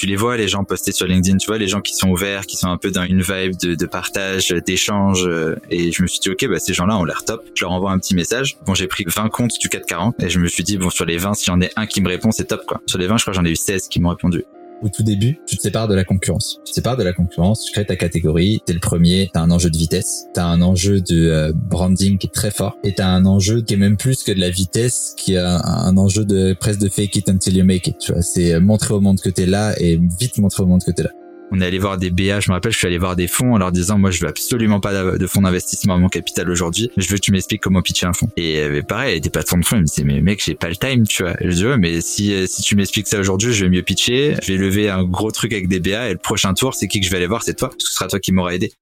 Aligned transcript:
tu 0.00 0.06
les 0.06 0.16
vois 0.16 0.38
les 0.38 0.48
gens 0.48 0.64
postés 0.64 0.92
sur 0.92 1.06
LinkedIn, 1.06 1.36
tu 1.36 1.46
vois 1.46 1.58
les 1.58 1.68
gens 1.68 1.82
qui 1.82 1.94
sont 1.94 2.08
ouverts, 2.08 2.46
qui 2.46 2.56
sont 2.56 2.68
un 2.68 2.78
peu 2.78 2.90
dans 2.90 3.02
une 3.04 3.20
vibe 3.20 3.54
de, 3.60 3.74
de 3.74 3.84
partage, 3.86 4.48
d'échange. 4.48 5.26
euh, 5.26 5.56
Et 5.70 5.92
je 5.92 6.00
me 6.00 6.06
suis 6.06 6.20
dit 6.20 6.30
ok, 6.30 6.48
bah 6.48 6.58
ces 6.58 6.72
gens-là 6.72 6.96
ont 6.96 7.04
l'air 7.04 7.22
top. 7.22 7.44
Je 7.54 7.66
leur 7.66 7.72
envoie 7.72 7.90
un 7.92 7.98
petit 7.98 8.14
message. 8.14 8.56
Bon, 8.64 8.72
j'ai 8.72 8.86
pris 8.86 9.04
20 9.06 9.28
comptes 9.28 9.58
du 9.60 9.68
440 9.68 10.22
et 10.22 10.30
je 10.30 10.38
me 10.38 10.48
suis 10.48 10.64
dit 10.64 10.78
bon 10.78 10.88
sur 10.88 11.04
les 11.04 11.18
20, 11.18 11.34
si 11.34 11.44
j'en 11.44 11.60
ai 11.60 11.70
un 11.76 11.84
qui 11.84 12.00
me 12.00 12.08
répond, 12.08 12.30
c'est 12.30 12.46
top 12.46 12.64
quoi. 12.66 12.80
Sur 12.86 12.98
les 12.98 13.06
20, 13.08 13.18
je 13.18 13.24
crois 13.24 13.34
j'en 13.34 13.44
ai 13.44 13.50
eu 13.50 13.56
16 13.56 13.88
qui 13.88 14.00
m'ont 14.00 14.08
répondu. 14.08 14.44
Au 14.82 14.88
tout 14.88 15.02
début, 15.02 15.38
tu 15.46 15.56
te 15.56 15.62
sépares 15.62 15.88
de 15.88 15.94
la 15.94 16.04
concurrence. 16.04 16.60
Tu 16.64 16.70
te 16.70 16.74
sépares 16.74 16.96
de 16.96 17.02
la 17.02 17.12
concurrence, 17.12 17.64
tu 17.64 17.72
crées 17.72 17.84
ta 17.84 17.96
catégorie, 17.96 18.62
t'es 18.64 18.72
le 18.72 18.80
premier, 18.80 19.30
t'as 19.32 19.40
un 19.40 19.50
enjeu 19.50 19.68
de 19.68 19.76
vitesse, 19.76 20.26
t'as 20.32 20.46
un 20.46 20.62
enjeu 20.62 21.00
de 21.00 21.28
euh, 21.28 21.52
branding 21.54 22.16
qui 22.16 22.26
est 22.28 22.30
très 22.30 22.50
fort, 22.50 22.78
et 22.82 22.94
t'as 22.94 23.08
un 23.08 23.26
enjeu 23.26 23.60
qui 23.60 23.74
est 23.74 23.76
même 23.76 23.98
plus 23.98 24.22
que 24.22 24.32
de 24.32 24.40
la 24.40 24.50
vitesse, 24.50 25.14
qui 25.18 25.36
a 25.36 25.60
un, 25.64 25.96
enjeu 25.96 26.24
de 26.24 26.54
presque 26.58 26.80
de 26.80 26.88
fake 26.88 27.16
it 27.16 27.28
until 27.28 27.56
you 27.56 27.64
make 27.64 27.86
it. 27.86 27.98
Tu 27.98 28.12
vois, 28.12 28.22
c'est 28.22 28.54
euh, 28.54 28.60
montrer 28.60 28.94
au 28.94 29.00
monde 29.00 29.20
que 29.20 29.28
t'es 29.28 29.46
là 29.46 29.74
et 29.78 30.00
vite 30.18 30.38
montrer 30.38 30.62
au 30.62 30.66
monde 30.66 30.82
que 30.82 30.90
t'es 30.90 31.02
là. 31.02 31.10
On 31.52 31.60
est 31.60 31.66
allé 31.66 31.78
voir 31.78 31.98
des 31.98 32.10
BA, 32.10 32.38
je 32.38 32.48
me 32.48 32.54
rappelle, 32.54 32.72
je 32.72 32.78
suis 32.78 32.86
allé 32.86 32.98
voir 32.98 33.16
des 33.16 33.26
fonds 33.26 33.54
en 33.54 33.58
leur 33.58 33.72
disant, 33.72 33.98
moi, 33.98 34.10
je 34.10 34.20
veux 34.20 34.28
absolument 34.28 34.78
pas 34.78 34.92
de 35.18 35.26
fonds 35.26 35.42
d'investissement 35.42 35.94
à 35.94 35.98
mon 35.98 36.08
capital 36.08 36.48
aujourd'hui. 36.48 36.90
Je 36.96 37.08
veux 37.08 37.16
que 37.16 37.22
tu 37.22 37.32
m'expliques 37.32 37.60
comment 37.60 37.82
pitcher 37.82 38.06
un 38.06 38.12
fonds. 38.12 38.28
Et 38.36 38.60
euh, 38.60 38.82
pareil, 38.82 39.20
des 39.20 39.30
patrons 39.30 39.58
de 39.58 39.64
fonds, 39.64 39.76
ils 39.76 39.82
me 39.82 39.86
disaient, 39.86 40.04
mais 40.04 40.20
mec, 40.20 40.42
j'ai 40.44 40.54
pas 40.54 40.68
le 40.68 40.76
time, 40.76 41.06
tu 41.06 41.24
vois. 41.24 41.34
Je 41.40 41.48
dis, 41.48 41.66
ouais, 41.66 41.76
mais 41.76 42.00
si, 42.00 42.32
euh, 42.32 42.46
si 42.46 42.62
tu 42.62 42.76
m'expliques 42.76 43.08
ça 43.08 43.18
aujourd'hui, 43.18 43.52
je 43.52 43.64
vais 43.64 43.70
mieux 43.70 43.82
pitcher, 43.82 44.36
je 44.42 44.52
vais 44.52 44.58
lever 44.58 44.88
un 44.88 45.02
gros 45.02 45.32
truc 45.32 45.52
avec 45.52 45.66
des 45.66 45.80
BA 45.80 46.08
et 46.08 46.12
le 46.12 46.18
prochain 46.18 46.54
tour, 46.54 46.74
c'est 46.74 46.86
qui 46.86 47.00
que 47.00 47.06
je 47.06 47.10
vais 47.10 47.16
aller 47.16 47.26
voir, 47.26 47.42
c'est 47.42 47.54
toi. 47.54 47.70
Ce 47.78 47.92
sera 47.92 48.06
toi 48.06 48.20
qui 48.20 48.32
m'aura 48.32 48.54
aidé. 48.54 48.72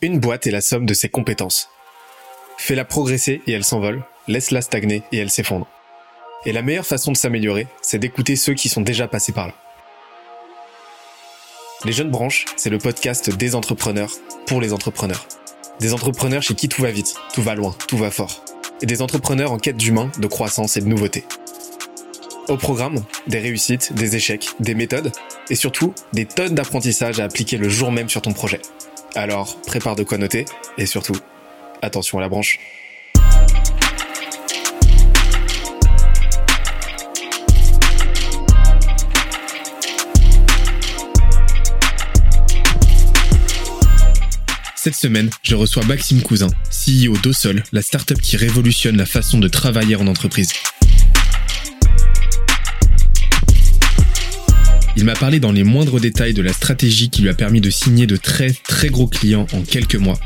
Une 0.00 0.20
boîte 0.20 0.46
est 0.46 0.52
la 0.52 0.60
somme 0.60 0.86
de 0.86 0.94
ses 0.94 1.08
compétences. 1.08 1.68
Fais-la 2.56 2.84
progresser 2.84 3.42
et 3.46 3.52
elle 3.52 3.64
s'envole, 3.64 4.04
laisse-la 4.28 4.60
stagner 4.60 5.02
et 5.12 5.18
elle 5.18 5.30
s'effondre. 5.30 5.66
Et 6.46 6.52
la 6.52 6.62
meilleure 6.62 6.86
façon 6.86 7.10
de 7.10 7.16
s'améliorer, 7.16 7.66
c'est 7.82 7.98
d'écouter 7.98 8.36
ceux 8.36 8.54
qui 8.54 8.68
sont 8.68 8.82
déjà 8.82 9.08
passés 9.08 9.32
par 9.32 9.48
là. 9.48 9.54
Les 11.84 11.92
Jeunes 11.92 12.10
Branches, 12.10 12.46
c'est 12.56 12.70
le 12.70 12.78
podcast 12.78 13.28
des 13.36 13.54
entrepreneurs 13.54 14.10
pour 14.46 14.62
les 14.62 14.72
entrepreneurs. 14.72 15.26
Des 15.80 15.92
entrepreneurs 15.92 16.42
chez 16.42 16.54
qui 16.54 16.66
tout 16.66 16.80
va 16.80 16.90
vite, 16.90 17.14
tout 17.34 17.42
va 17.42 17.54
loin, 17.54 17.76
tout 17.88 17.98
va 17.98 18.10
fort. 18.10 18.42
Et 18.80 18.86
des 18.86 19.02
entrepreneurs 19.02 19.52
en 19.52 19.58
quête 19.58 19.76
d'humain, 19.76 20.10
de 20.18 20.26
croissance 20.26 20.78
et 20.78 20.80
de 20.80 20.86
nouveauté. 20.86 21.24
Au 22.48 22.56
programme, 22.56 23.04
des 23.26 23.38
réussites, 23.38 23.92
des 23.92 24.16
échecs, 24.16 24.48
des 24.60 24.74
méthodes 24.74 25.12
et 25.50 25.54
surtout 25.54 25.94
des 26.14 26.24
tonnes 26.24 26.54
d'apprentissages 26.54 27.20
à 27.20 27.24
appliquer 27.24 27.58
le 27.58 27.68
jour 27.68 27.92
même 27.92 28.08
sur 28.08 28.22
ton 28.22 28.32
projet. 28.32 28.62
Alors, 29.14 29.60
prépare 29.60 29.94
de 29.94 30.04
quoi 30.04 30.16
noter 30.16 30.46
et 30.78 30.86
surtout, 30.86 31.16
attention 31.82 32.16
à 32.16 32.22
la 32.22 32.30
branche. 32.30 32.60
Cette 44.84 44.96
semaine, 44.96 45.30
je 45.42 45.54
reçois 45.54 45.82
Maxime 45.84 46.20
Cousin, 46.20 46.50
CEO 46.68 47.16
d'Osol, 47.22 47.62
la 47.72 47.80
startup 47.80 48.20
qui 48.20 48.36
révolutionne 48.36 48.98
la 48.98 49.06
façon 49.06 49.38
de 49.38 49.48
travailler 49.48 49.96
en 49.96 50.06
entreprise. 50.06 50.52
Il 54.94 55.06
m'a 55.06 55.14
parlé 55.14 55.40
dans 55.40 55.52
les 55.52 55.64
moindres 55.64 56.00
détails 56.00 56.34
de 56.34 56.42
la 56.42 56.52
stratégie 56.52 57.08
qui 57.08 57.22
lui 57.22 57.30
a 57.30 57.34
permis 57.34 57.62
de 57.62 57.70
signer 57.70 58.06
de 58.06 58.16
très 58.16 58.50
très 58.50 58.90
gros 58.90 59.06
clients 59.06 59.46
en 59.54 59.62
quelques 59.62 59.94
mois 59.94 60.20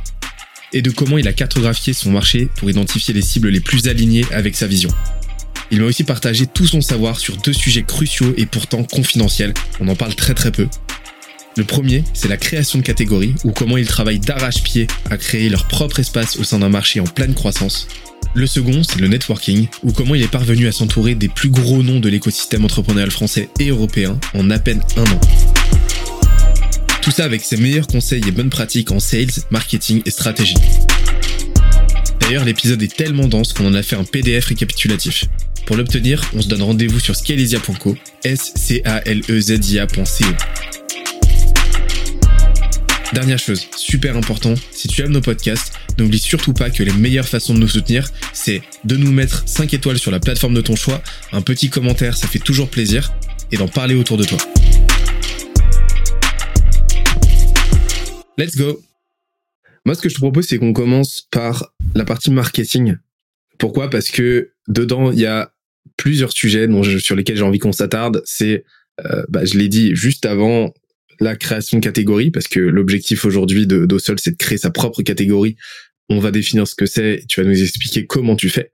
et 0.72 0.82
de 0.82 0.90
comment 0.90 1.18
il 1.18 1.28
a 1.28 1.32
cartographié 1.32 1.92
son 1.92 2.10
marché 2.10 2.48
pour 2.56 2.68
identifier 2.68 3.14
les 3.14 3.22
cibles 3.22 3.50
les 3.50 3.60
plus 3.60 3.86
alignées 3.86 4.24
avec 4.32 4.56
sa 4.56 4.66
vision. 4.66 4.90
Il 5.70 5.82
m'a 5.82 5.86
aussi 5.86 6.02
partagé 6.02 6.48
tout 6.48 6.66
son 6.66 6.80
savoir 6.80 7.20
sur 7.20 7.36
deux 7.36 7.52
sujets 7.52 7.84
cruciaux 7.84 8.34
et 8.36 8.46
pourtant 8.46 8.82
confidentiels, 8.82 9.54
on 9.78 9.86
en 9.86 9.94
parle 9.94 10.16
très 10.16 10.34
très 10.34 10.50
peu. 10.50 10.66
Le 11.58 11.64
premier, 11.64 12.04
c'est 12.14 12.28
la 12.28 12.36
création 12.36 12.78
de 12.78 12.84
catégories 12.84 13.34
ou 13.42 13.50
comment 13.50 13.76
ils 13.76 13.88
travaillent 13.88 14.20
d'arrache-pied 14.20 14.86
à 15.10 15.16
créer 15.16 15.48
leur 15.48 15.66
propre 15.66 15.98
espace 15.98 16.36
au 16.36 16.44
sein 16.44 16.60
d'un 16.60 16.68
marché 16.68 17.00
en 17.00 17.04
pleine 17.04 17.34
croissance. 17.34 17.88
Le 18.32 18.46
second, 18.46 18.84
c'est 18.84 19.00
le 19.00 19.08
networking, 19.08 19.66
ou 19.82 19.90
comment 19.90 20.14
il 20.14 20.22
est 20.22 20.30
parvenu 20.30 20.68
à 20.68 20.72
s'entourer 20.72 21.16
des 21.16 21.26
plus 21.26 21.50
gros 21.50 21.82
noms 21.82 21.98
de 21.98 22.08
l'écosystème 22.08 22.64
entrepreneurial 22.64 23.10
français 23.10 23.48
et 23.58 23.70
européen 23.70 24.20
en 24.34 24.48
à 24.50 24.60
peine 24.60 24.80
un 24.96 25.02
an. 25.02 25.20
Tout 27.02 27.10
ça 27.10 27.24
avec 27.24 27.42
ses 27.42 27.56
meilleurs 27.56 27.88
conseils 27.88 28.22
et 28.28 28.30
bonnes 28.30 28.50
pratiques 28.50 28.92
en 28.92 29.00
sales, 29.00 29.26
marketing 29.50 30.02
et 30.06 30.12
stratégie. 30.12 30.54
D'ailleurs, 32.20 32.44
l'épisode 32.44 32.80
est 32.84 32.96
tellement 32.96 33.26
dense 33.26 33.52
qu'on 33.52 33.66
en 33.66 33.74
a 33.74 33.82
fait 33.82 33.96
un 33.96 34.04
PDF 34.04 34.44
récapitulatif. 34.44 35.24
Pour 35.66 35.74
l'obtenir, 35.74 36.22
on 36.36 36.40
se 36.40 36.46
donne 36.46 36.62
rendez-vous 36.62 37.00
sur 37.00 37.16
scalezia.co, 37.16 37.96
s 38.22 38.52
c 38.54 38.80
a 38.84 39.02
l 39.06 39.22
e 39.28 39.40
z 39.40 39.58
i. 39.72 40.77
Dernière 43.14 43.38
chose, 43.38 43.66
super 43.74 44.18
important, 44.18 44.54
si 44.70 44.86
tu 44.86 45.00
aimes 45.00 45.12
nos 45.12 45.22
podcasts, 45.22 45.72
n'oublie 45.96 46.18
surtout 46.18 46.52
pas 46.52 46.68
que 46.68 46.82
les 46.82 46.92
meilleures 46.92 47.26
façons 47.26 47.54
de 47.54 47.58
nous 47.58 47.68
soutenir, 47.68 48.10
c'est 48.34 48.60
de 48.84 48.96
nous 48.96 49.10
mettre 49.10 49.48
5 49.48 49.72
étoiles 49.72 49.98
sur 49.98 50.10
la 50.10 50.20
plateforme 50.20 50.52
de 50.52 50.60
ton 50.60 50.76
choix, 50.76 51.02
un 51.32 51.40
petit 51.40 51.70
commentaire, 51.70 52.18
ça 52.18 52.28
fait 52.28 52.38
toujours 52.38 52.68
plaisir, 52.68 53.14
et 53.50 53.56
d'en 53.56 53.66
parler 53.66 53.94
autour 53.94 54.18
de 54.18 54.24
toi. 54.24 54.36
Let's 58.36 58.56
go 58.56 58.82
Moi, 59.86 59.94
ce 59.94 60.02
que 60.02 60.10
je 60.10 60.14
te 60.14 60.20
propose, 60.20 60.46
c'est 60.46 60.58
qu'on 60.58 60.74
commence 60.74 61.26
par 61.30 61.72
la 61.94 62.04
partie 62.04 62.30
marketing. 62.30 62.98
Pourquoi? 63.56 63.88
Parce 63.88 64.10
que 64.10 64.50
dedans, 64.68 65.12
il 65.12 65.18
y 65.18 65.26
a 65.26 65.54
plusieurs 65.96 66.32
sujets 66.32 66.68
dont 66.68 66.82
sur 66.82 67.16
lesquels 67.16 67.38
j'ai 67.38 67.42
envie 67.42 67.58
qu'on 67.58 67.72
s'attarde. 67.72 68.20
C'est, 68.26 68.64
euh, 69.06 69.24
bah, 69.30 69.46
je 69.46 69.56
l'ai 69.56 69.68
dit 69.68 69.96
juste 69.96 70.26
avant, 70.26 70.74
la 71.20 71.36
création 71.36 71.78
de 71.78 71.82
catégories, 71.82 72.30
parce 72.30 72.48
que 72.48 72.60
l'objectif 72.60 73.24
aujourd'hui 73.24 73.66
de 73.66 73.86
c'est 73.98 74.32
de 74.32 74.36
créer 74.36 74.58
sa 74.58 74.70
propre 74.70 75.02
catégorie. 75.02 75.56
On 76.10 76.20
va 76.20 76.30
définir 76.30 76.66
ce 76.66 76.74
que 76.74 76.86
c'est, 76.86 77.24
tu 77.28 77.42
vas 77.42 77.46
nous 77.46 77.62
expliquer 77.62 78.06
comment 78.06 78.34
tu 78.34 78.48
fais. 78.48 78.70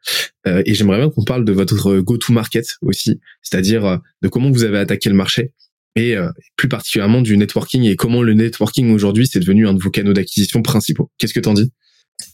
Euh, 0.46 0.62
et 0.66 0.74
j'aimerais 0.74 0.98
bien 0.98 1.10
qu'on 1.10 1.24
parle 1.24 1.44
de 1.44 1.52
votre 1.52 1.98
go-to-market 1.98 2.76
aussi, 2.82 3.20
c'est-à-dire 3.42 3.84
euh, 3.84 3.96
de 4.22 4.28
comment 4.28 4.52
vous 4.52 4.62
avez 4.62 4.78
attaqué 4.78 5.08
le 5.08 5.16
marché, 5.16 5.52
et 5.96 6.16
euh, 6.16 6.30
plus 6.56 6.68
particulièrement 6.68 7.22
du 7.22 7.36
networking, 7.36 7.84
et 7.84 7.96
comment 7.96 8.22
le 8.22 8.34
networking 8.34 8.92
aujourd'hui, 8.92 9.26
c'est 9.26 9.40
devenu 9.40 9.66
un 9.66 9.74
de 9.74 9.82
vos 9.82 9.90
canaux 9.90 10.12
d'acquisition 10.12 10.62
principaux. 10.62 11.10
Qu'est-ce 11.18 11.34
que 11.34 11.40
t'en 11.40 11.54
dis? 11.54 11.72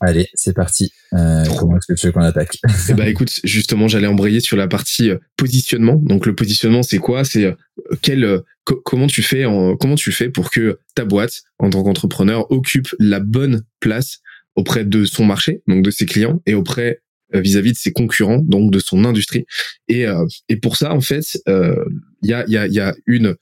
Allez, 0.00 0.28
c'est 0.34 0.54
parti. 0.54 0.92
Euh, 1.14 1.44
comment 1.58 1.76
est-ce 1.76 1.92
que 1.92 1.98
tu 1.98 2.06
veux 2.06 2.12
qu'on 2.12 2.20
attaque? 2.20 2.58
Eh 2.88 2.94
ben 2.94 3.06
écoute, 3.06 3.40
justement, 3.44 3.88
j'allais 3.88 4.06
embrayer 4.06 4.40
sur 4.40 4.56
la 4.56 4.68
partie 4.68 5.10
euh, 5.10 5.18
positionnement. 5.36 5.96
Donc 5.96 6.26
le 6.26 6.34
positionnement, 6.34 6.82
c'est 6.82 6.98
quoi? 6.98 7.24
C'est 7.24 7.44
euh, 7.44 7.54
quel 8.00 8.24
euh, 8.24 8.40
co- 8.64 8.80
comment 8.84 9.06
tu 9.06 9.22
fais 9.22 9.44
en, 9.44 9.76
comment 9.76 9.96
tu 9.96 10.12
fais 10.12 10.30
pour 10.30 10.50
que 10.50 10.78
ta 10.94 11.04
boîte 11.04 11.42
en 11.58 11.70
tant 11.70 11.82
qu'entrepreneur 11.82 12.50
occupe 12.50 12.88
la 12.98 13.20
bonne 13.20 13.62
place 13.80 14.18
auprès 14.54 14.84
de 14.84 15.04
son 15.04 15.24
marché, 15.24 15.62
donc 15.66 15.82
de 15.82 15.90
ses 15.90 16.06
clients 16.06 16.40
et 16.46 16.54
auprès 16.54 17.00
vis-à-vis 17.32 17.72
de 17.72 17.76
ses 17.76 17.92
concurrents, 17.92 18.38
donc 18.38 18.72
de 18.72 18.78
son 18.78 19.04
industrie? 19.04 19.44
Et 19.88 20.06
euh, 20.06 20.26
et 20.48 20.56
pour 20.56 20.76
ça, 20.76 20.92
en 20.92 21.00
fait, 21.00 21.24
euh, 21.48 21.84
il 22.22 22.30
y 22.30 22.34
a 22.34 22.44
il 22.46 22.52
y 22.52 22.58
a 22.58 22.66
il 22.66 22.74
y 22.74 22.80
a 22.80 22.94
une 23.06 23.36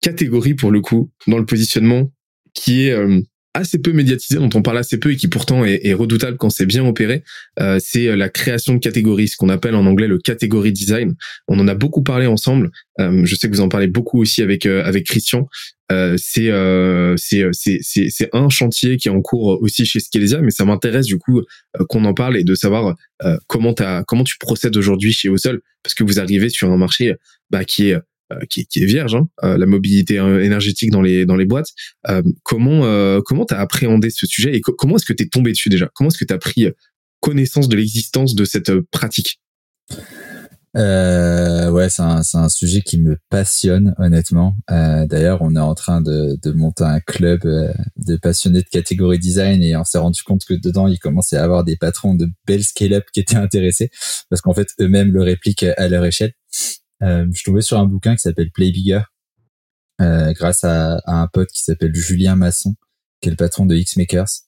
catégorie 0.00 0.54
pour 0.54 0.70
le 0.70 0.80
coup 0.80 1.10
dans 1.26 1.38
le 1.38 1.46
positionnement 1.46 2.12
qui 2.52 2.86
est 2.86 2.92
euh, 2.92 3.20
assez 3.54 3.78
peu 3.78 3.92
médiatisée, 3.92 4.38
dont 4.38 4.50
on 4.54 4.62
parle 4.62 4.78
assez 4.78 4.98
peu 4.98 5.12
et 5.12 5.16
qui 5.16 5.28
pourtant 5.28 5.64
est, 5.64 5.80
est 5.84 5.94
redoutable 5.94 6.36
quand 6.36 6.50
c'est 6.50 6.66
bien 6.66 6.84
opéré, 6.84 7.22
euh, 7.60 7.78
c'est 7.80 8.08
euh, 8.08 8.16
la 8.16 8.28
création 8.28 8.74
de 8.74 8.78
catégories, 8.80 9.28
ce 9.28 9.36
qu'on 9.36 9.48
appelle 9.48 9.76
en 9.76 9.86
anglais 9.86 10.08
le 10.08 10.18
category 10.18 10.72
design. 10.72 11.14
On 11.46 11.58
en 11.60 11.68
a 11.68 11.74
beaucoup 11.74 12.02
parlé 12.02 12.26
ensemble. 12.26 12.70
Euh, 13.00 13.24
je 13.24 13.34
sais 13.34 13.48
que 13.48 13.54
vous 13.54 13.62
en 13.62 13.68
parlez 13.68 13.86
beaucoup 13.86 14.20
aussi 14.20 14.42
avec 14.42 14.66
euh, 14.66 14.84
avec 14.84 15.06
Christian. 15.06 15.48
Euh, 15.92 16.16
c'est 16.18 16.50
euh, 16.50 17.14
c'est 17.16 17.44
c'est 17.52 17.78
c'est 17.82 18.28
un 18.32 18.48
chantier 18.48 18.96
qui 18.96 19.08
est 19.08 19.12
en 19.12 19.20
cours 19.20 19.62
aussi 19.62 19.86
chez 19.86 20.00
Skelesia, 20.00 20.40
mais 20.40 20.50
ça 20.50 20.64
m'intéresse 20.64 21.06
du 21.06 21.18
coup 21.18 21.42
qu'on 21.88 22.04
en 22.04 22.14
parle 22.14 22.36
et 22.36 22.44
de 22.44 22.54
savoir 22.54 22.96
comment 23.46 23.72
t'as 23.74 24.02
comment 24.04 24.24
tu 24.24 24.36
procèdes 24.38 24.76
aujourd'hui 24.76 25.12
chez 25.12 25.28
Osol, 25.28 25.60
parce 25.82 25.94
que 25.94 26.02
vous 26.02 26.18
arrivez 26.18 26.48
sur 26.48 26.70
un 26.70 26.76
marché 26.76 27.14
bah, 27.50 27.64
qui 27.64 27.90
est 27.90 27.98
qui 28.48 28.60
est, 28.60 28.64
qui 28.64 28.82
est 28.82 28.86
vierge, 28.86 29.14
hein, 29.14 29.28
euh, 29.42 29.58
la 29.58 29.66
mobilité 29.66 30.18
euh, 30.18 30.42
énergétique 30.42 30.90
dans 30.90 31.02
les 31.02 31.26
dans 31.26 31.36
les 31.36 31.44
boîtes. 31.46 31.68
Euh, 32.08 32.22
comment 32.42 32.84
euh, 32.84 33.20
comment 33.24 33.44
t'as 33.44 33.58
appréhendé 33.58 34.10
ce 34.10 34.26
sujet 34.26 34.54
et 34.54 34.60
co- 34.60 34.74
comment 34.76 34.96
est-ce 34.96 35.06
que 35.06 35.12
t'es 35.12 35.26
tombé 35.26 35.52
dessus 35.52 35.68
déjà? 35.68 35.90
Comment 35.94 36.08
est-ce 36.08 36.18
que 36.18 36.24
t'as 36.24 36.38
pris 36.38 36.68
connaissance 37.20 37.68
de 37.68 37.76
l'existence 37.76 38.34
de 38.34 38.44
cette 38.44 38.70
euh, 38.70 38.86
pratique? 38.90 39.40
Euh, 40.76 41.70
ouais, 41.70 41.88
c'est 41.88 42.02
un, 42.02 42.22
un 42.34 42.48
sujet 42.48 42.80
qui 42.80 42.98
me 42.98 43.16
passionne 43.30 43.94
honnêtement. 43.98 44.56
Euh, 44.72 45.06
D'ailleurs, 45.06 45.40
on 45.40 45.54
est 45.54 45.60
en 45.60 45.74
train 45.76 46.00
de, 46.00 46.36
de 46.42 46.50
monter 46.50 46.82
un 46.82 46.98
club 46.98 47.42
euh, 47.44 47.72
de 47.96 48.16
passionnés 48.16 48.60
de 48.60 48.68
catégorie 48.68 49.20
design 49.20 49.62
et 49.62 49.76
on 49.76 49.84
s'est 49.84 49.98
rendu 49.98 50.22
compte 50.24 50.44
que 50.44 50.54
dedans, 50.54 50.88
il 50.88 50.98
commençait 50.98 51.36
à 51.36 51.44
avoir 51.44 51.62
des 51.62 51.76
patrons 51.76 52.16
de 52.16 52.26
belles 52.44 52.64
scale-up 52.64 53.04
qui 53.12 53.20
étaient 53.20 53.36
intéressés 53.36 53.88
parce 54.28 54.42
qu'en 54.42 54.52
fait, 54.52 54.66
eux-mêmes 54.80 55.12
le 55.12 55.22
répliquent 55.22 55.66
à 55.76 55.86
leur 55.86 56.04
échelle. 56.04 56.32
Euh, 57.02 57.26
je 57.30 57.36
suis 57.36 57.44
tombé 57.44 57.60
sur 57.60 57.78
un 57.78 57.86
bouquin 57.86 58.14
qui 58.14 58.20
s'appelle 58.20 58.50
Play 58.50 58.70
Bigger 58.70 59.02
euh, 60.00 60.32
grâce 60.32 60.64
à, 60.64 60.96
à 61.04 61.20
un 61.20 61.26
pote 61.28 61.50
qui 61.50 61.62
s'appelle 61.62 61.94
Julien 61.94 62.36
Masson, 62.36 62.74
qui 63.20 63.28
est 63.28 63.30
le 63.30 63.36
patron 63.36 63.66
de 63.66 63.74
X-Makers, 63.74 64.44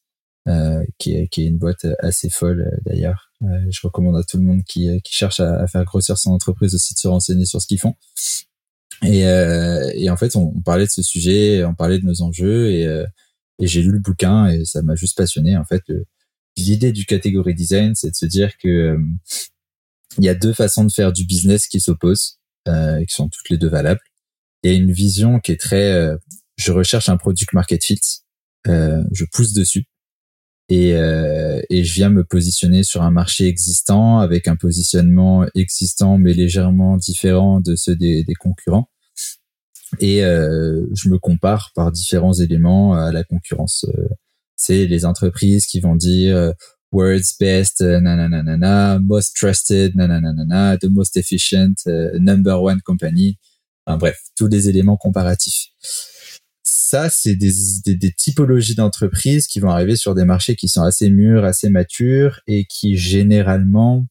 euh, 0.49 0.85
qui, 0.99 1.13
est, 1.13 1.27
qui 1.27 1.43
est 1.43 1.47
une 1.47 1.59
boîte 1.59 1.87
assez 1.99 2.31
folle 2.31 2.71
euh, 2.73 2.79
d'ailleurs. 2.85 3.33
Euh, 3.43 3.47
je 3.69 3.81
recommande 3.83 4.17
à 4.17 4.23
tout 4.23 4.37
le 4.37 4.45
monde 4.45 4.63
qui, 4.63 4.89
qui 5.03 5.13
cherche 5.13 5.41
à, 5.41 5.67
faire 5.67 5.85
grossir 5.85 6.17
son 6.19 6.31
entreprise 6.31 6.73
aussi 6.73 6.95
de 6.95 6.99
se 6.99 7.09
renseigner 7.09 7.47
sur 7.47 7.61
ce 7.61 7.67
qu'ils 7.67 7.81
font. 7.81 7.95
Et, 9.03 9.21
et 9.21 10.09
en 10.09 10.17
fait, 10.17 10.37
on, 10.37 10.59
parlait 10.63 10.87
de 10.87 10.91
ce 10.91 11.03
sujet, 11.03 11.65
on 11.65 11.75
parlait 11.75 11.99
de 11.99 12.07
nos 12.07 12.23
enjeux 12.23 12.71
et, 12.71 12.83
et 13.59 13.67
j'ai 13.67 13.83
lu 13.83 13.91
le 13.91 13.99
bouquin 13.99 14.47
et 14.47 14.65
ça 14.65 14.81
m'a 14.81 14.95
juste 14.95 15.19
passionné. 15.19 15.55
En 15.59 15.65
fait, 15.65 15.83
l'idée 16.57 16.93
du 16.93 17.05
catégorie 17.05 17.53
design, 17.53 17.95
c'est 17.95 18.11
de 18.11 18.17
se 18.17 18.25
dire 18.25 18.57
que 18.57 18.99
il 20.19 20.25
y 20.25 20.29
a 20.29 20.35
deux 20.35 20.53
façons 20.53 20.85
de 20.85 20.93
faire 20.93 21.13
du 21.13 21.25
business 21.25 21.69
qui 21.69 21.81
s'opposent 21.81 22.39
euh, 22.69 22.99
et 22.99 23.07
qui 23.07 23.15
sont 23.15 23.29
toutes 23.29 23.49
les 23.51 23.59
deux 23.59 23.69
valables. 23.69 24.01
Il 24.63 24.71
y 24.71 24.75
a 24.75 24.77
une 24.77 24.93
vision 24.93 25.39
qui 25.41 25.53
est 25.53 25.61
très 25.61 25.93
euh, 25.93 26.17
je 26.57 26.73
recherche 26.73 27.09
un 27.09 27.17
product 27.17 27.53
market 27.53 27.85
fit, 27.85 28.01
euh, 28.67 29.03
je 29.13 29.25
pousse 29.33 29.53
dessus 29.53 29.85
et, 30.69 30.95
euh, 30.95 31.61
et 31.71 31.85
je 31.85 31.95
viens 31.95 32.11
me 32.11 32.25
positionner 32.25 32.83
sur 32.83 33.03
un 33.03 33.11
marché 33.11 33.47
existant 33.47 34.19
avec 34.19 34.49
un 34.49 34.57
positionnement 34.57 35.47
existant 35.55 36.19
mais 36.19 36.33
légèrement 36.33 36.97
différent 36.97 37.61
de 37.61 37.77
ceux 37.77 37.95
des, 37.95 38.25
des 38.25 38.35
concurrents 38.35 38.89
et 40.01 40.25
euh, 40.25 40.85
je 40.95 41.09
me 41.09 41.19
compare 41.19 41.71
par 41.75 41.93
différents 41.93 42.33
éléments 42.33 42.95
à 42.95 43.13
la 43.13 43.23
concurrence. 43.23 43.87
c'est 44.57 44.87
les 44.87 45.05
entreprises 45.05 45.67
qui 45.67 45.79
vont 45.81 45.95
dire 45.95 46.53
words 46.93 47.37
best, 47.39 47.81
nanana, 47.81 48.99
most 49.01 49.35
trusted, 49.37 49.95
nanana, 49.95 50.79
the 50.79 50.89
most 50.89 51.17
efficient, 51.17 51.75
uh, 51.87 52.19
number 52.19 52.55
one 52.61 52.81
company. 52.81 53.39
Enfin, 53.87 53.99
bref, 53.99 54.19
tous 54.37 54.49
les 54.49 54.69
éléments 54.69 54.97
comparatifs. 54.97 55.69
Ça, 56.65 57.09
c'est 57.11 57.37
des, 57.37 57.53
des, 57.85 57.97
des, 57.97 58.13
typologies 58.13 58.75
d'entreprises 58.75 59.47
qui 59.47 59.61
vont 59.61 59.71
arriver 59.71 59.97
sur 59.97 60.15
des 60.15 60.25
marchés 60.25 60.57
qui 60.57 60.69
sont 60.69 60.83
assez 60.83 61.11
mûrs, 61.11 61.45
assez 61.45 61.69
matures 61.69 62.41
et 62.47 62.65
qui 62.65 62.97
généralement 62.97 64.07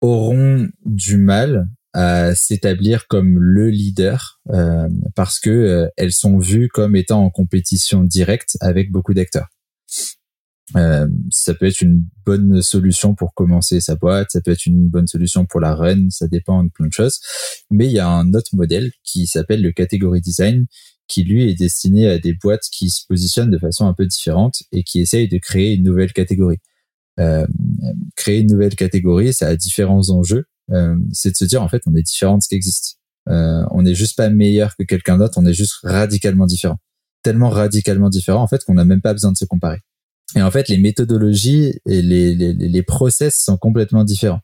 auront 0.00 0.68
du 0.84 1.16
mal 1.16 1.68
à 1.94 2.34
s'établir 2.34 3.06
comme 3.08 3.38
le 3.38 3.70
leader 3.70 4.40
euh, 4.50 4.88
parce 5.14 5.40
que 5.40 5.50
euh, 5.50 5.88
elles 5.96 6.12
sont 6.12 6.38
vues 6.38 6.68
comme 6.68 6.96
étant 6.96 7.24
en 7.24 7.30
compétition 7.30 8.04
directe 8.04 8.56
avec 8.60 8.92
beaucoup 8.92 9.14
d'acteurs. 9.14 9.48
Euh, 10.76 11.08
ça 11.30 11.54
peut 11.54 11.66
être 11.66 11.80
une 11.80 12.04
bonne 12.26 12.60
solution 12.60 13.14
pour 13.14 13.34
commencer 13.34 13.80
sa 13.80 13.94
boîte, 13.94 14.30
ça 14.30 14.40
peut 14.40 14.50
être 14.50 14.66
une 14.66 14.88
bonne 14.88 15.06
solution 15.06 15.46
pour 15.46 15.60
la 15.60 15.74
run, 15.74 16.10
ça 16.10 16.28
dépend 16.28 16.64
de 16.64 16.68
plein 16.70 16.86
de 16.86 16.92
choses. 16.92 17.20
Mais 17.70 17.86
il 17.86 17.92
y 17.92 17.98
a 17.98 18.08
un 18.08 18.34
autre 18.34 18.54
modèle 18.54 18.90
qui 19.02 19.26
s'appelle 19.26 19.62
le 19.62 19.72
category 19.72 20.20
design, 20.20 20.66
qui 21.08 21.24
lui 21.24 21.50
est 21.50 21.54
destiné 21.54 22.08
à 22.08 22.18
des 22.18 22.34
boîtes 22.34 22.68
qui 22.70 22.90
se 22.90 23.06
positionnent 23.08 23.50
de 23.50 23.58
façon 23.58 23.86
un 23.86 23.94
peu 23.94 24.06
différente 24.06 24.62
et 24.72 24.82
qui 24.82 25.00
essayent 25.00 25.28
de 25.28 25.38
créer 25.38 25.74
une 25.74 25.84
nouvelle 25.84 26.12
catégorie. 26.12 26.58
Euh, 27.18 27.46
créer 28.14 28.40
une 28.40 28.50
nouvelle 28.50 28.76
catégorie, 28.76 29.32
ça 29.32 29.48
a 29.48 29.56
différents 29.56 30.10
enjeux. 30.10 30.44
Euh, 30.70 30.96
c'est 31.12 31.30
de 31.30 31.36
se 31.36 31.46
dire 31.46 31.62
en 31.62 31.68
fait 31.68 31.82
on 31.86 31.94
est 31.94 32.02
différent 32.02 32.36
de 32.36 32.42
ce 32.42 32.48
qui 32.48 32.54
existe. 32.54 32.98
Euh, 33.28 33.64
on 33.70 33.82
n'est 33.82 33.94
juste 33.94 34.16
pas 34.16 34.28
meilleur 34.28 34.76
que 34.76 34.84
quelqu'un 34.84 35.18
d'autre, 35.18 35.38
on 35.38 35.46
est 35.46 35.54
juste 35.54 35.78
radicalement 35.82 36.46
différent. 36.46 36.78
Tellement 37.22 37.48
radicalement 37.48 38.10
différent 38.10 38.42
en 38.42 38.46
fait 38.46 38.62
qu'on 38.64 38.74
n'a 38.74 38.84
même 38.84 39.00
pas 39.00 39.14
besoin 39.14 39.32
de 39.32 39.36
se 39.36 39.46
comparer. 39.46 39.78
Et 40.36 40.42
en 40.42 40.50
fait, 40.50 40.68
les 40.68 40.78
méthodologies 40.78 41.74
et 41.86 42.02
les, 42.02 42.34
les, 42.34 42.52
les 42.52 42.82
process 42.82 43.42
sont 43.42 43.56
complètement 43.56 44.04
différents. 44.04 44.40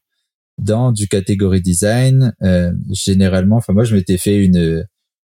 Dans 0.59 0.93
du 0.93 1.09
catégorie 1.09 1.61
design, 1.61 2.33
euh, 2.43 2.73
généralement, 2.93 3.57
enfin 3.57 3.73
moi 3.73 3.85
je 3.85 3.95
m'étais 3.95 4.17
fait 4.19 4.43
une 4.43 4.85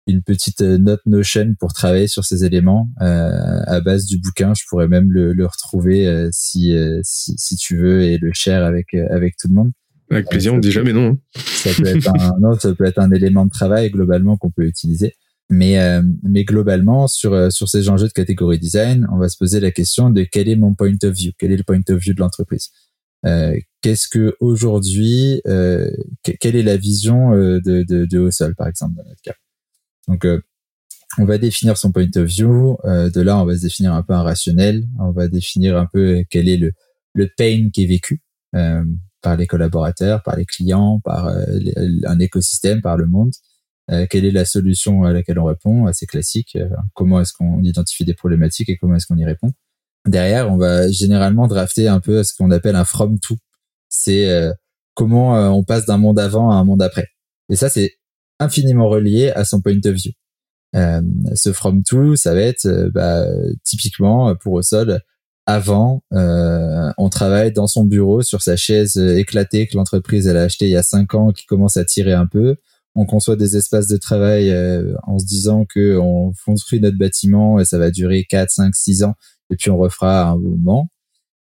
une 0.08 0.24
petite 0.24 0.62
note 0.62 1.02
Notion 1.06 1.54
pour 1.60 1.74
travailler 1.74 2.08
sur 2.08 2.26
ces 2.26 2.44
éléments 2.44 2.90
euh, 3.02 3.62
à 3.68 3.80
base 3.80 4.06
du 4.06 4.18
bouquin. 4.18 4.54
Je 4.56 4.64
pourrais 4.68 4.88
même 4.88 5.12
le, 5.12 5.34
le 5.34 5.46
retrouver 5.46 6.08
euh, 6.08 6.30
si, 6.32 6.74
euh, 6.74 7.00
si, 7.04 7.34
si 7.38 7.56
tu 7.58 7.78
veux 7.78 8.02
et 8.02 8.18
le 8.18 8.32
share 8.34 8.64
avec 8.64 8.96
avec 8.96 9.38
tout 9.38 9.50
le 9.50 9.54
monde. 9.54 9.72
Avec 10.10 10.28
plaisir, 10.28 10.54
on 10.56 10.58
dit 10.58 10.72
jamais 10.72 10.94
non. 10.94 11.10
Hein. 11.10 11.18
Ça 11.36 11.70
peut 11.78 11.86
être 11.86 12.10
un 12.10 12.40
non, 12.40 12.58
ça 12.58 12.74
peut 12.74 12.86
être 12.86 12.98
un 12.98 13.12
élément 13.12 13.46
de 13.46 13.52
travail 13.52 13.92
globalement 13.92 14.38
qu'on 14.38 14.50
peut 14.50 14.66
utiliser. 14.66 15.14
Mais, 15.50 15.80
euh, 15.80 16.04
mais 16.22 16.44
globalement, 16.44 17.08
sur, 17.08 17.34
euh, 17.34 17.50
sur 17.50 17.68
ces 17.68 17.90
enjeux 17.90 18.08
de 18.08 18.14
catégorie 18.14 18.60
design, 18.60 19.08
on 19.12 19.18
va 19.18 19.30
se 19.30 19.38
poser 19.38 19.60
la 19.60 19.72
question 19.72 20.12
de 20.12 20.24
quel 20.24 20.48
est 20.48 20.56
mon 20.56 20.76
point 20.76 20.94
of 21.04 21.16
view, 21.16 21.32
quel 21.40 21.52
est 21.52 21.58
le 21.58 21.64
point 21.64 21.82
of 21.90 22.00
view 22.00 22.14
de 22.14 22.20
l'entreprise? 22.20 22.70
Euh, 23.26 23.58
Qu'est-ce 23.82 24.10
que 24.10 24.36
aujourd'hui, 24.42 25.42
euh, 25.48 25.90
quelle 26.42 26.58
est 26.58 26.64
la 26.64 26.76
vision 26.76 27.34
euh, 27.34 27.62
de, 27.62 27.84
de, 27.84 28.06
de 28.06 28.20
Hossol, 28.20 28.54
par 28.56 28.68
exemple, 28.68 28.96
dans 28.96 29.06
notre 29.06 29.22
cas? 29.22 29.36
Donc, 30.10 30.28
on 31.18 31.26
va 31.26 31.38
définir 31.38 31.78
son 31.78 31.92
point 31.92 32.10
of 32.16 32.26
view. 32.26 32.78
de 32.84 33.22
là, 33.22 33.42
on 33.42 33.46
va 33.46 33.56
se 33.56 33.62
définir 33.62 33.94
un 33.94 34.04
peu 34.04 34.14
un 34.14 34.24
rationnel. 34.24 34.86
On 35.00 35.12
va 35.12 35.28
définir 35.28 35.78
un 35.78 35.86
peu 35.86 36.24
quel 36.30 36.50
est 36.50 36.58
le, 36.58 36.74
le 37.14 37.30
pain 37.38 37.70
qui 37.72 37.84
est 37.84 37.88
vécu 37.88 38.22
par 38.52 39.38
les 39.38 39.48
collaborateurs, 39.48 40.24
par 40.24 40.36
les 40.36 40.46
clients, 40.46 41.00
par 41.04 41.28
un 41.28 42.20
écosystème, 42.20 42.82
par 42.82 42.98
le 42.98 43.06
monde. 43.06 43.32
Euh, 43.92 44.06
quelle 44.10 44.26
est 44.26 44.32
la 44.32 44.46
solution 44.46 45.04
à 45.04 45.14
laquelle 45.14 45.40
on 45.40 45.46
répond, 45.46 45.88
assez 45.88 46.06
classique. 46.06 46.56
Euh, 46.56 46.70
comment 46.94 47.22
est-ce 47.22 47.34
qu'on 47.34 47.62
identifie 47.64 48.06
des 48.06 48.14
problématiques 48.14 48.70
et 48.70 48.78
comment 48.78 48.96
est-ce 48.96 49.08
qu'on 49.08 49.18
y 49.18 49.26
répond? 49.26 49.52
Derrière, 50.08 50.52
on 50.52 50.58
va 50.58 50.90
généralement 50.90 51.48
drafter 51.48 51.88
un 51.88 52.00
peu 52.00 52.24
ce 52.24 52.34
qu'on 52.36 52.52
appelle 52.52 52.76
un 52.76 52.86
from 52.86 53.20
to. 53.20 53.36
C'est 53.90 54.30
euh, 54.30 54.52
comment 54.94 55.34
on 55.56 55.64
passe 55.64 55.86
d'un 55.86 55.98
monde 55.98 56.20
avant 56.20 56.52
à 56.52 56.56
un 56.56 56.64
monde 56.64 56.82
après. 56.82 57.08
Et 57.50 57.56
ça, 57.56 57.70
c'est 57.70 57.96
infiniment 58.40 58.90
relié 58.90 59.32
à 59.32 59.44
son 59.44 59.62
point 59.62 59.80
of 59.86 59.94
view. 59.94 60.12
Euh, 60.76 61.02
ce 61.36 61.52
from 61.52 61.84
to, 61.84 62.16
ça 62.16 62.34
va 62.34 62.42
être 62.42 62.68
bah, 62.94 63.26
typiquement 63.64 64.36
pour 64.36 64.54
au 64.54 64.62
sol. 64.62 65.02
Avant, 65.48 66.04
euh, 66.14 66.92
on 67.00 67.10
travaille 67.10 67.52
dans 67.52 67.66
son 67.66 67.84
bureau 67.84 68.22
sur 68.22 68.44
sa 68.44 68.56
chaise 68.56 68.98
éclatée 68.98 69.66
que 69.66 69.76
l'entreprise 69.76 70.28
elle 70.28 70.38
a 70.38 70.44
acheté 70.44 70.66
il 70.66 70.72
y 70.72 70.78
a 70.78 70.84
cinq 70.84 71.16
ans, 71.16 71.32
qui 71.32 71.48
commence 71.48 71.76
à 71.76 71.86
tirer 71.86 72.14
un 72.14 72.28
peu 72.28 72.58
on 73.00 73.06
conçoit 73.06 73.38
des 73.38 73.56
espaces 73.56 73.88
de 73.88 73.96
travail 73.96 74.50
euh, 74.50 74.94
en 75.04 75.20
se 75.20 75.26
disant 75.26 75.66
que 75.66 75.98
on 75.98 76.34
construit 76.46 76.82
notre 76.82 76.98
bâtiment 76.98 77.58
et 77.58 77.64
ça 77.64 77.78
va 77.78 77.92
durer 77.92 78.26
4, 78.30 78.50
5, 78.50 78.76
6 78.76 79.04
ans 79.04 79.16
et 79.50 79.56
puis 79.56 79.70
on 79.70 79.78
refera 79.78 80.32
un 80.32 80.38
moment. 80.38 80.90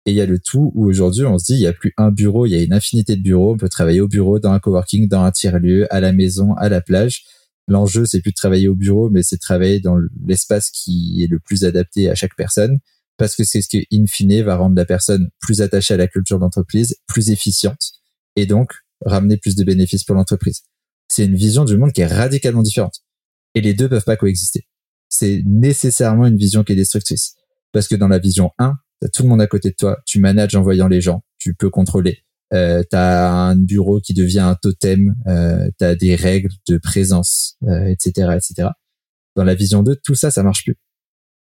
Et 0.07 0.13
il 0.13 0.17
y 0.17 0.23
a 0.23 0.27
le 0.27 0.39
tout 0.39 0.73
où 0.75 0.87
aujourd'hui 0.87 1.27
on 1.27 1.39
se 1.39 1.45
dit 1.45 1.55
il 1.55 1.61
y 1.61 1.67
a 1.67 1.75
plus 1.75 1.93
un 1.99 2.11
bureau, 2.11 2.47
il 2.47 2.53
y 2.53 2.55
a 2.55 2.63
une 2.63 2.73
infinité 2.73 3.17
de 3.17 3.23
bureaux, 3.23 3.53
on 3.53 3.59
peut 3.59 3.69
travailler 3.69 4.01
au 4.01 4.09
bureau, 4.09 4.39
dans 4.39 4.51
un 4.51 4.61
coworking, 4.61 5.09
dans 5.09 5.23
un 5.25 5.31
tiers-lieu, 5.31 5.87
à 5.95 6.01
la 6.01 6.13
maison, 6.13 6.55
à 6.55 6.71
la 6.71 6.81
plage. 6.81 7.23
L'enjeu 7.69 8.07
c'est 8.07 8.23
plus 8.23 8.33
de 8.33 8.37
travailler 8.37 8.69
au 8.69 8.75
bureau, 8.75 9.11
mais 9.11 9.23
c'est 9.23 9.37
de 9.37 9.41
travailler 9.41 9.79
dans 9.79 9.99
l'espace 10.27 10.71
qui 10.71 11.23
est 11.23 11.31
le 11.31 11.39
plus 11.39 11.65
adapté 11.65 12.09
à 12.09 12.15
chaque 12.15 12.35
personne 12.35 12.79
parce 13.19 13.37
que 13.37 13.45
c'est 13.45 13.61
ce 13.61 13.69
qui 13.69 13.87
in 13.93 14.07
fine 14.07 14.43
va 14.43 14.57
rendre 14.57 14.75
la 14.75 14.87
personne 14.87 15.29
plus 15.39 15.61
attachée 15.61 15.93
à 15.93 15.99
la 15.99 16.09
culture 16.09 16.39
d'entreprise, 16.39 16.97
plus 17.07 17.31
efficiente 17.31 17.93
et 18.37 18.47
donc 18.47 18.73
ramener 19.05 19.37
plus 19.37 19.55
de 19.55 19.65
bénéfices 19.65 20.05
pour 20.05 20.17
l'entreprise 20.17 20.63
c'est 21.13 21.27
une 21.27 21.37
vision 21.37 21.67
du 21.67 21.77
monde 21.77 21.93
qui 21.93 22.01
est 22.01 22.07
radicalement 22.07 22.63
différente. 22.63 23.03
Et 23.55 23.61
les 23.61 23.75
deux 23.75 23.87
peuvent 23.87 24.05
pas 24.05 24.17
coexister. 24.17 24.67
C'est 25.11 25.43
nécessairement 25.45 26.27
une 26.27 26.39
vision 26.39 26.65
qui 26.65 26.73
est 26.73 26.77
destructrice. 26.77 27.35
Parce 27.71 27.87
que 27.87 27.95
dans 27.97 28.09
la 28.09 28.19
vision 28.19 28.53
1, 28.59 28.73
t'as 28.99 29.09
tout 29.09 29.23
le 29.23 29.29
monde 29.29 29.43
à 29.43 29.47
côté 29.47 29.69
de 29.69 29.75
toi, 29.75 29.99
tu 30.07 30.21
manages 30.21 30.55
en 30.55 30.63
voyant 30.63 30.89
les 30.89 31.03
gens, 31.03 31.23
tu 31.37 31.55
peux 31.55 31.69
contrôler. 31.69 32.21
Euh, 32.55 32.83
t'as 32.89 33.31
un 33.31 33.57
bureau 33.57 34.01
qui 34.01 34.15
devient 34.15 34.41
un 34.41 34.55
totem, 34.55 35.15
euh, 35.27 35.71
t'as 35.77 35.95
des 35.97 36.17
règles 36.17 36.51
de 36.67 36.79
présence, 36.79 37.59
etc., 37.63 38.29
euh, 38.29 38.33
etc. 38.33 38.69
Dans 39.37 39.45
la 39.45 39.55
vision 39.55 39.83
2, 39.83 39.97
tout 40.03 40.15
ça, 40.15 40.31
ça 40.31 40.43
marche 40.43 40.65
plus. 40.65 40.79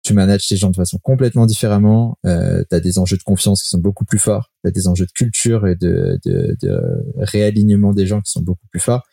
Tu 0.02 0.12
manages 0.12 0.47
ces 0.47 0.56
gens 0.56 0.71
de 0.71 0.76
façon 0.76 0.99
complètement 1.02 1.47
différemment. 1.47 2.18
Euh, 2.26 2.64
t'as 2.68 2.80
des 2.80 2.99
enjeux 2.99 3.16
de 3.16 3.23
confiance 3.23 3.62
qui 3.62 3.71
sont 3.71 3.78
beaucoup 3.78 4.04
plus 4.04 4.18
forts. 4.18 4.52
T'as 4.62 4.71
des 4.71 4.88
enjeux 4.88 5.06
de 5.06 5.12
culture 5.12 5.66
et 5.66 5.76
de, 5.76 6.18
de, 6.26 6.54
de 6.61 6.80
réalignement 7.16 7.94
des 7.94 8.06
gens 8.06 8.21
qui 8.21 8.30
sont 8.30 8.42
beaucoup 8.42 8.66
plus 8.71 8.80
forts 8.80 9.04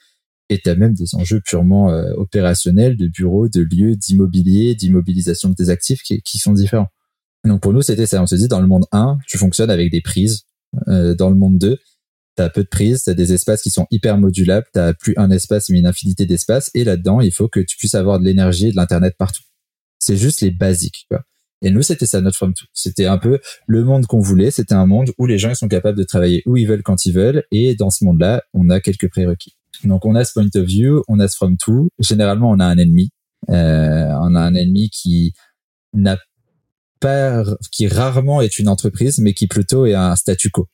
et 0.51 0.59
tu 0.59 0.69
as 0.69 0.75
même 0.75 0.93
des 0.93 1.15
enjeux 1.15 1.39
purement 1.39 1.91
euh, 1.91 2.11
opérationnels 2.17 2.97
de 2.97 3.07
bureaux, 3.07 3.47
de 3.47 3.61
lieux, 3.61 3.95
d'immobilier, 3.95 4.75
d'immobilisation 4.75 5.47
de 5.47 5.55
tes 5.55 5.69
actifs 5.69 6.03
qui, 6.03 6.21
qui, 6.21 6.39
sont 6.39 6.51
différents. 6.51 6.89
Donc 7.45 7.61
pour 7.61 7.71
nous, 7.71 7.81
c'était 7.81 8.05
ça. 8.05 8.21
On 8.21 8.27
se 8.27 8.35
dit, 8.35 8.49
dans 8.49 8.59
le 8.59 8.67
monde 8.67 8.85
1, 8.91 9.17
tu 9.27 9.37
fonctionnes 9.37 9.69
avec 9.69 9.89
des 9.91 10.01
prises. 10.01 10.43
Euh, 10.89 11.15
dans 11.15 11.29
le 11.29 11.35
monde 11.35 11.57
2, 11.57 11.79
tu 12.35 12.43
as 12.43 12.49
peu 12.49 12.63
de 12.63 12.67
prises, 12.67 13.03
tu 13.03 13.09
as 13.09 13.13
des 13.13 13.31
espaces 13.31 13.61
qui 13.61 13.69
sont 13.69 13.87
hyper 13.91 14.17
modulables, 14.17 14.67
tu 14.73 14.81
plus 14.99 15.13
un 15.15 15.31
espace 15.31 15.69
mais 15.69 15.79
une 15.79 15.85
infinité 15.85 16.25
d'espaces. 16.25 16.69
Et 16.73 16.83
là-dedans, 16.83 17.21
il 17.21 17.31
faut 17.31 17.47
que 17.47 17.61
tu 17.61 17.77
puisses 17.77 17.95
avoir 17.95 18.19
de 18.19 18.25
l'énergie 18.25 18.67
et 18.67 18.71
de 18.71 18.75
l'Internet 18.75 19.15
partout. 19.17 19.43
C'est 19.99 20.17
juste 20.17 20.41
les 20.41 20.51
basiques. 20.51 21.05
Quoi. 21.09 21.23
Et 21.61 21.69
nous, 21.69 21.81
c'était 21.81 22.07
ça 22.07 22.19
notre 22.19 22.35
from 22.35 22.53
to. 22.53 22.65
C'était 22.73 23.05
un 23.05 23.17
peu 23.17 23.39
le 23.67 23.85
monde 23.85 24.05
qu'on 24.05 24.19
voulait. 24.19 24.51
C'était 24.51 24.73
un 24.73 24.85
monde 24.85 25.11
où 25.17 25.27
les 25.27 25.37
gens 25.37 25.55
sont 25.55 25.69
capables 25.69 25.97
de 25.97 26.03
travailler 26.03 26.43
où 26.45 26.57
ils 26.57 26.67
veulent 26.67 26.83
quand 26.83 27.05
ils 27.05 27.13
veulent. 27.13 27.43
Et 27.51 27.75
dans 27.75 27.89
ce 27.89 28.03
monde-là, 28.03 28.43
on 28.53 28.69
a 28.69 28.81
quelques 28.81 29.09
prérequis. 29.09 29.55
Donc 29.83 30.05
on 30.05 30.15
a 30.15 30.23
ce 30.23 30.33
point 30.33 30.49
of 30.55 30.65
view, 30.65 31.03
on 31.07 31.19
a 31.19 31.27
ce 31.27 31.35
from 31.35 31.57
to. 31.57 31.89
Généralement, 31.99 32.49
on 32.49 32.59
a 32.59 32.65
un 32.65 32.77
ennemi. 32.77 33.09
Euh, 33.49 34.11
on 34.21 34.35
a 34.35 34.39
un 34.39 34.53
ennemi 34.53 34.89
qui 34.89 35.33
n'a 35.93 36.17
pas, 36.99 37.43
qui 37.71 37.87
rarement 37.87 38.41
est 38.41 38.59
une 38.59 38.67
entreprise, 38.67 39.19
mais 39.19 39.33
qui 39.33 39.47
plutôt 39.47 39.85
est 39.85 39.95
un 39.95 40.15
statu 40.15 40.49
quo. 40.51 40.67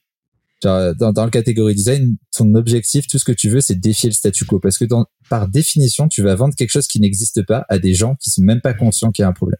Dans, 0.63 1.13
dans 1.13 1.23
le 1.23 1.29
catégorie 1.29 1.75
design, 1.75 2.17
ton 2.35 2.55
objectif, 2.55 3.07
tout 3.07 3.19
ce 3.19 3.25
que 3.25 3.31
tu 3.31 3.47
veux, 3.47 3.61
c'est 3.61 3.75
défier 3.75 4.09
le 4.09 4.15
statu 4.15 4.43
quo, 4.43 4.59
parce 4.59 4.77
que 4.77 4.85
dans, 4.85 5.05
par 5.29 5.47
définition, 5.47 6.07
tu 6.07 6.23
vas 6.23 6.35
vendre 6.35 6.55
quelque 6.55 6.71
chose 6.71 6.87
qui 6.87 6.99
n'existe 6.99 7.45
pas 7.45 7.65
à 7.69 7.77
des 7.77 7.93
gens 7.93 8.15
qui 8.15 8.31
sont 8.31 8.41
même 8.41 8.61
pas 8.61 8.73
conscients 8.73 9.11
qu'il 9.11 9.21
y 9.21 9.25
a 9.25 9.29
un 9.29 9.33
problème. 9.33 9.59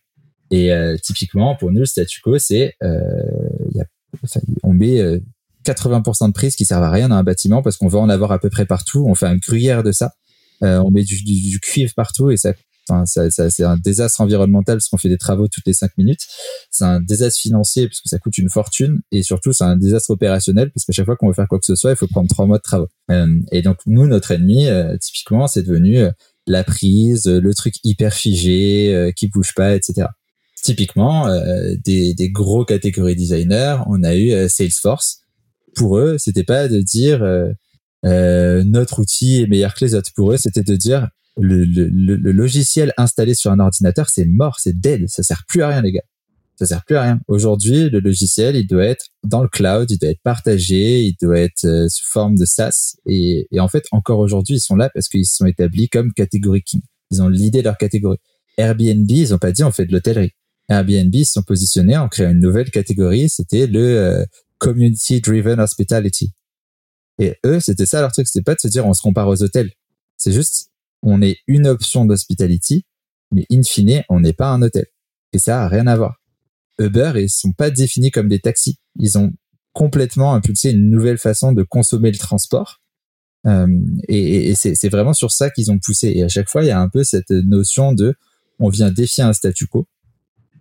Et 0.49 0.71
euh, 0.71 0.97
typiquement, 0.97 1.55
pour 1.55 1.71
nous, 1.71 1.81
le 1.81 1.85
statu 1.85 2.19
quo, 2.21 2.37
c'est 2.39 2.73
euh, 2.81 2.97
a, 3.79 4.39
on 4.63 4.73
met 4.73 4.99
euh, 4.99 5.19
80% 5.71 6.27
de 6.27 6.33
prises 6.33 6.55
qui 6.55 6.65
servent 6.65 6.83
à 6.83 6.91
rien 6.91 7.09
dans 7.09 7.15
un 7.15 7.23
bâtiment 7.23 7.61
parce 7.61 7.77
qu'on 7.77 7.87
veut 7.87 7.99
en 7.99 8.09
avoir 8.09 8.31
à 8.31 8.39
peu 8.39 8.49
près 8.49 8.65
partout. 8.65 9.05
On 9.07 9.15
fait 9.15 9.27
un 9.27 9.37
gruyère 9.37 9.83
de 9.83 9.91
ça. 9.91 10.13
on 10.61 10.91
met 10.91 11.03
du, 11.03 11.23
du, 11.23 11.59
cuivre 11.59 11.93
partout 11.95 12.31
et 12.31 12.37
ça 12.37 12.53
ça, 13.05 13.29
ça 13.29 13.49
c'est 13.49 13.63
un 13.63 13.77
désastre 13.77 14.21
environnemental 14.21 14.77
parce 14.77 14.87
qu'on 14.89 14.97
fait 14.97 15.09
des 15.09 15.17
travaux 15.17 15.47
toutes 15.47 15.65
les 15.65 15.73
cinq 15.73 15.91
minutes. 15.97 16.21
C'est 16.71 16.85
un 16.85 16.99
désastre 16.99 17.39
financier 17.39 17.87
parce 17.87 18.01
que 18.01 18.09
ça 18.09 18.19
coûte 18.19 18.37
une 18.37 18.49
fortune 18.49 19.01
et 19.11 19.23
surtout 19.23 19.53
c'est 19.53 19.63
un 19.63 19.77
désastre 19.77 20.11
opérationnel 20.11 20.71
parce 20.71 20.85
qu'à 20.85 20.93
chaque 20.93 21.05
fois 21.05 21.15
qu'on 21.15 21.27
veut 21.27 21.33
faire 21.33 21.47
quoi 21.47 21.59
que 21.59 21.65
ce 21.65 21.75
soit, 21.75 21.91
il 21.91 21.95
faut 21.95 22.07
prendre 22.07 22.29
trois 22.29 22.45
mois 22.45 22.57
de 22.57 22.63
travaux. 22.63 22.87
Euh, 23.11 23.39
et 23.51 23.61
donc 23.61 23.77
nous, 23.85 24.07
notre 24.07 24.31
ennemi, 24.31 24.67
euh, 24.67 24.95
typiquement, 24.97 25.47
c'est 25.47 25.63
devenu 25.63 25.97
euh, 25.97 26.11
la 26.45 26.63
prise, 26.63 27.27
le 27.27 27.53
truc 27.53 27.75
hyper 27.83 28.13
figé, 28.13 29.11
qui 29.17 29.27
bouge 29.27 29.53
pas, 29.53 29.75
etc. 29.75 30.07
Typiquement, 30.63 31.27
des, 31.83 32.13
des 32.13 32.29
gros 32.29 32.63
catégories 32.63 33.17
designers, 33.17 33.79
on 33.87 34.01
a 34.03 34.15
eu 34.15 34.47
Salesforce. 34.47 35.23
Pour 35.77 35.97
eux, 35.97 36.17
c'était 36.17 36.43
pas 36.43 36.67
de 36.67 36.81
dire 36.81 37.23
notre 38.03 38.99
outil 38.99 39.41
est 39.41 39.47
meilleur 39.47 39.73
que 39.73 39.85
les 39.85 39.95
autres. 39.95 40.11
Pour 40.15 40.33
eux, 40.33 40.37
c'était 40.37 40.63
de 40.63 40.75
dire 40.75 41.07
le, 41.39 41.63
le, 41.65 41.87
le, 42.15 42.31
logiciel 42.31 42.93
installé 42.97 43.35
sur 43.35 43.51
un 43.51 43.59
ordinateur, 43.59 44.09
c'est 44.09 44.25
mort, 44.25 44.59
c'est 44.59 44.79
dead, 44.79 45.07
ça 45.07 45.23
sert 45.23 45.43
plus 45.47 45.61
à 45.61 45.69
rien, 45.69 45.81
les 45.81 45.91
gars. 45.91 46.03
Ça 46.57 46.65
sert 46.65 46.83
plus 46.85 46.95
à 46.95 47.03
rien. 47.03 47.19
Aujourd'hui, 47.27 47.89
le 47.89 47.99
logiciel, 47.99 48.55
il 48.55 48.65
doit 48.65 48.85
être 48.85 49.05
dans 49.23 49.43
le 49.43 49.47
cloud, 49.47 49.91
il 49.91 49.99
doit 49.99 50.09
être 50.09 50.23
partagé, 50.23 51.03
il 51.03 51.15
doit 51.21 51.37
être 51.37 51.65
euh, 51.65 51.87
sous 51.87 52.07
forme 52.07 52.35
de 52.35 52.45
SaaS. 52.45 52.95
Et, 53.05 53.47
et 53.51 53.59
en 53.59 53.67
fait, 53.67 53.85
encore 53.91 54.17
aujourd'hui, 54.17 54.55
ils 54.55 54.61
sont 54.61 54.75
là 54.75 54.89
parce 54.91 55.07
qu'ils 55.07 55.27
sont 55.27 55.45
établis 55.45 55.87
comme 55.87 56.13
catégorie 56.13 56.63
king. 56.63 56.81
Ils 57.11 57.21
ont 57.21 57.29
l'idée 57.29 57.61
leur 57.61 57.77
catégorie. 57.77 58.17
Airbnb, 58.57 59.09
ils 59.09 59.35
ont 59.35 59.37
pas 59.37 59.51
dit 59.51 59.63
on 59.63 59.71
fait 59.71 59.85
de 59.85 59.93
l'hôtellerie. 59.93 60.31
Airbnb, 60.67 61.13
ils 61.13 61.25
sont 61.25 61.43
positionnés 61.43 61.95
en 61.95 62.09
créant 62.09 62.31
une 62.31 62.39
nouvelle 62.39 62.71
catégorie, 62.71 63.29
c'était 63.29 63.67
le 63.67 63.79
euh, 63.79 64.25
community 64.57 65.21
driven 65.21 65.59
hospitality. 65.59 66.33
Et 67.19 67.35
eux, 67.45 67.59
c'était 67.59 67.85
ça 67.85 68.01
leur 68.01 68.11
truc, 68.11 68.27
c'était 68.27 68.43
pas 68.43 68.55
de 68.55 68.59
se 68.59 68.67
dire 68.67 68.85
on 68.85 68.93
se 68.93 69.01
compare 69.01 69.27
aux 69.27 69.41
hôtels. 69.41 69.71
C'est 70.17 70.31
juste 70.31 70.71
on 71.03 71.21
est 71.21 71.37
une 71.47 71.67
option 71.67 72.05
d'hospitality, 72.05 72.85
mais 73.31 73.45
in 73.51 73.63
fine, 73.63 74.03
on 74.09 74.19
n'est 74.19 74.33
pas 74.33 74.49
un 74.49 74.61
hôtel. 74.61 74.85
Et 75.33 75.39
ça 75.39 75.63
a 75.63 75.67
rien 75.67 75.87
à 75.87 75.95
voir. 75.95 76.17
Uber, 76.79 77.13
ils 77.15 77.29
sont 77.29 77.53
pas 77.53 77.69
définis 77.69 78.11
comme 78.11 78.27
des 78.27 78.39
taxis. 78.39 78.77
Ils 78.99 79.17
ont 79.17 79.31
complètement 79.73 80.33
impulsé 80.33 80.71
une 80.71 80.89
nouvelle 80.89 81.17
façon 81.17 81.51
de 81.51 81.63
consommer 81.63 82.11
le 82.11 82.17
transport. 82.17 82.81
Euh, 83.45 83.67
et, 84.07 84.55
c'est 84.55 84.89
vraiment 84.89 85.13
sur 85.13 85.31
ça 85.31 85.49
qu'ils 85.49 85.71
ont 85.71 85.79
poussé. 85.79 86.11
Et 86.15 86.23
à 86.23 86.27
chaque 86.27 86.49
fois, 86.49 86.63
il 86.63 86.67
y 86.67 86.71
a 86.71 86.79
un 86.79 86.89
peu 86.89 87.03
cette 87.03 87.29
notion 87.29 87.93
de 87.93 88.15
on 88.59 88.69
vient 88.69 88.91
défier 88.91 89.23
un 89.23 89.33
statu 89.33 89.67
quo 89.67 89.87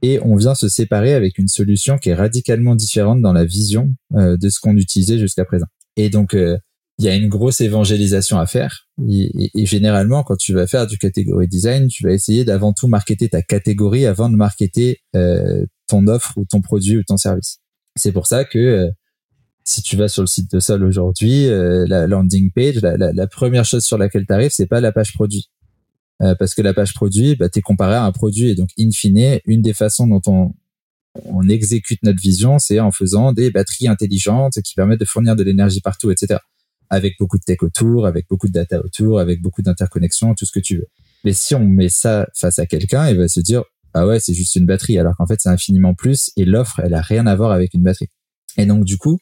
et 0.02 0.20
on 0.22 0.36
vient 0.36 0.54
se 0.54 0.68
séparer 0.68 1.14
avec 1.14 1.38
une 1.38 1.48
solution 1.48 1.98
qui 1.98 2.10
est 2.10 2.14
radicalement 2.14 2.74
différente 2.74 3.20
dans 3.20 3.32
la 3.32 3.44
vision 3.44 3.94
euh, 4.14 4.36
de 4.36 4.48
ce 4.48 4.60
qu'on 4.60 4.76
utilisait 4.76 5.18
jusqu'à 5.18 5.44
présent. 5.44 5.66
Et 5.96 6.10
donc, 6.10 6.34
euh, 6.34 6.56
il 6.98 7.04
y 7.04 7.08
a 7.08 7.14
une 7.14 7.28
grosse 7.28 7.60
évangélisation 7.60 8.38
à 8.38 8.46
faire. 8.46 8.86
Et, 9.08 9.66
généralement, 9.66 10.22
quand 10.22 10.36
tu 10.36 10.54
vas 10.54 10.66
faire 10.66 10.86
du 10.86 10.96
catégorie 10.96 11.48
design, 11.48 11.88
tu 11.88 12.04
vas 12.04 12.12
essayer 12.12 12.44
d'avant 12.44 12.72
tout 12.72 12.88
marketer 12.88 13.28
ta 13.28 13.42
catégorie 13.42 14.06
avant 14.06 14.30
de 14.30 14.36
marketer 14.36 15.00
euh, 15.14 15.66
ton 15.88 16.06
offre 16.06 16.32
ou 16.36 16.46
ton 16.46 16.60
produit 16.62 16.96
ou 16.96 17.02
ton 17.02 17.18
service. 17.18 17.58
C'est 17.96 18.12
pour 18.12 18.26
ça 18.26 18.44
que 18.44 18.58
euh, 18.58 18.90
si 19.64 19.82
tu 19.82 19.96
vas 19.96 20.08
sur 20.08 20.22
le 20.22 20.26
site 20.26 20.50
de 20.50 20.60
Sol 20.60 20.84
aujourd'hui, 20.84 21.48
euh, 21.48 21.84
la 21.86 22.06
landing 22.06 22.50
page, 22.50 22.76
la, 22.76 22.96
la, 22.96 23.12
la, 23.12 23.26
première 23.26 23.64
chose 23.64 23.84
sur 23.84 23.98
laquelle 23.98 24.24
tu 24.26 24.32
arrives, 24.32 24.52
c'est 24.52 24.66
pas 24.66 24.80
la 24.80 24.92
page 24.92 25.12
produit. 25.12 25.50
Parce 26.18 26.54
que 26.54 26.62
la 26.62 26.75
page 26.75 26.94
produit, 26.94 27.37
bah, 27.37 27.49
tu 27.49 27.58
es 27.58 27.62
comparé 27.62 27.94
à 27.94 28.04
un 28.04 28.12
produit. 28.12 28.50
Et 28.50 28.54
donc, 28.54 28.70
in 28.78 28.90
fine, 28.90 29.40
une 29.44 29.62
des 29.62 29.75
façons 29.75 30.06
dont 30.06 30.23
on, 30.26 30.54
on 31.26 31.49
exécute 31.49 32.02
notre 32.02 32.20
vision, 32.20 32.58
c'est 32.58 32.80
en 32.80 32.90
faisant 32.90 33.32
des 33.32 33.50
batteries 33.50 33.88
intelligentes 33.88 34.61
qui 34.62 34.75
permettent 34.75 35.00
de 35.00 35.04
fournir 35.04 35.37
de 35.37 35.42
l'énergie 35.42 35.80
partout, 35.80 36.11
etc 36.11 36.38
avec 36.90 37.14
beaucoup 37.18 37.38
de 37.38 37.42
tech 37.42 37.58
autour, 37.62 38.06
avec 38.06 38.26
beaucoup 38.28 38.46
de 38.46 38.52
data 38.52 38.80
autour, 38.80 39.18
avec 39.18 39.40
beaucoup 39.42 39.62
d'interconnexions, 39.62 40.35
tout 40.35 40.46
ce 40.46 40.52
que 40.52 40.61
tu 40.61 40.78
veux. 40.78 40.87
Mais 41.25 41.32
si 41.32 41.54
on 41.54 41.64
met 41.64 41.88
ça 41.88 42.28
face 42.35 42.58
à 42.58 42.66
quelqu'un, 42.66 43.08
il 43.08 43.16
va 43.16 43.28
se 43.28 43.40
dire 43.40 43.64
ah 43.94 44.06
ouais 44.06 44.20
c'est 44.20 44.35
juste 44.35 44.56
une 44.56 44.66
batterie, 44.66 44.99
alors 44.99 45.16
qu'en 45.16 45.26
fait 45.26 45.40
c'est 45.40 45.49
infiniment 45.49 45.94
plus 45.94 46.30
et 46.37 46.44
l'offre 46.44 46.80
elle 46.80 46.94
a 46.94 47.00
rien 47.00 47.26
à 47.26 47.35
voir 47.35 47.50
avec 47.50 47.75
une 47.75 47.82
batterie. 47.82 48.08
Et 48.56 48.66
donc 48.66 48.85
du 48.85 48.99
coup, 48.99 49.18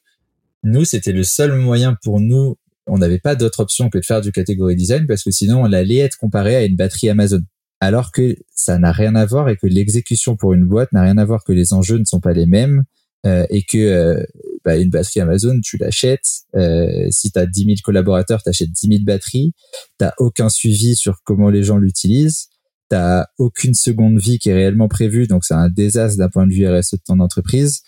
nous 0.62 0.84
c'était 0.84 1.12
le 1.12 1.22
seul 1.22 1.56
moyen 1.56 1.96
pour 2.02 2.20
nous, 2.20 2.56
on 2.86 2.98
n'avait 2.98 3.18
pas 3.18 3.34
d'autre 3.34 3.60
option 3.60 3.88
que 3.90 3.98
de 3.98 4.04
faire 4.04 4.20
du 4.20 4.32
catégorie 4.32 4.76
design 4.76 5.06
parce 5.06 5.22
que 5.22 5.30
sinon 5.30 5.62
on 5.62 5.72
allait 5.72 5.98
être 5.98 6.16
comparé 6.16 6.56
à 6.56 6.64
une 6.64 6.76
batterie 6.76 7.08
Amazon. 7.08 7.40
Alors 7.80 8.12
que 8.12 8.36
ça 8.54 8.78
n'a 8.78 8.92
rien 8.92 9.14
à 9.14 9.26
voir 9.26 9.48
et 9.48 9.56
que 9.56 9.66
l'exécution 9.66 10.36
pour 10.36 10.54
une 10.54 10.64
boîte 10.64 10.92
n'a 10.92 11.02
rien 11.02 11.18
à 11.18 11.24
voir, 11.24 11.44
que 11.44 11.52
les 11.52 11.72
enjeux 11.72 11.98
ne 11.98 12.04
sont 12.04 12.20
pas 12.20 12.32
les 12.32 12.46
mêmes 12.46 12.84
euh, 13.26 13.46
et 13.50 13.62
que 13.62 13.78
euh, 13.78 14.22
bah, 14.64 14.76
une 14.76 14.90
batterie 14.90 15.20
Amazon, 15.20 15.60
tu 15.62 15.76
l'achètes. 15.76 16.28
Euh, 16.54 17.08
si 17.10 17.30
tu 17.30 17.38
as 17.38 17.46
10 17.46 17.64
000 17.64 17.74
collaborateurs, 17.82 18.42
tu 18.42 18.48
achètes 18.48 18.70
10 18.70 18.88
000 18.88 19.00
batteries. 19.04 19.52
Tu 19.98 20.06
aucun 20.18 20.48
suivi 20.48 20.94
sur 20.96 21.18
comment 21.24 21.50
les 21.50 21.62
gens 21.62 21.78
l'utilisent. 21.78 22.48
Aucune 23.38 23.74
seconde 23.74 24.18
vie 24.18 24.38
qui 24.38 24.50
est 24.50 24.54
réellement 24.54 24.88
prévue, 24.88 25.26
donc 25.26 25.44
c'est 25.44 25.54
un 25.54 25.68
désastre 25.68 26.18
d'un 26.18 26.28
point 26.28 26.46
de 26.46 26.52
vue 26.52 26.66
RSE 26.66 26.92
de 26.92 27.00
ton 27.06 27.20
entreprise. 27.20 27.82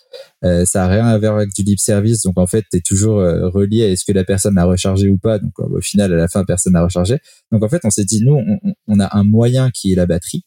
Euh, 0.44 0.64
ça 0.64 0.84
a 0.84 0.88
rien 0.88 1.06
à 1.06 1.18
voir 1.18 1.36
avec 1.36 1.50
du 1.54 1.62
lip 1.62 1.78
service, 1.78 2.22
donc 2.22 2.38
en 2.38 2.46
fait, 2.46 2.64
tu 2.70 2.78
es 2.78 2.80
toujours 2.80 3.20
euh, 3.20 3.48
relié 3.48 3.84
à 3.84 3.88
est-ce 3.90 4.04
que 4.04 4.12
la 4.12 4.24
personne 4.24 4.54
l'a 4.54 4.64
rechargé 4.64 5.08
ou 5.08 5.18
pas. 5.18 5.38
Donc 5.38 5.58
au 5.58 5.80
final, 5.80 6.12
à 6.12 6.16
la 6.16 6.28
fin, 6.28 6.44
personne 6.44 6.74
n'a 6.74 6.82
rechargé. 6.82 7.18
Donc 7.52 7.62
en 7.62 7.68
fait, 7.68 7.80
on 7.84 7.90
s'est 7.90 8.04
dit, 8.04 8.22
nous, 8.24 8.40
on, 8.86 9.00
a 9.00 9.16
un 9.16 9.24
moyen 9.24 9.70
qui 9.70 9.92
est 9.92 9.96
la 9.96 10.06
batterie 10.06 10.44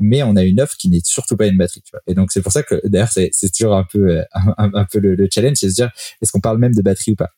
mais 0.00 0.22
on 0.22 0.34
a 0.34 0.44
une 0.44 0.60
offre 0.60 0.76
qui 0.78 0.88
n'est 0.88 1.02
surtout 1.04 1.36
pas 1.36 1.46
une 1.46 1.58
batterie. 1.58 1.82
Et 2.06 2.14
donc 2.14 2.32
c'est 2.32 2.40
pour 2.40 2.52
ça 2.52 2.62
que 2.62 2.80
d'ailleurs 2.88 3.10
c'est, 3.12 3.30
toujours 3.54 3.76
un 3.76 3.84
peu 3.84 4.16
euh, 4.16 4.24
un, 4.56 4.86
peu 4.90 4.98
le, 4.98 5.28
challenge, 5.30 5.58
c'est 5.58 5.66
de 5.66 5.70
se 5.70 5.76
dire 5.76 5.90
est-ce 6.22 6.32
qu'on 6.32 6.40
parle 6.40 6.58
même 6.58 6.74
de 6.74 6.82
batterie 6.82 7.12
ou 7.12 7.16
pas? 7.16 7.28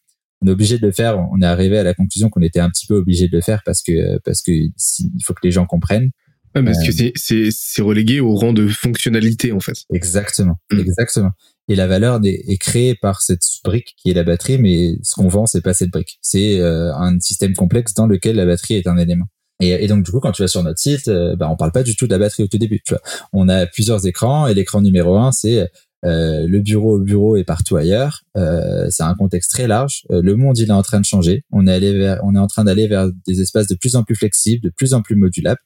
On 0.42 0.48
est 0.48 0.50
obligé 0.50 0.78
de 0.78 0.86
le 0.86 0.92
faire. 0.92 1.18
On 1.32 1.40
est 1.40 1.46
arrivé 1.46 1.78
à 1.78 1.82
la 1.84 1.94
conclusion 1.94 2.28
qu'on 2.28 2.42
était 2.42 2.60
un 2.60 2.68
petit 2.68 2.86
peu 2.86 2.94
obligé 2.94 3.28
de 3.28 3.36
le 3.36 3.42
faire 3.42 3.62
parce 3.64 3.82
que 3.82 4.18
parce 4.24 4.42
que 4.42 4.50
il 4.50 5.24
faut 5.24 5.34
que 5.34 5.40
les 5.44 5.52
gens 5.52 5.66
comprennent. 5.66 6.10
Ouais, 6.54 6.64
parce 6.64 6.82
que 6.82 6.90
euh, 6.90 6.92
c'est, 6.92 7.12
c'est, 7.16 7.48
c'est 7.50 7.82
relégué 7.82 8.20
au 8.20 8.34
rang 8.34 8.52
de 8.52 8.68
fonctionnalité 8.68 9.52
en 9.52 9.60
fait. 9.60 9.84
Exactement, 9.92 10.58
mm. 10.70 10.80
exactement. 10.80 11.30
Et 11.68 11.76
la 11.76 11.86
valeur 11.86 12.20
est, 12.24 12.42
est, 12.48 12.58
créée 12.58 12.94
par 12.94 13.22
cette 13.22 13.44
brique 13.64 13.94
qui 13.96 14.10
est 14.10 14.14
la 14.14 14.24
batterie, 14.24 14.58
mais 14.58 14.96
ce 15.02 15.14
qu'on 15.14 15.28
vend 15.28 15.46
c'est 15.46 15.62
pas 15.62 15.74
cette 15.74 15.90
brique. 15.90 16.18
C'est 16.20 16.60
euh, 16.60 16.94
un 16.94 17.18
système 17.20 17.54
complexe 17.54 17.94
dans 17.94 18.06
lequel 18.06 18.36
la 18.36 18.46
batterie 18.46 18.74
est 18.74 18.86
un 18.86 18.98
élément. 18.98 19.26
Et, 19.60 19.70
et, 19.70 19.86
donc 19.86 20.04
du 20.04 20.10
coup, 20.10 20.18
quand 20.18 20.32
tu 20.32 20.42
vas 20.42 20.48
sur 20.48 20.62
notre 20.62 20.80
site, 20.80 21.06
euh, 21.08 21.36
bah, 21.36 21.48
on 21.48 21.56
parle 21.56 21.70
pas 21.70 21.84
du 21.84 21.94
tout 21.94 22.06
de 22.06 22.12
la 22.12 22.18
batterie 22.18 22.42
au 22.42 22.48
tout 22.48 22.58
début. 22.58 22.80
Tu 22.84 22.94
vois. 22.94 23.02
On 23.32 23.48
a 23.48 23.66
plusieurs 23.66 24.04
écrans 24.06 24.48
et 24.48 24.54
l'écran 24.54 24.80
numéro 24.80 25.16
un, 25.16 25.30
c'est 25.30 25.68
euh, 26.04 26.48
le 26.48 26.58
bureau 26.58 26.96
au 26.96 26.98
bureau 26.98 27.36
et 27.36 27.44
partout 27.44 27.76
ailleurs. 27.76 28.22
Euh, 28.36 28.88
c'est 28.90 29.04
un 29.04 29.14
contexte 29.14 29.52
très 29.52 29.66
large. 29.66 30.02
Euh, 30.10 30.20
le 30.22 30.34
monde, 30.36 30.58
il 30.58 30.68
est 30.68 30.72
en 30.72 30.82
train 30.82 31.00
de 31.00 31.04
changer. 31.04 31.44
On 31.52 31.66
est 31.66 31.72
allé 31.72 31.96
vers, 31.96 32.20
on 32.24 32.34
est 32.34 32.38
en 32.38 32.48
train 32.48 32.64
d'aller 32.64 32.88
vers 32.88 33.08
des 33.26 33.40
espaces 33.40 33.68
de 33.68 33.76
plus 33.76 33.94
en 33.94 34.02
plus 34.02 34.16
flexibles, 34.16 34.64
de 34.64 34.72
plus 34.76 34.94
en 34.94 35.02
plus 35.02 35.16
modulables, 35.16 35.60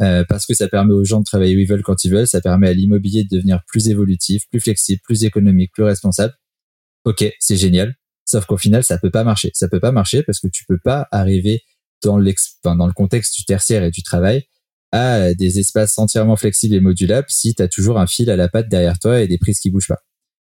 euh, 0.00 0.24
parce 0.28 0.46
que 0.46 0.54
ça 0.54 0.68
permet 0.68 0.92
aux 0.92 1.04
gens 1.04 1.20
de 1.20 1.24
travailler 1.24 1.56
où 1.56 1.58
ils 1.58 1.68
veulent 1.68 1.82
quand 1.82 2.04
ils 2.04 2.10
veulent. 2.10 2.26
Ça 2.26 2.40
permet 2.40 2.68
à 2.68 2.72
l'immobilier 2.72 3.24
de 3.24 3.28
devenir 3.36 3.60
plus 3.66 3.88
évolutif, 3.88 4.44
plus 4.50 4.60
flexible, 4.60 5.00
plus 5.04 5.24
économique, 5.24 5.72
plus 5.72 5.84
responsable. 5.84 6.34
Ok, 7.04 7.24
c'est 7.38 7.56
génial. 7.56 7.94
Sauf 8.24 8.46
qu'au 8.46 8.56
final, 8.56 8.84
ça 8.84 8.98
peut 8.98 9.10
pas 9.10 9.24
marcher. 9.24 9.50
Ça 9.54 9.68
peut 9.68 9.80
pas 9.80 9.92
marcher 9.92 10.22
parce 10.22 10.40
que 10.40 10.48
tu 10.48 10.64
peux 10.66 10.78
pas 10.78 11.08
arriver 11.10 11.62
dans, 12.02 12.18
dans 12.64 12.86
le 12.86 12.92
contexte 12.92 13.36
du 13.36 13.44
tertiaire 13.44 13.82
et 13.82 13.90
du 13.90 14.02
travail 14.02 14.44
à 14.92 15.34
des 15.34 15.58
espaces 15.58 15.98
entièrement 15.98 16.36
flexibles 16.36 16.74
et 16.74 16.80
modulables 16.80 17.28
si 17.28 17.54
tu 17.54 17.62
as 17.62 17.68
toujours 17.68 17.98
un 17.98 18.06
fil 18.06 18.30
à 18.30 18.36
la 18.36 18.48
patte 18.48 18.68
derrière 18.68 18.98
toi 18.98 19.20
et 19.20 19.28
des 19.28 19.38
prises 19.38 19.60
qui 19.60 19.70
bougent 19.70 19.88
pas. 19.88 20.02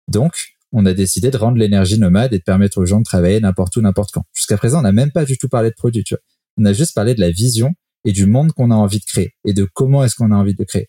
Donc, 0.07 0.55
on 0.71 0.85
a 0.85 0.93
décidé 0.93 1.31
de 1.31 1.37
rendre 1.37 1.57
l'énergie 1.57 1.99
nomade 1.99 2.33
et 2.33 2.39
de 2.39 2.43
permettre 2.43 2.79
aux 2.79 2.85
gens 2.85 2.99
de 2.99 3.05
travailler 3.05 3.39
n'importe 3.39 3.75
où, 3.77 3.81
n'importe 3.81 4.11
quand. 4.11 4.23
Jusqu'à 4.33 4.57
présent, 4.57 4.79
on 4.79 4.81
n'a 4.81 4.91
même 4.91 5.11
pas 5.11 5.23
du 5.23 5.37
tout 5.37 5.47
parlé 5.47 5.69
de 5.69 5.75
produits, 5.75 6.03
tu 6.03 6.15
vois. 6.15 6.21
On 6.57 6.65
a 6.65 6.73
juste 6.73 6.93
parlé 6.93 7.15
de 7.15 7.21
la 7.21 7.31
vision 7.31 7.73
et 8.05 8.11
du 8.11 8.25
monde 8.25 8.51
qu'on 8.53 8.71
a 8.71 8.75
envie 8.75 8.99
de 8.99 9.05
créer 9.05 9.33
et 9.45 9.53
de 9.53 9.67
comment 9.73 10.03
est-ce 10.03 10.15
qu'on 10.15 10.31
a 10.31 10.35
envie 10.35 10.55
de 10.55 10.63
créer. 10.63 10.87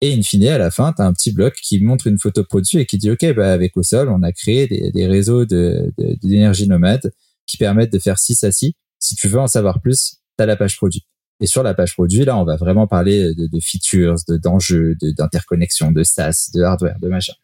Et 0.00 0.12
in 0.12 0.22
fine, 0.22 0.46
à 0.46 0.58
la 0.58 0.70
fin, 0.70 0.92
tu 0.92 1.02
as 1.02 1.06
un 1.06 1.12
petit 1.12 1.32
bloc 1.32 1.54
qui 1.54 1.80
montre 1.80 2.06
une 2.06 2.18
photo 2.18 2.44
produit 2.44 2.78
et 2.78 2.86
qui 2.86 2.98
dit, 2.98 3.10
OK, 3.10 3.24
bah, 3.34 3.52
avec 3.52 3.76
au 3.76 3.82
sol, 3.82 4.08
on 4.10 4.22
a 4.22 4.32
créé 4.32 4.66
des, 4.68 5.06
réseaux 5.06 5.44
d'énergie 5.44 6.66
de, 6.66 6.70
nomade 6.70 7.12
qui 7.46 7.56
permettent 7.56 7.92
de 7.92 7.98
faire 7.98 8.18
6 8.18 8.44
à 8.44 8.52
6 8.52 8.74
si 9.00 9.14
tu 9.14 9.28
veux 9.28 9.38
en 9.38 9.46
savoir 9.46 9.80
plus, 9.80 10.16
tu 10.36 10.42
as 10.42 10.46
la 10.46 10.56
page 10.56 10.76
produit. 10.76 11.04
Et 11.40 11.46
sur 11.46 11.62
la 11.62 11.74
page 11.74 11.94
produit, 11.94 12.24
là, 12.24 12.36
on 12.36 12.44
va 12.44 12.56
vraiment 12.56 12.86
parler 12.86 13.34
de, 13.34 13.46
de 13.46 13.60
features, 13.60 14.16
d'enjeux, 14.28 14.96
de, 15.00 15.12
d'interconnexion, 15.12 15.92
de, 15.92 16.02
SaaS, 16.02 16.50
de 16.52 16.62
hardware, 16.62 16.98
de 17.00 17.08
machin. 17.08 17.34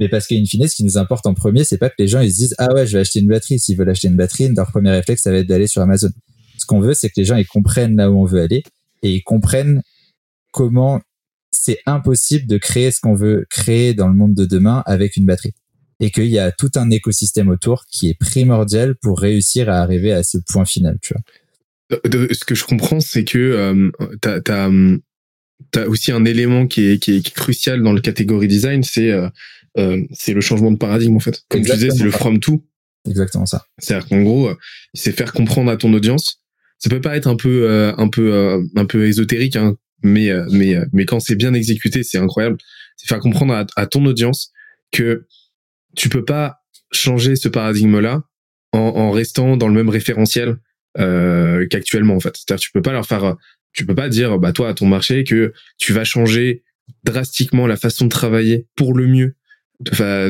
Mais 0.00 0.08
parce 0.08 0.26
qu'in 0.26 0.44
fine, 0.44 0.66
ce 0.66 0.74
qui 0.74 0.84
nous 0.84 0.98
importe 0.98 1.26
en 1.26 1.34
premier, 1.34 1.64
c'est 1.64 1.78
pas 1.78 1.88
que 1.88 1.94
les 1.98 2.08
gens 2.08 2.20
ils 2.20 2.32
se 2.32 2.36
disent 2.36 2.54
ah 2.58 2.72
ouais, 2.74 2.86
je 2.86 2.94
vais 2.96 3.00
acheter 3.00 3.20
une 3.20 3.28
batterie. 3.28 3.58
S'ils 3.58 3.76
veulent 3.76 3.90
acheter 3.90 4.08
une 4.08 4.16
batterie, 4.16 4.48
leur 4.48 4.70
premier 4.70 4.90
réflexe, 4.90 5.22
ça 5.22 5.30
va 5.30 5.38
être 5.38 5.46
d'aller 5.46 5.66
sur 5.66 5.80
Amazon. 5.80 6.10
Ce 6.58 6.66
qu'on 6.66 6.80
veut, 6.80 6.94
c'est 6.94 7.08
que 7.08 7.14
les 7.16 7.24
gens 7.24 7.36
ils 7.36 7.46
comprennent 7.46 7.96
là 7.96 8.10
où 8.10 8.20
on 8.20 8.24
veut 8.24 8.40
aller 8.40 8.62
et 9.02 9.14
ils 9.14 9.22
comprennent 9.22 9.82
comment 10.52 11.00
c'est 11.50 11.78
impossible 11.86 12.46
de 12.46 12.58
créer 12.58 12.90
ce 12.90 13.00
qu'on 13.00 13.14
veut 13.14 13.46
créer 13.50 13.94
dans 13.94 14.08
le 14.08 14.14
monde 14.14 14.34
de 14.34 14.44
demain 14.44 14.82
avec 14.86 15.16
une 15.16 15.26
batterie 15.26 15.54
et 16.02 16.10
qu'il 16.10 16.26
y 16.26 16.38
a 16.38 16.50
tout 16.50 16.70
un 16.74 16.90
écosystème 16.90 17.48
autour 17.48 17.84
qui 17.86 18.08
est 18.08 18.18
primordial 18.18 18.96
pour 18.96 19.20
réussir 19.20 19.68
à 19.68 19.80
arriver 19.80 20.12
à 20.12 20.24
ce 20.24 20.38
point 20.38 20.64
final, 20.64 20.98
tu 21.00 21.14
vois. 21.14 21.22
De, 22.08 22.28
ce 22.32 22.44
que 22.44 22.54
je 22.54 22.64
comprends, 22.64 23.00
c'est 23.00 23.24
que 23.24 23.38
euh, 23.38 23.90
tu 24.20 25.78
as, 25.78 25.88
aussi 25.88 26.10
un 26.10 26.24
élément 26.24 26.66
qui 26.66 26.86
est, 26.86 26.98
qui 26.98 27.16
est, 27.16 27.30
crucial 27.32 27.82
dans 27.82 27.92
le 27.92 28.00
catégorie 28.00 28.48
design, 28.48 28.82
c'est 28.82 29.12
euh, 29.12 29.28
euh, 29.78 30.02
c'est 30.12 30.32
le 30.32 30.40
changement 30.40 30.72
de 30.72 30.76
paradigme 30.76 31.16
en 31.16 31.20
fait. 31.20 31.44
Comme 31.48 31.62
tu 31.62 31.72
disais, 31.72 31.90
c'est 31.90 32.02
le 32.02 32.10
from 32.10 32.40
to. 32.40 32.64
Exactement 33.08 33.46
ça. 33.46 33.66
C'est-à-dire 33.78 34.08
qu'en 34.08 34.22
gros, 34.22 34.50
c'est 34.94 35.12
faire 35.12 35.32
comprendre 35.32 35.70
à 35.70 35.76
ton 35.76 35.92
audience 35.92 36.41
ça 36.82 36.90
peut 36.90 37.00
paraître 37.00 37.28
un 37.28 37.36
peu 37.36 37.92
un 37.96 38.08
peu 38.08 38.60
un 38.74 38.86
peu 38.86 39.06
ésotérique 39.06 39.56
hein, 39.56 39.76
mais 40.02 40.30
mais 40.50 40.76
mais 40.92 41.04
quand 41.04 41.20
c'est 41.20 41.36
bien 41.36 41.54
exécuté 41.54 42.02
c'est 42.02 42.18
incroyable 42.18 42.58
c'est 42.96 43.08
faire 43.08 43.20
comprendre 43.20 43.54
à, 43.54 43.66
à, 43.76 43.86
ton 43.86 44.04
audience 44.04 44.52
que 44.90 45.26
tu 45.96 46.08
peux 46.08 46.24
pas 46.24 46.56
changer 46.90 47.36
ce 47.36 47.48
paradigme 47.48 48.00
là 48.00 48.22
en, 48.72 48.78
en 48.78 49.10
restant 49.10 49.56
dans 49.56 49.68
le 49.68 49.74
même 49.74 49.88
référentiel 49.88 50.58
euh, 50.98 51.66
qu'actuellement 51.70 52.14
en 52.14 52.20
fait. 52.20 52.36
C'est-à-dire 52.36 52.60
tu 52.60 52.70
peux 52.70 52.82
pas 52.82 52.92
leur 52.92 53.06
faire, 53.06 53.36
tu 53.72 53.86
peux 53.86 53.94
pas 53.94 54.08
dire 54.08 54.38
bah 54.38 54.52
toi 54.52 54.68
à 54.68 54.74
ton 54.74 54.86
marché 54.86 55.24
que 55.24 55.52
tu 55.78 55.92
vas 55.92 56.04
changer 56.04 56.64
drastiquement 57.04 57.66
la 57.66 57.76
façon 57.76 58.04
de 58.04 58.10
travailler 58.10 58.66
pour 58.76 58.94
le 58.94 59.06
mieux. 59.06 59.34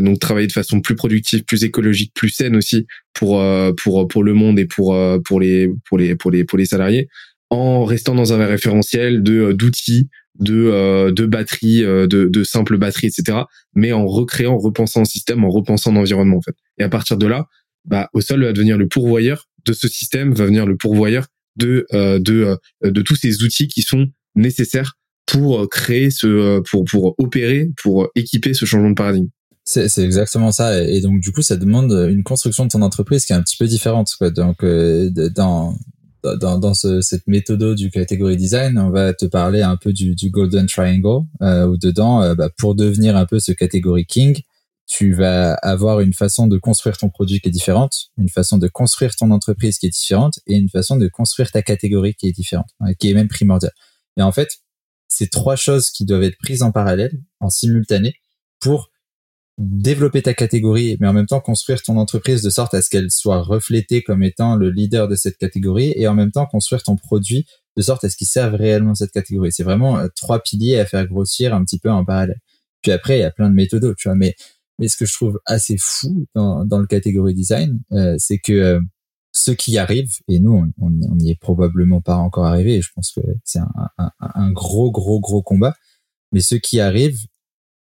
Donc 0.00 0.18
travailler 0.18 0.47
de 0.47 0.52
façon 0.52 0.80
plus 0.80 0.94
productive, 0.94 1.44
plus 1.44 1.64
écologique, 1.64 2.12
plus 2.14 2.30
saine 2.30 2.56
aussi 2.56 2.87
pour 3.14 3.40
euh, 3.40 3.73
pour 3.73 4.06
pour 4.09 4.25
le 4.25 4.35
monde 4.35 4.59
et 4.59 4.66
pour 4.66 4.94
euh, 4.94 5.18
pour 5.25 5.40
les 5.40 5.71
pour 5.87 5.99
les 5.99 6.16
pour 6.16 6.30
les 6.30 6.44
pour 6.44 6.59
les 6.59 6.66
salariés 6.66 7.09
en 7.50 7.85
restant 7.85 8.14
dans 8.14 8.32
un 8.32 8.47
référentiel 8.47 9.23
de 9.23 9.52
d'outils 9.52 10.09
de 10.38 11.11
de 11.11 11.26
batteries 11.26 11.82
de 11.82 12.06
de 12.06 12.44
simples 12.44 12.78
batteries 12.78 13.09
etc 13.09 13.40
mais 13.75 13.92
en 13.92 14.06
recréant 14.06 14.54
en 14.54 14.59
repensant 14.59 15.00
le 15.00 15.06
système 15.06 15.44
en 15.44 15.50
repensant 15.50 15.92
l'environnement 15.92 16.38
en 16.38 16.40
fait 16.40 16.56
et 16.78 16.82
à 16.82 16.88
partir 16.88 17.18
de 17.18 17.26
là 17.26 17.49
bah 17.85 18.09
au 18.14 18.23
sol 18.23 18.42
va 18.42 18.52
devenir 18.54 18.78
le 18.78 18.88
pourvoyeur 18.88 19.49
de 19.66 19.75
ce 19.75 19.88
système 19.88 20.32
va 20.32 20.47
venir 20.47 20.64
le 20.64 20.76
pourvoyeur 20.76 21.26
de 21.56 21.87
euh, 21.92 22.18
de 22.18 22.56
euh, 22.85 22.90
de 22.90 23.02
tous 23.02 23.16
ces 23.16 23.42
outils 23.42 23.68
qui 23.68 23.82
sont 23.82 24.09
nécessaires 24.35 24.94
pour 25.26 25.61
euh, 25.61 25.66
créer 25.66 26.11
ce 26.11 26.61
pour 26.71 26.85
pour 26.85 27.14
opérer 27.18 27.68
pour 27.82 28.09
équiper 28.14 28.54
ce 28.54 28.64
changement 28.64 28.90
de 28.90 28.94
paradigme. 28.94 29.28
C'est, 29.64 29.99
exactement 29.99 30.50
ça. 30.50 30.83
Et 30.83 31.00
donc, 31.00 31.21
du 31.21 31.31
coup, 31.33 31.42
ça 31.42 31.57
demande 31.57 31.92
une 32.11 32.25
construction 32.25 32.64
de 32.64 32.71
ton 32.71 32.83
entreprise 32.83 33.25
qui 33.25 33.33
est 33.33 33.37
un 33.37 33.42
petit 33.42 33.57
peu 33.57 33.66
différente. 33.66 34.12
Quoi. 34.19 34.31
Donc, 34.31 34.64
dans, 34.64 35.76
dans, 36.23 36.59
dans 36.59 36.75
ce, 36.75 37.00
cette 37.00 37.26
méthode 37.26 37.75
du 37.76 37.90
catégorie 37.90 38.37
design, 38.37 38.78
on 38.78 38.90
va 38.90 39.14
te 39.14 39.25
parler 39.25 39.62
un 39.62 39.76
peu 39.76 39.92
du, 39.92 40.14
du 40.14 40.31
Golden 40.31 40.66
Triangle, 40.66 41.26
euh, 41.42 41.66
où 41.66 41.76
dedans, 41.76 42.35
bah, 42.35 42.50
pour 42.59 42.75
devenir 42.75 43.16
un 43.16 43.26
peu 43.26 43.38
ce 43.38 43.52
catégorie 43.52 44.07
king, 44.07 44.42
tu 44.87 45.14
vas 45.14 45.54
avoir 45.54 46.00
une 46.00 46.12
façon 46.12 46.47
de 46.47 46.59
construire 46.59 46.99
ton 46.99 47.09
produit 47.09 47.40
qui 47.40 47.49
est 47.49 47.52
différente, 47.52 48.11
une 48.19 48.28
façon 48.28 48.59
de 48.59 48.69
construire 48.69 49.16
ton 49.16 49.31
entreprise 49.31 49.78
qui 49.78 49.87
est 49.87 49.90
différente 49.90 50.38
et 50.47 50.54
une 50.54 50.69
façon 50.69 50.97
de 50.97 51.09
construire 51.09 51.50
ta 51.50 51.62
catégorie 51.62 52.14
qui 52.14 52.28
est 52.28 52.33
différente, 52.33 52.69
hein, 52.81 52.92
qui 52.99 53.11
est 53.11 53.14
même 53.14 53.28
primordiale. 53.28 53.73
Et 54.19 54.23
en 54.23 54.33
fait, 54.33 54.49
c'est 55.09 55.31
trois 55.31 55.57
choses 55.57 55.90
qui 55.90 56.04
doivent 56.04 56.25
être 56.25 56.37
prises 56.38 56.62
en 56.62 56.73
parallèle, 56.73 57.19
en 57.40 57.49
simultané, 57.49 58.14
pour 58.61 58.90
développer 59.59 60.23
ta 60.23 60.35
catégorie, 60.35 60.97
mais 61.00 61.06
en 61.06 61.12
même 61.12 61.26
temps 61.26 61.40
construire 61.40 61.82
ton 61.82 61.99
entreprise 61.99 62.42
de 62.42 62.50
sorte 62.50 62.75
à 62.75 62.82
ce 62.82 62.88
qu'elle 62.88 63.11
soit 63.11 63.42
reflétée 63.42 64.02
comme 64.02 64.23
étant 64.23 64.56
le 64.56 64.71
leader 64.71 65.09
de 65.09 65.14
cette 65.14 65.37
catégorie 65.37 65.92
et 65.97 66.09
en 66.09 66.14
même 66.14 66.30
temps 66.30 66.47
construire 66.47 66.82
ton 66.82 66.97
produit 66.97 67.47
de 67.76 67.82
sorte 67.82 68.04
à 68.04 68.11
ce 68.11 68.16
qu'il 68.16 68.26
serve 68.26 68.54
réellement 68.54 68.94
cette 68.94 69.12
catégorie. 69.12 69.52
C'est 69.52 69.62
vraiment 69.62 69.99
euh, 69.99 70.09
trois 70.16 70.40
piliers 70.42 70.78
à 70.78 70.87
faire 70.87 71.06
grossir 71.06 71.54
un 71.54 71.64
petit 71.64 71.78
peu 71.78 71.90
en 71.90 72.04
parallèle. 72.04 72.40
Puis 72.82 72.92
après, 72.92 73.18
il 73.18 73.21
y 73.21 73.25
a 73.25 73.30
plein 73.30 73.49
de 73.49 73.54
méthodes, 73.54 73.94
tu 73.97 74.09
vois, 74.09 74.16
mais 74.16 74.35
mais 74.78 74.88
ce 74.88 74.97
que 74.97 75.06
je 75.06 75.12
trouve 75.12 75.38
assez 75.47 75.76
fou 75.78 76.26
dans, 76.35 76.64
dans 76.64 76.78
le 76.78 76.87
catégorie 76.87 77.35
design, 77.35 77.78
euh, 77.92 78.16
c'est 78.18 78.38
que 78.38 78.52
euh, 78.52 78.80
ceux 79.32 79.54
qui 79.54 79.78
arrivent, 79.78 80.16
et 80.28 80.40
nous, 80.40 80.73
on 80.78 80.90
n'y 80.90 81.30
est 81.30 81.40
probablement 81.40 82.00
pas 82.00 82.16
encore 82.16 82.47
arrivé, 82.47 82.80
je 82.82 82.90
pense 82.94 83.12
que 83.12 83.21
c'est 83.44 83.61
un, 83.61 83.71
un, 83.99 84.11
un, 84.18 84.50
gros, 84.50 84.90
gros, 84.90 85.21
gros 85.21 85.42
combat, 85.42 85.75
mais 86.32 86.40
ceux 86.40 86.59
qui 86.59 86.80
arrivent 86.80 87.26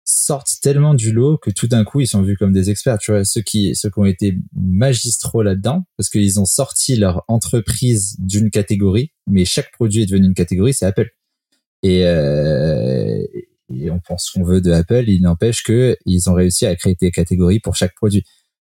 sortent 0.04 0.60
tellement 0.62 0.94
du 0.94 1.12
lot 1.12 1.38
que 1.38 1.50
tout 1.50 1.66
d'un 1.66 1.84
coup, 1.84 2.00
ils 2.00 2.06
sont 2.06 2.22
vus 2.22 2.36
comme 2.36 2.52
des 2.52 2.70
experts. 2.70 2.98
Tu 2.98 3.10
vois, 3.10 3.24
ceux 3.24 3.40
qui, 3.40 3.74
ceux 3.74 3.90
qui 3.90 3.98
ont 3.98 4.04
été 4.04 4.38
magistraux 4.54 5.42
là-dedans, 5.42 5.84
parce 5.96 6.10
qu'ils 6.10 6.38
ont 6.40 6.44
sorti 6.44 6.96
leur 6.96 7.24
entreprise 7.28 8.16
d'une 8.18 8.50
catégorie, 8.50 9.12
mais 9.26 9.44
chaque 9.44 9.72
produit 9.72 10.02
est 10.02 10.06
devenu 10.06 10.26
une 10.26 10.34
catégorie, 10.34 10.74
c'est 10.74 10.86
Apple. 10.86 11.10
Et, 11.82 12.06
euh, 12.06 13.22
et 13.74 13.90
on 13.90 14.00
pense 14.00 14.30
qu'on 14.30 14.44
veut 14.44 14.60
de 14.60 14.72
Apple, 14.72 15.04
il 15.08 15.22
n'empêche 15.22 15.62
que 15.62 15.96
ils 16.06 16.28
ont 16.28 16.34
réussi 16.34 16.66
à 16.66 16.76
créer 16.76 16.96
des 17.00 17.10
catégories 17.10 17.60
pour 17.60 17.76
chaque 17.76 17.94
produit. 17.94 18.24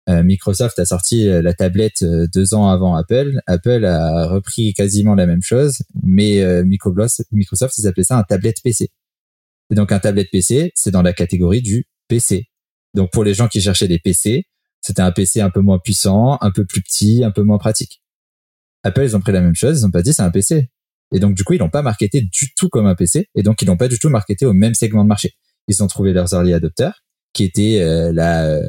Euh, 0.10 0.24
Microsoft 0.24 0.80
a 0.80 0.86
sorti 0.86 1.28
euh, 1.28 1.42
la 1.42 1.54
tablette 1.54 2.02
euh, 2.02 2.26
deux 2.34 2.54
ans 2.54 2.70
avant 2.70 2.96
Apple. 2.96 3.40
Apple 3.46 3.86
a 3.86 4.28
repris 4.28 4.74
quasiment 4.74 5.14
la 5.14 5.28
même 5.28 5.42
chose, 5.42 5.80
mais 6.04 6.44
Microsoft, 6.64 7.28
Microsoft, 7.32 7.78
ils 7.78 7.88
appelaient 7.88 8.04
ça 8.04 8.18
un 8.18 8.24
tablette 8.24 8.58
PC. 8.64 8.90
Et 9.72 9.76
donc 9.76 9.92
un 9.92 10.00
tablette 10.00 10.30
PC, 10.32 10.72
c'est 10.76 10.92
dans 10.92 11.02
la 11.02 11.14
catégorie 11.14 11.62
du 11.62 11.88
PC. 12.08 12.48
Donc 12.96 13.12
pour 13.12 13.24
les 13.24 13.34
gens 13.34 13.48
qui 13.48 13.62
cherchaient 13.62 13.88
des 13.88 14.00
PC, 14.00 14.46
c'était 14.82 15.02
un 15.02 15.12
PC 15.12 15.42
un 15.42 15.50
peu 15.50 15.62
moins 15.62 15.80
puissant, 15.80 16.38
un 16.42 16.52
peu 16.52 16.66
plus 16.66 16.82
petit, 16.82 17.24
un 17.24 17.32
peu 17.32 17.44
moins 17.44 17.58
pratique. 17.58 18.02
Apple, 18.84 19.04
ils 19.04 19.16
ont 19.16 19.20
pris 19.20 19.32
la 19.32 19.42
même 19.42 19.56
chose, 19.56 19.82
ils 19.82 19.86
ont 19.86 19.92
pas 19.92 20.02
dit 20.02 20.14
c'est 20.14 20.22
un 20.22 20.32
PC. 20.32 20.70
Et 21.14 21.20
donc, 21.20 21.36
du 21.36 21.44
coup, 21.44 21.54
ils 21.54 21.60
l'ont 21.60 21.70
pas 21.70 21.82
marketé 21.82 22.22
du 22.22 22.54
tout 22.56 22.70
comme 22.70 22.86
un 22.86 22.96
PC. 22.96 23.28
Et 23.36 23.44
donc, 23.44 23.62
ils 23.62 23.66
l'ont 23.66 23.78
pas 23.78 23.88
du 23.88 23.98
tout 24.00 24.10
marketé 24.10 24.46
au 24.46 24.54
même 24.54 24.74
segment 24.74 25.04
de 25.04 25.10
marché. 25.10 25.34
Ils 25.68 25.84
ont 25.84 25.88
trouvé 25.88 26.14
leurs 26.14 26.34
early 26.34 26.54
adopters, 26.54 27.04
qui 27.34 27.44
étaient 27.44 27.82
euh, 27.82 28.12
la, 28.14 28.60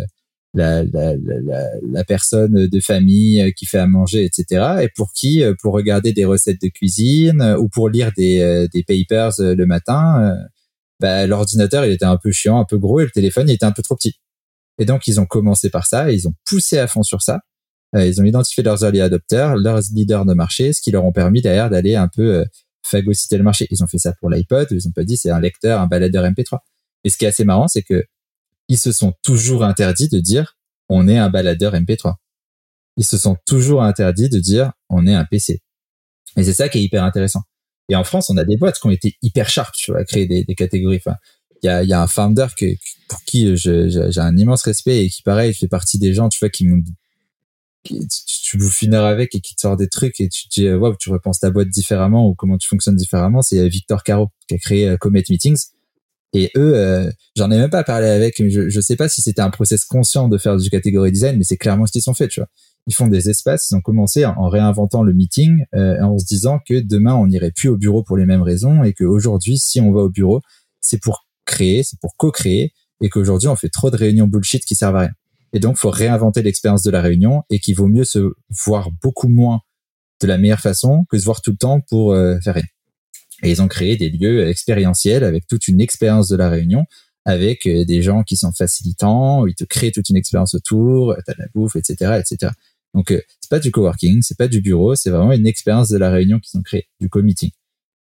la, 0.54 0.82
la, 0.84 1.14
la, 1.16 1.66
la, 1.90 2.04
personne 2.04 2.66
de 2.66 2.80
famille 2.80 3.40
euh, 3.40 3.50
qui 3.54 3.66
fait 3.66 3.78
à 3.78 3.86
manger, 3.86 4.24
etc. 4.24 4.82
Et 4.82 4.88
pour 4.96 5.12
qui, 5.12 5.42
euh, 5.42 5.54
pour 5.60 5.74
regarder 5.74 6.12
des 6.12 6.24
recettes 6.24 6.60
de 6.62 6.68
cuisine 6.68 7.56
ou 7.58 7.68
pour 7.68 7.88
lire 7.88 8.10
des, 8.16 8.66
des 8.72 8.82
papers 8.82 9.32
le 9.38 9.64
matin, 9.66 10.34
bah, 11.00 11.26
l'ordinateur, 11.26 11.84
il 11.84 11.92
était 11.92 12.04
un 12.04 12.16
peu 12.16 12.30
chiant, 12.30 12.60
un 12.60 12.64
peu 12.64 12.78
gros, 12.78 13.00
et 13.00 13.04
le 13.04 13.10
téléphone, 13.10 13.48
il 13.48 13.54
était 13.54 13.66
un 13.66 13.72
peu 13.72 13.82
trop 13.82 13.96
petit. 13.96 14.14
Et 14.78 14.84
donc, 14.84 15.06
ils 15.06 15.20
ont 15.20 15.26
commencé 15.26 15.70
par 15.70 15.86
ça, 15.86 16.10
et 16.10 16.14
ils 16.14 16.28
ont 16.28 16.34
poussé 16.44 16.78
à 16.78 16.86
fond 16.86 17.02
sur 17.02 17.22
ça. 17.22 17.40
Euh, 17.96 18.06
ils 18.06 18.20
ont 18.20 18.24
identifié 18.24 18.62
leurs 18.62 18.84
early 18.84 19.00
adopters, 19.00 19.56
leurs 19.56 19.80
leaders 19.92 20.24
de 20.24 20.34
marché, 20.34 20.72
ce 20.72 20.80
qui 20.80 20.90
leur 20.90 21.04
ont 21.04 21.12
permis 21.12 21.42
derrière 21.42 21.70
d'aller 21.70 21.96
un 21.96 22.08
peu 22.08 22.36
euh, 22.36 22.44
phagocyter 22.84 23.36
le 23.36 23.42
marché. 23.42 23.66
Ils 23.70 23.82
ont 23.82 23.86
fait 23.86 23.98
ça 23.98 24.12
pour 24.20 24.30
l'iPod, 24.30 24.68
ils 24.70 24.86
ont 24.86 24.92
pas 24.92 25.04
dit 25.04 25.16
c'est 25.16 25.30
un 25.30 25.40
lecteur, 25.40 25.80
un 25.80 25.86
baladeur 25.86 26.24
MP3. 26.24 26.58
Et 27.04 27.10
ce 27.10 27.16
qui 27.16 27.24
est 27.24 27.28
assez 27.28 27.44
marrant, 27.44 27.66
c'est 27.66 27.82
que 27.82 28.04
ils 28.68 28.78
se 28.78 28.92
sont 28.92 29.14
toujours 29.24 29.64
interdits 29.64 30.08
de 30.08 30.20
dire 30.20 30.56
on 30.88 31.08
est 31.08 31.18
un 31.18 31.30
baladeur 31.30 31.74
MP3. 31.74 32.14
Ils 32.96 33.04
se 33.04 33.18
sont 33.18 33.36
toujours 33.46 33.82
interdits 33.82 34.28
de 34.28 34.38
dire 34.38 34.72
on 34.88 35.06
est 35.06 35.14
un 35.14 35.24
PC. 35.24 35.60
Et 36.36 36.44
c'est 36.44 36.52
ça 36.52 36.68
qui 36.68 36.78
est 36.78 36.82
hyper 36.82 37.02
intéressant. 37.02 37.42
Et 37.90 37.96
en 37.96 38.04
France, 38.04 38.30
on 38.30 38.36
a 38.36 38.44
des 38.44 38.56
boîtes 38.56 38.78
qui 38.78 38.86
ont 38.86 38.90
été 38.90 39.16
hyper 39.20 39.48
sharp, 39.50 39.74
tu 39.74 39.90
vois, 39.90 40.00
à 40.00 40.04
créer 40.04 40.26
des, 40.26 40.44
des 40.44 40.54
catégories. 40.54 41.00
Enfin, 41.04 41.16
il 41.62 41.66
y 41.66 41.68
a, 41.68 41.82
y 41.82 41.92
a 41.92 42.00
un 42.00 42.06
founder 42.06 42.46
que, 42.56 42.66
pour 43.08 43.22
qui 43.24 43.54
j'ai 43.56 44.20
un 44.20 44.36
immense 44.36 44.62
respect 44.62 45.04
et 45.04 45.10
qui, 45.10 45.22
pareil, 45.22 45.52
fait 45.52 45.68
partie 45.68 45.98
des 45.98 46.14
gens, 46.14 46.28
tu 46.28 46.38
vois, 46.38 46.48
qui 46.48 46.66
m'ont 46.66 46.82
tu, 47.82 47.94
tu 48.06 48.58
bouffes 48.58 48.82
une 48.82 48.94
heure 48.94 49.06
avec 49.06 49.34
et 49.34 49.40
qui 49.40 49.54
te 49.54 49.60
sort 49.60 49.76
des 49.76 49.88
trucs 49.88 50.20
et 50.20 50.28
tu 50.28 50.48
te 50.48 50.60
dis 50.60 50.70
wow, 50.70 50.94
tu 50.96 51.10
repenses 51.10 51.40
ta 51.40 51.50
boîte 51.50 51.68
différemment 51.68 52.28
ou 52.28 52.34
comment 52.34 52.58
tu 52.58 52.68
fonctionnes 52.68 52.96
différemment. 52.96 53.42
C'est 53.42 53.68
Victor 53.68 54.02
Caro 54.02 54.28
qui 54.48 54.54
a 54.54 54.58
créé 54.58 54.88
euh, 54.88 54.96
Comet 54.96 55.22
Meetings. 55.30 55.68
Et 56.32 56.50
eux 56.56 56.74
euh, 56.76 57.10
j'en 57.36 57.50
ai 57.50 57.58
même 57.58 57.70
pas 57.70 57.82
parlé 57.82 58.06
avec 58.06 58.36
je, 58.38 58.68
je 58.68 58.80
sais 58.80 58.96
pas 58.96 59.08
si 59.08 59.20
c'était 59.20 59.40
un 59.40 59.50
process 59.50 59.84
conscient 59.84 60.28
de 60.28 60.38
faire 60.38 60.56
du 60.56 60.70
catégorie 60.70 61.10
design 61.10 61.36
mais 61.36 61.42
c'est 61.42 61.56
clairement 61.56 61.86
ce 61.86 61.92
qu'ils 61.92 62.02
sont 62.02 62.14
fait 62.14 62.28
tu 62.28 62.38
vois 62.38 62.48
ils 62.90 62.94
font 62.94 63.08
des 63.08 63.30
espaces 63.30 63.70
ils 63.70 63.76
ont 63.76 63.80
commencé 63.80 64.24
en 64.24 64.48
réinventant 64.48 65.02
le 65.02 65.12
meeting 65.12 65.64
euh, 65.74 66.02
en 66.02 66.18
se 66.18 66.26
disant 66.26 66.58
que 66.66 66.80
demain 66.80 67.14
on 67.14 67.26
n'irait 67.26 67.52
plus 67.52 67.68
au 67.68 67.76
bureau 67.76 68.02
pour 68.02 68.16
les 68.16 68.26
mêmes 68.26 68.42
raisons 68.42 68.82
et 68.82 68.92
qu'aujourd'hui 68.92 69.58
si 69.58 69.80
on 69.80 69.92
va 69.92 70.00
au 70.02 70.10
bureau 70.10 70.40
c'est 70.80 71.00
pour 71.00 71.26
créer 71.44 71.82
c'est 71.82 71.98
pour 72.00 72.16
co-créer 72.16 72.72
et 73.00 73.08
qu'aujourd'hui 73.08 73.48
on 73.48 73.56
fait 73.56 73.70
trop 73.70 73.90
de 73.90 73.96
réunions 73.96 74.26
bullshit 74.26 74.64
qui 74.64 74.74
servent 74.74 74.96
à 74.96 75.00
rien 75.00 75.12
et 75.52 75.58
donc, 75.58 75.76
faut 75.76 75.90
réinventer 75.90 76.42
l'expérience 76.42 76.82
de 76.82 76.90
la 76.90 77.00
réunion 77.00 77.42
et 77.50 77.58
qu'il 77.58 77.74
vaut 77.74 77.88
mieux 77.88 78.04
se 78.04 78.32
voir 78.64 78.90
beaucoup 79.02 79.28
moins 79.28 79.60
de 80.20 80.26
la 80.26 80.38
meilleure 80.38 80.60
façon 80.60 81.04
que 81.10 81.18
se 81.18 81.24
voir 81.24 81.40
tout 81.40 81.50
le 81.50 81.56
temps 81.56 81.80
pour 81.80 82.12
euh, 82.12 82.38
faire 82.40 82.54
rien. 82.54 82.64
Et 83.42 83.50
ils 83.50 83.62
ont 83.62 83.68
créé 83.68 83.96
des 83.96 84.10
lieux 84.10 84.46
expérientiels 84.48 85.24
avec 85.24 85.46
toute 85.46 85.66
une 85.66 85.80
expérience 85.80 86.28
de 86.28 86.36
la 86.36 86.50
réunion, 86.50 86.84
avec 87.24 87.66
euh, 87.66 87.84
des 87.84 88.02
gens 88.02 88.22
qui 88.22 88.36
sont 88.36 88.52
facilitants, 88.52 89.46
ils 89.46 89.54
te 89.54 89.64
créent 89.64 89.92
toute 89.92 90.08
une 90.10 90.16
expérience 90.16 90.54
autour, 90.54 91.16
t'as 91.26 91.32
de 91.32 91.38
la 91.38 91.46
bouffe, 91.54 91.76
etc., 91.76 92.20
etc. 92.20 92.52
Donc, 92.94 93.12
euh, 93.12 93.20
c'est 93.40 93.50
pas 93.50 93.60
du 93.60 93.70
coworking, 93.70 94.22
c'est 94.22 94.38
pas 94.38 94.48
du 94.48 94.60
bureau, 94.60 94.94
c'est 94.94 95.10
vraiment 95.10 95.32
une 95.32 95.46
expérience 95.46 95.88
de 95.88 95.98
la 95.98 96.10
réunion 96.10 96.40
qu'ils 96.40 96.58
ont 96.58 96.62
créée, 96.62 96.88
du 97.00 97.08
co-meeting. 97.08 97.50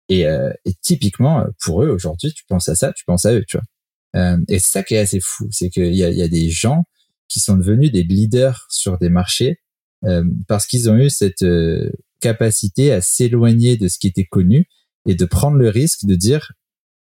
Et, 0.10 0.24
et 0.24 0.74
typiquement, 0.82 1.46
pour 1.63 1.82
eux, 1.82 1.89
aujourd'hui, 1.89 2.34
tu 2.34 2.43
penses 2.48 2.67
à 2.67 2.76
ça, 2.76 2.91
tu 2.91 3.06
penses 3.06 3.26
à 3.26 3.34
eux, 3.34 3.43
tu 3.48 3.58
vois. 3.58 4.38
et 4.50 4.60
c'est 4.60 4.72
ça 4.72 4.84
qui 4.84 4.96
est 4.96 5.00
assez 5.00 5.22
fou, 5.22 5.48
c'est 5.50 5.69
qu'il 5.69 5.96
y 5.96 6.04
a, 6.04 6.12
y 6.12 6.22
a 6.22 6.28
des 6.28 6.50
gens 6.50 6.84
qui 7.30 7.39
sont 7.39 7.56
devenus 7.56 7.91
des 7.91 8.04
leaders 8.04 8.67
sur 8.69 9.00
des 9.00 9.10
marchés 9.10 9.60
euh, 10.06 10.24
parce 10.48 10.67
qu'ils 10.67 10.89
ont 10.89 10.98
eu 10.98 11.10
cette 11.10 11.43
euh, 11.43 11.89
capacité 12.19 12.91
à 12.91 13.02
s'éloigner 13.02 13.78
de 13.78 13.88
ce 13.88 13.98
qui 13.98 14.08
était 14.08 14.26
connu 14.26 14.67
et 15.08 15.15
de 15.15 15.26
prendre 15.26 15.58
le 15.58 15.69
risque 15.69 16.06
de 16.06 16.15
dire 16.15 16.54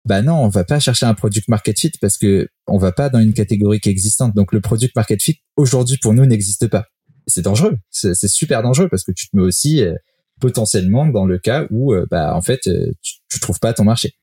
bah 0.04 0.22
non, 0.22 0.34
on 0.34 0.48
va 0.48 0.64
pas 0.64 0.78
chercher 0.78 1.04
un 1.06 1.14
product 1.14 1.48
market 1.48 1.78
fit 1.78 1.92
parce 2.00 2.16
que 2.16 2.48
on 2.66 2.78
va 2.78 2.92
pas 2.92 3.08
dans 3.08 3.18
une 3.18 3.34
catégorie 3.34 3.80
qui 3.80 3.88
est 3.88 3.92
existante. 3.92 4.34
Donc 4.34 4.52
le 4.52 4.60
product 4.60 4.94
market 4.94 5.20
fit 5.22 5.40
aujourd'hui 5.56 5.98
pour 6.00 6.14
nous 6.14 6.26
n'existe 6.26 6.68
pas. 6.68 6.86
C'est 7.26 7.42
dangereux, 7.42 7.76
c'est 7.90 8.28
super 8.28 8.62
dangereux 8.62 8.88
parce 8.88 9.02
que 9.02 9.12
tu 9.12 9.28
te 9.28 9.36
mets 9.36 9.42
aussi 9.42 9.82
euh, 9.82 9.94
potentiellement 10.40 11.06
dans 11.06 11.24
le 11.24 11.38
cas 11.38 11.66
où 11.70 11.94
bah 12.10 12.36
en 12.36 12.42
fait 12.42 12.60
tu, 12.60 13.14
tu 13.28 13.40
trouves 13.40 13.58
pas 13.58 13.72
ton 13.72 13.84
marché. 13.84 14.14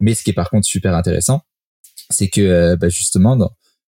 Mais 0.00 0.14
ce 0.14 0.22
qui 0.22 0.30
est 0.30 0.34
par 0.34 0.50
contre 0.50 0.66
super 0.66 0.94
intéressant, 0.94 1.40
c'est 2.10 2.28
que 2.28 2.74
bah, 2.74 2.88
justement 2.88 3.36
dans, 3.36 3.50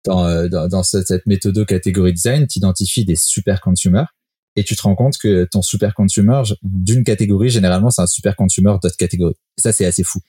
dans, 0.05 0.27
euh, 0.27 0.83
cette, 0.83 1.27
méthode 1.27 1.65
catégorie 1.67 2.13
design, 2.13 2.47
tu 2.47 2.59
identifies 2.59 3.05
des 3.05 3.17
super 3.17 3.61
consumers 3.61 4.07
et 4.57 4.65
tu 4.65 4.75
te 4.75 4.83
rends 4.83 4.95
compte 4.95 5.19
que 5.19 5.47
ton 5.51 5.63
super 5.63 5.95
consumer 5.95 6.43
d'une 6.63 7.05
catégorie, 7.05 7.51
généralement, 7.51 7.91
c'est 7.91 8.03
un 8.03 8.07
super 8.07 8.35
consumer 8.35 8.73
d'autre 8.83 8.97
catégorie. 8.97 9.37
ça, 9.57 9.73
c'est 9.73 9.87
assez 9.87 10.03
fou. 10.03 10.21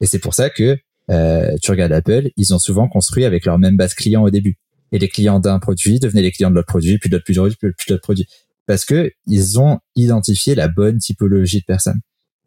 Et 0.00 0.06
c'est 0.06 0.18
pour 0.18 0.34
ça 0.34 0.50
que 0.50 0.76
euh, 1.10 1.56
tu 1.62 1.70
regardes 1.70 1.92
Apple, 1.92 2.30
ils 2.36 2.52
ont 2.52 2.58
souvent 2.58 2.88
construit 2.88 3.24
avec 3.24 3.44
leur 3.46 3.58
même 3.58 3.76
base 3.76 3.94
client 3.94 4.22
au 4.22 4.30
début. 4.30 4.58
Et 4.92 4.98
les 4.98 5.08
clients 5.08 5.40
d'un 5.40 5.58
produit 5.58 5.98
devenaient 5.98 6.22
les 6.22 6.32
clients 6.32 6.50
de 6.50 6.54
l'autre 6.54 6.66
produit, 6.66 6.98
puis 6.98 7.10
d'autres 7.10 7.24
produits, 7.24 7.56
puis 7.56 7.86
d'autres 7.88 8.02
produits. 8.02 8.26
Parce 8.66 8.84
que 8.84 9.12
ils 9.26 9.60
ont 9.60 9.78
identifié 9.94 10.54
la 10.54 10.68
bonne 10.68 10.98
typologie 10.98 11.60
de 11.60 11.64
personnes. 11.64 12.00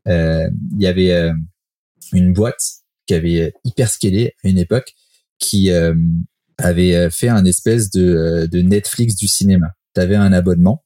Euh, 0.07 0.49
il 0.75 0.81
y 0.81 0.87
avait 0.87 1.11
euh, 1.11 1.33
une 2.13 2.33
boîte 2.33 2.61
qui 3.05 3.13
avait 3.13 3.53
hyper 3.63 3.89
scalé 3.89 4.33
à 4.43 4.49
une 4.49 4.57
époque, 4.57 4.93
qui 5.39 5.71
euh, 5.71 5.95
avait 6.57 7.09
fait 7.09 7.29
un 7.29 7.45
espèce 7.45 7.89
de, 7.89 8.47
de 8.51 8.61
Netflix 8.61 9.15
du 9.15 9.27
cinéma. 9.27 9.67
Tu 9.95 10.01
avais 10.01 10.15
un 10.15 10.33
abonnement 10.33 10.83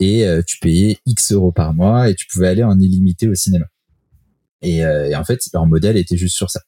et 0.00 0.26
tu 0.46 0.58
payais 0.58 0.98
X 1.06 1.32
euros 1.32 1.52
par 1.52 1.74
mois 1.74 2.08
et 2.08 2.14
tu 2.14 2.26
pouvais 2.26 2.48
aller 2.48 2.64
en 2.64 2.80
illimité 2.80 3.28
au 3.28 3.34
cinéma. 3.34 3.66
Et, 4.62 4.78
et 4.78 5.14
en 5.14 5.22
fait, 5.22 5.38
leur 5.52 5.66
modèle 5.66 5.96
était 5.96 6.16
juste 6.16 6.34
sur 6.34 6.50
ça 6.50 6.60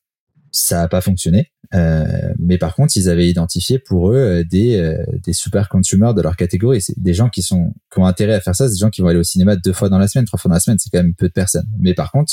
ça 0.54 0.78
n'a 0.78 0.88
pas 0.88 1.00
fonctionné. 1.00 1.50
Euh, 1.74 2.32
mais 2.38 2.58
par 2.58 2.76
contre, 2.76 2.96
ils 2.96 3.08
avaient 3.08 3.28
identifié 3.28 3.80
pour 3.80 4.12
eux 4.12 4.16
euh, 4.16 4.44
des, 4.44 4.76
euh, 4.76 5.04
des 5.24 5.32
super 5.32 5.68
consumers 5.68 6.14
de 6.14 6.22
leur 6.22 6.36
catégorie. 6.36 6.80
C'est 6.80 6.98
des 6.98 7.12
gens 7.12 7.28
qui 7.28 7.42
sont 7.42 7.74
qui 7.92 7.98
ont 7.98 8.06
intérêt 8.06 8.34
à 8.34 8.40
faire 8.40 8.54
ça, 8.54 8.68
c'est 8.68 8.74
des 8.74 8.78
gens 8.78 8.90
qui 8.90 9.00
vont 9.00 9.08
aller 9.08 9.18
au 9.18 9.24
cinéma 9.24 9.56
deux 9.56 9.72
fois 9.72 9.88
dans 9.88 9.98
la 9.98 10.06
semaine, 10.06 10.26
trois 10.26 10.38
fois 10.38 10.48
dans 10.48 10.54
la 10.54 10.60
semaine. 10.60 10.78
C'est 10.78 10.90
quand 10.90 11.02
même 11.02 11.14
peu 11.14 11.26
de 11.26 11.32
personnes. 11.32 11.66
Mais 11.80 11.92
par 11.92 12.12
contre, 12.12 12.32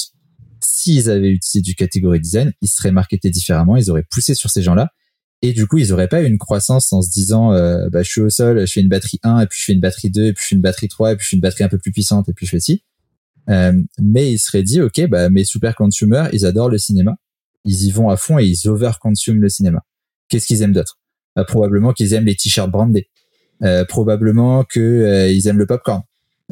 s'ils 0.60 1.10
avaient 1.10 1.32
utilisé 1.32 1.62
du 1.62 1.74
catégorie 1.74 2.20
design, 2.20 2.54
ils 2.62 2.68
seraient 2.68 2.92
marketés 2.92 3.32
différemment. 3.32 3.76
Ils 3.76 3.90
auraient 3.90 4.06
poussé 4.08 4.36
sur 4.36 4.52
ces 4.52 4.62
gens-là. 4.62 4.90
Et 5.42 5.54
du 5.54 5.66
coup, 5.66 5.80
ils 5.80 5.92
auraient 5.92 6.08
pas 6.08 6.22
eu 6.22 6.28
une 6.28 6.38
croissance 6.38 6.94
en 6.94 7.02
se 7.02 7.10
disant, 7.10 7.50
bah, 7.90 8.04
je 8.04 8.10
suis 8.12 8.22
au 8.22 8.30
sol, 8.30 8.68
je 8.68 8.72
fais 8.72 8.82
une 8.82 8.90
batterie 8.90 9.20
1, 9.24 9.40
et 9.40 9.48
puis 9.48 9.60
je 9.60 9.66
fais 9.66 9.74
une 9.74 9.80
batterie 9.80 10.12
2, 10.12 10.26
et 10.26 10.34
puis 10.34 10.44
je 10.44 10.48
fais 10.50 10.56
une 10.56 10.62
batterie 10.62 10.88
3, 10.88 11.14
et 11.14 11.16
puis 11.16 11.24
je 11.24 11.30
fais 11.30 11.36
une 11.36 11.42
batterie 11.42 11.64
un 11.64 11.68
peu 11.68 11.80
plus 11.80 11.92
puissante, 11.92 12.30
et 12.30 12.34
puis 12.34 12.46
je 12.46 12.52
fais 12.52 12.60
ci. 12.60 12.84
mais 13.48 14.32
ils 14.32 14.38
seraient 14.38 14.62
dit, 14.62 14.82
OK, 14.82 15.04
bah, 15.08 15.32
mes 15.32 15.44
super 15.44 15.74
consumers, 15.74 16.30
ils 16.32 16.46
adorent 16.46 16.70
le 16.70 16.78
cinéma 16.78 17.16
ils 17.66 17.86
y 17.86 17.92
vont 17.92 18.10
à 18.10 18.18
fond 18.18 18.40
et 18.40 18.46
ils 18.46 18.68
overconsument 18.68 19.42
le 19.42 19.50
cinéma. 19.50 19.82
Qu'est-ce 20.30 20.48
qu'ils 20.48 20.62
aiment 20.62 20.74
d'autre? 20.74 20.98
Bah, 21.36 21.44
Probablement 21.44 21.94
qu'ils 21.94 22.14
aiment 22.14 22.26
les 22.26 22.36
t-shirts 22.36 22.70
brandés. 22.70 23.10
Euh, 23.64 23.86
probablement 23.86 24.64
qu'ils 24.64 24.82
euh, 24.82 25.40
aiment 25.46 25.60
le 25.60 25.68
popcorn. 25.68 26.02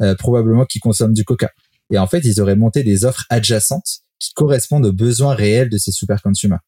Euh, 0.00 0.14
probablement 0.14 0.64
qu'ils 0.64 0.80
consomment 0.80 1.12
du 1.12 1.24
coca. 1.24 1.50
Et 1.90 1.98
en 1.98 2.06
fait, 2.06 2.20
ils 2.24 2.40
auraient 2.40 2.56
monté 2.56 2.84
des 2.84 3.04
offres 3.04 3.24
adjacentes 3.30 4.00
qui 4.18 4.32
correspondent 4.34 4.86
aux 4.86 4.92
besoins 4.92 5.34
réels 5.34 5.68
de 5.68 5.78
ces 5.78 5.92
super 5.92 6.22
consumers. 6.22 6.60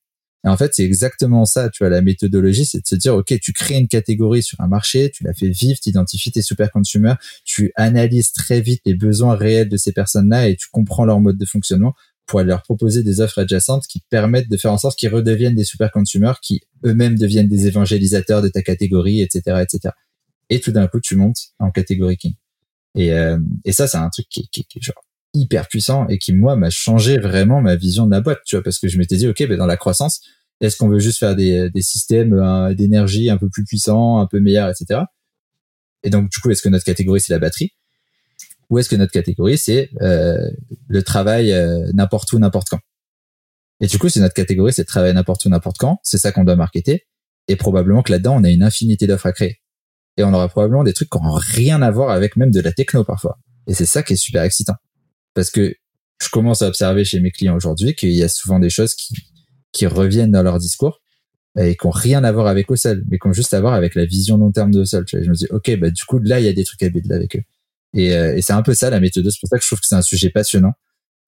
Et 0.45 0.49
en 0.49 0.57
fait, 0.57 0.75
c'est 0.75 0.83
exactement 0.83 1.45
ça, 1.45 1.71
tu 1.71 1.85
vois, 1.85 1.91
la 1.91 2.03
méthodologie, 2.03 2.65
c'est 2.65 2.81
de 2.81 2.87
se 2.87 2.97
dire, 2.97 3.15
OK, 3.15 3.33
tu 3.41 3.53
crées 3.53 3.79
une 3.79 3.87
catégorie 3.87 4.43
sur 4.43 4.61
un 4.61 4.67
marché, 4.67 5.13
tu 5.15 5.23
la 5.23 5.33
fais 5.33 5.51
vivre, 5.51 5.79
tu 5.81 5.91
identifies 5.91 6.33
tes 6.33 6.43
super 6.43 6.73
consumers, 6.73 7.17
tu 7.45 7.73
analyses 7.77 8.33
très 8.33 8.61
vite 8.61 8.83
les 8.85 8.95
besoins 8.95 9.37
réels 9.37 9.69
de 9.69 9.77
ces 9.77 9.93
personnes-là 9.93 10.49
et 10.49 10.57
tu 10.57 10.67
comprends 10.73 11.05
leur 11.05 11.21
mode 11.21 11.39
de 11.39 11.47
fonctionnement 11.47 11.95
pour 12.27 12.43
leur 12.43 12.63
proposer 12.63 13.03
des 13.03 13.21
offres 13.21 13.41
adjacentes 13.41 13.85
qui 13.87 14.01
permettent 14.11 14.51
de 14.51 14.57
faire 14.57 14.73
en 14.73 14.79
sorte 14.79 14.99
qu'ils 14.99 15.13
redeviennent 15.13 15.55
des 15.55 15.65
super 15.65 15.91
consumers, 15.91 16.41
qui 16.41 16.61
eux-mêmes 16.85 17.19
deviennent 17.19 17.49
des 17.49 17.67
évangélisateurs 17.67 18.43
de 18.43 18.49
ta 18.49 18.63
catégorie, 18.63 19.21
etc., 19.21 19.63
etc. 19.63 19.95
Et 20.51 20.61
tout 20.61 20.73
d'un 20.73 20.87
coup, 20.87 21.01
tu 21.01 21.17
montes 21.17 21.39
en 21.59 21.71
catégorie 21.71 22.17
king. 22.17 22.35
Et, 22.95 23.13
euh, 23.13 23.39
ça, 23.71 23.87
c'est 23.87 23.99
un 23.99 24.11
truc 24.11 24.27
qui, 24.29 24.49
est 24.57 24.83
genre 24.83 25.03
hyper 25.35 25.67
puissant 25.69 26.07
et 26.09 26.19
qui 26.19 26.33
moi 26.33 26.57
m'a 26.57 26.71
changé 26.71 27.19
vraiment 27.19 27.61
ma 27.61 27.75
vision 27.75 28.07
de 28.07 28.11
la 28.11 28.21
boîte, 28.21 28.41
tu 28.45 28.57
vois, 28.57 28.63
parce 28.63 28.79
que 28.79 28.89
je 28.89 28.99
m'étais 28.99 29.17
dit, 29.17 29.27
ok, 29.29 29.47
ben 29.49 29.57
dans 29.57 29.67
la 29.67 29.77
croissance, 29.77 30.21
est-ce 30.61 30.77
qu'on 30.77 30.89
veut 30.89 30.99
juste 30.99 31.19
faire 31.19 31.35
des, 31.35 31.71
systèmes 31.81 32.75
d'énergie 32.75 33.31
un 33.31 33.39
peu 33.39 33.49
plus 33.49 33.65
puissants, 33.65 34.19
un 34.19 34.27
peu 34.27 34.41
meilleurs, 34.41 34.69
etc. 34.69 35.01
Et 36.03 36.11
donc 36.11 36.31
du 36.31 36.39
coup, 36.41 36.51
est-ce 36.51 36.63
que 36.63 36.69
notre 36.69 36.85
catégorie 36.85 37.21
c'est 37.21 37.33
la 37.33 37.39
batterie? 37.39 37.73
Ou 38.73 38.79
est-ce 38.79 38.89
que 38.89 38.97
notre 38.97 39.13
catégorie, 39.13 39.59
c'est 39.59 39.91
euh, 40.01 40.51
le 40.89 41.03
travail 41.03 41.53
euh, 41.53 41.91
n'importe 41.93 42.33
où, 42.33 42.39
n'importe 42.39 42.71
quand? 42.71 42.81
Et 43.81 43.87
du 43.87 43.99
coup, 43.99 44.09
si 44.09 44.19
notre 44.19 44.33
catégorie, 44.33 44.73
c'est 44.73 44.81
le 44.81 44.87
travail 44.87 45.13
n'importe 45.13 45.45
où, 45.45 45.51
n'importe 45.51 45.77
quand, 45.77 45.99
c'est 46.03 46.17
ça 46.17 46.33
qu'on 46.33 46.43
doit 46.43 46.57
marketer. 46.57 47.07
Et 47.49 47.57
probablement 47.57 48.03
que 48.03 48.11
là-dedans, 48.11 48.35
on 48.35 48.45
a 48.45 48.49
une 48.49 48.63
infinité 48.63 49.07
d'offres 49.07 49.27
à 49.27 49.33
créer. 49.33 49.61
Et 50.17 50.25
on 50.25 50.33
aura 50.33 50.49
probablement 50.49 50.85
des 50.85 50.95
trucs 50.95 51.11
qui 51.11 51.19
n'ont 51.19 51.35
rien 51.35 51.83
à 51.83 51.91
voir 51.91 52.09
avec 52.09 52.35
même 52.37 52.51
de 52.51 52.61
la 52.61 52.73
techno 52.73 53.05
parfois. 53.05 53.39
Et 53.67 53.75
c'est 53.75 53.85
ça 53.85 54.03
qui 54.03 54.15
est 54.15 54.17
super 54.17 54.43
excitant. 54.43 54.77
Parce 55.35 55.51
que 55.51 55.75
je 56.23 56.29
commence 56.31 56.63
à 56.63 56.69
observer 56.69 57.05
chez 57.05 57.21
mes 57.21 57.31
clients 57.31 57.55
aujourd'hui 57.55 57.95
qu'il 57.95 58.13
y 58.13 58.23
a 58.23 58.29
souvent 58.29 58.59
des 58.59 58.71
choses 58.71 58.95
qui, 58.95 59.15
qui 59.73 59.87
reviennent 59.87 60.31
dans 60.31 60.43
leur 60.43 60.59
discours 60.59 61.03
et 61.59 61.77
qui 61.77 61.87
n'ont 61.87 61.91
rien 61.91 62.25
à 62.25 62.33
voir 62.33 62.47
avec 62.47 62.71
Ocel, 62.71 63.05
mais 63.11 63.19
qui 63.19 63.27
ont 63.27 63.35
juste 63.35 63.53
à 63.53 63.61
voir 63.61 63.75
avec 63.75 63.97
la 63.97 64.07
vision 64.07 64.39
long 64.39 64.51
terme 64.51 64.71
de 64.71 64.81
Ocel. 64.81 65.05
Je 65.07 65.19
me 65.19 65.35
dis, 65.35 65.47
OK, 65.51 65.77
bah, 65.77 65.91
du 65.91 66.05
coup, 66.05 66.19
là, 66.21 66.41
il 66.41 66.47
y 66.47 66.49
a 66.49 66.55
des 66.55 66.65
trucs 66.65 66.83
à 66.83 66.89
build 66.89 67.13
avec 67.13 67.37
eux. 67.37 67.43
Et, 67.95 68.15
euh, 68.15 68.37
et 68.37 68.43
c'est 68.43 68.53
un 68.53 68.63
peu 68.63 68.75
ça 68.75 68.91
la 68.91 69.01
méthode. 69.01 69.29
C'est 69.31 69.41
pour 69.41 69.49
ça 69.49 69.59
que 69.59 69.63
je 69.63 69.69
trouve 69.69 69.81
que 69.81 69.87
c'est 69.87 69.95
un 69.95 70.03
sujet 70.03 70.31
passionnant. 70.31 70.73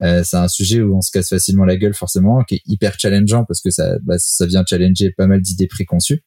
Euh, 0.03 0.23
c'est 0.23 0.37
un 0.37 0.47
sujet 0.47 0.81
où 0.81 0.95
on 0.95 1.01
se 1.01 1.11
casse 1.11 1.29
facilement 1.29 1.63
la 1.63 1.77
gueule 1.77 1.93
forcément, 1.93 2.43
qui 2.43 2.55
est 2.55 2.61
hyper 2.65 2.99
challengeant 2.99 3.45
parce 3.45 3.61
que 3.61 3.69
ça, 3.69 3.97
bah, 4.03 4.15
ça 4.17 4.45
vient 4.45 4.63
challenger 4.67 5.11
pas 5.11 5.27
mal 5.27 5.41
d'idées 5.41 5.67
préconçues 5.67 6.21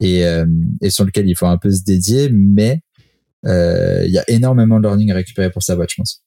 et, 0.00 0.24
euh, 0.24 0.46
et 0.80 0.90
sur 0.90 1.04
lequel 1.04 1.28
il 1.28 1.36
faut 1.36 1.46
un 1.46 1.58
peu 1.58 1.70
se 1.70 1.82
dédier, 1.84 2.30
mais 2.30 2.80
euh, 3.44 4.04
il 4.06 4.12
y 4.12 4.18
a 4.18 4.24
énormément 4.28 4.80
de 4.80 4.86
learning 4.86 5.10
à 5.10 5.14
récupérer 5.14 5.50
pour 5.50 5.62
sa 5.62 5.76
boîte, 5.76 5.90
je 5.90 5.96
pense. 5.96 6.22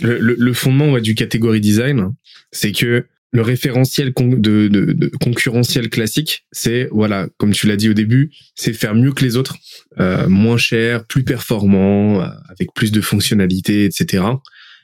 Le, 0.00 0.18
le, 0.18 0.36
le 0.38 0.52
fondement 0.52 0.92
ouais, 0.92 1.00
du 1.00 1.16
catégorie 1.16 1.60
design, 1.60 2.12
c'est 2.52 2.70
que 2.70 3.06
le 3.32 3.42
référentiel 3.42 4.12
de, 4.16 4.68
de, 4.68 4.92
de, 4.92 5.10
concurrentiel 5.20 5.88
classique, 5.88 6.46
c'est 6.50 6.88
voilà, 6.90 7.28
comme 7.36 7.52
tu 7.52 7.66
l'as 7.66 7.76
dit 7.76 7.88
au 7.88 7.94
début, 7.94 8.32
c'est 8.56 8.72
faire 8.72 8.94
mieux 8.94 9.12
que 9.12 9.24
les 9.24 9.36
autres, 9.36 9.56
euh, 10.00 10.28
moins 10.28 10.56
cher, 10.56 11.06
plus 11.06 11.22
performant, 11.22 12.22
euh, 12.22 12.26
avec 12.48 12.74
plus 12.74 12.90
de 12.90 13.00
fonctionnalités, 13.00 13.84
etc. 13.84 14.24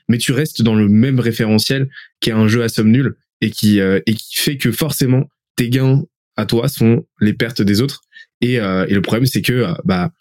Mais 0.07 0.17
tu 0.17 0.31
restes 0.31 0.61
dans 0.61 0.75
le 0.75 0.87
même 0.87 1.19
référentiel 1.19 1.89
qui 2.21 2.29
est 2.29 2.33
un 2.33 2.47
jeu 2.47 2.63
à 2.63 2.69
somme 2.69 2.91
nulle 2.91 3.17
et 3.41 3.51
qui 3.51 3.81
euh, 3.81 3.99
et 4.05 4.13
qui 4.13 4.37
fait 4.37 4.57
que 4.57 4.71
forcément 4.71 5.25
tes 5.57 5.69
gains 5.69 6.03
à 6.37 6.45
toi 6.45 6.69
sont 6.69 7.05
les 7.19 7.33
pertes 7.33 7.61
des 7.61 7.81
autres. 7.81 8.01
Et, 8.39 8.59
euh, 8.59 8.85
et 8.87 8.93
le 8.93 9.01
problème 9.01 9.25
c'est 9.25 9.41
que 9.41 9.65
bah 9.83 10.11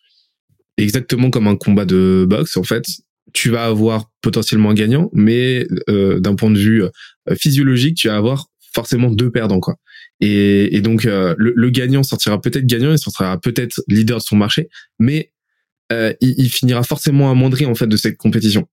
exactement 0.79 1.31
comme 1.31 1.47
un 1.47 1.57
combat 1.57 1.85
de 1.85 2.27
boxe 2.29 2.57
en 2.57 2.65
fait, 2.65 2.85
tu 3.33 3.51
vas 3.51 3.67
avoir 3.67 4.11
potentiellement 4.23 4.71
un 4.71 4.75
gagnant, 4.75 5.11
mais 5.13 5.67
euh, 5.89 6.21
d'un 6.21 6.35
point 6.35 6.51
de 6.51 6.59
vue 6.59 6.85
euh, 6.85 6.89
physiologique, 7.35 7.97
tu 7.97 8.09
vas 8.09 8.17
avoir 8.17 8.47
forcément 8.75 9.11
deux 9.11 9.31
perdants 9.31 9.61
quoi. 9.61 9.77
Et, 10.21 10.77
et 10.77 10.81
donc 10.81 11.05
euh, 11.05 11.35
le, 11.39 11.53
le, 11.57 11.71
gagnant 11.71 12.03
sortira 12.03 12.41
peut-être 12.41 12.67
gagnant, 12.67 12.93
il 12.93 12.99
sortira 12.99 13.41
peut-être 13.41 13.83
leader 13.89 14.19
de 14.19 14.23
son 14.23 14.37
marché, 14.37 14.69
mais 14.99 15.33
euh, 15.93 16.13
il, 16.21 16.35
il, 16.39 16.51
finira 16.51 16.83
forcément 16.83 17.31
amoindri 17.31 17.67
en 17.67 17.75
fait 17.75 17.87
de 17.87 17.97
cette 17.97 18.17
compétition. 18.17 18.67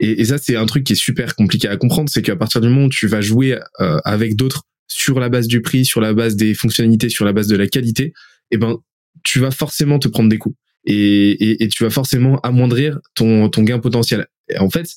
Et, 0.00 0.20
et 0.20 0.24
ça 0.26 0.38
c'est 0.38 0.56
un 0.56 0.66
truc 0.66 0.84
qui 0.84 0.92
est 0.92 0.96
super 0.96 1.34
compliqué 1.34 1.68
à 1.68 1.76
comprendre, 1.76 2.10
c'est 2.10 2.22
qu'à 2.22 2.36
partir 2.36 2.60
du 2.60 2.68
moment 2.68 2.86
où 2.86 2.90
tu 2.90 3.06
vas 3.06 3.20
jouer 3.20 3.58
avec 3.78 4.36
d'autres 4.36 4.62
sur 4.88 5.18
la 5.18 5.28
base 5.28 5.48
du 5.48 5.62
prix, 5.62 5.84
sur 5.84 6.00
la 6.00 6.14
base 6.14 6.36
des 6.36 6.54
fonctionnalités, 6.54 7.08
sur 7.08 7.24
la 7.24 7.32
base 7.32 7.48
de 7.48 7.56
la 7.56 7.66
qualité, 7.66 8.12
eh 8.50 8.58
ben 8.58 8.76
tu 9.24 9.40
vas 9.40 9.50
forcément 9.50 9.98
te 9.98 10.08
prendre 10.08 10.28
des 10.28 10.38
coups 10.38 10.56
et, 10.86 11.64
et, 11.64 11.68
tu 11.68 11.82
vas 11.82 11.90
forcément 11.90 12.38
amoindrir 12.40 13.00
ton, 13.14 13.48
ton 13.48 13.62
gain 13.64 13.80
potentiel. 13.80 14.26
En 14.58 14.70
fait, 14.70 14.88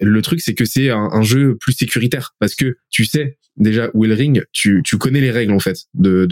le 0.00 0.22
truc 0.22 0.40
c'est 0.40 0.54
que 0.54 0.64
c'est 0.64 0.90
un, 0.90 1.22
jeu 1.22 1.56
plus 1.60 1.72
sécuritaire 1.72 2.34
parce 2.38 2.54
que 2.54 2.76
tu 2.90 3.04
sais 3.04 3.38
déjà 3.56 3.90
où 3.92 4.04
est 4.04 4.08
le 4.08 4.14
ring, 4.14 4.42
tu, 4.52 4.82
connais 4.98 5.20
les 5.20 5.30
règles 5.30 5.52
en 5.52 5.58
fait 5.58 5.76
de, 5.94 6.26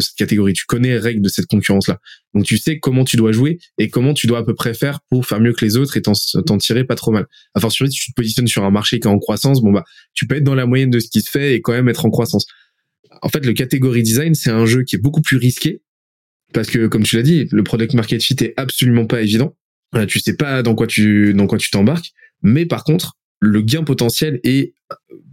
cette 0.00 0.16
catégorie, 0.16 0.52
tu 0.52 0.66
connais 0.66 0.88
les 0.88 0.98
règles 0.98 1.22
de 1.22 1.28
cette 1.28 1.46
concurrence 1.46 1.88
là. 1.88 1.98
Donc 2.34 2.44
tu 2.44 2.58
sais 2.58 2.78
comment 2.78 3.04
tu 3.04 3.16
dois 3.16 3.32
jouer 3.32 3.58
et 3.78 3.88
comment 3.88 4.12
tu 4.12 4.26
dois 4.26 4.38
à 4.38 4.44
peu 4.44 4.54
près 4.54 4.74
faire 4.74 5.00
pour 5.08 5.26
faire 5.26 5.40
mieux 5.40 5.52
que 5.52 5.64
les 5.64 5.76
autres 5.76 5.96
et 5.96 6.02
t'en 6.02 6.58
tirer 6.58 6.84
pas 6.84 6.94
trop 6.94 7.12
mal. 7.12 7.26
À 7.54 7.60
fortiori, 7.60 7.90
si 7.90 7.98
tu 7.98 8.10
te 8.10 8.16
positionnes 8.16 8.46
sur 8.46 8.64
un 8.64 8.70
marché 8.70 9.00
qui 9.00 9.08
est 9.08 9.10
en 9.10 9.18
croissance, 9.18 9.62
bon 9.62 9.72
bah 9.72 9.84
tu 10.12 10.26
peux 10.26 10.36
être 10.36 10.44
dans 10.44 10.54
la 10.54 10.66
moyenne 10.66 10.90
de 10.90 10.98
ce 10.98 11.08
qui 11.08 11.22
se 11.22 11.30
fait 11.30 11.54
et 11.54 11.60
quand 11.62 11.72
même 11.72 11.88
être 11.88 12.04
en 12.04 12.10
croissance. 12.10 12.46
En 13.22 13.28
fait, 13.28 13.46
le 13.46 13.54
catégorie 13.54 14.02
design, 14.02 14.34
c'est 14.34 14.50
un 14.50 14.66
jeu 14.66 14.82
qui 14.82 14.96
est 14.96 15.00
beaucoup 15.00 15.22
plus 15.22 15.38
risqué 15.38 15.80
parce 16.52 16.68
que 16.68 16.86
comme 16.86 17.02
tu 17.02 17.16
l'as 17.16 17.22
dit, 17.22 17.48
le 17.50 17.62
product 17.62 17.94
market 17.94 18.22
fit 18.22 18.36
est 18.40 18.54
absolument 18.56 19.06
pas 19.06 19.22
évident. 19.22 19.56
Tu 20.08 20.20
sais 20.20 20.36
pas 20.36 20.62
dans 20.62 20.74
quoi 20.74 20.86
tu 20.86 21.32
dans 21.32 21.46
quoi 21.46 21.58
tu 21.58 21.70
t'embarques, 21.70 22.12
mais 22.42 22.66
par 22.66 22.84
contre, 22.84 23.16
le 23.40 23.60
gain 23.60 23.84
potentiel 23.84 24.40
est 24.44 24.74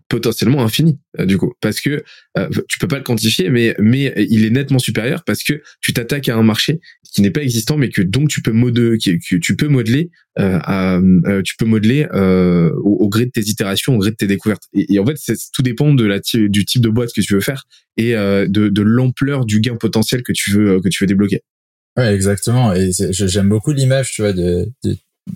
potentiellement 0.10 0.63
infini 0.63 1.00
euh, 1.20 1.26
du 1.26 1.38
coup. 1.38 1.54
Parce 1.62 1.82
que 1.82 2.04
euh, 2.38 2.50
tu 2.68 2.78
peux 2.80 2.88
pas 2.88 2.98
le 2.98 3.04
quantifier 3.04 3.50
mais 3.50 3.76
mais 3.80 4.13
il 4.18 4.46
est 4.46 4.50
nettement 4.50 4.80
supérieur 4.80 5.24
parce 5.24 5.44
que 5.44 5.62
tu 5.82 5.94
t'attaques 5.94 6.30
à 6.30 6.36
un 6.36 6.44
marché 6.44 6.82
qui 7.12 7.22
n'est 7.22 7.32
pas 7.32 7.42
existant 7.42 7.78
mais 7.78 7.89
que 7.89 8.02
donc 8.02 8.30
tu 8.30 8.42
peux 8.42 8.52
modeler 8.52 8.98
tu 8.98 9.56
peux 9.56 9.68
modeler 9.68 10.12
euh, 10.39 10.60
euh, 10.70 11.42
tu 11.44 11.56
peux 11.58 11.66
modeler 11.66 12.08
euh, 12.13 12.72
au, 12.84 13.10
gré 13.10 13.26
de 13.26 13.32
tes 13.32 13.42
itérations 13.42 13.96
au 13.96 14.00
gré 14.00 14.12
de 14.12 14.16
tes 14.16 14.28
découvertes. 14.28 14.63
Et, 14.74 15.00
en 15.00 15.06
fait 15.06 15.18
tout 15.54 15.62
dépend 15.62 15.94
de 15.94 16.06
la 16.06 16.20
du 16.34 16.66
type 16.66 16.82
de 16.82 16.89
boîte 16.89 17.12
que 17.13 17.22
tu 17.22 17.34
veux 17.34 17.42
faire 17.42 17.63
et 17.98 18.13
de, 18.13 18.48
de 18.48 18.82
l'ampleur 18.82 19.46
du 19.46 19.62
gain 19.62 19.76
potentiel 19.76 20.22
que 20.24 20.32
tu 20.32 20.52
veux 20.52 20.80
que 20.82 20.89
tu 20.89 21.04
veux 21.04 21.08
débloquer. 21.08 21.42
Ouais 21.98 22.13
exactement. 22.13 22.74
Et 22.74 22.92
j'aime 23.12 23.50
beaucoup 23.50 23.72
l'image 23.72 24.12
tu 24.12 24.22
vois 24.22 24.34
de, 24.34 24.68
de 24.84 24.96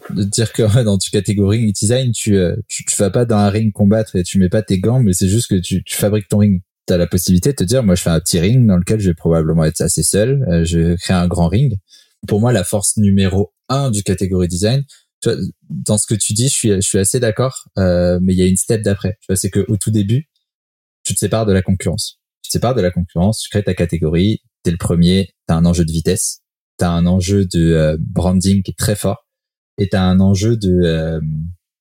de 0.10 0.23
dire 0.23 0.52
que 0.52 0.84
dans 0.84 0.97
tu 0.97 1.12
catégorie 1.12 1.71
design, 1.71 2.12
tu, 2.12 2.38
euh, 2.38 2.56
tu, 2.67 2.86
tu 2.86 2.95
vas 2.97 3.10
pas 3.10 3.26
dans 3.26 3.38
un 3.38 3.50
ring 3.50 3.71
combattre 3.71 4.15
et 4.15 4.23
tu 4.23 4.38
mets 4.39 4.50
pas 4.50 4.62
tes 4.62 4.80
gants, 4.80 5.00
mais 5.00 5.13
c'est 5.13 5.28
juste 5.28 5.50
que 5.50 5.56
tu, 5.56 5.84
tu 5.84 5.95
fabriques 5.95 6.28
ton 6.28 6.39
ring. 6.39 6.62
Tu 6.88 6.93
as 6.93 6.97
la 6.97 7.08
possibilité 7.08 7.52
de 7.52 7.56
te 7.56 7.63
dire, 7.63 7.84
moi 7.84 7.95
je 7.95 8.02
fais 8.02 8.10
un 8.10 8.19
petit 8.19 8.39
ring 8.39 8.65
dans 8.65 8.78
lequel 8.78 9.00
je 9.00 9.10
vais 9.10 9.15
probablement 9.15 9.63
être 9.65 9.82
assez 9.82 10.04
seul, 10.04 10.45
euh, 10.50 10.63
je 10.65 10.80
vais 10.80 10.97
créer 10.97 11.15
un 11.15 11.28
grand 11.28 11.47
ring. 11.47 11.78
Pour 12.28 12.39
moi, 12.39 12.52
la 12.52 12.63
force 12.63 12.97
numéro 12.97 13.54
un 13.69 13.91
du 13.91 14.04
catégorie 14.04 14.47
design, 14.47 14.84
dans 15.69 15.97
ce 15.97 16.08
que 16.08 16.15
tu 16.15 16.34
dis, 16.34 16.47
je 16.47 16.54
suis, 16.54 16.69
je 16.69 16.82
suis 16.82 17.00
assez 17.00 17.19
d'accord, 17.19 17.65
euh, 17.78 18.19
mais 18.21 18.34
il 18.34 18.38
y 18.38 18.41
a 18.41 18.45
une 18.45 18.58
step 18.58 18.82
d'après. 18.82 19.17
Tu 19.21 19.28
vois, 19.28 19.36
c'est 19.36 19.50
que 19.50 19.65
au 19.67 19.78
tout 19.78 19.91
début, 19.91 20.30
tu 21.04 21.13
te 21.13 21.19
sépares 21.19 21.45
de 21.45 21.54
la 21.54 21.62
concurrence. 21.62 22.19
Tu 22.43 22.50
te 22.50 22.54
sépares 22.54 22.76
de 22.76 22.82
la 22.82 22.91
concurrence, 22.91 23.41
tu 23.41 23.50
crées 23.50 23.63
ta 23.63 23.73
catégorie, 23.73 24.41
t'es 24.63 24.71
le 24.71 24.78
premier, 24.78 25.30
t'as 25.47 25.56
un 25.56 25.65
enjeu 25.65 25.86
de 25.86 25.91
vitesse, 25.91 26.41
t'as 26.78 26.89
un 26.89 27.06
enjeu 27.06 27.45
de 27.45 27.73
euh, 27.73 27.97
branding 28.00 28.63
qui 28.63 28.71
est 28.71 28.78
très 28.78 28.95
fort, 28.95 29.26
et 29.77 29.89
t'as 29.89 30.03
un 30.03 30.19
enjeu 30.19 30.57
de 30.57 30.81
euh, 30.83 31.21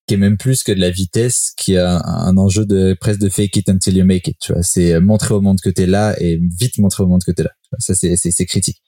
qui 0.06 0.14
est 0.14 0.18
même 0.18 0.36
plus 0.36 0.62
que 0.62 0.72
de 0.72 0.80
la 0.80 0.90
vitesse, 0.90 1.52
qui 1.56 1.76
a 1.76 2.00
un, 2.04 2.36
enjeu 2.36 2.64
de 2.64 2.96
presque 3.00 3.20
de 3.20 3.28
fake 3.28 3.56
it 3.56 3.68
until 3.68 3.96
you 3.96 4.04
make 4.04 4.28
it. 4.28 4.36
Tu 4.40 4.52
vois, 4.52 4.62
c'est 4.62 5.00
montrer 5.00 5.34
au 5.34 5.40
monde 5.40 5.60
que 5.60 5.70
t'es 5.70 5.86
là 5.86 6.14
et 6.20 6.40
vite 6.58 6.78
montrer 6.78 7.02
au 7.02 7.06
monde 7.06 7.24
que 7.24 7.32
t'es 7.32 7.42
là. 7.42 7.50
Ça, 7.78 7.94
c'est 7.94 8.14
c'est 8.16 8.46
critique 8.46 8.82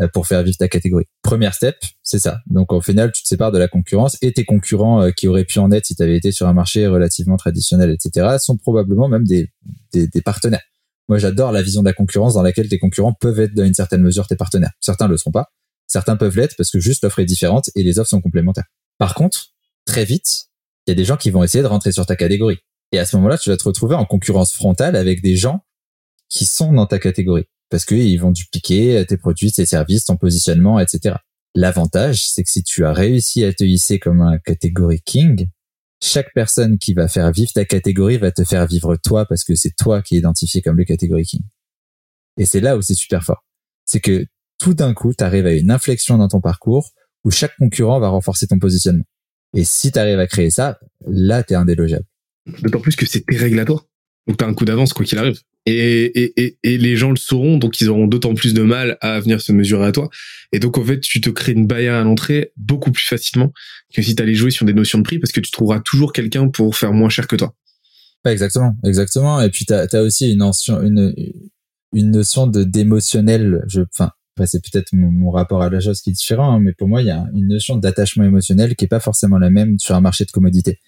euh, 0.00 0.06
pour 0.14 0.26
faire 0.26 0.42
vivre 0.44 0.56
ta 0.56 0.68
catégorie. 0.68 1.06
Première 1.22 1.54
step, 1.54 1.76
c'est 2.02 2.20
ça. 2.20 2.38
Donc 2.46 2.72
au 2.72 2.80
final, 2.80 3.10
tu 3.12 3.22
te 3.22 3.28
sépares 3.28 3.50
de 3.50 3.58
la 3.58 3.66
concurrence 3.66 4.16
et 4.22 4.32
tes 4.32 4.44
concurrents 4.44 5.02
euh, 5.02 5.10
qui 5.10 5.26
auraient 5.26 5.44
pu 5.44 5.58
en 5.58 5.72
être 5.72 5.86
si 5.86 5.96
tu 5.96 6.02
avais 6.02 6.16
été 6.16 6.30
sur 6.30 6.46
un 6.46 6.54
marché 6.54 6.86
relativement 6.86 7.36
traditionnel, 7.36 7.90
etc., 7.90 8.36
sont 8.38 8.56
probablement 8.56 9.08
même 9.08 9.24
des, 9.24 9.50
des, 9.92 10.06
des 10.06 10.22
partenaires. 10.22 10.62
Moi, 11.08 11.18
j'adore 11.18 11.50
la 11.50 11.60
vision 11.60 11.82
de 11.82 11.86
la 11.86 11.92
concurrence 11.92 12.34
dans 12.34 12.42
laquelle 12.42 12.68
tes 12.68 12.78
concurrents 12.78 13.12
peuvent 13.12 13.40
être 13.40 13.52
dans 13.52 13.64
une 13.64 13.74
certaine 13.74 14.00
mesure 14.00 14.28
tes 14.28 14.36
partenaires. 14.36 14.70
Certains 14.78 15.08
le 15.08 15.16
seront 15.16 15.32
pas, 15.32 15.50
certains 15.90 16.16
peuvent 16.16 16.36
l'être 16.36 16.56
parce 16.56 16.70
que 16.70 16.78
juste 16.78 17.02
l'offre 17.02 17.18
est 17.18 17.24
différente 17.24 17.68
et 17.74 17.82
les 17.82 17.98
offres 17.98 18.10
sont 18.10 18.20
complémentaires. 18.20 18.66
Par 18.98 19.14
contre, 19.14 19.48
très 19.84 20.04
vite, 20.04 20.46
il 20.86 20.90
y 20.90 20.92
a 20.92 20.94
des 20.94 21.04
gens 21.04 21.16
qui 21.16 21.30
vont 21.30 21.42
essayer 21.42 21.62
de 21.62 21.68
rentrer 21.68 21.92
sur 21.92 22.06
ta 22.06 22.16
catégorie. 22.16 22.58
Et 22.92 22.98
à 22.98 23.04
ce 23.04 23.16
moment-là, 23.16 23.38
tu 23.38 23.50
vas 23.50 23.56
te 23.56 23.64
retrouver 23.64 23.94
en 23.94 24.04
concurrence 24.04 24.52
frontale 24.52 24.96
avec 24.96 25.20
des 25.22 25.36
gens 25.36 25.64
qui 26.28 26.44
sont 26.44 26.72
dans 26.72 26.86
ta 26.86 26.98
catégorie 26.98 27.44
parce 27.70 27.84
qu'ils 27.84 28.20
vont 28.20 28.30
dupliquer 28.30 29.04
tes 29.06 29.16
produits, 29.16 29.52
tes 29.52 29.66
services, 29.66 30.04
ton 30.04 30.16
positionnement, 30.16 30.78
etc. 30.78 31.16
L'avantage, 31.54 32.28
c'est 32.28 32.44
que 32.44 32.50
si 32.50 32.62
tu 32.62 32.84
as 32.84 32.92
réussi 32.92 33.44
à 33.44 33.52
te 33.52 33.64
hisser 33.64 33.98
comme 33.98 34.20
un 34.20 34.38
catégorie 34.38 35.00
king, 35.00 35.48
chaque 36.02 36.32
personne 36.34 36.78
qui 36.78 36.94
va 36.94 37.08
faire 37.08 37.30
vivre 37.32 37.52
ta 37.52 37.64
catégorie 37.64 38.16
va 38.16 38.30
te 38.30 38.44
faire 38.44 38.66
vivre 38.66 38.96
toi 38.96 39.26
parce 39.26 39.44
que 39.44 39.54
c'est 39.54 39.74
toi 39.76 40.02
qui 40.02 40.16
es 40.16 40.18
identifié 40.18 40.62
comme 40.62 40.76
le 40.76 40.84
catégorie 40.84 41.24
king. 41.24 41.42
Et 42.36 42.46
c'est 42.46 42.60
là 42.60 42.76
où 42.76 42.82
c'est 42.82 42.94
super 42.94 43.24
fort. 43.24 43.44
C'est 43.84 44.00
que 44.00 44.24
tout 44.60 44.74
d'un 44.74 44.94
coup, 44.94 45.12
tu 45.16 45.24
arrives 45.24 45.46
à 45.46 45.52
une 45.52 45.70
inflexion 45.70 46.18
dans 46.18 46.28
ton 46.28 46.40
parcours 46.40 46.90
où 47.24 47.30
chaque 47.30 47.56
concurrent 47.56 47.98
va 47.98 48.08
renforcer 48.08 48.46
ton 48.46 48.58
positionnement. 48.58 49.04
Et 49.54 49.64
si 49.64 49.90
tu 49.90 49.98
arrives 49.98 50.18
à 50.20 50.26
créer 50.26 50.50
ça, 50.50 50.78
là, 51.06 51.42
tu 51.42 51.54
es 51.54 51.56
indélogeable. 51.56 52.04
D'autant 52.62 52.80
plus 52.80 52.94
que 52.94 53.06
c'est 53.06 53.26
tes 53.26 53.36
règles 53.36 53.58
à 53.58 53.64
toi. 53.64 53.84
Donc 54.26 54.36
tu 54.38 54.44
as 54.44 54.48
un 54.48 54.54
coup 54.54 54.64
d'avance 54.64 54.92
quoi 54.92 55.04
qu'il 55.04 55.18
arrive. 55.18 55.40
Et, 55.66 56.04
et, 56.04 56.42
et, 56.42 56.58
et, 56.62 56.78
les 56.78 56.96
gens 56.96 57.10
le 57.10 57.16
sauront, 57.16 57.58
donc 57.58 57.80
ils 57.80 57.88
auront 57.88 58.06
d'autant 58.06 58.34
plus 58.34 58.54
de 58.54 58.62
mal 58.62 58.96
à 59.00 59.20
venir 59.20 59.40
se 59.40 59.52
mesurer 59.52 59.86
à 59.86 59.92
toi. 59.92 60.08
Et 60.52 60.58
donc 60.58 60.78
en 60.78 60.84
fait, 60.84 61.00
tu 61.00 61.20
te 61.20 61.28
crées 61.30 61.52
une 61.52 61.66
barrière 61.66 61.94
à 61.94 62.02
l'entrée 62.02 62.52
beaucoup 62.56 62.92
plus 62.92 63.04
facilement 63.04 63.52
que 63.94 64.02
si 64.02 64.14
tu 64.14 64.22
allais 64.22 64.34
jouer 64.34 64.50
sur 64.50 64.64
des 64.64 64.72
notions 64.72 64.98
de 64.98 65.02
prix, 65.02 65.18
parce 65.18 65.32
que 65.32 65.40
tu 65.40 65.50
trouveras 65.50 65.80
toujours 65.80 66.12
quelqu'un 66.12 66.48
pour 66.48 66.76
faire 66.76 66.92
moins 66.92 67.10
cher 67.10 67.26
que 67.26 67.36
toi. 67.36 67.54
Pas 68.22 68.32
exactement, 68.32 68.74
exactement. 68.84 69.40
Et 69.40 69.50
puis 69.50 69.66
tu 69.66 69.74
as, 69.74 70.02
aussi 70.02 70.32
une 70.32 70.38
notion, 70.38 70.80
une, 70.82 71.14
une 71.92 72.10
notion 72.10 72.46
de 72.46 72.64
d'émotionnel. 72.64 73.64
Je, 73.68 73.82
enfin, 74.36 74.46
c'est 74.46 74.60
peut-être 74.60 74.92
mon, 74.92 75.30
rapport 75.30 75.62
à 75.62 75.70
la 75.70 75.80
chose 75.80 76.00
qui 76.00 76.10
est 76.10 76.12
différent, 76.12 76.52
hein, 76.52 76.60
mais 76.60 76.72
pour 76.72 76.88
moi, 76.88 77.02
il 77.02 77.06
y 77.06 77.10
a 77.10 77.26
une 77.34 77.48
notion 77.48 77.76
d'attachement 77.76 78.24
émotionnel 78.24 78.76
qui 78.76 78.84
est 78.84 78.88
pas 78.88 79.00
forcément 79.00 79.38
la 79.38 79.50
même 79.50 79.78
sur 79.78 79.94
un 79.94 80.00
marché 80.00 80.24
de 80.24 80.30
commodité. 80.30 80.78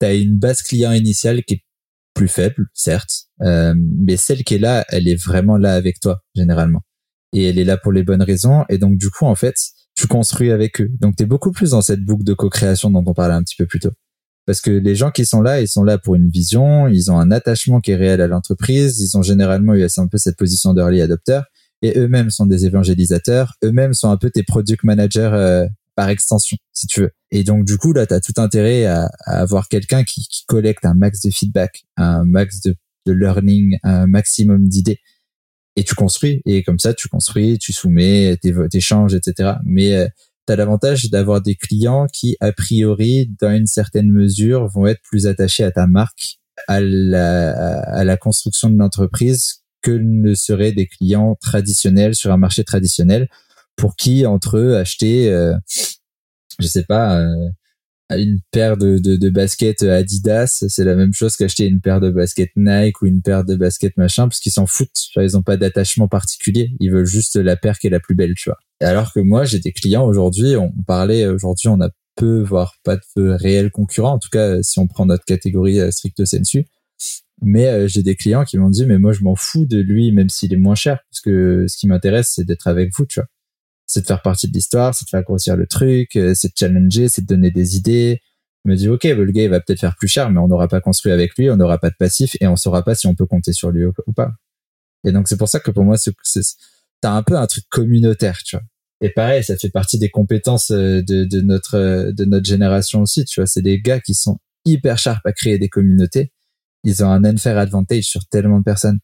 Tu 0.00 0.06
as 0.06 0.14
une 0.14 0.38
base 0.38 0.62
client 0.62 0.92
initiale 0.92 1.44
qui 1.44 1.54
est 1.54 1.64
plus 2.14 2.28
faible, 2.28 2.66
certes, 2.74 3.26
euh, 3.42 3.74
mais 3.76 4.16
celle 4.16 4.44
qui 4.44 4.54
est 4.54 4.58
là, 4.58 4.84
elle 4.88 5.08
est 5.08 5.22
vraiment 5.22 5.56
là 5.56 5.74
avec 5.74 6.00
toi, 6.00 6.22
généralement. 6.34 6.82
Et 7.32 7.44
elle 7.44 7.58
est 7.58 7.64
là 7.64 7.76
pour 7.76 7.92
les 7.92 8.02
bonnes 8.02 8.22
raisons. 8.22 8.64
Et 8.68 8.78
donc, 8.78 8.96
du 8.96 9.10
coup, 9.10 9.26
en 9.26 9.34
fait, 9.34 9.54
tu 9.94 10.06
construis 10.06 10.50
avec 10.50 10.80
eux. 10.80 10.88
Donc, 11.00 11.16
tu 11.16 11.24
es 11.24 11.26
beaucoup 11.26 11.52
plus 11.52 11.70
dans 11.70 11.82
cette 11.82 12.00
boucle 12.04 12.24
de 12.24 12.34
co-création 12.34 12.90
dont 12.90 13.04
on 13.06 13.14
parlait 13.14 13.34
un 13.34 13.42
petit 13.42 13.56
peu 13.56 13.66
plus 13.66 13.80
tôt. 13.80 13.92
Parce 14.46 14.62
que 14.62 14.70
les 14.70 14.94
gens 14.94 15.10
qui 15.10 15.26
sont 15.26 15.42
là, 15.42 15.60
ils 15.60 15.68
sont 15.68 15.84
là 15.84 15.98
pour 15.98 16.14
une 16.14 16.30
vision, 16.30 16.88
ils 16.88 17.10
ont 17.12 17.18
un 17.18 17.30
attachement 17.30 17.80
qui 17.80 17.90
est 17.90 17.96
réel 17.96 18.22
à 18.22 18.26
l'entreprise, 18.26 18.98
ils 18.98 19.18
ont 19.18 19.22
généralement 19.22 19.74
eu 19.74 19.84
un 19.84 20.06
peu 20.06 20.16
cette 20.16 20.38
position 20.38 20.72
d'early 20.72 21.02
adopter 21.02 21.40
et 21.82 21.98
eux-mêmes 21.98 22.30
sont 22.30 22.46
des 22.46 22.66
évangélisateurs, 22.66 23.54
eux-mêmes 23.64 23.94
sont 23.94 24.10
un 24.10 24.16
peu 24.16 24.30
tes 24.30 24.42
product 24.42 24.84
managers 24.84 25.30
euh, 25.32 25.66
par 25.94 26.08
extension, 26.08 26.56
si 26.72 26.86
tu 26.86 27.00
veux. 27.00 27.10
Et 27.30 27.44
donc 27.44 27.64
du 27.64 27.76
coup 27.76 27.92
là, 27.92 28.06
tu 28.06 28.14
as 28.14 28.20
tout 28.20 28.34
intérêt 28.36 28.86
à, 28.86 29.08
avoir 29.26 29.68
quelqu'un 29.68 30.04
qui, 30.04 30.26
qui, 30.28 30.44
collecte 30.46 30.84
un 30.84 30.94
max 30.94 31.20
de 31.22 31.30
feedback, 31.30 31.84
un 31.96 32.24
max 32.24 32.60
de, 32.60 32.74
de 33.06 33.12
learning, 33.12 33.78
un 33.82 34.06
maximum 34.06 34.68
d'idées. 34.68 35.00
Et 35.76 35.84
tu 35.84 35.94
construis, 35.94 36.42
et 36.44 36.64
comme 36.64 36.80
ça, 36.80 36.92
tu 36.92 37.08
construis, 37.08 37.58
tu 37.58 37.72
soumets, 37.72 38.36
t'échanges, 38.70 39.14
etc. 39.14 39.54
Mais 39.64 39.94
euh, 39.94 40.08
tu 40.46 40.52
as 40.52 40.56
l'avantage 40.56 41.08
d'avoir 41.08 41.40
des 41.40 41.54
clients 41.54 42.06
qui, 42.12 42.36
a 42.40 42.50
priori, 42.50 43.30
dans 43.40 43.54
une 43.54 43.68
certaine 43.68 44.10
mesure, 44.10 44.66
vont 44.66 44.88
être 44.88 45.00
plus 45.02 45.28
attachés 45.28 45.62
à 45.62 45.70
ta 45.70 45.86
marque, 45.86 46.38
à 46.66 46.80
la, 46.80 47.80
à 47.80 48.02
la 48.02 48.16
construction 48.16 48.70
de 48.70 48.76
l'entreprise 48.76 49.62
que 49.82 49.90
ne 49.90 50.34
seraient 50.34 50.72
des 50.72 50.86
clients 50.86 51.36
traditionnels 51.40 52.14
sur 52.14 52.32
un 52.32 52.36
marché 52.36 52.64
traditionnel 52.64 53.28
pour 53.76 53.96
qui 53.96 54.26
entre 54.26 54.58
eux 54.58 54.76
acheter 54.76 55.30
euh, 55.30 55.54
je 56.58 56.66
sais 56.66 56.84
pas 56.84 57.20
euh, 57.20 57.48
une 58.10 58.40
paire 58.50 58.76
de, 58.76 58.98
de, 58.98 59.16
de 59.16 59.30
baskets 59.30 59.82
Adidas 59.82 60.64
c'est 60.68 60.84
la 60.84 60.94
même 60.94 61.12
chose 61.12 61.36
qu'acheter 61.36 61.66
une 61.66 61.80
paire 61.80 62.00
de 62.00 62.10
baskets 62.10 62.52
Nike 62.56 63.02
ou 63.02 63.06
une 63.06 63.22
paire 63.22 63.44
de 63.44 63.54
baskets 63.54 63.96
machin 63.96 64.28
parce 64.28 64.40
qu'ils 64.40 64.52
s'en 64.52 64.66
foutent. 64.66 65.08
Ils 65.16 65.36
ont 65.36 65.42
pas 65.42 65.56
d'attachement 65.56 66.08
particulier. 66.08 66.70
Ils 66.80 66.90
veulent 66.90 67.06
juste 67.06 67.36
la 67.36 67.56
paire 67.56 67.78
qui 67.78 67.86
est 67.86 67.90
la 67.90 68.00
plus 68.00 68.14
belle 68.14 68.34
tu 68.34 68.48
vois. 68.48 68.58
Alors 68.80 69.12
que 69.12 69.20
moi 69.20 69.44
j'ai 69.44 69.58
des 69.58 69.72
clients 69.72 70.06
aujourd'hui 70.06 70.56
on 70.56 70.72
parlait 70.86 71.26
aujourd'hui 71.26 71.68
on 71.68 71.80
a 71.80 71.90
peu 72.16 72.42
voire 72.42 72.74
pas 72.82 72.96
de 73.16 73.30
réels 73.30 73.70
concurrents. 73.70 74.14
En 74.14 74.18
tout 74.18 74.30
cas 74.30 74.62
si 74.62 74.78
on 74.78 74.86
prend 74.86 75.06
notre 75.06 75.24
catégorie 75.24 75.80
euh, 75.80 75.90
stricto 75.90 76.24
sensu 76.24 76.64
mais 77.42 77.66
euh, 77.66 77.88
j'ai 77.88 78.02
des 78.02 78.16
clients 78.16 78.44
qui 78.44 78.58
m'ont 78.58 78.70
dit, 78.70 78.84
mais 78.86 78.98
moi, 78.98 79.12
je 79.12 79.22
m'en 79.22 79.36
fous 79.36 79.66
de 79.66 79.78
lui, 79.78 80.12
même 80.12 80.28
s'il 80.28 80.52
est 80.52 80.56
moins 80.56 80.74
cher, 80.74 80.98
parce 81.10 81.20
que 81.20 81.66
ce 81.68 81.76
qui 81.76 81.86
m'intéresse, 81.86 82.32
c'est 82.34 82.44
d'être 82.44 82.66
avec 82.66 82.90
vous, 82.96 83.06
tu 83.06 83.20
vois. 83.20 83.28
C'est 83.86 84.02
de 84.02 84.06
faire 84.06 84.22
partie 84.22 84.48
de 84.48 84.52
l'histoire, 84.52 84.94
c'est 84.94 85.04
de 85.04 85.08
faire 85.08 85.22
grossir 85.22 85.56
le 85.56 85.66
truc, 85.66 86.16
euh, 86.16 86.34
c'est 86.34 86.48
de 86.48 86.54
challenger, 86.56 87.08
c'est 87.08 87.22
de 87.22 87.26
donner 87.26 87.50
des 87.50 87.76
idées. 87.76 88.20
Je 88.64 88.70
me 88.70 88.76
dis, 88.76 88.88
ok, 88.88 89.04
le 89.04 89.30
gars, 89.30 89.44
il 89.44 89.50
va 89.50 89.60
peut-être 89.60 89.80
faire 89.80 89.96
plus 89.96 90.08
cher, 90.08 90.30
mais 90.30 90.40
on 90.40 90.48
n'aura 90.48 90.68
pas 90.68 90.80
construit 90.80 91.12
avec 91.12 91.36
lui, 91.38 91.50
on 91.50 91.56
n'aura 91.56 91.78
pas 91.78 91.90
de 91.90 91.96
passif, 91.98 92.36
et 92.40 92.46
on 92.48 92.56
saura 92.56 92.82
pas 92.82 92.94
si 92.94 93.06
on 93.06 93.14
peut 93.14 93.26
compter 93.26 93.52
sur 93.52 93.70
lui 93.70 93.84
ou, 93.84 94.12
pas. 94.14 94.32
Et 95.04 95.12
donc, 95.12 95.28
c'est 95.28 95.38
pour 95.38 95.48
ça 95.48 95.60
que 95.60 95.70
pour 95.70 95.84
moi, 95.84 95.96
c'est, 95.96 96.12
t'as 97.00 97.12
un 97.12 97.22
peu 97.22 97.36
un 97.36 97.46
truc 97.46 97.64
communautaire, 97.70 98.38
tu 98.44 98.56
vois. 98.56 98.64
Et 99.00 99.10
pareil, 99.10 99.44
ça 99.44 99.56
fait 99.56 99.70
partie 99.70 99.98
des 99.98 100.10
compétences 100.10 100.72
euh, 100.72 101.02
de, 101.02 101.24
de 101.24 101.40
notre 101.40 102.10
de 102.10 102.24
notre 102.24 102.46
génération 102.46 103.00
aussi, 103.02 103.24
tu 103.24 103.40
vois. 103.40 103.46
C'est 103.46 103.62
des 103.62 103.80
gars 103.80 104.00
qui 104.00 104.14
sont 104.14 104.38
hyper 104.64 104.98
sharp 104.98 105.24
à 105.24 105.32
créer 105.32 105.56
des 105.58 105.68
communautés 105.68 106.32
ils 106.88 107.04
ont 107.04 107.10
un 107.10 107.24
unfair 107.24 107.58
advantage 107.58 108.04
sur 108.04 108.26
tellement 108.26 108.58
de 108.58 108.64
personnes. 108.64 108.98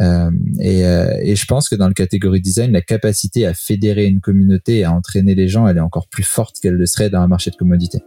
Euh, 0.00 0.30
et, 0.60 0.84
euh, 0.84 1.16
et, 1.22 1.36
je 1.36 1.44
pense 1.46 1.68
que 1.68 1.76
dans 1.76 1.86
le 1.86 1.94
catégorie 1.94 2.40
design, 2.40 2.72
la 2.72 2.80
capacité 2.80 3.46
à 3.46 3.54
fédérer 3.54 4.06
une 4.06 4.20
communauté 4.20 4.78
et 4.78 4.84
à 4.84 4.92
entraîner 4.92 5.36
les 5.36 5.46
gens, 5.46 5.68
elle 5.68 5.76
est 5.76 5.80
encore 5.80 6.08
plus 6.08 6.24
forte 6.24 6.56
qu'elle 6.60 6.74
le 6.74 6.86
serait 6.86 7.10
dans 7.10 7.20
un 7.20 7.28
marché 7.28 7.50
de 7.50 7.56
commodité. 7.56 8.02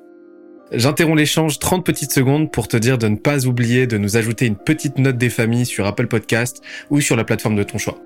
J'interromps 0.73 1.17
l'échange 1.17 1.59
30 1.59 1.85
petites 1.85 2.11
secondes 2.11 2.51
pour 2.51 2.67
te 2.67 2.75
dire 2.75 2.97
de 2.97 3.07
ne 3.07 3.15
pas 3.15 3.45
oublier 3.45 3.87
de 3.87 3.97
nous 3.97 4.17
ajouter 4.17 4.45
une 4.45 4.57
petite 4.57 4.97
note 4.97 5.17
des 5.17 5.29
familles 5.29 5.65
sur 5.65 5.85
Apple 5.85 6.07
Podcast 6.07 6.61
ou 6.89 6.99
sur 6.99 7.15
la 7.15 7.23
plateforme 7.23 7.55
de 7.55 7.63
ton 7.63 7.77
choix. 7.77 7.97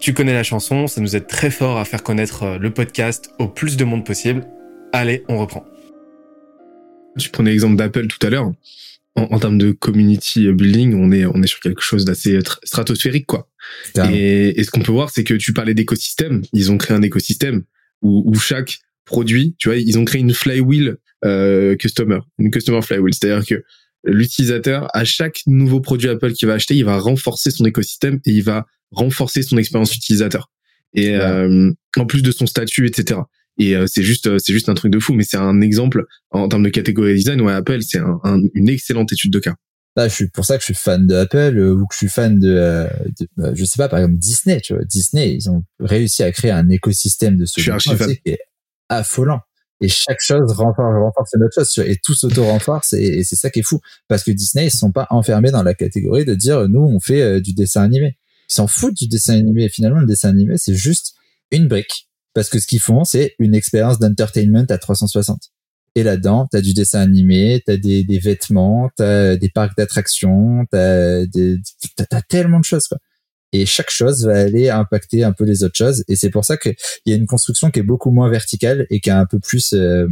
Tu 0.00 0.14
connais 0.14 0.32
la 0.32 0.42
chanson, 0.42 0.86
ça 0.86 1.02
nous 1.02 1.14
aide 1.14 1.26
très 1.26 1.50
fort 1.50 1.76
à 1.76 1.84
faire 1.84 2.02
connaître 2.02 2.44
euh, 2.44 2.58
le 2.58 2.70
podcast 2.72 3.34
au 3.38 3.48
plus 3.48 3.76
de 3.76 3.84
monde 3.84 4.06
possible. 4.06 4.46
Allez, 4.94 5.24
on 5.28 5.36
reprend. 5.36 5.66
Tu 7.18 7.28
prenais 7.28 7.50
l'exemple 7.50 7.76
d'Apple 7.76 8.06
tout 8.06 8.26
à 8.26 8.30
l'heure 8.30 8.50
en, 9.16 9.38
termes 9.38 9.58
de 9.58 9.72
community 9.72 10.50
building, 10.52 10.94
on 10.94 11.10
est 11.12 11.26
on 11.26 11.42
est 11.42 11.46
sur 11.46 11.60
quelque 11.60 11.82
chose 11.82 12.04
d'assez 12.04 12.38
stratosphérique 12.62 13.26
quoi. 13.26 13.48
Et, 14.12 14.62
ce 14.62 14.70
qu'on 14.70 14.80
peut 14.80 14.92
voir, 14.92 15.10
c'est 15.10 15.24
que 15.24 15.34
tu 15.34 15.52
parlais 15.52 15.74
d'écosystème. 15.74 16.42
Ils 16.52 16.70
ont 16.70 16.78
créé 16.78 16.96
un 16.96 17.02
écosystème 17.02 17.64
où, 18.02 18.22
où 18.24 18.34
chaque 18.38 18.78
produit, 19.04 19.54
tu 19.58 19.68
vois, 19.68 19.76
ils 19.76 19.98
ont 19.98 20.04
créé 20.04 20.20
une 20.20 20.32
flywheel 20.32 20.96
euh, 21.24 21.76
customer, 21.76 22.20
une 22.38 22.50
customer 22.50 22.80
flywheel, 22.82 23.12
c'est-à-dire 23.12 23.46
que 23.46 23.62
l'utilisateur, 24.04 24.88
à 24.94 25.04
chaque 25.04 25.42
nouveau 25.46 25.80
produit 25.80 26.08
Apple 26.08 26.32
qu'il 26.32 26.48
va 26.48 26.54
acheter, 26.54 26.74
il 26.74 26.84
va 26.84 26.98
renforcer 26.98 27.50
son 27.50 27.64
écosystème 27.66 28.20
et 28.24 28.30
il 28.30 28.42
va 28.42 28.66
renforcer 28.90 29.42
son 29.42 29.58
expérience 29.58 29.94
utilisateur. 29.94 30.50
Et 30.94 31.16
euh, 31.16 31.70
en 31.96 32.06
plus 32.06 32.22
de 32.22 32.32
son 32.32 32.46
statut, 32.46 32.86
etc. 32.86 33.20
Et 33.58 33.76
euh, 33.76 33.86
c'est 33.86 34.02
juste, 34.02 34.26
euh, 34.26 34.38
c'est 34.38 34.52
juste 34.52 34.68
un 34.68 34.74
truc 34.74 34.92
de 34.92 34.98
fou. 34.98 35.12
Mais 35.14 35.24
c'est 35.24 35.36
un 35.36 35.60
exemple 35.60 36.06
en 36.30 36.48
termes 36.48 36.62
de 36.62 36.70
catégorie 36.70 37.14
design. 37.14 37.40
Ouais, 37.40 37.52
Apple, 37.52 37.82
c'est 37.82 37.98
un, 37.98 38.40
une 38.54 38.68
excellente 38.68 39.12
étude 39.12 39.32
de 39.32 39.38
cas. 39.38 39.54
Bah, 39.96 40.06
je 40.06 40.14
suis 40.14 40.28
pour 40.28 40.44
ça 40.44 40.56
que 40.56 40.60
je 40.60 40.66
suis 40.66 40.74
fan 40.74 41.06
de 41.06 41.16
Apple 41.16 41.58
euh, 41.58 41.72
ou 41.72 41.86
que 41.86 41.94
je 41.94 41.98
suis 41.98 42.08
fan 42.08 42.38
de, 42.38 42.86
de 43.18 43.54
je 43.54 43.64
sais 43.64 43.76
pas, 43.76 43.88
par 43.88 43.98
exemple 43.98 44.18
Disney. 44.18 44.60
Tu 44.60 44.74
vois, 44.74 44.84
Disney, 44.84 45.34
ils 45.34 45.50
ont 45.50 45.64
réussi 45.80 46.22
à 46.22 46.30
créer 46.30 46.52
un 46.52 46.68
écosystème 46.68 47.36
de 47.36 47.44
ce 47.44 47.60
qui 47.60 47.68
est 48.24 48.38
affolant. 48.88 49.40
Et 49.82 49.88
chaque 49.88 50.20
chose 50.20 50.52
renforce, 50.52 50.94
renforce 50.94 51.30
une 51.34 51.44
autre 51.44 51.54
chose 51.54 51.86
et 51.86 51.96
tout 52.04 52.12
s'auto-renforce 52.12 52.92
et, 52.92 53.24
c'est 53.24 53.36
ça 53.36 53.48
qui 53.48 53.60
est 53.60 53.62
fou 53.62 53.80
parce 54.08 54.22
que 54.22 54.30
Disney 54.30 54.66
ils 54.66 54.70
sont 54.70 54.92
pas 54.92 55.06
enfermés 55.08 55.50
dans 55.50 55.62
la 55.62 55.72
catégorie 55.72 56.26
de 56.26 56.34
dire 56.34 56.68
nous 56.68 56.80
on 56.80 57.00
fait 57.00 57.40
du 57.40 57.54
dessin 57.54 57.82
animé. 57.82 58.18
Ils 58.50 58.54
s'en 58.54 58.66
foutent 58.66 58.96
du 58.98 59.08
dessin 59.08 59.38
animé. 59.38 59.64
Et 59.64 59.68
finalement 59.70 60.00
le 60.00 60.06
dessin 60.06 60.28
animé 60.28 60.56
c'est 60.58 60.74
juste 60.74 61.14
une 61.50 61.66
brique 61.66 62.09
parce 62.34 62.48
que 62.48 62.58
ce 62.58 62.66
qu'ils 62.66 62.80
font, 62.80 63.04
c'est 63.04 63.34
une 63.38 63.54
expérience 63.54 63.98
d'entertainment 63.98 64.66
à 64.68 64.78
360. 64.78 65.50
Et 65.96 66.02
là-dedans, 66.04 66.46
t'as 66.50 66.60
du 66.60 66.72
dessin 66.72 67.00
animé, 67.00 67.62
t'as 67.66 67.76
des, 67.76 68.04
des 68.04 68.18
vêtements, 68.18 68.90
t'as 68.96 69.36
des 69.36 69.48
parcs 69.48 69.76
d'attractions, 69.76 70.64
t'as 70.70 71.24
t'as 71.96 72.22
tellement 72.28 72.60
de 72.60 72.64
choses 72.64 72.86
quoi. 72.86 72.98
Et 73.52 73.66
chaque 73.66 73.90
chose 73.90 74.24
va 74.26 74.38
aller 74.38 74.70
impacter 74.70 75.24
un 75.24 75.32
peu 75.32 75.44
les 75.44 75.64
autres 75.64 75.76
choses. 75.76 76.04
Et 76.06 76.14
c'est 76.14 76.30
pour 76.30 76.44
ça 76.44 76.56
qu'il 76.56 76.76
y 77.06 77.12
a 77.12 77.16
une 77.16 77.26
construction 77.26 77.72
qui 77.72 77.80
est 77.80 77.84
beaucoup 77.84 78.12
moins 78.12 78.30
verticale 78.30 78.86
et 78.90 79.00
qui 79.00 79.08
est 79.08 79.12
un 79.12 79.26
peu 79.26 79.40
plus 79.40 79.72
euh, 79.72 80.06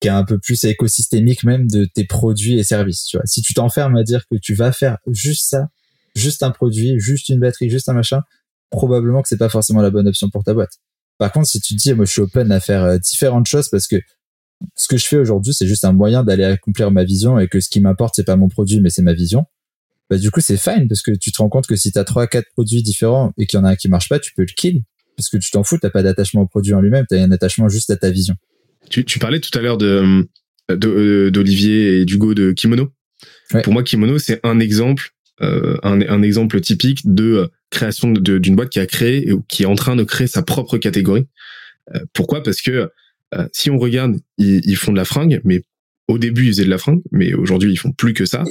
qui 0.00 0.08
est 0.08 0.12
un 0.12 0.24
peu 0.24 0.38
plus 0.38 0.62
écosystémique 0.64 1.42
même 1.42 1.66
de 1.66 1.86
tes 1.86 2.04
produits 2.04 2.58
et 2.58 2.64
services. 2.64 3.06
Tu 3.06 3.16
vois, 3.16 3.26
si 3.26 3.42
tu 3.42 3.54
t'enfermes 3.54 3.96
à 3.96 4.04
dire 4.04 4.24
que 4.30 4.36
tu 4.36 4.54
vas 4.54 4.70
faire 4.70 4.98
juste 5.08 5.48
ça, 5.48 5.68
juste 6.14 6.42
un 6.42 6.50
produit, 6.50 6.98
juste 6.98 7.28
une 7.28 7.40
batterie, 7.40 7.70
juste 7.70 7.88
un 7.88 7.94
machin, 7.94 8.22
probablement 8.70 9.22
que 9.22 9.28
c'est 9.28 9.38
pas 9.38 9.48
forcément 9.48 9.82
la 9.82 9.90
bonne 9.90 10.06
option 10.06 10.30
pour 10.30 10.44
ta 10.44 10.54
boîte. 10.54 10.78
Par 11.18 11.32
contre, 11.32 11.46
si 11.46 11.60
tu 11.60 11.74
dis, 11.74 11.94
moi, 11.94 12.04
je 12.04 12.12
suis 12.12 12.20
open 12.20 12.52
à 12.52 12.60
faire 12.60 12.84
euh, 12.84 12.98
différentes 12.98 13.46
choses 13.46 13.68
parce 13.68 13.86
que 13.86 13.96
ce 14.74 14.88
que 14.88 14.96
je 14.96 15.06
fais 15.06 15.16
aujourd'hui, 15.16 15.52
c'est 15.54 15.66
juste 15.66 15.84
un 15.84 15.92
moyen 15.92 16.24
d'aller 16.24 16.44
accomplir 16.44 16.90
ma 16.90 17.04
vision 17.04 17.38
et 17.38 17.48
que 17.48 17.60
ce 17.60 17.68
qui 17.68 17.80
m'importe, 17.80 18.14
c'est 18.16 18.24
pas 18.24 18.36
mon 18.36 18.48
produit, 18.48 18.80
mais 18.80 18.90
c'est 18.90 19.02
ma 19.02 19.12
vision. 19.12 19.44
Bah, 20.08 20.18
du 20.18 20.30
coup, 20.30 20.40
c'est 20.40 20.56
fine 20.56 20.88
parce 20.88 21.02
que 21.02 21.10
tu 21.12 21.32
te 21.32 21.38
rends 21.38 21.48
compte 21.48 21.66
que 21.66 21.76
si 21.76 21.92
tu 21.92 21.98
as 21.98 22.04
trois, 22.04 22.26
quatre 22.26 22.48
produits 22.52 22.82
différents 22.82 23.32
et 23.38 23.46
qu'il 23.46 23.58
y 23.58 23.60
en 23.62 23.64
a 23.64 23.70
un 23.70 23.76
qui 23.76 23.88
marche 23.88 24.08
pas, 24.08 24.18
tu 24.18 24.32
peux 24.34 24.42
le 24.42 24.54
kill 24.54 24.82
parce 25.16 25.28
que 25.28 25.38
tu 25.38 25.50
t'en 25.50 25.64
fous, 25.64 25.78
t'as 25.80 25.90
pas 25.90 26.02
d'attachement 26.02 26.42
au 26.42 26.46
produit 26.46 26.74
en 26.74 26.80
lui-même, 26.80 27.06
t'as 27.08 27.22
un 27.22 27.32
attachement 27.32 27.68
juste 27.68 27.90
à 27.90 27.96
ta 27.96 28.10
vision. 28.10 28.34
Tu, 28.90 29.04
tu 29.04 29.18
parlais 29.18 29.40
tout 29.40 29.56
à 29.58 29.62
l'heure 29.62 29.78
de 29.78 30.26
euh, 30.70 31.30
d'Olivier 31.30 32.00
et 32.00 32.04
d'Hugo 32.04 32.34
de 32.34 32.52
Kimono. 32.52 32.92
Pour 33.62 33.72
moi, 33.72 33.82
Kimono, 33.82 34.18
c'est 34.18 34.40
un 34.44 34.60
exemple, 34.60 35.10
euh, 35.40 35.76
un, 35.82 36.00
un, 36.02 36.22
exemple 36.22 36.60
typique 36.60 37.02
de 37.04 37.24
euh, 37.24 37.46
création 37.70 38.12
d'une 38.12 38.56
boîte 38.56 38.70
qui 38.70 38.78
a 38.78 38.86
créé 38.86 39.32
ou 39.32 39.42
qui 39.42 39.64
est 39.64 39.66
en 39.66 39.74
train 39.74 39.96
de 39.96 40.04
créer 40.04 40.26
sa 40.26 40.42
propre 40.42 40.78
catégorie. 40.78 41.26
Euh, 41.94 42.00
pourquoi? 42.12 42.42
Parce 42.42 42.60
que 42.60 42.90
euh, 43.34 43.48
si 43.52 43.70
on 43.70 43.78
regarde, 43.78 44.16
ils, 44.38 44.60
ils, 44.64 44.76
font 44.76 44.92
de 44.92 44.96
la 44.96 45.04
fringue, 45.04 45.40
mais 45.44 45.62
au 46.08 46.18
début 46.18 46.44
ils 46.44 46.52
faisaient 46.52 46.64
de 46.64 46.70
la 46.70 46.78
fringue, 46.78 47.02
mais 47.10 47.34
aujourd'hui 47.34 47.72
ils 47.72 47.78
font 47.78 47.92
plus 47.92 48.14
que 48.14 48.24
ça. 48.24 48.44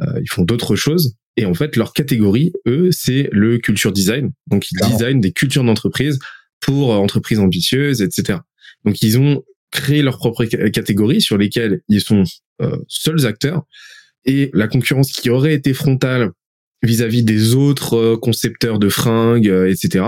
ils 0.00 0.30
font 0.30 0.42
d'autres 0.42 0.76
choses. 0.76 1.14
Et 1.36 1.46
en 1.46 1.54
fait, 1.54 1.76
leur 1.76 1.92
catégorie, 1.92 2.52
eux, 2.66 2.90
c'est 2.92 3.28
le 3.32 3.58
culture 3.58 3.92
design. 3.92 4.32
Donc 4.48 4.70
ils 4.70 4.78
designent 4.78 5.20
des 5.20 5.32
cultures 5.32 5.64
d'entreprise 5.64 6.18
pour 6.60 6.90
entreprises 6.90 7.38
ambitieuses, 7.38 8.02
etc. 8.02 8.40
Donc 8.84 9.02
ils 9.02 9.18
ont 9.18 9.42
créer 9.72 10.02
leur 10.02 10.18
propre 10.18 10.44
catégorie 10.44 11.20
sur 11.20 11.36
lesquelles 11.36 11.80
ils 11.88 12.00
sont 12.00 12.22
euh, 12.60 12.76
seuls 12.86 13.26
acteurs 13.26 13.64
et 14.24 14.50
la 14.54 14.68
concurrence 14.68 15.10
qui 15.10 15.30
aurait 15.30 15.54
été 15.54 15.74
frontale 15.74 16.30
vis-à-vis 16.82 17.22
des 17.22 17.54
autres 17.54 17.94
euh, 17.96 18.16
concepteurs 18.16 18.78
de 18.78 18.88
fringues, 18.88 19.48
euh, 19.48 19.70
etc. 19.70 20.04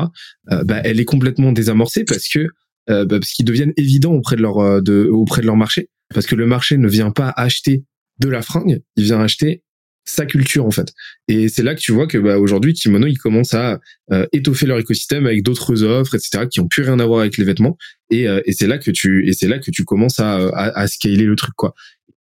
bah, 0.51 0.81
elle 0.85 1.01
est 1.01 1.05
complètement 1.05 1.53
désamorcée 1.53 2.05
parce 2.05 2.29
que 2.29 2.49
bah, 2.87 3.07
parce 3.09 3.33
qu'ils 3.33 3.47
deviennent 3.47 3.73
évidents 3.79 4.13
auprès 4.13 4.37
de 4.37 4.43
leur 4.43 4.83
de 4.83 5.07
auprès 5.07 5.41
de 5.41 5.47
leur 5.47 5.57
marché 5.57 5.89
parce 6.13 6.27
que 6.27 6.35
le 6.35 6.47
marché 6.47 6.77
ne 6.77 6.89
vient 6.89 7.11
pas 7.11 7.33
acheter 7.35 7.85
de 8.21 8.29
la 8.29 8.43
fringue, 8.43 8.83
il 8.97 9.05
vient 9.05 9.21
acheter 9.21 9.63
sa 10.05 10.27
culture 10.27 10.67
en 10.67 10.71
fait. 10.71 10.93
Et 11.29 11.49
c'est 11.49 11.63
là 11.63 11.75
que 11.75 11.81
tu 11.81 11.93
vois 11.93 12.07
que 12.07 12.19
bah, 12.19 12.39
aujourd'hui 12.39 12.75
Kimono 12.75 13.07
ils 13.07 13.19
commencent 13.19 13.55
à 13.55 13.81
euh, 14.13 14.27
étoffer 14.33 14.67
leur 14.67 14.79
écosystème 14.79 15.27
avec 15.27 15.43
d'autres 15.43 15.83
offres 15.83 16.15
etc 16.15 16.47
qui 16.51 16.61
ont 16.61 16.69
plus 16.69 16.83
rien 16.83 16.99
à 17.01 17.07
voir 17.07 17.21
avec 17.21 17.39
les 17.39 17.45
vêtements 17.45 17.77
et, 18.11 18.29
euh, 18.29 18.43
et 18.45 18.53
c'est 18.53 18.67
là 18.67 18.79
que 18.79 18.91
tu 18.91 19.27
et 19.29 19.33
c'est 19.33 19.49
là 19.49 19.59
que 19.59 19.71
tu 19.71 19.85
commences 19.85 20.21
à, 20.21 20.35
à, 20.49 20.79
à 20.79 20.87
scaler 20.87 21.25
le 21.25 21.37
truc 21.37 21.55
quoi. 21.57 21.75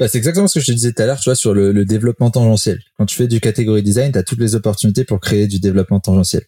Bah, 0.00 0.08
c'est 0.08 0.16
exactement 0.16 0.48
ce 0.48 0.58
que 0.58 0.64
je 0.64 0.72
te 0.72 0.72
disais 0.72 0.94
tout 0.94 1.02
à 1.02 1.06
l'heure, 1.06 1.20
tu 1.20 1.28
vois, 1.28 1.36
sur 1.36 1.52
le, 1.52 1.72
le, 1.72 1.84
développement 1.84 2.30
tangentiel. 2.30 2.80
Quand 2.96 3.04
tu 3.04 3.14
fais 3.14 3.28
du 3.28 3.38
catégorie 3.38 3.82
design, 3.82 4.12
tu 4.12 4.18
as 4.18 4.22
toutes 4.22 4.40
les 4.40 4.54
opportunités 4.54 5.04
pour 5.04 5.20
créer 5.20 5.46
du 5.46 5.60
développement 5.60 6.00
tangentiel. 6.00 6.42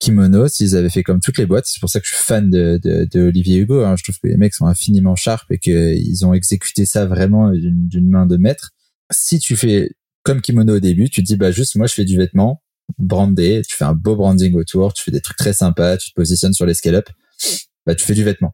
Kimono, 0.00 0.48
s'ils 0.48 0.76
avaient 0.76 0.90
fait 0.90 1.04
comme 1.04 1.20
toutes 1.20 1.38
les 1.38 1.46
boîtes, 1.46 1.66
c'est 1.66 1.78
pour 1.78 1.88
ça 1.88 2.00
que 2.00 2.06
je 2.06 2.14
suis 2.14 2.24
fan 2.24 2.50
de, 2.50 2.80
de, 2.82 3.08
de 3.08 3.20
Olivier 3.28 3.58
Hugo. 3.58 3.84
Hein, 3.84 3.94
je 3.96 4.02
trouve 4.02 4.18
que 4.18 4.26
les 4.26 4.36
mecs 4.36 4.54
sont 4.54 4.66
infiniment 4.66 5.14
sharp 5.14 5.48
et 5.52 5.58
qu'ils 5.58 6.26
ont 6.26 6.34
exécuté 6.34 6.84
ça 6.84 7.06
vraiment 7.06 7.52
d'une 7.52 8.10
main 8.10 8.26
de 8.26 8.36
maître. 8.36 8.72
Si 9.12 9.38
tu 9.38 9.54
fais 9.54 9.92
comme 10.24 10.40
kimono 10.40 10.74
au 10.74 10.80
début, 10.80 11.08
tu 11.08 11.22
dis 11.22 11.36
bah 11.36 11.52
juste 11.52 11.76
moi 11.76 11.86
je 11.86 11.94
fais 11.94 12.04
du 12.04 12.16
vêtement 12.16 12.60
brandé, 12.98 13.62
tu 13.68 13.76
fais 13.76 13.84
un 13.84 13.94
beau 13.94 14.16
branding 14.16 14.52
autour, 14.54 14.92
tu 14.92 15.04
fais 15.04 15.12
des 15.12 15.20
trucs 15.20 15.36
très 15.36 15.52
sympas, 15.52 15.96
tu 15.96 16.10
te 16.10 16.14
positionnes 16.14 16.54
sur 16.54 16.66
les 16.66 16.74
scale-up, 16.74 17.08
bah 17.86 17.94
tu 17.94 18.04
fais 18.04 18.14
du 18.14 18.24
vêtement. 18.24 18.52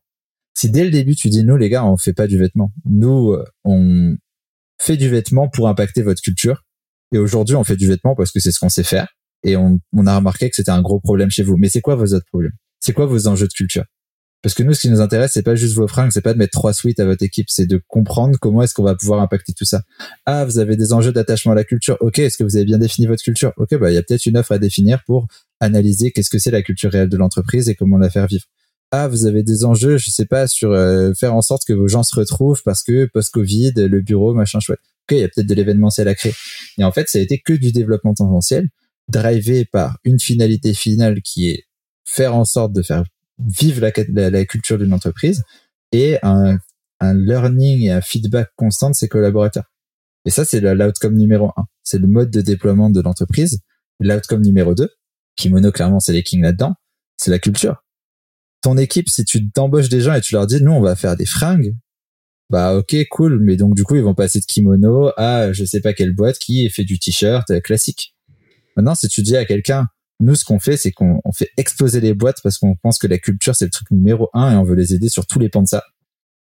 Si 0.55 0.71
dès 0.71 0.85
le 0.85 0.91
début 0.91 1.17
tu 1.17 1.31
dis 1.31 1.43
nous 1.43 1.57
les 1.57 1.71
gars 1.71 1.87
on 1.87 1.97
fait 1.97 2.13
pas 2.13 2.27
du 2.27 2.37
vêtement, 2.39 2.71
nous 2.85 3.35
on 3.65 4.17
fait 4.83 4.97
du 4.97 5.09
vêtement 5.09 5.49
pour 5.49 5.69
impacter 5.69 6.03
votre 6.03 6.21
culture 6.21 6.65
et 7.15 7.19
aujourd'hui 7.19 7.57
on 7.57 7.65
fait 7.65 7.77
du 7.77 7.87
vêtement 7.87 8.15
parce 8.15 8.33
que 8.33 8.41
c'est 8.41 8.51
ce 8.51 8.59
qu'on 8.59 8.69
sait 8.69 8.83
faire 8.83 9.09
et 9.45 9.57
on, 9.57 9.79
on 9.93 10.07
a 10.07 10.17
remarqué 10.17 10.51
que 10.51 10.57
c'était 10.57 10.71
un 10.71 10.83
gros 10.83 11.01
problème 11.01 11.31
chez 11.31 11.43
vous. 11.43 11.57
Mais 11.57 11.69
c'est 11.69 11.81
quoi 11.81 11.95
vos 11.95 12.15
autres 12.15 12.27
problèmes? 12.27 12.53
C'est 12.81 12.93
quoi 12.93 13.07
vos 13.07 13.27
enjeux 13.29 13.47
de 13.47 13.53
culture? 13.53 13.85
Parce 14.43 14.55
que 14.55 14.65
nous, 14.65 14.75
ce 14.75 14.81
qui 14.81 14.91
nous 14.91 15.01
intéresse, 15.01 15.33
c'est 15.35 15.45
pas 15.45 15.55
juste 15.55 15.77
vos 15.77 15.87
fringues, 15.87 16.11
c'est 16.13 16.21
pas 16.21 16.35
de 16.35 16.39
mettre 16.39 16.51
trois 16.51 16.73
suites 16.73 16.99
à 16.99 17.05
votre 17.05 17.23
équipe, 17.23 17.49
c'est 17.49 17.67
de 17.67 17.81
comprendre 17.87 18.37
comment 18.41 18.63
est-ce 18.63 18.75
qu'on 18.75 18.83
va 18.83 18.97
pouvoir 18.97 19.21
impacter 19.21 19.53
tout 19.53 19.65
ça. 19.65 19.83
Ah, 20.27 20.45
vous 20.45 20.59
avez 20.59 20.77
des 20.77 20.93
enjeux 20.93 21.13
d'attachement 21.13 21.53
à 21.53 21.55
la 21.55 21.63
culture. 21.63 21.97
Ok, 22.01 22.19
est-ce 22.19 22.37
que 22.37 22.43
vous 22.43 22.57
avez 22.57 22.65
bien 22.65 22.79
défini 22.79 23.07
votre 23.07 23.23
culture? 23.23 23.53
Ok, 23.57 23.77
bah 23.77 23.93
il 23.93 23.95
y 23.95 23.99
a 23.99 24.03
peut-être 24.03 24.27
une 24.27 24.37
offre 24.37 24.51
à 24.51 24.59
définir 24.59 25.05
pour 25.07 25.29
analyser 25.61 26.11
qu'est-ce 26.11 26.29
que 26.29 26.41
c'est 26.41 26.51
la 26.51 26.63
culture 26.63 26.91
réelle 26.91 27.09
de 27.09 27.17
l'entreprise 27.17 27.69
et 27.69 27.77
comment 27.77 27.99
la 27.99 28.11
faire 28.11 28.27
vivre. 28.27 28.45
Ah, 28.95 29.09
vous 29.09 29.25
avez 29.25 29.43
des 29.43 29.65
enjeux, 29.65 29.97
je 29.97 30.11
sais 30.11 30.27
pas, 30.27 30.47
sur 30.47 30.73
euh, 30.73 31.15
faire 31.15 31.35
en 31.35 31.41
sorte 31.41 31.65
que 31.67 31.73
vos 31.73 31.89
gens 31.89 32.03
se 32.03 32.15
retrouvent 32.15 32.63
parce 32.63 32.83
que 32.83 33.07
post-Covid, 33.07 33.73
le 33.75 34.03
bureau, 34.03 34.35
machin 34.35 34.61
chouette. 34.61 34.81
Ok, 35.05 35.13
il 35.13 35.21
y 35.21 35.25
a 35.25 35.29
peut-être 35.29 35.47
de 35.47 35.55
l'événementiel 35.55 36.09
à 36.09 36.15
créer. 36.15 36.35
Et 36.77 36.85
en 36.85 36.93
fait, 36.93 37.09
ça 37.09 37.17
a 37.17 37.23
été 37.23 37.39
que 37.39 37.55
du 37.55 37.73
développement 37.73 38.13
tendentiel, 38.13 38.69
drivé 39.09 39.65
par 39.65 39.99
une 40.05 40.21
finalité 40.21 40.75
finale 40.75 41.23
qui 41.23 41.49
est 41.49 41.65
faire 42.05 42.35
en 42.37 42.45
sorte 42.45 42.75
de 42.75 42.83
faire 42.83 43.05
vivre 43.39 43.81
la, 43.81 44.29
la, 44.29 44.45
culture 44.45 44.77
d'une 44.77 44.93
entreprise 44.93 45.43
et 45.93 46.19
un, 46.23 46.59
un, 47.01 47.15
learning 47.15 47.85
et 47.85 47.93
un 47.93 48.03
feedback 48.03 48.51
constant 48.57 48.91
de 48.91 48.95
ses 48.95 49.09
collaborateurs. 49.09 49.73
Et 50.27 50.31
ça, 50.31 50.45
c'est 50.45 50.61
l'outcome 50.61 51.17
numéro 51.17 51.51
un. 51.57 51.65
C'est 51.83 51.99
le 51.99 52.07
mode 52.07 52.31
de 52.31 52.43
déploiement 52.43 52.91
de 52.91 53.01
l'entreprise. 53.01 53.61
L'outcome 54.01 54.43
numéro 54.43 54.75
deux, 54.75 54.91
Kimono, 55.37 55.73
clairement, 55.73 55.99
c'est 55.99 56.13
les 56.13 56.23
kings 56.23 56.43
là-dedans, 56.43 56.75
c'est 57.17 57.31
la 57.31 57.39
culture. 57.39 57.83
Ton 58.63 58.77
équipe, 58.79 59.09
si 59.09 59.25
tu 59.25 59.51
t'embauches 59.51 59.89
des 59.89 60.01
gens 60.01 60.15
et 60.15 60.21
tu 60.21 60.35
leur 60.35 60.47
dis, 60.47 60.63
nous, 60.63 60.73
on 60.73 60.81
va 60.81 60.97
faire 60.97 61.17
des 61.17 61.27
fringues, 61.27 61.75
bah 62.49 62.77
ok, 62.77 62.97
cool, 63.11 63.41
mais 63.41 63.57
donc 63.57 63.75
du 63.75 63.83
coup, 63.85 63.97
ils 63.97 64.03
vont 64.03 64.15
passer 64.15 64.41
de 64.41 64.45
kimono 64.45 65.11
à 65.17 65.53
je 65.53 65.65
sais 65.65 65.81
pas 65.81 65.95
quelle 65.95 66.15
boîte 66.15 66.39
qui 66.39 66.69
fait 66.71 66.85
du 66.85 66.99
t-shirt 66.99 67.61
classique. 67.63 68.15
Maintenant, 68.77 68.95
si 68.95 69.09
tu 69.09 69.23
dis 69.23 69.37
à 69.37 69.45
quelqu'un, 69.45 69.87
nous, 70.21 70.35
ce 70.35 70.45
qu'on 70.45 70.61
fait, 70.61 70.77
c'est 70.77 70.93
qu'on 70.93 71.21
fait 71.35 71.51
exploser 71.57 72.01
les 72.01 72.15
boîtes 72.15 72.39
parce 72.43 72.59
qu'on 72.59 72.77
pense 72.77 72.99
que 72.99 73.07
la 73.07 73.19
culture, 73.19 73.57
c'est 73.57 73.65
le 73.65 73.71
truc 73.71 73.91
numéro 73.91 74.29
un 74.35 74.53
et 74.53 74.57
on 74.57 74.63
veut 74.63 74.77
les 74.77 74.95
aider 74.95 75.09
sur 75.09 75.27
tous 75.27 75.39
les 75.39 75.49
pans 75.49 75.63
de 75.63 75.67
ça. 75.67 75.83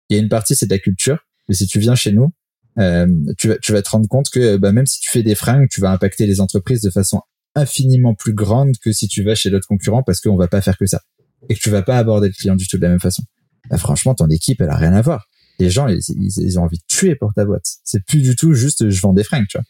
Il 0.10 0.16
y 0.16 0.20
a 0.20 0.22
une 0.22 0.30
partie, 0.30 0.56
c'est 0.56 0.68
de 0.68 0.74
la 0.74 0.80
culture. 0.80 1.18
Mais 1.50 1.56
si 1.56 1.66
tu 1.66 1.80
viens 1.80 1.96
chez 1.96 2.12
nous, 2.12 2.32
euh, 2.78 3.08
tu, 3.38 3.48
vas, 3.48 3.58
tu 3.58 3.74
te 3.74 3.90
rendre 3.90 4.08
compte 4.08 4.30
que 4.30 4.58
bah, 4.58 4.72
même 4.72 4.86
si 4.86 5.00
tu 5.00 5.10
fais 5.10 5.24
des 5.24 5.36
fringues, 5.36 5.68
tu 5.70 5.82
vas 5.82 5.92
impacter 5.92 6.28
les 6.28 6.42
entreprises 6.42 6.82
de 6.82 6.90
façon 6.90 7.22
infiniment 7.56 8.14
plus 8.14 8.34
grande 8.34 8.78
que 8.84 8.92
si 8.92 9.08
tu 9.08 9.24
vas 9.24 9.36
chez 9.36 9.50
l'autre 9.50 9.68
concurrent 9.68 10.04
parce 10.04 10.22
qu'on 10.22 10.38
va 10.38 10.48
pas 10.48 10.62
faire 10.62 10.78
que 10.78 10.86
ça. 10.86 11.02
Et 11.50 11.56
que 11.56 11.60
tu 11.60 11.70
vas 11.70 11.82
pas 11.82 11.98
aborder 11.98 12.28
le 12.28 12.34
client 12.34 12.56
du 12.56 12.68
tout 12.68 12.78
de 12.78 12.82
la 12.82 12.90
même 12.90 13.00
façon. 13.00 13.24
Bah, 13.70 13.78
franchement, 13.78 14.16
ton 14.16 14.28
équipe, 14.28 14.62
elle 14.62 14.70
a 14.70 14.76
rien 14.76 14.94
à 14.94 15.02
voir. 15.02 15.28
Les 15.60 15.70
gens, 15.70 15.88
ils, 15.88 16.60
ont 16.60 16.64
envie 16.64 16.78
de 16.78 16.84
tuer 16.88 17.16
pour 17.16 17.34
ta 17.34 17.46
boîte. 17.46 17.66
C'est 17.84 18.04
plus 18.06 18.22
du 18.22 18.36
tout 18.36 18.54
juste 18.54 18.90
je 18.90 19.02
vends 19.02 19.14
des 19.14 19.24
fringues, 19.24 19.48
tu 19.48 19.58
vois. 19.58 19.66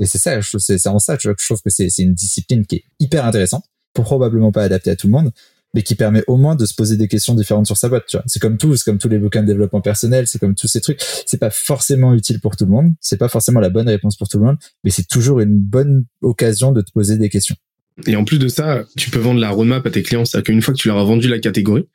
Et 0.00 0.06
c'est 0.06 0.18
ça, 0.18 0.38
c'est 0.42 0.86
en 0.86 0.98
ça, 0.98 1.16
tu 1.16 1.28
vois, 1.28 1.34
que 1.34 1.42
je 1.42 1.46
trouve 1.46 1.60
que 1.62 1.70
c'est 1.70 1.88
une 1.98 2.14
discipline 2.14 2.66
qui 2.66 2.76
est 2.76 2.84
hyper 3.00 3.24
intéressante, 3.24 3.64
probablement 3.94 4.52
pas 4.52 4.62
adaptée 4.62 4.90
à 4.90 4.96
tout 4.96 5.08
le 5.08 5.12
monde, 5.12 5.32
mais 5.74 5.82
qui 5.82 5.96
permet 5.96 6.22
au 6.28 6.36
moins 6.36 6.54
de 6.54 6.64
se 6.66 6.74
poser 6.74 6.96
des 6.96 7.08
questions 7.08 7.34
différentes 7.34 7.66
sur 7.66 7.76
sa 7.76 7.88
boîte, 7.88 8.04
tu 8.06 8.16
vois. 8.16 8.24
C'est 8.26 8.40
comme 8.40 8.58
tout, 8.58 8.76
c'est 8.76 8.84
comme 8.84 8.98
tous 8.98 9.08
les 9.08 9.18
bouquins 9.18 9.42
de 9.42 9.46
développement 9.46 9.80
personnel, 9.80 10.26
c'est 10.26 10.38
comme 10.38 10.54
tous 10.54 10.68
ces 10.68 10.80
trucs. 10.80 11.00
C'est 11.26 11.38
pas 11.38 11.50
forcément 11.50 12.14
utile 12.14 12.40
pour 12.40 12.56
tout 12.56 12.64
le 12.64 12.70
monde, 12.70 12.92
c'est 13.00 13.18
pas 13.18 13.28
forcément 13.28 13.60
la 13.60 13.70
bonne 13.70 13.88
réponse 13.88 14.16
pour 14.16 14.28
tout 14.28 14.38
le 14.38 14.44
monde, 14.44 14.56
mais 14.84 14.90
c'est 14.90 15.06
toujours 15.06 15.40
une 15.40 15.58
bonne 15.58 16.06
occasion 16.22 16.72
de 16.72 16.80
te 16.80 16.92
poser 16.92 17.18
des 17.18 17.28
questions. 17.28 17.56
Et 18.06 18.16
en 18.16 18.24
plus 18.24 18.38
de 18.38 18.48
ça, 18.48 18.84
tu 18.96 19.10
peux 19.10 19.18
vendre 19.18 19.40
la 19.40 19.50
roadmap 19.50 19.84
à 19.86 19.90
tes 19.90 20.02
clients, 20.02 20.24
c'est-à-dire 20.24 20.46
qu'une 20.46 20.62
fois 20.62 20.74
que 20.74 20.78
tu 20.78 20.88
leur 20.88 20.98
as 20.98 21.04
vendu 21.04 21.28
la 21.28 21.38
catégorie, 21.38 21.88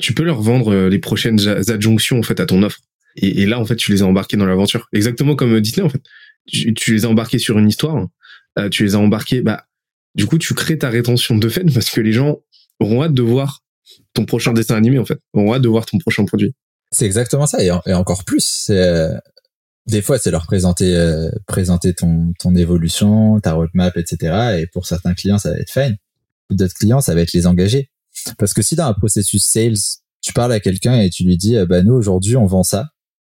tu 0.00 0.14
peux 0.14 0.22
leur 0.22 0.40
vendre 0.40 0.72
euh, 0.72 0.88
les 0.88 0.98
prochaines 0.98 1.40
adjonctions 1.68 2.18
en 2.18 2.22
fait 2.22 2.38
à 2.38 2.46
ton 2.46 2.62
offre. 2.62 2.78
Et, 3.16 3.42
et 3.42 3.46
là, 3.46 3.58
en 3.58 3.64
fait, 3.64 3.76
tu 3.76 3.90
les 3.90 4.02
as 4.02 4.06
embarqués 4.06 4.36
dans 4.36 4.46
l'aventure. 4.46 4.86
Exactement 4.92 5.34
comme 5.34 5.54
euh, 5.54 5.60
Disney, 5.60 5.84
en 5.84 5.88
fait 5.88 6.02
tu, 6.46 6.94
les 6.94 7.04
as 7.04 7.08
embarqués 7.08 7.38
sur 7.38 7.58
une 7.58 7.68
histoire, 7.68 8.06
euh, 8.58 8.68
tu 8.68 8.84
les 8.84 8.94
as 8.94 8.98
embarqués, 8.98 9.42
bah, 9.42 9.64
du 10.14 10.26
coup, 10.26 10.38
tu 10.38 10.54
crées 10.54 10.78
ta 10.78 10.90
rétention 10.90 11.36
de 11.36 11.48
fait 11.48 11.64
parce 11.72 11.90
que 11.90 12.00
les 12.00 12.12
gens 12.12 12.38
auront 12.80 13.02
hâte 13.02 13.14
de 13.14 13.22
voir 13.22 13.62
ton 14.14 14.24
prochain 14.24 14.52
dessin 14.52 14.76
animé, 14.76 14.98
en 14.98 15.04
fait, 15.04 15.18
auront 15.32 15.54
hâte 15.54 15.62
de 15.62 15.68
voir 15.68 15.86
ton 15.86 15.98
prochain 15.98 16.24
produit. 16.24 16.52
C'est 16.90 17.06
exactement 17.06 17.46
ça, 17.46 17.62
et, 17.62 17.70
encore 17.92 18.24
plus, 18.24 18.70
des 19.90 20.02
fois, 20.02 20.18
c'est 20.18 20.30
leur 20.30 20.46
présenter, 20.46 20.94
euh, 20.94 21.30
présenter 21.46 21.94
ton, 21.94 22.32
ton 22.38 22.54
évolution, 22.56 23.40
ta 23.40 23.52
roadmap, 23.52 23.96
etc. 23.96 24.60
Et 24.60 24.66
pour 24.66 24.86
certains 24.86 25.14
clients, 25.14 25.38
ça 25.38 25.50
va 25.50 25.58
être 25.58 25.70
fine. 25.70 25.96
Pour 26.48 26.56
d'autres 26.56 26.74
clients, 26.74 27.00
ça 27.00 27.14
va 27.14 27.20
être 27.20 27.32
les 27.32 27.46
engager. 27.46 27.90
Parce 28.38 28.54
que 28.54 28.62
si 28.62 28.76
dans 28.76 28.86
un 28.86 28.94
processus 28.94 29.44
sales, 29.44 29.76
tu 30.20 30.32
parles 30.32 30.52
à 30.52 30.60
quelqu'un 30.60 31.00
et 31.00 31.10
tu 31.10 31.24
lui 31.24 31.36
dis, 31.36 31.56
bah, 31.68 31.82
nous, 31.82 31.94
aujourd'hui, 31.94 32.36
on 32.36 32.46
vend 32.46 32.62
ça 32.62 32.90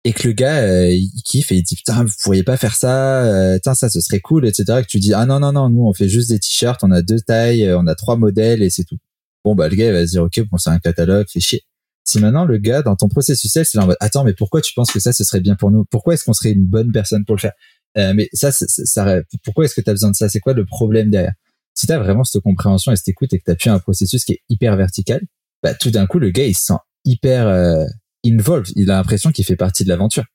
et 0.06 0.14
que 0.14 0.28
le 0.28 0.34
gars 0.34 0.60
euh, 0.60 0.92
il 0.92 1.22
kiffe 1.24 1.52
et 1.52 1.56
il 1.56 1.64
dit 1.64 1.76
putain 1.76 2.04
vous 2.04 2.14
pourriez 2.22 2.44
pas 2.44 2.58
faire 2.58 2.76
ça 2.76 3.26
euh, 3.26 3.60
ça 3.64 3.90
ce 3.90 4.00
serait 4.00 4.20
cool 4.20 4.48
etc 4.48 4.82
que 4.82 4.88
tu 4.88 5.00
dis 5.00 5.14
ah 5.14 5.26
non 5.26 5.40
non 5.40 5.52
non 5.52 5.68
nous 5.68 5.86
on 5.86 5.94
fait 5.94 6.08
juste 6.08 6.30
des 6.30 6.40
t-shirts 6.40 6.84
on 6.84 6.92
a 6.92 7.02
deux 7.02 7.20
tailles 7.20 7.66
euh, 7.66 7.78
on 7.78 7.88
a 7.88 7.96
trois 7.96 8.16
modèles 8.16 8.62
et 8.62 8.70
c'est 8.70 8.84
tout 8.84 9.00
bon 9.44 9.56
bah 9.56 9.68
le 9.68 9.76
gars 9.76 9.88
il 9.88 9.94
va 9.94 10.06
se 10.06 10.12
dire 10.12 10.24
ok 10.24 10.42
bon 10.50 10.58
c'est 10.58 10.70
un 10.70 10.80
catalogue 10.80 11.26
fait 11.28 11.40
chier 11.40 11.64
Si 12.06 12.20
maintenant 12.20 12.46
le 12.46 12.58
gars 12.58 12.84
dans 12.84 12.96
ton 12.96 13.10
processus 13.10 13.52
sales, 13.52 13.66
c'est 13.66 13.80
en 13.80 13.88
mode 13.88 13.98
attends 14.00 14.24
mais 14.24 14.34
pourquoi 14.34 14.62
tu 14.62 14.74
penses 14.74 14.92
que 14.92 15.00
ça 15.00 15.12
ce 15.12 15.24
serait 15.24 15.42
bien 15.42 15.56
pour 15.56 15.72
nous? 15.72 15.86
Pourquoi 15.86 16.14
est-ce 16.14 16.24
qu'on 16.24 16.34
serait 16.34 16.52
une 16.52 16.66
bonne 16.66 16.92
personne 16.92 17.26
pour 17.26 17.36
le 17.36 17.42
faire? 17.42 17.54
Euh, 17.98 18.14
Mais 18.16 18.30
ça, 18.34 18.52
ça, 18.52 18.66
ça 18.68 19.22
pourquoi 19.44 19.66
est-ce 19.66 19.76
que 19.76 19.82
tu 19.82 19.90
as 19.90 19.94
besoin 19.94 20.12
de 20.12 20.16
ça? 20.16 20.30
C'est 20.30 20.40
quoi 20.40 20.54
le 20.54 20.66
problème 20.66 21.10
derrière? 21.10 21.34
Si 21.74 21.88
tu 21.88 21.94
as 21.94 22.00
vraiment 22.00 22.24
cette 22.24 22.44
compréhension 22.44 22.92
et 22.92 22.96
cette 22.96 23.10
écoute 23.10 23.34
et 23.34 23.40
que 23.40 23.52
tu 23.52 23.58
pu 23.58 23.70
un 23.70 23.80
processus 23.80 24.24
qui 24.24 24.34
est 24.34 24.42
hyper 24.50 24.78
vertical, 24.78 25.22
bah 25.64 25.74
tout 25.74 25.92
d'un 25.92 26.06
coup 26.06 26.20
le 26.20 26.30
gars 26.30 26.46
il 26.46 26.56
se 26.56 26.66
sent 26.66 26.80
hyper 27.06 27.48
euh, 27.48 27.86
involved. 28.26 28.72
Il 28.76 28.92
a 28.92 28.96
l'impression 28.98 29.32
qu'il 29.32 29.46
fait 29.46 29.56
partie 29.56 29.84
de 29.84 29.90
l'aventure. 29.90 30.26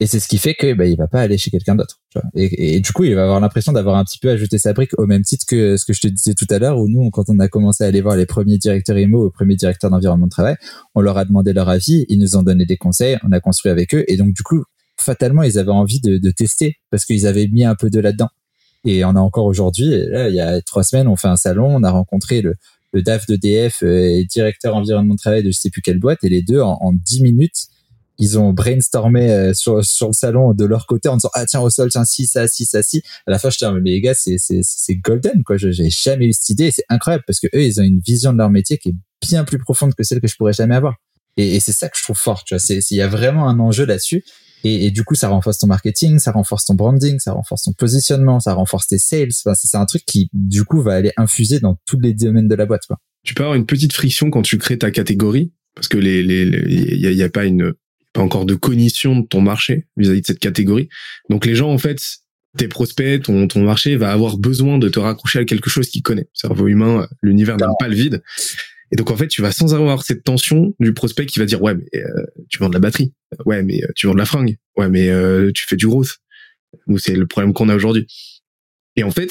Et 0.00 0.06
c'est 0.06 0.20
ce 0.20 0.28
qui 0.28 0.38
fait 0.38 0.54
que 0.54 0.74
bah, 0.74 0.86
il 0.86 0.96
va 0.96 1.08
pas 1.08 1.20
aller 1.20 1.38
chez 1.38 1.50
quelqu'un 1.50 1.74
d'autre. 1.74 2.00
Et, 2.36 2.76
et, 2.76 2.80
du 2.80 2.92
coup, 2.92 3.02
il 3.02 3.16
va 3.16 3.24
avoir 3.24 3.40
l'impression 3.40 3.72
d'avoir 3.72 3.96
un 3.96 4.04
petit 4.04 4.20
peu 4.20 4.30
ajouté 4.30 4.58
sa 4.58 4.72
brique 4.72 4.92
au 4.96 5.06
même 5.06 5.22
titre 5.22 5.44
que 5.48 5.76
ce 5.76 5.84
que 5.84 5.92
je 5.92 6.00
te 6.00 6.08
disais 6.08 6.34
tout 6.34 6.46
à 6.50 6.60
l'heure, 6.60 6.78
où 6.78 6.88
nous, 6.88 7.10
quand 7.10 7.24
on 7.28 7.38
a 7.40 7.48
commencé 7.48 7.82
à 7.82 7.88
aller 7.88 8.00
voir 8.00 8.14
les 8.14 8.26
premiers 8.26 8.58
directeurs 8.58 8.96
IMO, 8.96 9.26
les 9.26 9.32
premiers 9.32 9.56
directeurs 9.56 9.90
d'environnement 9.90 10.26
de 10.26 10.30
travail, 10.30 10.56
on 10.94 11.00
leur 11.00 11.18
a 11.18 11.24
demandé 11.24 11.52
leur 11.52 11.68
avis, 11.68 12.06
ils 12.08 12.18
nous 12.18 12.36
ont 12.36 12.42
donné 12.42 12.64
des 12.64 12.76
conseils, 12.76 13.18
on 13.24 13.32
a 13.32 13.40
construit 13.40 13.72
avec 13.72 13.92
eux, 13.92 14.04
et 14.06 14.16
donc 14.16 14.34
du 14.34 14.42
coup, 14.44 14.62
fatalement, 14.96 15.42
ils 15.42 15.58
avaient 15.58 15.72
envie 15.72 16.00
de, 16.00 16.18
de 16.18 16.30
tester 16.30 16.76
parce 16.90 17.04
qu'ils 17.04 17.26
avaient 17.26 17.48
mis 17.48 17.64
un 17.64 17.74
peu 17.74 17.90
de 17.90 17.98
là-dedans. 17.98 18.28
Et 18.84 19.04
on 19.04 19.10
a 19.10 19.20
encore 19.20 19.46
aujourd'hui, 19.46 19.90
là, 20.06 20.28
il 20.28 20.34
y 20.36 20.40
a 20.40 20.60
trois 20.62 20.84
semaines, 20.84 21.08
on 21.08 21.16
fait 21.16 21.28
un 21.28 21.36
salon, 21.36 21.74
on 21.74 21.82
a 21.82 21.90
rencontré 21.90 22.40
le, 22.40 22.54
le 22.92 23.02
DAF 23.02 23.26
d'EDF 23.26 23.82
et 23.82 24.24
directeur 24.30 24.76
environnement 24.76 25.14
de 25.14 25.18
travail 25.18 25.42
de 25.42 25.50
je 25.50 25.58
sais 25.58 25.70
plus 25.70 25.82
quelle 25.82 25.98
boîte, 25.98 26.22
et 26.22 26.28
les 26.28 26.42
deux, 26.42 26.60
en, 26.60 26.78
en 26.80 26.92
10 26.92 27.22
minutes, 27.22 27.66
ils 28.18 28.38
ont 28.38 28.52
brainstormé 28.52 29.30
euh, 29.30 29.54
sur 29.54 29.84
sur 29.84 30.08
le 30.08 30.12
salon 30.12 30.52
de 30.52 30.64
leur 30.64 30.86
côté 30.86 31.08
en 31.08 31.16
disant 31.16 31.30
ah 31.34 31.46
tiens 31.46 31.60
au 31.60 31.70
sol 31.70 31.88
tiens 31.90 32.04
si 32.04 32.26
ça 32.26 32.48
si 32.48 32.64
ça 32.64 32.82
si. 32.82 33.02
À 33.26 33.30
la 33.30 33.38
fin 33.38 33.48
je 33.50 33.58
dis 33.58 33.64
mais 33.80 33.90
les 33.90 34.00
gars 34.00 34.14
c'est 34.14 34.36
c'est 34.38 34.60
c'est 34.62 34.96
golden 34.96 35.42
quoi. 35.44 35.56
J'ai 35.56 35.90
jamais 35.90 36.26
eu 36.26 36.32
cette 36.32 36.50
idée 36.50 36.70
c'est 36.70 36.84
incroyable 36.88 37.24
parce 37.26 37.40
que 37.40 37.46
eux 37.54 37.62
ils 37.62 37.80
ont 37.80 37.84
une 37.84 38.00
vision 38.00 38.32
de 38.32 38.38
leur 38.38 38.50
métier 38.50 38.78
qui 38.78 38.90
est 38.90 38.94
bien 39.26 39.44
plus 39.44 39.58
profonde 39.58 39.94
que 39.94 40.02
celle 40.02 40.20
que 40.20 40.28
je 40.28 40.36
pourrais 40.36 40.52
jamais 40.52 40.74
avoir. 40.74 40.96
Et, 41.36 41.60
c'est 41.60 41.72
ça 41.72 41.88
que 41.88 41.96
je 41.96 42.02
trouve 42.02 42.18
fort 42.18 42.42
tu 42.42 42.54
vois. 42.54 42.58
C'est 42.58 42.80
il 42.90 42.96
y 42.96 43.02
a 43.02 43.06
vraiment 43.06 43.48
un 43.48 43.60
enjeu 43.60 43.86
là-dessus. 43.86 44.24
Et, 44.64 44.90
du 44.90 45.04
coup 45.04 45.14
ça 45.14 45.28
renforce 45.28 45.58
ton 45.58 45.68
marketing 45.68 46.18
ça 46.18 46.32
renforce 46.32 46.64
ton 46.64 46.74
branding 46.74 47.20
ça 47.20 47.30
renforce 47.32 47.62
ton 47.62 47.72
positionnement 47.72 48.40
ça 48.40 48.54
renforce 48.54 48.88
tes 48.88 48.98
sales. 48.98 49.30
C'est 49.30 49.76
un 49.76 49.86
truc 49.86 50.04
qui 50.04 50.28
du 50.32 50.64
coup 50.64 50.82
va 50.82 50.94
aller 50.94 51.12
infuser 51.16 51.60
dans 51.60 51.78
tous 51.86 52.00
les 52.00 52.14
domaines 52.14 52.48
de 52.48 52.56
la 52.56 52.66
boîte 52.66 52.86
quoi. 52.88 52.98
Tu 53.24 53.34
peux 53.34 53.44
avoir 53.44 53.54
une 53.54 53.66
petite 53.66 53.92
friction 53.92 54.30
quand 54.30 54.42
tu 54.42 54.58
crées 54.58 54.78
ta 54.78 54.90
catégorie? 54.90 55.52
Parce 55.76 55.86
que 55.86 55.96
les 55.96 56.24
les 56.24 56.42
il 56.42 56.98
y 56.98 57.22
a 57.22 57.28
pas 57.28 57.44
une 57.44 57.74
pas 58.12 58.20
encore 58.20 58.46
de 58.46 58.54
cognition 58.54 59.20
de 59.20 59.26
ton 59.26 59.40
marché 59.40 59.86
vis-à-vis 59.96 60.22
de 60.22 60.26
cette 60.26 60.38
catégorie. 60.38 60.88
Donc 61.28 61.46
les 61.46 61.54
gens, 61.54 61.70
en 61.70 61.78
fait, 61.78 61.98
tes 62.56 62.68
prospects, 62.68 63.22
ton, 63.22 63.46
ton 63.48 63.62
marché 63.62 63.96
va 63.96 64.12
avoir 64.12 64.38
besoin 64.38 64.78
de 64.78 64.88
te 64.88 64.98
raccrocher 64.98 65.40
à 65.40 65.44
quelque 65.44 65.70
chose 65.70 65.88
qu'il 65.88 66.02
connaît. 66.02 66.28
Cerveau 66.32 66.66
humain, 66.66 67.08
l'univers 67.22 67.56
n'aime 67.56 67.70
pas 67.78 67.88
le 67.88 67.94
vide. 67.94 68.22
Et 68.90 68.96
donc 68.96 69.10
en 69.10 69.16
fait, 69.16 69.28
tu 69.28 69.42
vas 69.42 69.52
sans 69.52 69.74
avoir 69.74 70.02
cette 70.02 70.24
tension 70.24 70.74
du 70.80 70.94
prospect 70.94 71.26
qui 71.26 71.38
va 71.38 71.44
dire 71.44 71.60
ouais 71.62 71.74
mais 71.74 72.00
euh, 72.00 72.24
tu 72.48 72.58
vends 72.58 72.68
de 72.68 72.74
la 72.74 72.80
batterie, 72.80 73.12
ouais 73.44 73.62
mais 73.62 73.84
euh, 73.84 73.88
tu 73.94 74.06
vends 74.06 74.14
de 74.14 74.18
la 74.18 74.24
fringue, 74.24 74.56
ouais 74.76 74.88
mais 74.88 75.10
euh, 75.10 75.50
tu 75.54 75.66
fais 75.66 75.76
du 75.76 75.86
growth. 75.86 76.16
Nous 76.86 76.98
c'est 76.98 77.14
le 77.14 77.26
problème 77.26 77.52
qu'on 77.52 77.68
a 77.68 77.76
aujourd'hui. 77.76 78.06
Et 78.96 79.02
en 79.04 79.10
fait, 79.10 79.30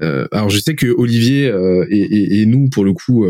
alors 0.00 0.50
je 0.50 0.58
sais 0.58 0.74
que 0.74 0.88
Olivier 0.88 1.46
et, 1.90 2.00
et, 2.00 2.40
et, 2.40 2.46
nous 2.46 2.68
pour 2.68 2.84
le 2.84 2.92
coup 2.92 3.26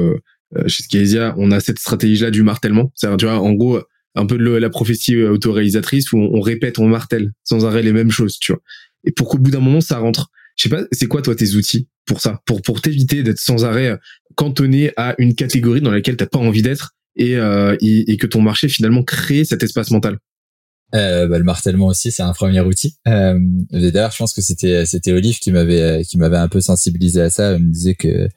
chez 0.67 0.83
Scalia, 0.83 1.35
on 1.37 1.51
a 1.51 1.61
cette 1.61 1.79
stratégie 1.79 2.23
là 2.23 2.31
du 2.31 2.43
martèlement. 2.43 2.93
C'est 2.95 3.15
tu 3.19 3.27
vois 3.27 3.39
en 3.39 3.53
gros 3.53 3.81
un 4.17 4.27
peu 4.27 4.39
de 4.39 4.45
la 4.45 4.71
prophétie 4.71 5.15
euh, 5.15 5.31
autoréalisatrice 5.31 6.13
où 6.13 6.19
on, 6.19 6.41
répète, 6.41 6.79
on 6.79 6.89
martèle 6.89 7.33
sans 7.45 7.65
arrêt 7.65 7.83
les 7.83 7.93
mêmes 7.93 8.11
choses, 8.11 8.39
tu 8.39 8.53
vois. 8.53 8.63
Et 9.05 9.13
pour 9.13 9.29
qu'au 9.29 9.39
bout 9.39 9.51
d'un 9.51 9.61
moment 9.61 9.81
ça 9.81 9.99
rentre. 9.99 10.31
Je 10.57 10.63
sais 10.63 10.69
pas, 10.71 10.85
c'est 10.91 11.07
quoi 11.07 11.21
toi 11.21 11.35
tes 11.35 11.55
outils 11.55 11.87
pour 12.07 12.21
ça, 12.21 12.41
pour 12.47 12.63
pour 12.63 12.81
t'éviter 12.81 13.23
d'être 13.23 13.39
sans 13.39 13.67
arrêt 13.67 13.89
euh, 13.89 13.97
cantonné 14.37 14.93
à 14.97 15.15
une 15.19 15.35
catégorie 15.35 15.83
dans 15.83 15.91
laquelle 15.91 16.17
t'as 16.17 16.27
pas 16.27 16.39
envie 16.39 16.63
d'être 16.63 16.97
et, 17.17 17.37
euh, 17.37 17.77
et, 17.81 18.17
que 18.17 18.27
ton 18.27 18.41
marché 18.41 18.69
finalement 18.69 19.03
crée 19.03 19.45
cet 19.45 19.63
espace 19.63 19.91
mental? 19.91 20.19
Euh, 20.95 21.27
bah, 21.27 21.39
le 21.39 21.45
martèlement 21.45 21.87
aussi, 21.87 22.13
c'est 22.13 22.23
un 22.23 22.33
premier 22.33 22.61
outil. 22.61 22.97
Euh, 23.09 23.39
D'ailleurs, 23.71 24.13
je 24.13 24.19
pense 24.19 24.33
que 24.33 24.41
c'était 24.41 24.87
c'était 24.87 25.13
Olive 25.13 25.39
qui 25.39 25.51
m'avait 25.51 26.05
qui 26.05 26.17
m'avait 26.17 26.37
un 26.37 26.49
peu 26.49 26.61
sensibilisé 26.61 27.21
à 27.23 27.31
ça. 27.31 27.55
Il 27.57 27.65
me 27.65 27.73
disait 27.73 27.95
que 27.95 28.29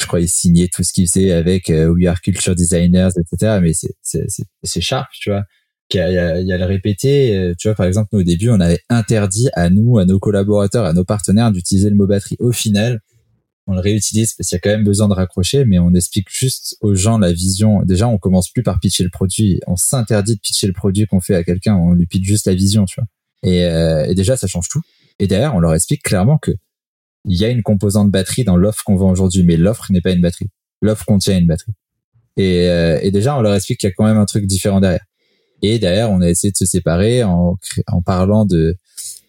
je 0.00 0.06
crois, 0.06 0.20
il 0.20 0.28
signait 0.28 0.68
tout 0.68 0.82
ce 0.82 0.92
qu'il 0.92 1.06
faisait 1.06 1.32
avec 1.32 1.70
euh, 1.70 1.88
We 1.88 2.06
Are 2.06 2.20
Culture 2.20 2.54
Designers, 2.54 3.10
etc. 3.18 3.58
Mais 3.62 3.72
c'est, 3.72 4.80
sharp, 4.80 5.08
tu 5.18 5.30
vois. 5.30 5.44
Il 5.92 5.96
y, 5.96 6.00
a, 6.00 6.40
il 6.40 6.46
y 6.46 6.52
a 6.52 6.58
le 6.58 6.64
répéter. 6.64 7.36
Euh, 7.36 7.54
tu 7.56 7.68
vois, 7.68 7.74
par 7.74 7.86
exemple, 7.86 8.08
nous, 8.12 8.20
au 8.20 8.24
début, 8.24 8.50
on 8.50 8.60
avait 8.60 8.80
interdit 8.90 9.48
à 9.54 9.70
nous, 9.70 9.98
à 9.98 10.04
nos 10.04 10.18
collaborateurs, 10.18 10.84
à 10.84 10.92
nos 10.92 11.04
partenaires 11.04 11.52
d'utiliser 11.52 11.90
le 11.90 11.96
mot 11.96 12.06
batterie. 12.06 12.36
Au 12.40 12.52
final, 12.52 13.00
on 13.68 13.74
le 13.74 13.80
réutilise 13.80 14.34
parce 14.34 14.48
qu'il 14.48 14.56
y 14.56 14.58
a 14.58 14.60
quand 14.60 14.70
même 14.70 14.84
besoin 14.84 15.08
de 15.08 15.14
raccrocher, 15.14 15.64
mais 15.64 15.78
on 15.78 15.94
explique 15.94 16.28
juste 16.30 16.76
aux 16.80 16.94
gens 16.94 17.18
la 17.18 17.32
vision. 17.32 17.82
Déjà, 17.82 18.08
on 18.08 18.18
commence 18.18 18.50
plus 18.50 18.62
par 18.62 18.80
pitcher 18.80 19.04
le 19.04 19.10
produit. 19.10 19.60
On 19.66 19.76
s'interdit 19.76 20.34
de 20.34 20.40
pitcher 20.40 20.66
le 20.66 20.72
produit 20.72 21.06
qu'on 21.06 21.20
fait 21.20 21.34
à 21.34 21.44
quelqu'un. 21.44 21.76
On 21.76 21.92
lui 21.92 22.06
pitch 22.06 22.24
juste 22.24 22.46
la 22.46 22.54
vision, 22.54 22.84
tu 22.84 23.00
vois. 23.00 23.08
Et, 23.50 23.64
euh, 23.64 24.04
et 24.06 24.14
déjà, 24.14 24.36
ça 24.36 24.46
change 24.46 24.68
tout. 24.68 24.82
Et 25.18 25.26
derrière, 25.26 25.54
on 25.54 25.60
leur 25.60 25.74
explique 25.74 26.02
clairement 26.02 26.38
que 26.38 26.52
il 27.26 27.36
y 27.36 27.44
a 27.44 27.48
une 27.48 27.62
composante 27.62 28.10
batterie 28.10 28.44
dans 28.44 28.56
l'offre 28.56 28.82
qu'on 28.84 28.96
vend 28.96 29.10
aujourd'hui, 29.10 29.42
mais 29.42 29.56
l'offre 29.56 29.86
n'est 29.90 30.00
pas 30.00 30.12
une 30.12 30.20
batterie. 30.20 30.48
L'offre 30.82 31.04
contient 31.04 31.38
une 31.38 31.46
batterie. 31.46 31.72
Et, 32.36 32.68
euh, 32.68 32.98
et 33.02 33.10
déjà, 33.10 33.36
on 33.36 33.40
leur 33.40 33.54
explique 33.54 33.80
qu'il 33.80 33.88
y 33.88 33.92
a 33.92 33.94
quand 33.96 34.04
même 34.04 34.18
un 34.18 34.26
truc 34.26 34.46
différent 34.46 34.80
derrière. 34.80 35.04
Et 35.62 35.78
derrière, 35.78 36.10
on 36.10 36.20
a 36.20 36.28
essayé 36.28 36.50
de 36.52 36.56
se 36.56 36.66
séparer 36.66 37.24
en, 37.24 37.56
en 37.86 38.02
parlant 38.02 38.44
de, 38.44 38.76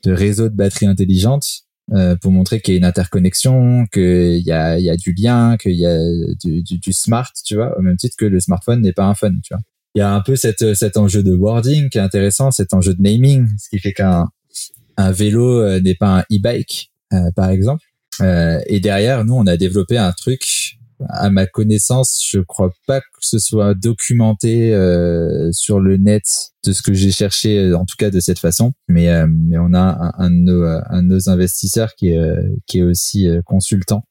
de 0.03 0.11
réseaux 0.11 0.49
de 0.49 0.55
batteries 0.55 0.87
intelligentes 0.87 1.63
euh, 1.93 2.17
pour 2.17 2.31
montrer 2.31 2.59
qu'il 2.59 2.73
y 2.73 2.77
a 2.77 2.79
une 2.79 2.85
interconnexion, 2.85 3.85
qu'il 3.91 4.39
y 4.39 4.51
a, 4.51 4.77
y 4.77 4.89
a 4.89 4.97
du 4.97 5.13
lien, 5.13 5.55
qu'il 5.57 5.75
y 5.75 5.85
a 5.85 5.97
du, 6.43 6.61
du, 6.61 6.79
du, 6.79 6.93
smart, 6.93 7.31
tu 7.45 7.55
vois, 7.55 7.77
au 7.77 7.81
même 7.81 7.95
titre 7.95 8.15
que 8.17 8.25
le 8.25 8.41
smartphone 8.41 8.81
n'est 8.81 8.93
pas 8.93 9.05
un 9.05 9.15
phone, 9.15 9.39
tu 9.41 9.53
vois. 9.53 9.61
Il 9.95 9.99
y 9.99 10.01
a 10.01 10.13
un 10.13 10.21
peu 10.21 10.35
cette, 10.35 10.75
cet 10.75 10.97
enjeu 10.97 11.23
de 11.23 11.33
wording 11.33 11.89
qui 11.89 11.97
est 11.97 12.01
intéressant, 12.01 12.51
cet 12.51 12.73
enjeu 12.73 12.93
de 12.93 13.01
naming, 13.01 13.47
ce 13.57 13.69
qui 13.69 13.79
fait 13.79 13.93
qu'un 13.93 14.27
un 14.97 15.11
vélo 15.11 15.61
euh, 15.61 15.79
n'est 15.79 15.95
pas 15.95 16.19
un 16.19 16.21
e-bike, 16.31 16.91
euh, 17.13 17.31
par 17.35 17.49
exemple. 17.49 17.85
Euh, 18.21 18.59
et 18.67 18.79
derrière, 18.79 19.25
nous, 19.25 19.35
on 19.35 19.47
a 19.47 19.57
développé 19.57 19.97
un 19.97 20.11
truc. 20.11 20.77
À 21.09 21.29
ma 21.29 21.45
connaissance, 21.45 22.19
je 22.27 22.39
crois 22.39 22.71
pas 22.87 23.01
que 23.01 23.05
ce 23.21 23.37
soit 23.37 23.75
documenté 23.75 24.73
euh, 24.73 25.51
sur 25.51 25.79
le 25.79 25.97
net 25.97 26.23
de 26.65 26.73
ce 26.73 26.81
que 26.81 26.91
j'ai 26.93 27.11
cherché, 27.11 27.71
en 27.75 27.85
tout 27.85 27.95
cas 27.99 28.09
de 28.09 28.19
cette 28.19 28.39
façon. 28.39 28.73
Mais 28.87 29.07
mais 29.27 29.59
on 29.59 29.75
a 29.75 30.13
un, 30.17 30.25
un, 30.25 30.31
de 30.31 30.35
nos, 30.37 30.63
un 30.63 31.03
de 31.03 31.07
nos 31.07 31.29
investisseurs 31.29 31.93
qui 31.93 32.07
est 32.09 32.25
qui 32.65 32.79
est 32.79 32.83
aussi 32.83 33.27
consultant 33.45 34.05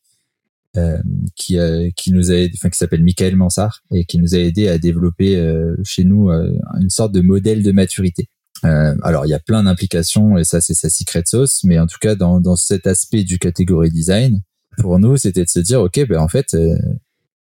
euh, 0.76 0.98
qui, 1.36 1.58
euh, 1.58 1.88
qui 1.96 2.12
nous 2.12 2.30
a, 2.30 2.46
enfin 2.54 2.68
qui 2.68 2.76
s'appelle 2.76 3.02
Michael 3.02 3.34
Mansart 3.36 3.82
et 3.94 4.04
qui 4.04 4.18
nous 4.18 4.34
a 4.34 4.38
aidé 4.38 4.68
à 4.68 4.76
développer 4.76 5.36
euh, 5.36 5.74
chez 5.84 6.04
nous 6.04 6.28
une 6.30 6.90
sorte 6.90 7.12
de 7.12 7.22
modèle 7.22 7.62
de 7.62 7.72
maturité. 7.72 8.28
Euh, 8.64 8.94
alors 9.02 9.26
il 9.26 9.30
y 9.30 9.34
a 9.34 9.38
plein 9.38 9.64
d'implications 9.64 10.38
et 10.38 10.44
ça 10.44 10.60
c'est 10.60 10.74
sa 10.74 10.88
secret 10.88 11.22
sauce, 11.26 11.62
mais 11.64 11.78
en 11.78 11.86
tout 11.86 11.98
cas 12.00 12.14
dans, 12.14 12.40
dans 12.40 12.56
cet 12.56 12.86
aspect 12.86 13.24
du 13.24 13.38
catégorie 13.38 13.90
design, 13.90 14.40
pour 14.78 14.98
nous 14.98 15.16
c'était 15.16 15.44
de 15.44 15.48
se 15.48 15.60
dire 15.60 15.80
ok 15.80 16.06
ben 16.08 16.18
en 16.18 16.28
fait 16.28 16.54
euh, 16.54 16.76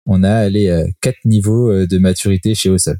on 0.05 0.24
a 0.24 0.34
allé 0.34 0.68
euh, 0.68 0.88
quatre 1.01 1.20
niveaux 1.26 1.86
de 1.86 1.97
maturité 1.97 2.55
chez 2.55 2.70
Ossol. 2.70 2.99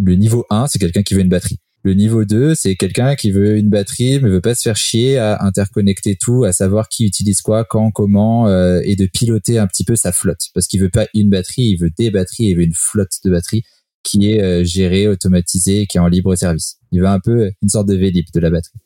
Le 0.00 0.14
niveau 0.14 0.46
1 0.50 0.68
c'est 0.68 0.78
quelqu'un 0.78 1.02
qui 1.02 1.14
veut 1.14 1.20
une 1.20 1.28
batterie. 1.28 1.58
Le 1.82 1.94
niveau 1.94 2.24
2 2.24 2.54
c'est 2.54 2.76
quelqu'un 2.76 3.14
qui 3.14 3.30
veut 3.30 3.56
une 3.56 3.68
batterie 3.68 4.20
mais 4.20 4.30
veut 4.30 4.40
pas 4.40 4.54
se 4.54 4.62
faire 4.62 4.76
chier 4.76 5.18
à 5.18 5.42
interconnecter 5.42 6.16
tout, 6.16 6.44
à 6.44 6.52
savoir 6.52 6.88
qui 6.88 7.06
utilise 7.06 7.40
quoi, 7.42 7.64
quand, 7.64 7.90
comment 7.90 8.48
et 8.80 8.96
de 8.96 9.06
piloter 9.06 9.58
un 9.58 9.66
petit 9.66 9.84
peu 9.84 9.96
sa 9.96 10.12
flotte 10.12 10.48
parce 10.54 10.66
qu'il 10.66 10.80
veut 10.80 10.90
pas 10.90 11.06
une 11.14 11.30
batterie, 11.30 11.62
il 11.62 11.76
veut 11.76 11.90
des 11.96 12.10
batteries, 12.10 12.46
il 12.46 12.56
veut 12.56 12.64
une 12.64 12.74
flotte 12.74 13.18
de 13.24 13.30
batteries 13.30 13.64
qui 14.02 14.30
est 14.30 14.42
euh, 14.42 14.64
géré, 14.64 15.08
automatisé, 15.08 15.86
qui 15.86 15.96
est 15.96 16.00
en 16.00 16.08
libre 16.08 16.34
service. 16.34 16.76
Il 16.92 17.00
veut 17.00 17.08
un 17.08 17.20
peu 17.20 17.50
une 17.62 17.68
sorte 17.68 17.88
de 17.88 17.94
Vélib 17.94 18.26
de 18.32 18.40
la 18.40 18.50
batterie. 18.50 18.78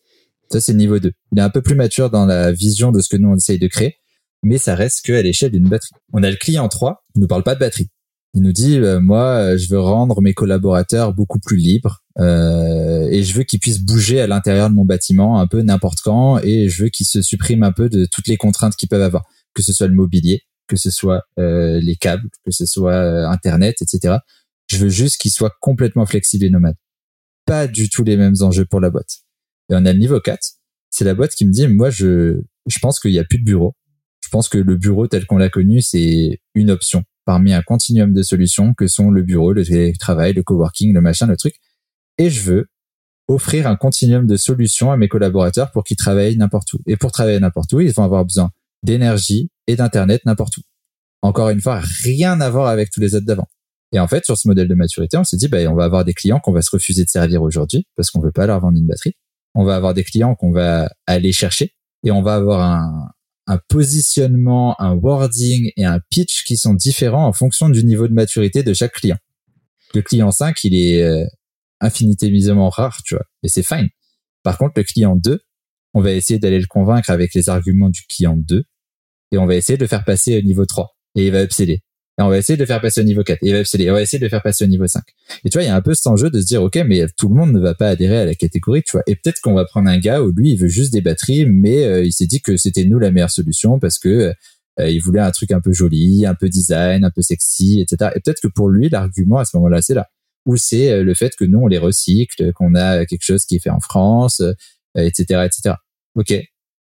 Ça, 0.51 0.61
c'est 0.61 0.73
le 0.73 0.79
niveau 0.79 0.99
2. 0.99 1.13
Il 1.33 1.39
est 1.39 1.43
un 1.43 1.51
peu 1.51 1.63
plus 1.63 1.75
mature 1.75 2.11
dans 2.11 2.27
la 2.27 2.53
vision 2.53 2.93
de 2.93 3.01
ce 3.01 3.09
que 3.09 3.17
nous, 3.17 3.29
on 3.29 3.37
essaye 3.37 3.59
de 3.59 3.67
créer, 3.67 3.97
mais 4.43 4.59
ça 4.59 4.75
reste 4.75 5.05
qu'à 5.05 5.23
l'échelle 5.23 5.51
d'une 5.51 5.69
batterie. 5.69 5.95
On 6.13 6.23
a 6.23 6.31
le 6.31 6.37
client 6.37 6.69
3, 6.69 7.05
il 7.15 7.21
nous 7.21 7.27
parle 7.27 7.43
pas 7.43 7.55
de 7.55 7.61
batterie. 7.61 7.89
Il 8.35 8.43
nous 8.43 8.53
dit, 8.53 8.79
euh, 8.79 9.01
moi, 9.01 9.25
euh, 9.37 9.59
je 9.59 9.69
veux 9.69 9.81
rendre 9.81 10.21
mes 10.21 10.35
collaborateurs 10.35 11.15
beaucoup 11.15 11.39
plus 11.39 11.57
libres 11.57 12.03
euh, 12.19 13.07
et 13.09 13.23
je 13.23 13.33
veux 13.33 13.45
qu'ils 13.45 13.61
puissent 13.61 13.81
bouger 13.81 14.21
à 14.21 14.27
l'intérieur 14.27 14.71
de 14.71 14.75
mon 14.75 14.85
bâtiment 14.85 15.39
un 15.39 15.47
peu 15.47 15.63
n'importe 15.63 16.01
quand 16.03 16.39
et 16.43 16.69
je 16.69 16.85
veux 16.85 16.89
qu'ils 16.89 17.07
se 17.07 17.23
suppriment 17.23 17.63
un 17.63 17.73
peu 17.73 17.89
de 17.89 18.07
toutes 18.11 18.27
les 18.27 18.37
contraintes 18.37 18.75
qu'ils 18.75 18.89
peuvent 18.89 19.03
avoir, 19.03 19.25
que 19.55 19.63
ce 19.63 19.73
soit 19.73 19.87
le 19.87 19.95
mobilier, 19.95 20.43
que 20.67 20.77
ce 20.77 20.91
soit 20.91 21.23
euh, 21.39 21.79
les 21.81 21.95
câbles, 21.95 22.29
que 22.45 22.51
ce 22.51 22.67
soit 22.67 23.29
Internet, 23.29 23.77
etc. 23.83 24.17
Je 24.67 24.79
veux 24.79 24.89
juste 24.89 25.21
qu'il 25.21 25.31
soit 25.31 25.55
complètement 25.61 26.07
flexible 26.07 26.45
et 26.45 26.51
nomade. 26.51 26.77
Pas 27.47 27.67
du 27.67 27.89
tout 27.89 28.05
les 28.05 28.17
mêmes 28.17 28.37
enjeux 28.41 28.65
pour 28.65 28.81
la 28.81 28.91
boîte. 28.91 29.25
Et 29.71 29.75
on 29.75 29.85
a 29.85 29.93
le 29.93 29.99
niveau 29.99 30.21
4. 30.21 30.41
C'est 30.91 31.05
la 31.05 31.15
boîte 31.15 31.35
qui 31.35 31.47
me 31.47 31.53
dit, 31.53 31.67
moi, 31.69 31.91
je, 31.91 32.41
je 32.67 32.79
pense 32.79 33.01
qu'il 33.01 33.11
n'y 33.11 33.19
a 33.19 33.25
plus 33.25 33.39
de 33.39 33.45
bureau. 33.45 33.75
Je 34.23 34.29
pense 34.31 34.49
que 34.49 34.59
le 34.59 34.77
bureau 34.77 35.07
tel 35.07 35.27
qu'on 35.27 35.37
l'a 35.37 35.51
connu, 35.51 35.83
c'est 35.83 36.41
une 36.55 36.71
option 36.71 37.05
parmi 37.25 37.53
un 37.53 37.63
continuum 37.63 38.13
de 38.13 38.23
solutions 38.23 38.75
que 38.75 38.87
sont 38.87 39.11
le 39.11 39.23
bureau, 39.23 39.53
le 39.53 39.65
télétravail, 39.65 40.33
le 40.33 40.43
coworking, 40.43 40.93
le 40.93 41.01
machin, 41.01 41.27
le 41.27 41.37
truc. 41.37 41.57
Et 42.19 42.31
je 42.31 42.43
veux 42.43 42.67
offrir 43.29 43.67
un 43.67 43.77
continuum 43.77 44.27
de 44.27 44.37
solutions 44.37 44.93
à 44.93 44.97
mes 44.97 45.09
collaborateurs 45.09 45.71
pour 45.73 45.85
qu'ils 45.85 45.97
travaillent 45.97 46.37
n'importe 46.37 46.73
où. 46.75 46.79
Et 46.87 46.97
pour 46.97 47.13
travailler 47.13 47.41
n'importe 47.41 47.73
où, 47.73 47.81
ils 47.81 47.93
vont 47.93 48.05
avoir 48.05 48.25
besoin 48.25 48.51
d'énergie 48.83 49.51
et 49.67 49.77
d'internet 49.77 50.23
n'importe 50.27 50.59
où. 50.59 50.61
Encore 51.23 51.49
une 51.49 51.61
fois, 51.61 51.81
rien 52.03 52.41
à 52.41 52.51
voir 52.51 52.69
avec 52.69 52.91
tous 52.91 53.01
les 53.01 53.15
autres 53.15 53.25
d'avant. 53.25 53.49
Et 53.95 54.01
en 54.01 54.09
fait, 54.09 54.25
sur 54.25 54.37
ce 54.37 54.49
modèle 54.49 54.67
de 54.67 54.75
maturité, 54.75 55.17
on 55.17 55.23
s'est 55.23 55.37
dit, 55.37 55.47
bah, 55.47 55.59
on 55.71 55.75
va 55.77 55.85
avoir 55.85 56.05
des 56.05 56.15
clients 56.15 56.41
qu'on 56.41 56.53
va 56.53 56.63
se 56.63 56.71
refuser 56.73 57.05
de 57.05 57.09
servir 57.09 57.43
aujourd'hui 57.43 57.87
parce 57.95 58.11
qu'on 58.11 58.21
veut 58.21 58.33
pas 58.33 58.45
leur 58.45 58.59
vendre 58.59 58.77
une 58.77 58.89
batterie. 58.89 59.15
On 59.55 59.63
va 59.63 59.77
avoir 59.77 59.95
des 59.95 60.03
clients 60.03 60.35
qu'on 60.35 60.51
va 60.51 60.93
aller 61.07 61.31
chercher 61.31 61.75
et 62.05 62.11
on 62.11 62.21
va 62.21 62.35
avoir 62.35 62.61
un, 63.47 63.59
positionnement, 63.69 64.75
un 64.81 64.95
wording 64.95 65.71
et 65.77 65.85
un 65.85 66.01
pitch 66.11 66.43
qui 66.43 66.57
sont 66.57 66.75
différents 66.75 67.25
en 67.25 67.33
fonction 67.33 67.69
du 67.69 67.85
niveau 67.85 68.09
de 68.09 68.15
maturité 68.15 68.65
de 68.65 68.75
chaque 68.75 68.95
client. 68.95 69.19
Le 69.95 70.03
client 70.03 70.33
5, 70.33 70.65
il 70.65 70.75
est 70.75 71.01
euh, 71.01 71.25
infinitémisement 71.81 72.71
rare, 72.71 73.01
tu 73.05 73.15
vois, 73.15 73.27
et 73.45 73.49
c'est 73.49 73.63
fine. 73.63 73.91
Par 74.43 74.59
contre, 74.59 74.73
le 74.77 74.83
client 74.83 75.15
2, 75.15 75.41
on 75.93 76.01
va 76.01 76.11
essayer 76.11 76.41
d'aller 76.41 76.59
le 76.59 76.67
convaincre 76.67 77.11
avec 77.11 77.33
les 77.33 77.49
arguments 77.49 77.91
du 77.91 78.03
client 78.09 78.37
2 78.37 78.65
et 79.31 79.39
on 79.39 79.47
va 79.47 79.55
essayer 79.55 79.77
de 79.77 79.85
le 79.85 79.89
faire 79.89 80.05
passer 80.05 80.37
au 80.37 80.43
niveau 80.43 80.67
3 80.67 80.97
et 81.15 81.27
il 81.27 81.33
va 81.33 81.45
upseller. 81.45 81.85
Et 82.19 82.23
on 82.23 82.29
va 82.29 82.39
essayer 82.39 82.57
de 82.57 82.63
le 82.63 82.67
faire 82.67 82.81
passer 82.81 83.01
au 83.01 83.05
niveau 83.05 83.25
4 83.25 83.41
et 83.43 83.51
on 83.91 83.95
va 83.95 84.03
essayer 84.03 84.21
de 84.21 84.25
le 84.25 84.29
faire 84.29 84.43
passer 84.43 84.65
au 84.65 84.69
niveau 84.69 84.87
5. 84.87 85.03
Et 85.45 85.51
tu 85.51 85.59
vois, 85.59 85.65
il 85.65 85.67
y 85.67 85.69
a 85.69 85.75
un 85.75 85.83
peu 85.83 85.95
cet 85.95 86.07
enjeu 86.07 86.31
de 86.31 86.41
se 86.41 86.47
dire, 86.47 86.63
OK, 86.63 86.77
mais 86.87 87.07
tout 87.19 87.29
le 87.29 87.35
monde 87.35 87.53
ne 87.53 87.59
va 87.59 87.75
pas 87.75 87.89
adhérer 87.89 88.19
à 88.19 88.25
la 88.25 88.35
catégorie, 88.35 88.83
tu 88.85 88.93
vois. 88.93 89.03
Et 89.09 89.17
peut-être 89.17 89.41
qu'on 89.41 89.55
va 89.55 89.65
prendre 89.65 89.89
un 89.89 89.99
gars 89.99 90.23
où 90.23 90.31
lui, 90.31 90.53
il 90.53 90.57
veut 90.57 90.69
juste 90.69 90.93
des 90.93 91.01
batteries, 91.01 91.45
mais 91.47 91.85
euh, 91.85 92.05
il 92.05 92.13
s'est 92.13 92.27
dit 92.27 92.41
que 92.41 92.57
c'était 92.57 92.85
nous 92.85 93.01
la 93.01 93.11
meilleure 93.11 93.33
solution 93.33 93.81
parce 93.81 93.99
que 93.99 94.33
euh, 94.81 94.89
il 94.89 95.01
voulait 95.01 95.21
un 95.21 95.33
truc 95.33 95.51
un 95.51 95.61
peu 95.61 95.73
joli, 95.73 96.25
un 96.25 96.35
peu 96.35 96.49
design, 96.49 97.05
un 97.05 97.11
peu 97.11 97.23
sexy, 97.23 97.81
etc. 97.81 98.13
Et 98.15 98.21
peut-être 98.21 98.41
que 98.41 98.49
pour 98.49 98.69
lui, 98.69 98.89
l'argument 98.89 99.39
à 99.39 99.45
ce 99.45 99.57
moment-là, 99.57 99.83
c'est 99.83 99.95
là. 99.95 100.09
Ou 100.47 100.57
c'est 100.57 100.93
euh, 100.93 101.03
le 101.03 101.15
fait 101.15 101.35
que 101.35 101.45
nous, 101.45 101.59
on 101.59 101.67
les 101.67 101.79
recycle, 101.79 102.53
qu'on 102.53 102.77
a 102.77 103.07
quelque 103.07 103.25
chose 103.25 103.45
qui 103.45 103.57
est 103.57 103.61
fait 103.61 103.71
en 103.71 103.81
France, 103.81 104.41
etc., 104.95 105.47
etc. 105.47 105.77
OK. 106.15 106.33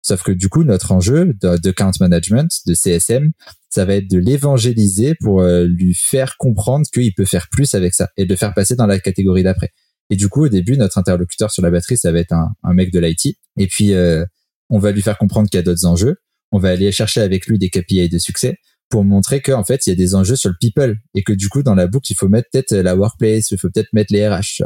Sauf 0.02 0.22
que 0.22 0.32
du 0.32 0.48
coup, 0.48 0.64
notre 0.64 0.92
enjeu 0.92 1.34
de, 1.40 1.56
de 1.58 1.70
count 1.70 1.92
management, 2.00 2.50
de 2.66 2.74
CSM, 2.74 3.32
ça 3.68 3.84
va 3.84 3.96
être 3.96 4.10
de 4.10 4.18
l'évangéliser 4.18 5.14
pour 5.20 5.42
euh, 5.42 5.66
lui 5.66 5.94
faire 5.94 6.36
comprendre 6.38 6.86
qu'il 6.92 7.12
peut 7.14 7.24
faire 7.24 7.48
plus 7.50 7.74
avec 7.74 7.94
ça 7.94 8.08
et 8.16 8.24
de 8.24 8.30
le 8.30 8.36
faire 8.36 8.54
passer 8.54 8.74
dans 8.74 8.86
la 8.86 8.98
catégorie 8.98 9.42
d'après. 9.42 9.70
Et 10.08 10.16
du 10.16 10.28
coup, 10.28 10.46
au 10.46 10.48
début, 10.48 10.76
notre 10.76 10.98
interlocuteur 10.98 11.50
sur 11.50 11.62
la 11.62 11.70
batterie, 11.70 11.96
ça 11.96 12.10
va 12.10 12.18
être 12.18 12.32
un, 12.32 12.50
un 12.64 12.74
mec 12.74 12.92
de 12.92 12.98
l'IT. 12.98 13.38
Et 13.58 13.66
puis, 13.66 13.94
euh, 13.94 14.24
on 14.68 14.78
va 14.78 14.90
lui 14.90 15.02
faire 15.02 15.18
comprendre 15.18 15.48
qu'il 15.48 15.58
y 15.58 15.60
a 15.60 15.62
d'autres 15.62 15.86
enjeux. 15.86 16.16
On 16.50 16.58
va 16.58 16.70
aller 16.70 16.90
chercher 16.90 17.20
avec 17.20 17.46
lui 17.46 17.58
des 17.58 17.68
KPI 17.68 18.08
de 18.08 18.18
succès 18.18 18.56
pour 18.88 19.04
montrer 19.04 19.40
qu'en 19.40 19.64
fait, 19.64 19.86
il 19.86 19.90
y 19.90 19.92
a 19.92 19.96
des 19.96 20.16
enjeux 20.16 20.34
sur 20.34 20.50
le 20.50 20.56
people 20.60 20.96
et 21.14 21.22
que 21.22 21.32
du 21.32 21.48
coup, 21.48 21.62
dans 21.62 21.76
la 21.76 21.86
boucle, 21.86 22.10
il 22.10 22.16
faut 22.16 22.28
mettre 22.28 22.48
peut-être 22.52 22.74
la 22.74 22.96
workplace, 22.96 23.52
il 23.52 23.58
faut 23.58 23.68
peut-être 23.70 23.92
mettre 23.92 24.12
les 24.12 24.28
RH. 24.28 24.64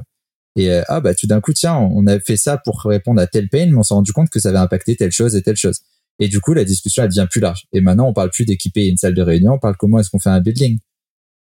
Et 0.57 0.71
euh, 0.71 0.83
ah 0.89 1.01
bah 1.01 1.15
tout 1.15 1.27
d'un 1.27 1.41
coup 1.41 1.53
tiens, 1.53 1.77
on 1.77 2.07
a 2.07 2.21
fait 2.21 2.37
ça 2.37 2.59
pour 2.59 2.83
répondre 2.83 3.21
à 3.21 3.27
tel 3.27 3.49
pain, 3.49 3.67
mais 3.67 3.77
on 3.77 3.83
s'est 3.83 3.95
rendu 3.95 4.13
compte 4.13 4.31
que 4.31 4.39
ça 4.39 4.51
avait 4.51 4.59
impacté 4.59 4.97
telle 4.97 5.11
chose 5.11 5.35
et 5.35 5.43
telle 5.43 5.57
chose. 5.57 5.81
Et 6.21 6.29
du 6.29 6.41
coup 6.41 6.55
la 6.55 6.65
discussion 6.65 7.03
elle 7.03 7.09
devient 7.09 7.27
plus 7.29 7.41
large. 7.41 7.67
Et 7.73 7.81
maintenant 7.81 8.09
on 8.09 8.13
parle 8.13 8.31
plus 8.31 8.45
d'équiper 8.45 8.87
une 8.87 8.97
salle 8.97 9.15
de 9.15 9.23
réunion, 9.23 9.55
on 9.55 9.59
parle 9.59 9.77
comment 9.77 9.99
est-ce 9.99 10.11
qu'on 10.11 10.21
fait 10.21 10.31
un 10.31 10.41
building. 10.41 10.79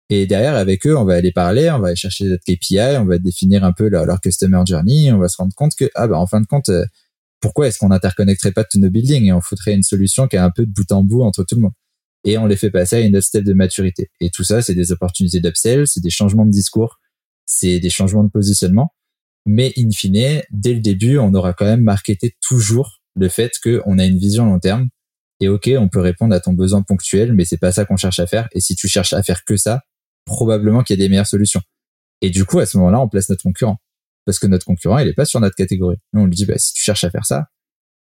Et 0.09 0.26
derrière 0.26 0.55
avec 0.55 0.88
eux 0.88 0.97
on 0.97 1.05
va 1.05 1.14
aller 1.16 1.32
parler, 1.32 1.70
on 1.70 1.80
va 1.80 1.88
aller 1.89 1.95
chercher 1.95 2.26
notre 2.26 2.43
KPI, 2.43 2.97
on 2.97 3.05
va 3.05 3.20
définir 3.20 3.64
un 3.64 3.72
peu 3.72 3.88
leur, 3.88 4.20
customer 4.20 4.64
journey, 4.68 5.11
on 5.11 5.20
va 5.20 5.28
se 5.28 5.38
rendre 5.38 5.53
compte 5.55 5.76
que 5.76 5.89
ah 5.95 6.07
bah 6.07 6.18
en 6.18 6.26
fin 6.26 6.41
de 6.41 6.47
compte 6.47 6.70
euh, 6.70 6.86
pourquoi 7.39 7.68
est-ce 7.68 7.78
qu'on 7.78 7.91
interconnecterait 7.91 8.53
pas 8.53 8.64
tous 8.64 8.80
nos 8.80 8.89
buildings 8.89 9.26
et 9.26 9.34
on 9.34 9.41
foutrait 9.41 9.74
une 9.74 9.84
solution 9.84 10.28
qui 10.28 10.38
est 10.38 10.39
un 10.39 10.51
peu 10.51 10.66
de 10.66 10.72
bout 10.72 10.91
en 10.91 11.03
bout 11.03 11.24
entre 11.24 11.43
tout 11.43 11.55
le 11.55 11.61
monde 11.61 11.74
et 12.24 12.38
on 12.38 12.45
les 12.45 12.55
fait 12.55 12.72
passer 12.72 12.97
à 12.97 12.99
une 13.01 13.16
autre 13.16 13.26
step 13.26 13.43
de 13.43 13.53
maturité. 13.53 14.09
Et 14.22 14.30
tout 14.30 14.43
ça, 14.43 14.61
c'est 14.61 14.76
des 14.76 14.91
opportunités 14.91 15.39
d'upsell, 15.39 15.88
c'est 15.88 16.01
des 16.01 16.09
changements 16.09 16.45
de 16.45 16.51
discours, 16.51 16.99
c'est 17.45 17.80
des 17.80 17.89
changements 17.89 18.24
de 18.24 18.30
positionnement. 18.30 18.93
Mais 19.46 19.74
in 19.78 19.89
fine, 19.91 20.41
dès 20.52 20.74
le 20.74 20.80
début, 20.80 21.18
on 21.18 21.34
aura 21.34 21.54
quand 21.54 21.66
même 21.66 21.84
marketé 21.84 22.36
toujours 22.41 23.02
le 23.16 23.30
fait 23.30 23.52
qu'on 23.62 24.00
a 24.00 24.06
une 24.06 24.18
vision 24.18 24.46
long 24.46 24.60
terme. 24.60 24.89
Et 25.39 25.48
ok, 25.48 25.70
on 25.78 25.89
peut 25.89 26.00
répondre 26.00 26.34
à 26.34 26.39
ton 26.39 26.54
besoin 26.54 26.82
ponctuel, 26.82 27.34
mais 27.34 27.44
c'est 27.44 27.58
pas 27.58 27.72
ça 27.72 27.86
qu'on 27.86 27.98
cherche 27.98 28.20
à 28.20 28.28
faire. 28.28 28.48
Et 28.54 28.62
si 28.62 28.76
tu 28.76 28.88
cherches 28.88 29.14
à 29.14 29.22
faire 29.24 29.44
que 29.44 29.58
ça, 29.58 29.82
probablement 30.26 30.84
qu'il 30.84 30.98
y 30.98 31.02
a 31.02 31.04
des 31.04 31.10
meilleures 31.10 31.28
solutions. 31.28 31.62
Et 32.22 32.30
du 32.30 32.46
coup, 32.46 32.60
à 32.60 32.66
ce 32.66 32.78
moment-là, 32.78 33.02
on 33.02 33.10
place 33.10 33.30
notre 33.30 33.44
concurrent. 33.44 33.78
Parce 34.26 34.39
que 34.39 34.48
notre 34.48 34.66
concurrent, 34.66 35.00
il 35.00 35.08
est 35.10 35.14
pas 35.14 35.26
sur 35.26 35.41
notre 35.41 35.56
catégorie. 35.56 35.98
Nous, 36.14 36.22
on 36.22 36.26
lui 36.26 36.36
dit, 36.36 36.46
bah, 36.46 36.58
si 36.58 36.74
tu 36.74 36.82
cherches 36.82 37.04
à 37.04 37.10
faire 37.10 37.26
ça, 37.26 37.48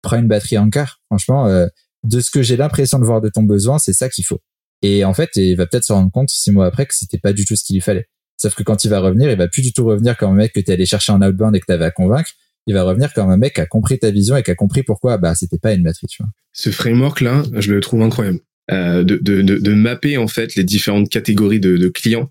prends 0.02 0.18
une 0.18 0.28
batterie 0.28 0.58
en 0.58 0.70
quart. 0.70 1.00
Franchement, 1.06 1.48
euh, 1.48 1.66
de 2.04 2.20
ce 2.20 2.30
que 2.30 2.42
j'ai 2.42 2.56
l'impression 2.56 3.00
de 3.00 3.04
voir 3.04 3.20
de 3.20 3.28
ton 3.28 3.42
besoin, 3.42 3.78
c'est 3.78 3.92
ça 3.92 4.08
qu'il 4.08 4.24
faut. 4.24 4.40
Et 4.82 5.04
en 5.04 5.14
fait, 5.14 5.30
il 5.36 5.56
va 5.56 5.66
peut-être 5.66 5.84
se 5.84 5.92
rendre 5.92 6.10
compte 6.10 6.30
six 6.30 6.50
mois 6.50 6.66
après 6.66 6.86
que 6.86 6.94
c'était 6.94 7.18
pas 7.18 7.32
du 7.32 7.44
tout 7.44 7.56
ce 7.56 7.64
qu'il 7.64 7.74
lui 7.74 7.80
fallait. 7.80 8.06
Sauf 8.36 8.54
que 8.54 8.62
quand 8.62 8.84
il 8.84 8.88
va 8.88 9.00
revenir, 9.00 9.30
il 9.30 9.36
va 9.36 9.48
plus 9.48 9.62
du 9.62 9.72
tout 9.72 9.84
revenir 9.84 10.16
comme 10.16 10.32
un 10.32 10.36
mec 10.36 10.52
que 10.52 10.60
tu 10.60 10.70
es 10.70 10.74
allé 10.74 10.86
chercher 10.86 11.12
en 11.12 11.22
outbound 11.22 11.54
et 11.54 11.60
que 11.60 11.66
tu 11.66 11.72
avais 11.72 11.84
à 11.84 11.90
convaincre. 11.90 12.30
Il 12.66 12.74
va 12.74 12.82
revenir 12.84 13.12
comme 13.12 13.30
un 13.30 13.36
mec 13.36 13.54
qui 13.54 13.60
a 13.60 13.66
compris 13.66 13.98
ta 13.98 14.10
vision 14.10 14.36
et 14.36 14.42
qui 14.42 14.50
a 14.50 14.54
compris 14.54 14.82
pourquoi 14.82 15.18
bah 15.18 15.34
c'était 15.34 15.58
pas 15.58 15.72
une 15.72 15.82
matrice. 15.82 16.10
Tu 16.10 16.22
vois. 16.22 16.30
Ce 16.52 16.70
framework 16.70 17.20
là, 17.20 17.42
je 17.54 17.72
le 17.72 17.80
trouve 17.80 18.02
incroyable. 18.02 18.40
Euh, 18.70 19.02
de, 19.02 19.16
de, 19.16 19.42
de, 19.42 19.58
de, 19.58 19.74
mapper 19.74 20.16
en 20.16 20.28
fait 20.28 20.54
les 20.54 20.62
différentes 20.62 21.08
catégories 21.08 21.58
de, 21.58 21.76
de 21.76 21.88
clients. 21.88 22.30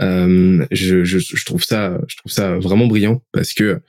Euh, 0.00 0.64
je, 0.70 1.04
je, 1.04 1.18
je, 1.18 1.44
trouve 1.46 1.64
ça, 1.64 1.98
je 2.06 2.16
trouve 2.18 2.30
ça 2.30 2.58
vraiment 2.58 2.86
brillant 2.86 3.22
parce 3.32 3.54
que 3.54 3.80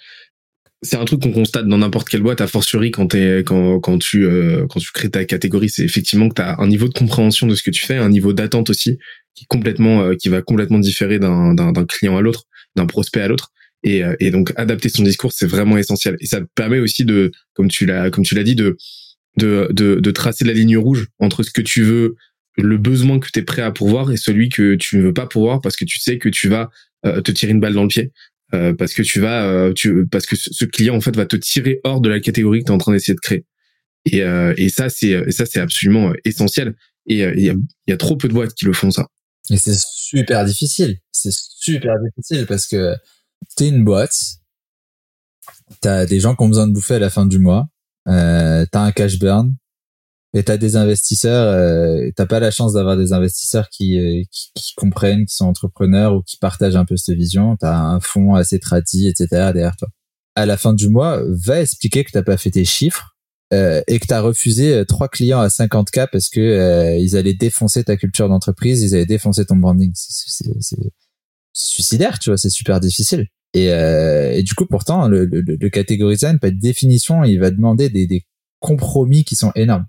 c'est 0.81 0.95
un 0.95 1.05
truc 1.05 1.21
qu'on 1.21 1.31
constate 1.31 1.67
dans 1.67 1.77
n'importe 1.77 2.09
quelle 2.09 2.23
boîte, 2.23 2.41
à 2.41 2.47
fortiori 2.47 2.91
quand, 2.91 3.07
t'es, 3.07 3.39
quand, 3.45 3.79
quand, 3.79 3.99
tu, 3.99 4.25
euh, 4.25 4.65
quand 4.67 4.79
tu 4.79 4.91
crées 4.91 5.11
ta 5.11 5.25
catégorie, 5.25 5.69
c'est 5.69 5.83
effectivement 5.83 6.29
que 6.29 6.35
tu 6.35 6.41
as 6.41 6.59
un 6.59 6.67
niveau 6.67 6.87
de 6.87 6.93
compréhension 6.93 7.45
de 7.45 7.55
ce 7.55 7.61
que 7.61 7.71
tu 7.71 7.85
fais, 7.85 7.97
un 7.97 8.09
niveau 8.09 8.33
d'attente 8.33 8.69
aussi, 8.69 8.97
qui, 9.35 9.45
complètement, 9.45 10.03
euh, 10.03 10.15
qui 10.15 10.29
va 10.29 10.41
complètement 10.41 10.79
différer 10.79 11.19
d'un, 11.19 11.55
client 11.87 12.17
à 12.17 12.21
l'autre, 12.21 12.45
d'un 12.75 12.85
prospect 12.85 13.21
à 13.21 13.27
l'autre. 13.27 13.51
Et, 13.83 14.03
euh, 14.03 14.15
et 14.19 14.29
donc 14.29 14.53
adapter 14.57 14.89
son 14.89 15.03
discours, 15.03 15.31
c'est 15.31 15.47
vraiment 15.47 15.77
essentiel. 15.77 16.15
Et 16.19 16.27
ça 16.27 16.39
permet 16.55 16.79
aussi 16.79 17.03
de, 17.03 17.31
comme 17.53 17.67
tu 17.67 17.85
l'as, 17.85 18.11
comme 18.11 18.23
tu 18.23 18.35
l'as 18.35 18.43
dit, 18.43 18.55
de, 18.55 18.77
de, 19.37 19.67
de, 19.71 19.95
de 19.95 20.11
tracer 20.11 20.45
la 20.45 20.53
ligne 20.53 20.77
rouge 20.77 21.07
entre 21.19 21.43
ce 21.43 21.51
que 21.51 21.61
tu 21.61 21.81
veux, 21.81 22.15
le 22.57 22.77
besoin 22.77 23.19
que 23.19 23.27
tu 23.31 23.39
es 23.39 23.43
prêt 23.43 23.61
à 23.61 23.71
pourvoir 23.71 24.11
et 24.11 24.17
celui 24.17 24.49
que 24.49 24.75
tu 24.75 24.97
ne 24.97 25.03
veux 25.03 25.13
pas 25.13 25.25
pourvoir 25.25 25.61
parce 25.61 25.75
que 25.75 25.85
tu 25.85 25.99
sais 25.99 26.17
que 26.17 26.29
tu 26.29 26.49
vas 26.49 26.69
te 27.03 27.31
tirer 27.31 27.51
une 27.51 27.59
balle 27.59 27.73
dans 27.73 27.81
le 27.81 27.87
pied. 27.87 28.11
Euh, 28.53 28.73
parce 28.73 28.93
que 28.93 29.01
tu 29.01 29.21
vas, 29.21 29.45
euh, 29.45 29.71
tu, 29.73 30.05
parce 30.07 30.25
que 30.25 30.35
ce 30.35 30.65
client 30.65 30.95
en 30.95 31.01
fait 31.01 31.15
va 31.15 31.25
te 31.25 31.37
tirer 31.37 31.79
hors 31.85 32.01
de 32.01 32.09
la 32.09 32.19
catégorie 32.19 32.59
que 32.59 32.65
tu 32.65 32.71
es 32.71 32.75
en 32.75 32.77
train 32.77 32.91
d'essayer 32.91 33.13
de 33.13 33.19
créer. 33.19 33.45
Et, 34.05 34.23
euh, 34.23 34.53
et 34.57 34.69
ça 34.69 34.89
c'est, 34.89 35.31
ça 35.31 35.45
c'est 35.45 35.59
absolument 35.59 36.11
essentiel. 36.25 36.75
Et 37.07 37.19
il 37.19 37.41
y 37.41 37.49
a, 37.49 37.55
y, 37.87 37.91
a, 37.91 37.97
trop 37.97 38.17
peu 38.17 38.27
de 38.27 38.33
boîtes 38.33 38.53
qui 38.53 38.65
le 38.65 38.73
font 38.73 38.91
ça. 38.91 39.07
Et 39.49 39.57
c'est 39.57 39.77
super 39.77 40.45
difficile. 40.45 40.99
C'est 41.11 41.33
super 41.33 41.95
difficile 41.99 42.45
parce 42.45 42.67
que 42.67 42.95
t'es 43.55 43.69
une 43.69 43.83
boîte, 43.83 44.15
t'as 45.81 46.05
des 46.05 46.19
gens 46.19 46.35
qui 46.35 46.43
ont 46.43 46.47
besoin 46.47 46.67
de 46.67 46.73
bouffer 46.73 46.95
à 46.95 46.99
la 46.99 47.09
fin 47.09 47.25
du 47.25 47.39
mois, 47.39 47.67
euh, 48.07 48.65
t'as 48.71 48.81
un 48.81 48.91
cash 48.91 49.17
burn, 49.19 49.55
et 50.33 50.43
t'as 50.43 50.57
des 50.57 50.75
investisseurs, 50.77 51.47
euh, 51.47 52.09
t'as 52.15 52.25
pas 52.25 52.39
la 52.39 52.51
chance 52.51 52.73
d'avoir 52.73 52.95
des 52.95 53.11
investisseurs 53.11 53.69
qui, 53.69 53.99
euh, 53.99 54.23
comprennent, 54.77 55.25
qui 55.25 55.35
sont 55.35 55.45
entrepreneurs 55.45 56.15
ou 56.15 56.21
qui 56.21 56.37
partagent 56.37 56.77
un 56.77 56.85
peu 56.85 56.95
cette 56.95 57.17
vision. 57.17 57.57
T'as 57.57 57.75
un 57.75 57.99
fonds 57.99 58.35
assez 58.35 58.59
tradit, 58.59 59.09
etc. 59.09 59.27
derrière 59.53 59.75
toi. 59.75 59.89
À 60.35 60.45
la 60.45 60.55
fin 60.55 60.73
du 60.73 60.87
mois, 60.87 61.21
va 61.27 61.61
expliquer 61.61 62.05
que 62.05 62.11
t'as 62.11 62.23
pas 62.23 62.37
fait 62.37 62.51
tes 62.51 62.63
chiffres 62.63 63.10
euh, 63.53 63.81
et 63.87 63.99
que 63.99 64.07
t'as 64.07 64.21
refusé 64.21 64.73
euh, 64.73 64.85
trois 64.85 65.09
clients 65.09 65.39
à 65.39 65.47
50K 65.47 66.07
parce 66.11 66.29
que 66.29 66.39
euh, 66.39 66.95
ils 66.97 67.17
allaient 67.17 67.33
défoncer 67.33 67.83
ta 67.83 67.97
culture 67.97 68.29
d'entreprise, 68.29 68.81
ils 68.81 68.95
allaient 68.95 69.05
défoncer 69.05 69.45
ton 69.45 69.57
branding. 69.57 69.91
C'est 69.93 70.77
suicidaire, 71.53 72.19
tu 72.19 72.29
vois, 72.29 72.37
c'est 72.37 72.49
super 72.49 72.79
difficile. 72.79 73.27
Et, 73.53 73.65
et, 73.65 74.43
du 74.43 74.53
coup, 74.53 74.65
pourtant, 74.65 75.09
le, 75.09 75.25
le, 75.25 75.41
le 75.41 76.37
pas 76.39 76.51
de 76.51 76.59
définition, 76.59 77.25
il 77.25 77.37
va 77.37 77.51
demander 77.51 77.89
des, 77.89 78.07
des 78.07 78.25
compromis 78.61 79.25
qui 79.25 79.35
sont 79.35 79.51
énormes. 79.55 79.85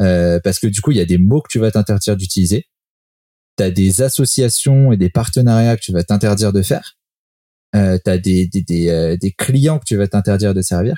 Euh, 0.00 0.40
parce 0.42 0.58
que 0.58 0.66
du 0.66 0.80
coup, 0.80 0.90
il 0.90 0.96
y 0.96 1.00
a 1.00 1.04
des 1.04 1.18
mots 1.18 1.40
que 1.40 1.48
tu 1.50 1.58
vas 1.58 1.70
t'interdire 1.70 2.16
d'utiliser. 2.16 2.66
Tu 3.56 3.62
as 3.62 3.70
des 3.70 4.02
associations 4.02 4.92
et 4.92 4.96
des 4.96 5.10
partenariats 5.10 5.76
que 5.76 5.82
tu 5.82 5.92
vas 5.92 6.02
t'interdire 6.02 6.52
de 6.52 6.62
faire. 6.62 6.96
Euh, 7.76 7.98
tu 8.02 8.10
as 8.10 8.18
des, 8.18 8.46
des, 8.46 8.88
euh, 8.88 9.16
des, 9.16 9.32
clients 9.32 9.78
que 9.78 9.84
tu 9.84 9.96
vas 9.96 10.08
t'interdire 10.08 10.54
de 10.54 10.62
servir. 10.62 10.96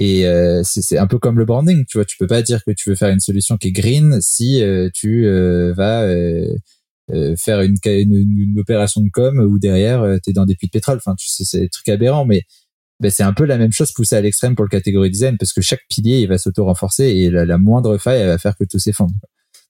Et 0.00 0.26
euh, 0.26 0.62
c'est 0.64 0.96
un 0.96 1.06
peu 1.06 1.18
comme 1.18 1.38
le 1.38 1.44
branding, 1.44 1.84
tu 1.86 1.98
vois. 1.98 2.06
Tu 2.06 2.16
peux 2.16 2.26
pas 2.26 2.40
dire 2.40 2.64
que 2.64 2.70
tu 2.70 2.88
veux 2.88 2.96
faire 2.96 3.10
une 3.10 3.20
solution 3.20 3.58
qui 3.58 3.68
est 3.68 3.72
green 3.72 4.18
si 4.22 4.62
euh, 4.62 4.88
tu 4.94 5.26
vas 5.76 6.08
faire 7.36 7.60
une, 7.60 8.54
opération 8.58 9.02
de 9.02 9.10
com 9.12 9.38
où 9.40 9.58
derrière 9.58 10.18
tu 10.24 10.30
es 10.30 10.32
dans 10.32 10.46
des 10.46 10.56
puits 10.56 10.68
de 10.68 10.72
pétrole. 10.72 10.96
Enfin, 10.96 11.14
tu 11.16 11.28
sais, 11.28 11.44
c'est 11.44 11.60
des 11.60 11.68
trucs 11.68 11.88
aberrants, 11.90 12.24
mais 12.24 12.42
ben 13.00 13.10
c'est 13.10 13.22
un 13.22 13.34
peu 13.34 13.44
la 13.44 13.58
même 13.58 13.72
chose 13.72 13.92
poussée 13.92 14.16
à 14.16 14.20
l'extrême 14.22 14.54
pour 14.54 14.64
le 14.64 14.70
catégorie 14.70 15.10
design 15.10 15.36
parce 15.38 15.52
que 15.52 15.62
chaque 15.62 15.80
pilier 15.88 16.20
il 16.20 16.28
va 16.28 16.36
s'auto-renforcer 16.36 17.04
et 17.04 17.30
la, 17.30 17.56
moindre 17.56 17.96
faille 17.96 18.20
elle 18.20 18.28
va 18.28 18.38
faire 18.38 18.56
que 18.56 18.64
tout 18.64 18.78
s'effondre. 18.78 19.14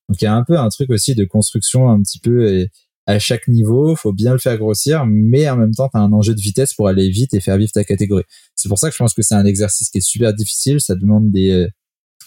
Donc 0.09 0.21
il 0.21 0.25
y 0.25 0.29
a 0.29 0.35
un 0.35 0.45
peu 0.45 0.59
un 0.59 0.69
truc 0.69 0.91
aussi 0.91 1.15
de 1.15 1.25
construction 1.25 1.91
un 1.91 2.01
petit 2.03 2.19
peu 2.19 2.67
à 3.11 3.19
chaque 3.19 3.49
niveau, 3.49 3.97
faut 3.97 4.13
bien 4.13 4.33
le 4.33 4.39
faire 4.39 4.57
grossir, 4.57 5.05
mais 5.07 5.49
en 5.51 5.57
même 5.57 5.75
temps 5.75 5.89
tu 5.89 5.97
as 5.97 6.01
un 6.01 6.13
enjeu 6.13 6.35
de 6.35 6.41
vitesse 6.41 6.75
pour 6.75 6.89
aller 6.89 7.11
vite 7.11 7.35
et 7.35 7.41
faire 7.41 7.57
vivre 7.57 7.73
ta 7.73 7.85
catégorie. 7.85 8.25
C'est 8.55 8.69
pour 8.69 8.79
ça 8.79 8.89
que 8.89 8.95
je 8.95 8.99
pense 8.99 9.15
que 9.15 9.23
c'est 9.23 9.35
un 9.35 9.45
exercice 9.45 9.91
qui 9.91 9.99
est 9.99 10.07
super 10.07 10.33
difficile, 10.33 10.81
ça 10.81 10.95
demande 10.95 11.31
des 11.31 11.51
euh, 11.51 11.69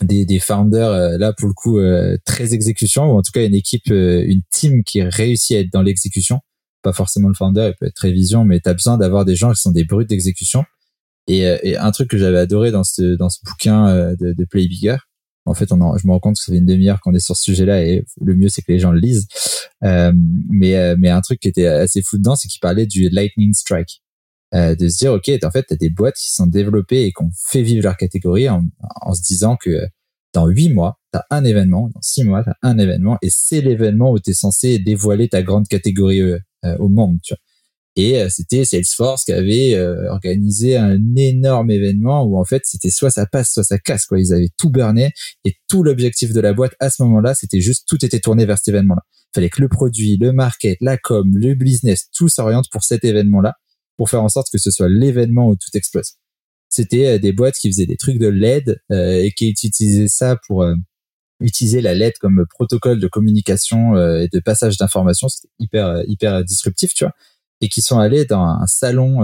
des, 0.02 0.26
des 0.26 0.40
founders 0.40 0.90
euh, 0.90 1.18
là 1.18 1.34
pour 1.34 1.48
le 1.48 1.54
coup 1.54 1.80
euh, 1.80 2.18
très 2.26 2.54
exécution 2.54 3.14
ou 3.14 3.18
en 3.18 3.22
tout 3.22 3.32
cas 3.32 3.46
une 3.46 3.54
équipe 3.54 3.88
une 3.88 4.42
team 4.52 4.84
qui 4.84 5.02
réussit 5.04 5.56
à 5.56 5.60
être 5.62 5.72
dans 5.72 5.82
l'exécution. 5.84 6.40
Pas 6.82 6.94
forcément 6.94 7.30
le 7.30 7.36
founder 7.36 7.72
il 7.74 7.78
peut 7.80 7.88
être 7.88 7.96
très 7.96 8.12
vision 8.12 8.44
mais 8.44 8.60
tu 8.60 8.70
as 8.70 8.74
besoin 8.74 8.98
d'avoir 8.98 9.24
des 9.24 9.36
gens 9.36 9.54
qui 9.54 9.62
sont 9.62 9.72
des 9.72 9.86
brutes 9.86 10.10
d'exécution. 10.10 10.66
Et, 11.28 11.44
et, 11.64 11.78
un 11.78 11.92
truc 11.92 12.10
que 12.10 12.18
j'avais 12.18 12.40
adoré 12.40 12.72
dans 12.72 12.84
ce, 12.84 13.16
dans 13.16 13.30
ce 13.30 13.40
bouquin 13.46 14.14
de, 14.20 14.34
de 14.34 14.44
Play 14.44 14.68
Bigger, 14.68 14.98
en 15.46 15.54
fait, 15.54 15.72
on 15.72 15.82
en, 15.82 15.98
je 15.98 16.08
me 16.08 16.12
rends 16.12 16.20
compte 16.20 16.36
que 16.36 16.44
ça 16.44 16.52
fait 16.52 16.60
une 16.60 16.66
demi-heure 16.66 17.02
qu'on 17.02 17.14
est 17.14 17.20
sur 17.20 17.36
ce 17.36 17.44
sujet-là 17.44 17.84
et 17.84 18.06
le 18.22 18.36
mieux, 18.36 18.50
c'est 18.50 18.62
que 18.62 18.72
les 18.72 18.80
gens 18.80 18.92
le 18.92 19.00
lisent. 19.00 19.28
mais 19.82 20.96
mais 20.98 21.10
un 21.10 21.22
truc 21.22 21.40
qui 21.40 21.48
était 21.48 21.68
assez 21.68 22.02
fou 22.02 22.18
dedans, 22.18 22.36
c'est 22.36 22.48
qu'il 22.48 22.60
parlait 22.60 22.86
du 22.86 23.10
lightning 23.10 23.54
strike. 23.54 24.02
de 24.54 24.90
se 24.90 24.98
dire 24.98 25.14
ok 25.14 25.30
en 25.44 25.52
fait 25.52 25.64
t'as 25.68 25.76
des 25.76 25.90
boîtes 25.90 26.16
qui 26.16 26.32
sont 26.34 26.48
développées 26.48 27.04
et 27.06 27.12
qui 27.12 27.24
ont 27.24 27.32
fait 27.50 27.64
vivre 27.64 27.84
leur 27.84 27.98
catégorie 27.98 28.48
en, 28.50 28.64
en 29.02 29.14
se 29.14 29.22
disant 29.22 29.58
que 29.58 29.88
dans 30.34 30.48
huit 30.48 30.70
mois, 30.70 31.00
tu 31.14 31.20
as 31.20 31.26
un 31.30 31.46
événement, 31.46 31.90
dans 31.94 32.02
six 32.02 32.24
mois, 32.24 32.44
tu 32.44 32.50
as 32.50 32.58
un 32.64 32.78
événement, 32.78 33.18
et 33.22 33.30
c'est 33.30 33.62
l'événement 33.62 34.12
où 34.12 34.20
tu 34.20 34.32
es 34.32 34.34
censé 34.34 34.80
dévoiler 34.80 35.30
ta 35.30 35.44
grande 35.44 35.68
catégorie 35.68 36.22
euh, 36.22 36.40
euh, 36.66 36.76
au 36.78 36.90
monde. 36.90 37.20
Tu 37.24 37.34
vois. 37.34 37.40
Et 37.96 38.20
euh, 38.20 38.28
c'était 38.30 38.66
Salesforce 38.66 39.26
qui 39.26 39.34
avait 39.34 39.80
organisé 40.10 40.78
un 40.78 41.00
énorme 41.16 41.72
événement 41.72 42.24
où 42.24 42.40
en 42.40 42.46
fait 42.46 42.64
c'était 42.66 42.90
soit 42.90 43.12
ça 43.12 43.26
passe, 43.26 43.52
soit 43.52 43.64
ça 43.64 43.78
casse. 43.78 44.06
Quoi. 44.06 44.20
Ils 44.20 44.34
avaient 44.34 44.50
tout 44.58 44.70
burné 44.70 45.12
et 45.46 45.56
tout 45.70 45.84
l'objectif 45.84 46.34
de 46.34 46.40
la 46.40 46.54
boîte 46.54 46.74
à 46.80 46.90
ce 46.90 47.04
moment-là, 47.04 47.34
c'était 47.36 47.62
juste 47.62 47.88
tout 47.88 48.04
était 48.04 48.20
tourné 48.20 48.46
vers 48.46 48.58
cet 48.58 48.70
événement-là. 48.70 49.02
Fallait 49.34 49.50
que 49.50 49.62
le 49.62 49.70
produit, 49.70 50.18
le 50.18 50.32
market, 50.32 50.78
la 50.82 50.98
com, 50.98 51.32
le 51.36 51.54
business, 51.56 52.10
tout 52.16 52.30
s'oriente 52.30 52.66
pour 52.72 52.84
cet 52.84 53.04
événement-là, 53.04 53.54
pour 53.98 54.10
faire 54.10 54.24
en 54.24 54.30
sorte 54.30 54.48
que 54.52 54.60
ce 54.60 54.72
soit 54.72 54.90
l'événement 54.90 55.48
où 55.48 55.56
tout 55.56 55.76
explose 55.76 56.14
c'était 56.74 57.06
euh, 57.08 57.20
des 57.20 57.34
boîtes 57.34 57.56
qui 57.56 57.70
faisaient 57.70 57.86
des 57.86 57.98
trucs 57.98 58.18
de 58.18 58.28
LED 58.28 58.82
euh, 58.92 59.24
et 59.24 59.32
qui 59.32 59.50
utilisaient 59.50 60.08
ça 60.08 60.38
pour 60.48 60.64
euh, 60.64 60.74
utiliser 61.40 61.82
la 61.82 61.94
LED 61.94 62.18
comme 62.20 62.46
protocole 62.50 63.00
de 63.00 63.08
communication 63.08 63.98
et 63.98 64.30
de 64.32 64.40
passage 64.40 64.78
d'informations. 64.78 65.28
C'était 65.28 65.52
hyper 65.60 66.04
hyper 66.08 66.44
disruptif, 66.46 66.94
tu 66.94 67.04
vois. 67.04 67.14
Et 67.64 67.70
qui 67.70 67.82
sont 67.82 67.98
allés 67.98 68.26
dans 68.26 68.44
un 68.44 68.68
salon 68.68 69.22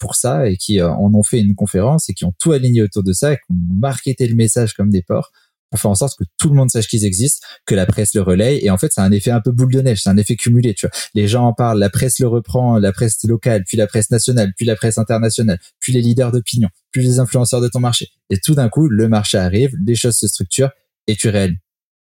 pour 0.00 0.16
ça 0.16 0.48
et 0.48 0.56
qui 0.56 0.82
en 0.82 1.14
ont 1.14 1.22
fait 1.22 1.38
une 1.38 1.54
conférence 1.54 2.08
et 2.08 2.14
qui 2.14 2.24
ont 2.24 2.32
tout 2.40 2.50
aligné 2.50 2.82
autour 2.82 3.04
de 3.04 3.12
ça 3.12 3.34
et 3.34 3.36
qui 3.36 3.52
ont 3.52 3.78
marketé 3.80 4.26
le 4.26 4.34
message 4.34 4.74
comme 4.74 4.90
des 4.90 5.02
porcs 5.02 5.30
pour 5.70 5.80
faire 5.80 5.90
en 5.90 5.94
sorte 5.94 6.18
que 6.18 6.24
tout 6.38 6.48
le 6.48 6.54
monde 6.54 6.70
sache 6.70 6.88
qu'ils 6.88 7.04
existent, 7.04 7.46
que 7.66 7.74
la 7.74 7.86
presse 7.86 8.14
le 8.14 8.22
relaye. 8.22 8.58
Et 8.64 8.70
en 8.70 8.78
fait, 8.78 8.92
c'est 8.92 9.00
un 9.00 9.10
effet 9.10 9.30
un 9.30 9.40
peu 9.40 9.52
boule 9.52 9.72
de 9.72 9.80
neige, 9.80 10.02
c'est 10.02 10.08
un 10.08 10.16
effet 10.16 10.36
cumulé. 10.36 10.74
Tu 10.74 10.86
vois, 10.86 10.98
les 11.14 11.28
gens 11.28 11.46
en 11.46 11.52
parlent, 11.52 11.78
la 11.78 11.90
presse 11.90 12.18
le 12.18 12.28
reprend, 12.28 12.78
la 12.78 12.92
presse 12.92 13.22
locale, 13.24 13.64
puis 13.66 13.76
la 13.76 13.86
presse 13.86 14.10
nationale, 14.10 14.52
puis 14.56 14.66
la 14.66 14.76
presse 14.76 14.98
internationale, 14.98 15.58
puis 15.80 15.92
les 15.92 16.02
leaders 16.02 16.32
d'opinion, 16.32 16.68
puis 16.92 17.02
les 17.02 17.18
influenceurs 17.18 17.60
de 17.60 17.68
ton 17.68 17.80
marché. 17.80 18.08
Et 18.30 18.38
tout 18.38 18.54
d'un 18.54 18.68
coup, 18.68 18.88
le 18.88 19.08
marché 19.08 19.38
arrive, 19.38 19.74
les 19.84 19.94
choses 19.94 20.16
se 20.16 20.28
structurent 20.28 20.70
et 21.06 21.16
tu 21.16 21.28
réalises. 21.28 21.58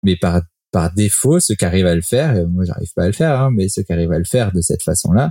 Mais 0.03 0.17
par 0.17 0.43
par 0.73 0.93
défaut, 0.93 1.41
ceux 1.41 1.55
qui 1.55 1.65
arrivent 1.65 1.87
à 1.87 1.95
le 1.95 2.03
faire, 2.03 2.35
euh, 2.35 2.47
moi 2.47 2.65
j'arrive 2.65 2.93
pas 2.95 3.05
à 3.05 3.07
le 3.07 3.13
faire, 3.13 3.41
hein, 3.41 3.51
mais 3.51 3.69
ceux 3.69 3.83
qui 3.83 3.93
arrivent 3.93 4.13
à 4.13 4.19
le 4.19 4.25
faire 4.25 4.53
de 4.53 4.61
cette 4.61 4.83
façon-là, 4.83 5.31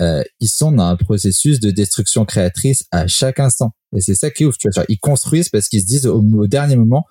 euh, 0.00 0.22
ils 0.40 0.48
sont 0.48 0.72
dans 0.72 0.84
un 0.84 0.96
processus 0.96 1.60
de 1.60 1.70
destruction 1.70 2.24
créatrice 2.24 2.84
à 2.90 3.06
chaque 3.06 3.40
instant. 3.40 3.72
Et 3.96 4.00
c'est 4.00 4.14
ça 4.14 4.30
qui 4.30 4.42
est 4.42 4.46
ouf. 4.46 4.58
Tu 4.58 4.68
vois, 4.74 4.84
ils 4.88 4.98
construisent 4.98 5.48
parce 5.48 5.68
qu'ils 5.68 5.80
se 5.80 5.86
disent 5.86 6.06
au 6.06 6.46
dernier 6.46 6.76
moment, 6.76 7.06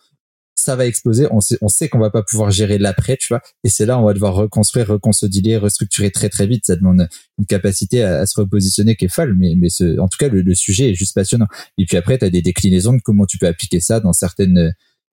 ça 0.55 0.75
va 0.75 0.85
exploser. 0.85 1.27
On 1.31 1.41
sait, 1.41 1.57
on 1.61 1.67
sait 1.67 1.89
qu'on 1.89 1.99
va 1.99 2.09
pas 2.09 2.23
pouvoir 2.23 2.49
gérer 2.49 2.77
l'après, 2.77 3.17
tu 3.17 3.27
vois. 3.29 3.41
Et 3.63 3.69
c'est 3.69 3.85
là, 3.85 3.99
on 3.99 4.05
va 4.05 4.13
devoir 4.13 4.33
reconstruire, 4.33 4.87
reconsolider, 4.87 5.57
restructurer 5.57 6.11
très 6.11 6.29
très 6.29 6.47
vite. 6.47 6.65
Ça 6.65 6.75
demande 6.75 7.07
une 7.37 7.45
capacité 7.45 8.03
à, 8.03 8.25
se 8.25 8.39
repositionner 8.39 8.95
qui 8.95 9.05
est 9.05 9.13
folle. 9.13 9.35
Mais, 9.37 9.53
mais 9.55 9.69
ce, 9.69 9.99
en 9.99 10.07
tout 10.07 10.17
cas, 10.17 10.29
le, 10.29 10.55
sujet 10.55 10.91
est 10.91 10.95
juste 10.95 11.13
passionnant. 11.13 11.47
Et 11.77 11.85
puis 11.85 11.97
après, 11.97 12.17
tu 12.17 12.25
as 12.25 12.29
des 12.29 12.41
déclinaisons 12.41 12.93
de 12.93 13.01
comment 13.03 13.25
tu 13.25 13.37
peux 13.37 13.47
appliquer 13.47 13.79
ça 13.79 13.99
dans 13.99 14.13
certaines 14.13 14.73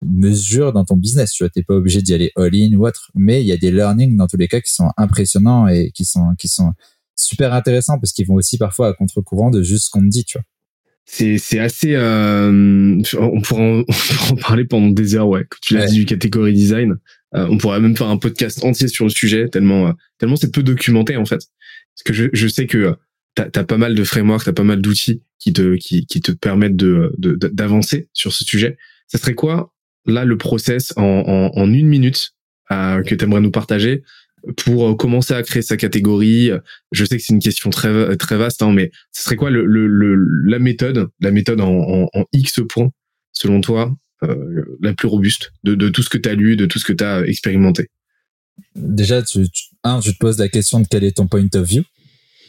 mesures 0.03 0.73
dans 0.73 0.85
ton 0.85 0.95
business. 0.95 1.31
Tu 1.31 1.43
vois, 1.43 1.49
t'es 1.49 1.63
pas 1.63 1.75
obligé 1.75 2.01
d'y 2.01 2.13
aller 2.13 2.31
all-in 2.35 2.73
ou 2.73 2.87
autre. 2.87 3.11
Mais 3.13 3.41
il 3.41 3.47
y 3.47 3.51
a 3.51 3.57
des 3.57 3.71
learnings 3.71 4.15
dans 4.15 4.27
tous 4.27 4.37
les 4.37 4.47
cas 4.47 4.61
qui 4.61 4.73
sont 4.73 4.91
impressionnants 4.97 5.67
et 5.67 5.91
qui 5.91 6.05
sont, 6.05 6.33
qui 6.37 6.47
sont 6.47 6.73
super 7.15 7.53
intéressants 7.53 7.99
parce 7.99 8.13
qu'ils 8.13 8.27
vont 8.27 8.35
aussi 8.35 8.57
parfois 8.57 8.89
à 8.89 8.93
contre-courant 8.93 9.51
de 9.51 9.61
juste 9.61 9.85
ce 9.85 9.89
qu'on 9.89 10.01
te 10.01 10.09
dit, 10.09 10.25
tu 10.25 10.37
vois. 10.37 10.45
C'est 11.07 11.37
c'est 11.37 11.59
assez 11.59 11.93
euh, 11.93 12.99
on, 13.19 13.41
pourra 13.41 13.61
en, 13.61 13.83
en, 14.31 14.35
parler 14.37 14.65
pendant 14.65 14.89
des 14.89 15.15
heures 15.15 15.27
ouais 15.27 15.45
quand 15.47 15.59
tu 15.61 15.75
l'as 15.75 15.85
dit 15.85 15.99
du 15.99 16.05
catégorie 16.05 16.53
design. 16.53 16.95
Euh, 17.35 17.47
on 17.49 17.57
pourrait 17.57 17.79
même 17.79 17.95
faire 17.95 18.07
un 18.07 18.17
podcast 18.17 18.63
entier 18.63 18.87
sur 18.87 19.05
le 19.05 19.11
sujet 19.11 19.47
tellement 19.49 19.87
euh, 19.87 19.91
tellement 20.17 20.35
c'est 20.35 20.51
peu 20.51 20.63
documenté 20.63 21.15
en 21.15 21.25
fait. 21.25 21.41
Parce 21.95 22.03
que 22.05 22.13
je, 22.13 22.25
je 22.33 22.47
sais 22.47 22.65
que 22.65 22.95
t'as 23.35 23.49
as 23.53 23.63
pas 23.63 23.77
mal 23.77 23.93
de 23.93 24.03
frameworks 24.03 24.45
t'as 24.45 24.53
pas 24.53 24.63
mal 24.63 24.81
d'outils 24.81 25.21
qui 25.37 25.53
te 25.53 25.75
qui, 25.75 26.07
qui 26.07 26.21
te 26.21 26.31
permettent 26.31 26.75
de 26.75 27.13
d'avancer 27.19 28.09
sur 28.13 28.33
ce 28.33 28.43
sujet. 28.43 28.75
Ça 29.07 29.19
serait 29.19 29.35
quoi 29.35 29.73
là 30.07 30.25
le 30.25 30.37
process 30.37 30.91
en, 30.97 31.03
en, 31.03 31.51
en 31.55 31.73
une 31.73 31.87
minute 31.87 32.33
que 32.69 33.13
tu 33.13 33.23
aimerais 33.23 33.41
nous 33.41 33.51
partager 33.51 34.01
pour 34.57 34.89
euh, 34.89 34.95
commencer 34.95 35.33
à 35.33 35.43
créer 35.43 35.61
sa 35.61 35.77
catégorie 35.77 36.51
Je 36.91 37.05
sais 37.05 37.17
que 37.17 37.23
c'est 37.23 37.33
une 37.33 37.39
question 37.39 37.69
très 37.69 38.15
très 38.17 38.37
vaste, 38.37 38.61
hein, 38.61 38.71
mais 38.71 38.91
ce 39.11 39.23
serait 39.23 39.35
quoi 39.35 39.49
le, 39.49 39.65
le, 39.65 40.15
la 40.45 40.59
méthode, 40.59 41.09
la 41.19 41.31
méthode 41.31 41.61
en, 41.61 42.07
X 42.33 42.61
points 42.69 42.91
selon 43.31 43.61
toi, 43.61 43.93
euh, 44.23 44.77
la 44.81 44.93
plus 44.93 45.07
robuste 45.07 45.51
de, 45.63 45.75
de 45.75 45.89
tout 45.89 46.01
ce 46.03 46.09
que 46.09 46.17
tu 46.17 46.29
as 46.29 46.35
lu, 46.35 46.55
de 46.55 46.65
tout 46.65 46.79
ce 46.79 46.85
que 46.85 46.93
tu 46.93 47.03
as 47.03 47.21
expérimenté? 47.25 47.89
Déjà, 48.75 49.21
tu, 49.21 49.45
un, 49.83 49.99
tu 49.99 50.13
te 50.13 50.17
poses 50.17 50.37
la 50.37 50.47
question 50.47 50.79
de 50.79 50.87
quel 50.89 51.03
est 51.03 51.17
ton 51.17 51.27
point 51.27 51.47
of 51.53 51.67
view, 51.67 51.83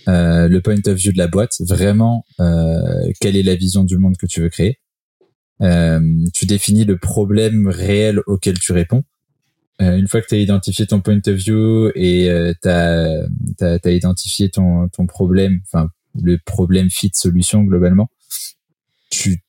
euh, 0.09 0.49
le 0.49 0.61
point 0.61 0.77
of 0.87 0.95
view 0.95 1.13
de 1.13 1.19
la 1.19 1.27
boîte, 1.27 1.55
vraiment, 1.61 2.25
euh, 2.41 3.11
quelle 3.21 3.37
est 3.37 3.43
la 3.43 3.57
vision 3.57 3.85
du 3.85 3.99
monde 3.99 4.17
que 4.17 4.27
tu 4.27 4.41
veux 4.41 4.49
créer. 4.49 4.79
Euh, 5.63 6.01
tu 6.35 6.47
définis 6.47 6.85
le 6.85 6.99
problème 6.99 7.67
réel 7.69 8.21
auquel 8.27 8.59
tu 8.59 8.73
réponds. 8.73 9.05
Euh, 9.83 9.97
une 9.99 10.09
fois 10.09 10.23
que 10.23 10.27
tu 10.29 10.35
as 10.35 10.39
identifié 10.39 10.87
ton 10.87 11.01
point 11.01 11.21
of 11.27 11.35
view 11.35 11.91
et 11.95 12.31
euh, 12.31 12.55
tu 12.63 12.69
as, 12.69 13.91
identifié 13.93 14.49
ton, 14.49 14.89
ton 14.89 15.07
problème, 15.07 15.61
enfin 15.67 15.91
le 16.23 16.39
problème 16.39 16.89
fit 16.91 17.11
solution 17.13 17.63
globalement, 17.63 18.09
tu 19.11 19.43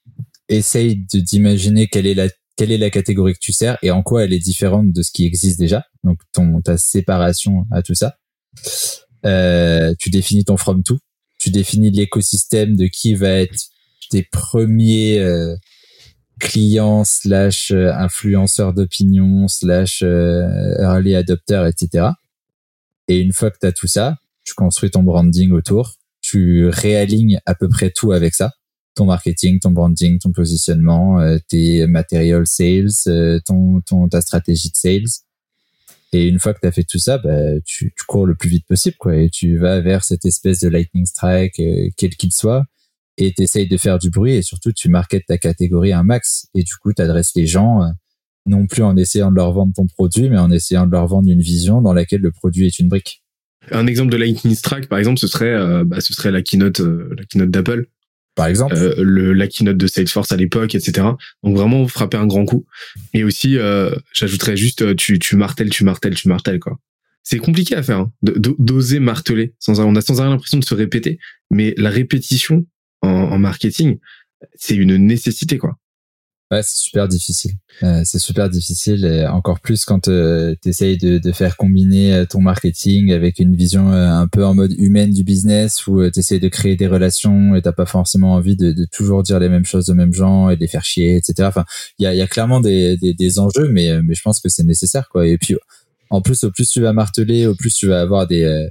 essayes 0.49 0.97
d'imaginer 0.97 1.87
quelle 1.87 2.07
est 2.07 2.13
la 2.13 2.27
quelle 2.57 2.71
est 2.71 2.77
la 2.77 2.89
catégorie 2.89 3.33
que 3.33 3.39
tu 3.39 3.53
sers 3.53 3.77
et 3.83 3.91
en 3.91 4.01
quoi 4.01 4.25
elle 4.25 4.33
est 4.33 4.39
différente 4.39 4.91
de 4.91 5.03
ce 5.03 5.11
qui 5.11 5.25
existe 5.25 5.59
déjà. 5.59 5.85
Donc 6.03 6.19
ton 6.33 6.59
ta 6.61 6.77
séparation 6.77 7.65
à 7.71 7.83
tout 7.83 7.93
ça. 7.93 8.17
Euh, 9.25 9.93
tu 9.99 10.09
définis 10.09 10.43
ton 10.43 10.57
from 10.57 10.83
to, 10.83 10.97
tu 11.39 11.51
définis 11.51 11.91
l'écosystème 11.91 12.75
de 12.75 12.87
qui 12.87 13.13
va 13.13 13.29
être 13.29 13.69
tes 14.09 14.23
premiers 14.23 15.19
euh, 15.19 15.55
client 16.39 17.03
slash 17.03 17.71
euh, 17.71 17.91
influenceur 17.93 18.73
d'opinion 18.73 19.47
slash 19.47 20.01
euh, 20.03 20.75
early 20.79 21.15
adopter, 21.15 21.67
etc. 21.67 22.09
Et 23.07 23.19
une 23.19 23.33
fois 23.33 23.51
que 23.51 23.57
tu 23.59 23.65
as 23.65 23.71
tout 23.71 23.87
ça, 23.87 24.17
tu 24.43 24.53
construis 24.53 24.91
ton 24.91 25.03
branding 25.03 25.51
autour, 25.51 25.95
tu 26.21 26.67
réalignes 26.67 27.39
à 27.45 27.55
peu 27.55 27.69
près 27.69 27.91
tout 27.91 28.11
avec 28.11 28.35
ça. 28.35 28.53
Ton 28.95 29.05
marketing, 29.05 29.59
ton 29.59 29.71
branding, 29.71 30.19
ton 30.19 30.31
positionnement, 30.31 31.19
euh, 31.19 31.37
tes 31.47 31.85
material 31.87 32.45
sales, 32.47 33.41
ton, 33.45 33.81
ton, 33.81 34.07
ta 34.07 34.21
stratégie 34.21 34.69
de 34.69 34.75
sales. 34.75 35.23
Et 36.13 36.27
une 36.27 36.39
fois 36.39 36.53
que 36.53 36.59
tu 36.61 36.67
as 36.67 36.71
fait 36.71 36.83
tout 36.83 36.99
ça, 36.99 37.17
bah, 37.17 37.59
tu, 37.65 37.93
tu, 37.95 38.05
cours 38.05 38.25
le 38.25 38.33
plus 38.33 38.49
vite 38.49 38.65
possible, 38.65 38.95
quoi, 38.97 39.15
et 39.15 39.29
tu 39.29 39.57
vas 39.57 39.81
vers 39.81 40.03
cette 40.03 40.25
espèce 40.25 40.61
de 40.61 40.69
lightning 40.69 41.05
strike, 41.05 41.61
quel 41.97 42.15
qu'il 42.15 42.31
soit, 42.31 42.65
et 43.17 43.33
tu 43.33 43.65
de 43.65 43.77
faire 43.77 43.97
du 43.97 44.09
bruit 44.09 44.35
et 44.35 44.41
surtout 44.41 44.71
tu 44.71 44.89
marketes 44.89 45.25
ta 45.27 45.37
catégorie 45.37 45.93
un 45.93 46.03
max. 46.03 46.47
Et 46.55 46.63
du 46.63 46.75
coup 46.75 46.93
tu 46.93 47.01
adresses 47.01 47.31
les 47.35 47.47
gens 47.47 47.81
euh, 47.81 47.87
non 48.45 48.67
plus 48.67 48.83
en 48.83 48.95
essayant 48.95 49.31
de 49.31 49.35
leur 49.35 49.51
vendre 49.51 49.73
ton 49.75 49.87
produit 49.87 50.29
mais 50.29 50.37
en 50.37 50.51
essayant 50.51 50.85
de 50.85 50.91
leur 50.91 51.07
vendre 51.07 51.29
une 51.29 51.41
vision 51.41 51.81
dans 51.81 51.93
laquelle 51.93 52.21
le 52.21 52.31
produit 52.31 52.67
est 52.67 52.79
une 52.79 52.89
brique. 52.89 53.23
Un 53.71 53.87
exemple 53.87 54.11
de 54.11 54.17
Lightning 54.17 54.55
Strike 54.55 54.87
par 54.87 54.99
exemple 54.99 55.19
ce 55.19 55.27
serait 55.27 55.53
euh, 55.53 55.83
bah, 55.83 55.99
ce 55.99 56.13
serait 56.13 56.31
la 56.31 56.41
keynote 56.41 56.79
euh, 56.79 57.13
la 57.17 57.25
keynote 57.25 57.49
d'Apple. 57.49 57.87
Par 58.35 58.45
exemple. 58.45 58.75
Le 58.99 59.33
la 59.33 59.47
keynote 59.47 59.77
de 59.77 59.87
Salesforce 59.87 60.31
à 60.31 60.37
l'époque 60.37 60.75
etc 60.75 61.07
donc 61.43 61.57
vraiment 61.57 61.87
frapper 61.87 62.17
un 62.17 62.27
grand 62.27 62.45
coup. 62.45 62.67
Et 63.13 63.23
aussi 63.23 63.57
j'ajouterais 64.13 64.55
juste 64.55 64.95
tu 64.95 65.17
tu 65.17 65.35
martèles 65.35 65.71
tu 65.71 65.83
martèles 65.83 66.13
tu 66.13 66.27
martèles 66.27 66.59
quoi. 66.59 66.77
C'est 67.23 67.39
compliqué 67.39 67.75
à 67.75 67.81
faire 67.81 67.99
hein, 67.99 68.13
d'oser 68.21 68.99
marteler 68.99 69.55
sans 69.59 69.81
on 69.81 69.95
a 69.95 70.01
sans 70.01 70.21
rien 70.21 70.29
l'impression 70.29 70.59
de 70.59 70.63
se 70.63 70.75
répéter 70.75 71.17
mais 71.49 71.73
la 71.77 71.89
répétition 71.89 72.65
en, 73.01 73.37
marketing, 73.39 73.97
c'est 74.55 74.75
une 74.75 74.97
nécessité, 74.97 75.57
quoi. 75.57 75.77
Ouais, 76.49 76.61
c'est 76.63 76.77
super 76.77 77.09
difficile. 77.09 77.51
Euh, 77.83 78.03
c'est 78.05 78.19
super 78.19 78.49
difficile, 78.49 79.03
et 79.03 79.27
encore 79.27 79.59
plus 79.59 79.83
quand 79.83 80.07
euh, 80.07 80.55
tu 80.63 80.69
essayes 80.69 80.97
de, 80.97 81.17
de, 81.17 81.31
faire 81.33 81.57
combiner 81.57 82.13
euh, 82.13 82.25
ton 82.25 82.39
marketing 82.39 83.11
avec 83.11 83.39
une 83.39 83.53
vision 83.53 83.91
euh, 83.91 84.07
un 84.09 84.27
peu 84.29 84.45
en 84.45 84.53
mode 84.53 84.71
humaine 84.77 85.11
du 85.11 85.25
business, 85.25 85.85
où 85.87 86.09
tu 86.09 86.19
essayes 86.19 86.39
de 86.39 86.47
créer 86.47 86.77
des 86.77 86.87
relations 86.87 87.53
et 87.53 87.61
t'as 87.61 87.73
pas 87.73 87.85
forcément 87.85 88.33
envie 88.33 88.55
de, 88.55 88.71
de, 88.71 88.85
toujours 88.85 89.23
dire 89.23 89.39
les 89.39 89.49
mêmes 89.49 89.65
choses 89.65 89.89
aux 89.89 89.93
mêmes 89.93 90.13
gens 90.13 90.49
et 90.49 90.55
de 90.55 90.61
les 90.61 90.67
faire 90.67 90.85
chier, 90.85 91.17
etc. 91.17 91.49
Enfin, 91.49 91.65
il 91.99 92.03
y 92.03 92.07
a, 92.07 92.15
y 92.15 92.21
a 92.21 92.27
clairement 92.27 92.61
des, 92.61 92.95
des, 92.95 93.13
des, 93.13 93.39
enjeux, 93.39 93.67
mais, 93.69 94.01
mais 94.01 94.15
je 94.15 94.21
pense 94.21 94.39
que 94.39 94.47
c'est 94.47 94.63
nécessaire, 94.63 95.09
quoi. 95.09 95.27
Et 95.27 95.37
puis, 95.37 95.55
en 96.09 96.21
plus, 96.21 96.45
au 96.45 96.51
plus 96.51 96.69
tu 96.69 96.79
vas 96.79 96.93
marteler, 96.93 97.45
au 97.45 97.55
plus 97.55 97.75
tu 97.75 97.87
vas 97.87 97.99
avoir 97.99 98.25
des 98.25 98.69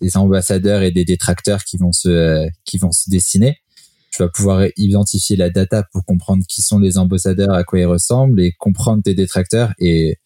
des 0.00 0.16
ambassadeurs 0.16 0.82
et 0.82 0.90
des 0.90 1.04
détracteurs 1.04 1.64
qui 1.64 1.76
vont 1.76 1.92
se 1.92 2.46
qui 2.64 2.78
vont 2.78 2.92
se 2.92 3.08
dessiner 3.08 3.58
tu 4.16 4.22
vas 4.22 4.28
pouvoir 4.30 4.66
identifier 4.78 5.36
la 5.36 5.50
data 5.50 5.84
pour 5.92 6.02
comprendre 6.06 6.42
qui 6.48 6.62
sont 6.62 6.78
les 6.78 6.96
ambassadeurs, 6.96 7.52
à 7.52 7.64
quoi 7.64 7.80
ils 7.80 7.84
ressemblent 7.84 8.40
et 8.40 8.52
comprendre 8.52 9.02
tes 9.02 9.14
détracteurs 9.14 9.74
et 9.78 10.18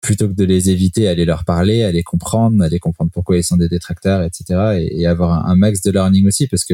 plutôt 0.00 0.28
que 0.28 0.34
de 0.34 0.44
les 0.44 0.70
éviter, 0.70 1.08
aller 1.08 1.26
leur 1.26 1.44
parler, 1.44 1.82
aller 1.82 2.02
comprendre, 2.02 2.62
aller 2.64 2.78
comprendre 2.78 3.10
pourquoi 3.12 3.36
ils 3.36 3.44
sont 3.44 3.58
des 3.58 3.68
détracteurs, 3.68 4.22
etc. 4.22 4.86
et, 4.90 5.06
avoir 5.06 5.46
un, 5.46 5.56
max 5.56 5.82
de 5.82 5.90
learning 5.90 6.26
aussi 6.26 6.46
parce 6.46 6.64
que 6.64 6.72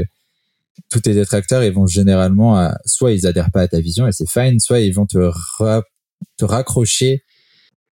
tous 0.91 1.01
tes 1.01 1.15
détracteurs, 1.15 1.65
ils 1.65 1.73
vont 1.73 1.87
généralement, 1.87 2.71
soit 2.85 3.13
ils 3.13 3.27
adhèrent 3.27 3.51
pas 3.51 3.63
à 3.63 3.69
ta 3.69 3.81
vision 3.81 4.07
et 4.07 4.13
c'est 4.13 4.31
fine, 4.31 4.61
soit 4.61 4.79
ils 4.79 4.95
vont 4.95 5.07
te, 5.07 5.31
te 6.37 6.45
raccrocher 6.45 7.25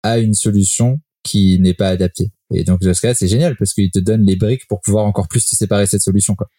à 0.04 0.20
une 0.20 0.36
solution 0.36 1.00
qui 1.28 1.60
n'est 1.60 1.74
pas 1.74 1.90
adapté. 1.90 2.32
Et 2.54 2.64
donc 2.64 2.82
dans 2.82 2.94
ce 2.94 3.02
cas, 3.02 3.14
c'est 3.14 3.28
génial 3.28 3.56
parce 3.58 3.74
qu'il 3.74 3.92
te 3.92 4.00
donne 4.00 4.24
les 4.26 4.36
briques 4.36 4.68
pour 4.68 4.82
pouvoir 4.82 5.06
encore 5.06 5.28
plus 5.28 5.46
te 5.46 5.56
séparer 5.56 5.86
cette 5.86 6.02
solution. 6.02 6.36
Quoi. 6.36 6.50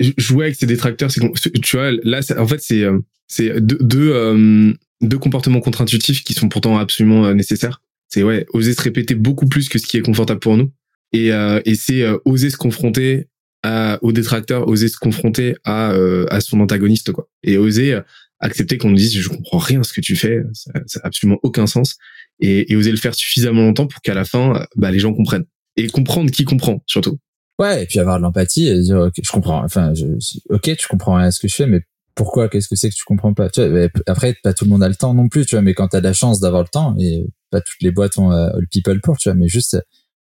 Jouer 0.00 0.46
avec 0.46 0.56
ces 0.56 0.66
détracteurs, 0.66 1.10
c'est 1.10 1.20
tu 1.60 1.76
vois 1.76 1.92
là, 2.02 2.20
en 2.38 2.46
fait, 2.46 2.60
c'est 2.60 2.82
euh, 2.82 2.98
c'est 3.28 3.60
deux 3.60 4.12
euh, 4.12 4.72
deux 5.00 5.18
comportements 5.18 5.60
contre-intuitifs 5.60 6.24
qui 6.24 6.32
sont 6.32 6.48
pourtant 6.48 6.78
absolument 6.78 7.26
euh, 7.26 7.34
nécessaires. 7.34 7.80
C'est 8.08 8.22
ouais, 8.22 8.46
oser 8.52 8.74
se 8.74 8.82
répéter 8.82 9.14
beaucoup 9.14 9.46
plus 9.46 9.68
que 9.68 9.78
ce 9.78 9.86
qui 9.86 9.96
est 9.96 10.02
confortable 10.02 10.40
pour 10.40 10.56
nous, 10.56 10.70
et 11.12 11.28
et 11.64 11.74
c'est 11.74 12.04
oser 12.24 12.50
se 12.50 12.56
confronter 12.56 13.28
à, 13.62 13.98
aux 14.02 14.12
détracteurs, 14.12 14.68
oser 14.68 14.88
se 14.88 14.98
confronter 14.98 15.56
à 15.64 15.90
à 16.30 16.40
son 16.40 16.60
antagoniste 16.60 17.12
quoi, 17.12 17.28
et 17.42 17.56
oser 17.56 17.98
accepter 18.40 18.78
qu'on 18.78 18.90
nous 18.90 18.96
dise 18.96 19.18
je 19.18 19.28
comprends 19.28 19.58
rien 19.58 19.80
à 19.80 19.84
ce 19.84 19.92
que 19.92 20.00
tu 20.00 20.16
fais, 20.16 20.42
ça, 20.52 20.72
ça 20.86 21.00
a 21.02 21.06
absolument 21.06 21.38
aucun 21.42 21.66
sens 21.66 21.96
et, 22.40 22.72
et 22.72 22.76
oser 22.76 22.90
le 22.90 22.96
faire 22.96 23.14
suffisamment 23.14 23.62
longtemps 23.62 23.86
pour 23.86 24.00
qu'à 24.00 24.14
la 24.14 24.24
fin, 24.24 24.64
bah, 24.76 24.90
les 24.90 24.98
gens 24.98 25.12
comprennent 25.12 25.46
et 25.76 25.88
comprendre 25.88 26.30
qui 26.30 26.44
comprend 26.44 26.82
surtout. 26.86 27.18
Ouais, 27.58 27.84
et 27.84 27.86
puis 27.86 28.00
avoir 28.00 28.18
de 28.18 28.22
l'empathie 28.22 28.68
et 28.68 28.80
dire 28.80 28.98
ok, 28.98 29.14
je 29.22 29.30
comprends. 29.30 29.62
Enfin, 29.64 29.94
je, 29.94 30.06
ok, 30.50 30.76
tu 30.76 30.88
comprends 30.88 31.16
à 31.16 31.30
ce 31.30 31.40
que 31.40 31.48
je 31.48 31.54
fais, 31.54 31.66
mais 31.66 31.82
pourquoi 32.14 32.48
Qu'est-ce 32.48 32.68
que 32.68 32.76
c'est 32.76 32.90
que 32.90 32.94
tu 32.94 33.04
comprends 33.04 33.34
pas? 33.34 33.48
Tu 33.48 33.66
vois, 33.66 33.88
Après, 34.06 34.36
pas 34.42 34.52
tout 34.52 34.64
le 34.64 34.70
monde 34.70 34.82
a 34.82 34.88
le 34.88 34.94
temps 34.94 35.14
non 35.14 35.28
plus, 35.28 35.46
tu 35.46 35.54
vois. 35.54 35.62
Mais 35.62 35.74
quand 35.74 35.88
t'as 35.88 36.00
la 36.00 36.12
chance 36.12 36.40
d'avoir 36.40 36.62
le 36.62 36.68
temps, 36.68 36.96
et 36.98 37.24
pas 37.50 37.60
toutes 37.60 37.82
les 37.82 37.90
boîtes 37.90 38.18
ont 38.18 38.32
euh, 38.32 38.50
le 38.58 38.66
people 38.66 39.00
pour, 39.00 39.18
tu 39.18 39.28
vois. 39.28 39.36
Mais 39.36 39.48
juste 39.48 39.76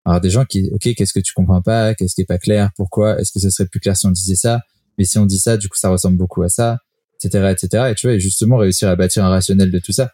avoir 0.05 0.21
des 0.21 0.29
gens 0.29 0.45
qui, 0.45 0.69
ok, 0.73 0.93
qu'est-ce 0.95 1.13
que 1.13 1.19
tu 1.19 1.33
comprends 1.33 1.61
pas? 1.61 1.93
Qu'est-ce 1.95 2.15
qui 2.15 2.21
est 2.21 2.25
pas 2.25 2.37
clair? 2.37 2.71
Pourquoi? 2.75 3.19
Est-ce 3.19 3.31
que 3.31 3.39
ça 3.39 3.49
serait 3.49 3.67
plus 3.67 3.79
clair 3.79 3.95
si 3.95 4.05
on 4.05 4.11
disait 4.11 4.35
ça? 4.35 4.61
Mais 4.97 5.05
si 5.05 5.17
on 5.17 5.25
dit 5.25 5.39
ça, 5.39 5.57
du 5.57 5.69
coup, 5.69 5.77
ça 5.77 5.89
ressemble 5.89 6.17
beaucoup 6.17 6.43
à 6.43 6.49
ça, 6.49 6.79
etc., 7.23 7.51
etc. 7.51 7.87
Et 7.91 7.95
tu 7.95 8.07
vois, 8.07 8.15
et 8.15 8.19
justement 8.19 8.57
réussir 8.57 8.89
à 8.89 8.95
bâtir 8.95 9.23
un 9.25 9.29
rationnel 9.29 9.71
de 9.71 9.79
tout 9.79 9.93
ça. 9.93 10.11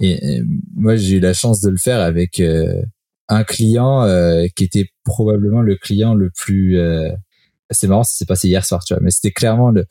Et, 0.00 0.42
moi, 0.74 0.96
j'ai 0.96 1.16
eu 1.16 1.20
la 1.20 1.34
chance 1.34 1.60
de 1.60 1.70
le 1.70 1.78
faire 1.78 2.00
avec 2.00 2.40
euh, 2.40 2.82
un 3.28 3.44
client 3.44 4.02
euh, 4.02 4.46
qui 4.54 4.64
était 4.64 4.88
probablement 5.04 5.62
le 5.62 5.76
client 5.76 6.14
le 6.14 6.30
plus. 6.30 6.78
Euh, 6.78 7.10
c'est 7.70 7.88
marrant, 7.88 8.04
ça 8.04 8.16
s'est 8.16 8.26
passé 8.26 8.48
hier 8.48 8.64
soir, 8.64 8.84
tu 8.84 8.94
vois, 8.94 9.02
mais 9.02 9.10
c'était 9.10 9.32
clairement 9.32 9.70
le 9.70 9.86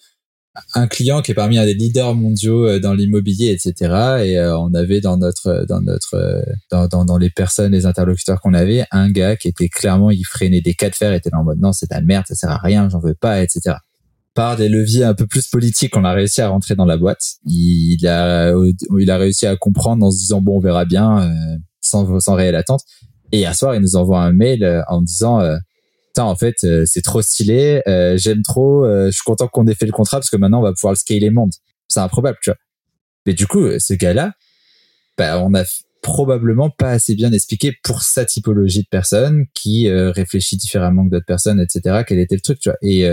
un 0.73 0.87
client 0.87 1.21
qui 1.21 1.31
est 1.31 1.35
parmi 1.35 1.57
un 1.57 1.65
des 1.65 1.73
leaders 1.73 2.15
mondiaux 2.15 2.79
dans 2.79 2.93
l'immobilier, 2.93 3.51
etc. 3.51 4.23
Et 4.23 4.39
on 4.39 4.73
avait 4.73 5.01
dans 5.01 5.17
notre 5.17 5.65
dans 5.67 5.81
notre 5.81 6.45
dans, 6.71 6.87
dans, 6.87 7.03
dans 7.03 7.17
les 7.17 7.29
personnes, 7.29 7.73
les 7.73 7.85
interlocuteurs 7.85 8.39
qu'on 8.39 8.53
avait, 8.53 8.85
un 8.91 9.09
gars 9.09 9.35
qui 9.35 9.49
était 9.49 9.67
clairement, 9.67 10.11
il 10.11 10.23
freinait 10.23 10.61
des 10.61 10.73
cas 10.73 10.89
de 10.89 10.95
fer, 10.95 11.11
était 11.11 11.29
là 11.29 11.39
en 11.39 11.43
mode 11.43 11.59
non, 11.59 11.73
c'est 11.73 11.89
de 11.89 11.95
la 11.95 11.99
merde, 11.99 12.23
ça 12.27 12.35
sert 12.35 12.51
à 12.51 12.57
rien, 12.57 12.87
j'en 12.87 12.99
veux 12.99 13.15
pas, 13.15 13.43
etc 13.43 13.75
par 14.35 14.57
des 14.57 14.67
leviers 14.67 15.05
un 15.05 15.13
peu 15.13 15.25
plus 15.25 15.47
politiques, 15.47 15.95
on 15.95 16.03
a 16.03 16.11
réussi 16.11 16.41
à 16.41 16.49
rentrer 16.49 16.75
dans 16.75 16.85
la 16.85 16.97
boîte. 16.97 17.23
Il 17.45 18.05
a, 18.05 18.53
il 18.99 19.09
a 19.09 19.17
réussi 19.17 19.47
à 19.47 19.55
comprendre 19.55 20.05
en 20.05 20.11
se 20.11 20.17
disant 20.17 20.41
bon, 20.41 20.57
on 20.57 20.59
verra 20.59 20.83
bien, 20.83 21.23
euh, 21.23 21.57
sans, 21.79 22.19
sans 22.19 22.35
réelle 22.35 22.55
attente. 22.55 22.81
Et 23.31 23.39
hier 23.39 23.55
soir, 23.55 23.75
il 23.75 23.81
nous 23.81 23.95
envoie 23.95 24.21
un 24.21 24.33
mail 24.33 24.63
euh, 24.63 24.81
en 24.89 25.01
disant, 25.01 25.39
euh, 25.39 25.55
en 26.17 26.35
fait, 26.35 26.65
c'est 26.85 27.01
trop 27.01 27.21
stylé, 27.21 27.81
j'aime 28.15 28.41
trop, 28.41 28.85
je 28.85 29.11
suis 29.11 29.23
content 29.25 29.49
qu'on 29.49 29.67
ait 29.67 29.75
fait 29.75 29.85
le 29.85 29.91
contrat 29.91 30.17
parce 30.17 30.29
que 30.29 30.37
maintenant 30.37 30.59
on 30.59 30.63
va 30.63 30.71
pouvoir 30.71 30.93
le 30.93 30.97
scaler 30.97 31.29
monde. 31.29 31.51
C'est 31.89 31.99
improbable, 31.99 32.37
tu 32.41 32.51
vois. 32.51 32.57
Mais 33.25 33.33
du 33.33 33.47
coup, 33.47 33.67
ce 33.79 33.93
gars-là, 33.93 34.31
bah, 35.17 35.41
on 35.41 35.53
a 35.53 35.65
probablement 36.01 36.69
pas 36.69 36.91
assez 36.91 37.15
bien 37.15 37.33
expliqué 37.33 37.73
pour 37.83 38.01
sa 38.01 38.23
typologie 38.23 38.83
de 38.83 38.87
personne 38.89 39.43
qui 39.53 39.91
réfléchit 39.91 40.55
différemment 40.55 41.03
que 41.03 41.09
d'autres 41.09 41.25
personnes, 41.25 41.59
etc. 41.59 42.03
Quel 42.07 42.19
était 42.19 42.35
le 42.35 42.41
truc, 42.41 42.59
tu 42.59 42.69
vois. 42.69 42.77
Et 42.81 43.05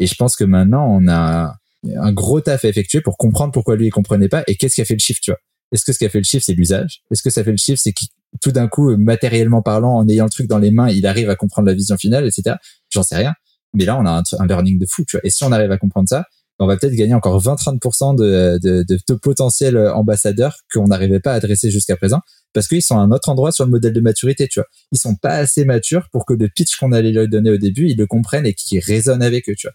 et 0.00 0.06
je 0.06 0.14
pense 0.14 0.34
que 0.34 0.44
maintenant, 0.44 0.86
on 0.88 1.06
a 1.08 1.54
un 1.96 2.12
gros 2.12 2.40
taf 2.40 2.64
à 2.64 2.68
effectuer 2.68 3.00
pour 3.00 3.16
comprendre 3.16 3.52
pourquoi 3.52 3.76
lui 3.76 3.86
il 3.86 3.90
comprenait 3.90 4.28
pas 4.28 4.42
et 4.46 4.56
qu'est-ce 4.56 4.74
qui 4.74 4.80
a 4.80 4.84
fait 4.84 4.94
le 4.94 5.00
chiffre, 5.00 5.20
tu 5.22 5.30
vois. 5.30 5.38
Est-ce 5.72 5.84
que 5.84 5.92
ce 5.92 5.98
qui 5.98 6.04
a 6.04 6.08
fait 6.08 6.18
le 6.18 6.24
chiffre, 6.24 6.44
c'est 6.44 6.54
l'usage? 6.54 7.02
Est-ce 7.10 7.22
que 7.22 7.30
ça 7.30 7.44
fait 7.44 7.52
le 7.52 7.56
chiffre, 7.56 7.80
c'est 7.80 7.92
que 7.92 8.04
tout 8.42 8.50
d'un 8.50 8.66
coup, 8.66 8.96
matériellement 8.96 9.62
parlant, 9.62 9.96
en 9.96 10.08
ayant 10.08 10.24
le 10.24 10.30
truc 10.30 10.48
dans 10.48 10.58
les 10.58 10.70
mains, 10.70 10.88
il 10.88 11.06
arrive 11.06 11.30
à 11.30 11.36
comprendre 11.36 11.68
la 11.68 11.74
vision 11.74 11.96
finale, 11.96 12.26
etc. 12.26 12.56
J'en 12.90 13.02
sais 13.02 13.16
rien. 13.16 13.34
Mais 13.74 13.84
là, 13.84 13.96
on 13.98 14.04
a 14.04 14.22
un, 14.38 14.46
learning 14.46 14.78
de 14.78 14.86
fou, 14.88 15.04
tu 15.06 15.16
vois. 15.16 15.20
Et 15.24 15.30
si 15.30 15.44
on 15.44 15.52
arrive 15.52 15.70
à 15.70 15.78
comprendre 15.78 16.08
ça, 16.08 16.24
on 16.58 16.66
va 16.66 16.76
peut-être 16.76 16.94
gagner 16.94 17.14
encore 17.14 17.40
20-30% 17.40 18.16
de, 18.16 18.58
de, 18.62 18.82
de, 18.82 18.98
de, 19.08 19.14
potentiels 19.14 19.78
ambassadeurs 19.78 20.56
qu'on 20.72 20.88
n'arrivait 20.88 21.20
pas 21.20 21.32
à 21.32 21.36
adresser 21.36 21.70
jusqu'à 21.70 21.96
présent 21.96 22.20
parce 22.52 22.68
qu'ils 22.68 22.82
sont 22.82 22.98
à 22.98 23.00
un 23.00 23.10
autre 23.12 23.28
endroit 23.28 23.52
sur 23.52 23.64
le 23.64 23.70
modèle 23.70 23.92
de 23.92 24.00
maturité, 24.00 24.48
tu 24.48 24.60
vois. 24.60 24.66
Ils 24.92 24.98
sont 24.98 25.14
pas 25.14 25.34
assez 25.34 25.64
matures 25.64 26.08
pour 26.10 26.26
que 26.26 26.34
le 26.34 26.48
pitch 26.48 26.76
qu'on 26.76 26.92
allait 26.92 27.12
leur 27.12 27.28
donner 27.28 27.50
au 27.50 27.58
début, 27.58 27.88
ils 27.88 27.96
le 27.96 28.06
comprennent 28.06 28.46
et 28.46 28.54
qu'ils 28.54 28.80
résonnent 28.80 29.22
avec 29.22 29.48
eux, 29.48 29.54
tu 29.56 29.68
vois. 29.68 29.74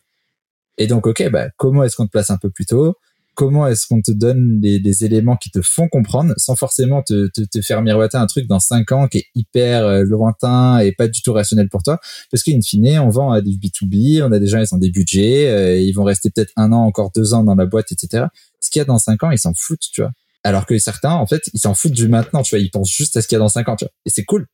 Et 0.77 0.87
donc, 0.87 1.07
ok, 1.07 1.29
bah, 1.31 1.49
comment 1.57 1.83
est-ce 1.83 1.95
qu'on 1.95 2.05
te 2.05 2.11
place 2.11 2.29
un 2.29 2.37
peu 2.37 2.49
plus 2.49 2.65
tôt? 2.65 2.95
Comment 3.33 3.67
est-ce 3.67 3.85
qu'on 3.87 4.01
te 4.01 4.11
donne 4.11 4.59
les, 4.61 5.03
éléments 5.03 5.35
qui 5.35 5.51
te 5.51 5.61
font 5.61 5.89
comprendre 5.89 6.33
sans 6.37 6.55
forcément 6.55 7.03
te, 7.03 7.27
te, 7.33 7.41
te, 7.41 7.61
faire 7.61 7.81
miroiter 7.81 8.17
un 8.17 8.27
truc 8.27 8.47
dans 8.47 8.61
cinq 8.61 8.93
ans 8.93 9.09
qui 9.09 9.17
est 9.17 9.25
hyper 9.35 9.85
euh, 9.85 10.03
lointain 10.03 10.79
et 10.79 10.93
pas 10.93 11.09
du 11.09 11.21
tout 11.21 11.33
rationnel 11.33 11.67
pour 11.67 11.83
toi? 11.83 11.99
Parce 12.31 12.43
qu'in 12.43 12.61
fine, 12.61 12.97
on 12.99 13.09
vend 13.09 13.31
à 13.31 13.41
du 13.41 13.57
B2B, 13.57 14.23
on 14.23 14.31
a 14.31 14.39
des 14.39 14.47
gens, 14.47 14.59
ils 14.59 14.73
ont 14.73 14.77
des 14.77 14.89
budgets, 14.89 15.49
euh, 15.49 15.77
ils 15.77 15.91
vont 15.91 16.05
rester 16.05 16.29
peut-être 16.29 16.53
un 16.55 16.71
an, 16.71 16.85
encore 16.85 17.11
deux 17.13 17.33
ans 17.33 17.43
dans 17.43 17.55
la 17.55 17.65
boîte, 17.65 17.91
etc. 17.91 18.27
Ce 18.61 18.69
qu'il 18.69 18.79
y 18.79 18.81
a 18.81 18.85
dans 18.85 18.99
cinq 18.99 19.21
ans, 19.23 19.31
ils 19.31 19.39
s'en 19.39 19.53
foutent, 19.53 19.83
tu 19.91 20.01
vois. 20.01 20.11
Alors 20.45 20.67
que 20.67 20.77
certains 20.77 21.13
en 21.13 21.25
fait 21.25 21.41
ils 21.53 21.59
s'en 21.59 21.73
foutent 21.73 21.91
du 21.91 22.07
maintenant 22.07 22.43
tu 22.43 22.55
vois. 22.55 22.63
Ils 22.63 22.69
pensent 22.69 22.93
juste 22.93 23.17
à 23.17 23.21
ce 23.23 23.27
qu'il 23.27 23.35
y 23.35 23.37
a 23.37 23.39
dans 23.39 23.49
cinq 23.49 23.67
ans 23.67 23.75
tu 23.75 23.83
vois. 23.83 23.91
Et 24.05 24.11
c'est 24.11 24.23
cool. 24.25 24.45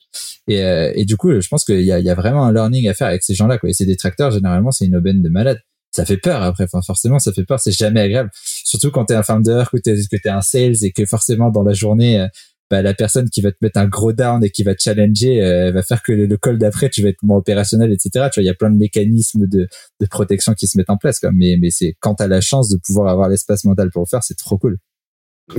Et, 0.48 0.64
euh, 0.64 0.94
et 0.96 1.04
du 1.04 1.18
coup 1.18 1.30
je 1.38 1.48
pense 1.50 1.66
qu'il 1.66 1.82
y 1.82 1.92
a, 1.92 2.00
y 2.00 2.10
a 2.10 2.16
vraiment 2.16 2.46
un 2.46 2.54
learning 2.54 2.88
à 2.88 2.94
faire 2.94 3.08
avec 3.08 3.24
ces 3.24 3.34
gens 3.34 3.46
là 3.46 3.58
quoi. 3.58 3.70
Et 3.70 3.74
ces 3.74 3.86
détracteurs 3.86 4.32
généralement 4.32 4.72
c'est 4.72 4.86
une 4.86 4.96
aubaine 4.96 5.22
de 5.22 5.28
malade 5.28 5.60
ça 5.92 6.06
fait 6.06 6.18
peur 6.18 6.42
après. 6.42 6.64
Enfin, 6.64 6.82
forcément, 6.82 7.20
ça 7.20 7.34
fait 7.34 7.44
peur. 7.44 7.60
C'est 7.60 7.72
jamais 7.72 8.02
agréable. 8.02 8.32
Surtout 8.34 8.92
quand 8.92 9.06
t'es 9.06 9.16
un 9.16 9.24
founder, 9.24 9.66
que 9.72 9.78
t'es, 9.78 9.96
que 10.10 10.18
t'es 10.18 10.30
un 10.30 10.42
sales 10.42 10.84
et 10.84 10.92
que 10.92 11.06
forcément 11.06 11.52
dans 11.52 11.64
la 11.64 11.74
journée, 11.74 12.22
euh, 12.22 12.28
bah, 12.70 12.82
la 12.82 12.94
personne 12.94 13.30
qui 13.30 13.42
va 13.42 13.52
te 13.52 13.58
mettre 13.62 13.78
un 13.80 13.88
gros 13.88 14.14
down 14.14 14.42
et 14.46 14.50
qui 14.50 14.64
va 14.64 14.74
te 14.74 14.82
challenger 14.82 15.44
euh, 15.44 15.72
va 15.74 15.84
faire 15.84 16.02
que 16.02 16.14
le, 16.14 16.38
call 16.38 16.58
d'après, 16.58 16.90
tu 16.90 17.02
vas 17.04 17.10
être 17.10 17.22
moins 17.22 17.38
opérationnel, 17.38 17.92
etc. 17.92 18.30
Tu 18.32 18.40
vois, 18.40 18.44
il 18.44 18.46
y 18.46 18.50
a 18.50 18.54
plein 18.54 18.70
de 18.70 18.78
mécanismes 18.78 19.46
de, 19.46 19.68
protection 20.10 20.54
qui 20.54 20.68
se 20.68 20.78
mettent 20.78 20.90
en 20.90 20.98
place. 20.98 21.20
Quoi. 21.20 21.32
Mais, 21.34 21.58
c'est 21.70 21.96
quand 22.00 22.16
t'as 22.16 22.28
la 22.28 22.40
chance 22.40 22.70
de 22.70 22.78
pouvoir 22.78 23.10
avoir 23.10 23.28
l'espace 23.28 23.66
mental 23.66 23.90
pour 23.92 24.04
le 24.04 24.08
faire, 24.08 24.24
c'est 24.24 24.38
trop 24.38 24.58
cool. 24.58 24.78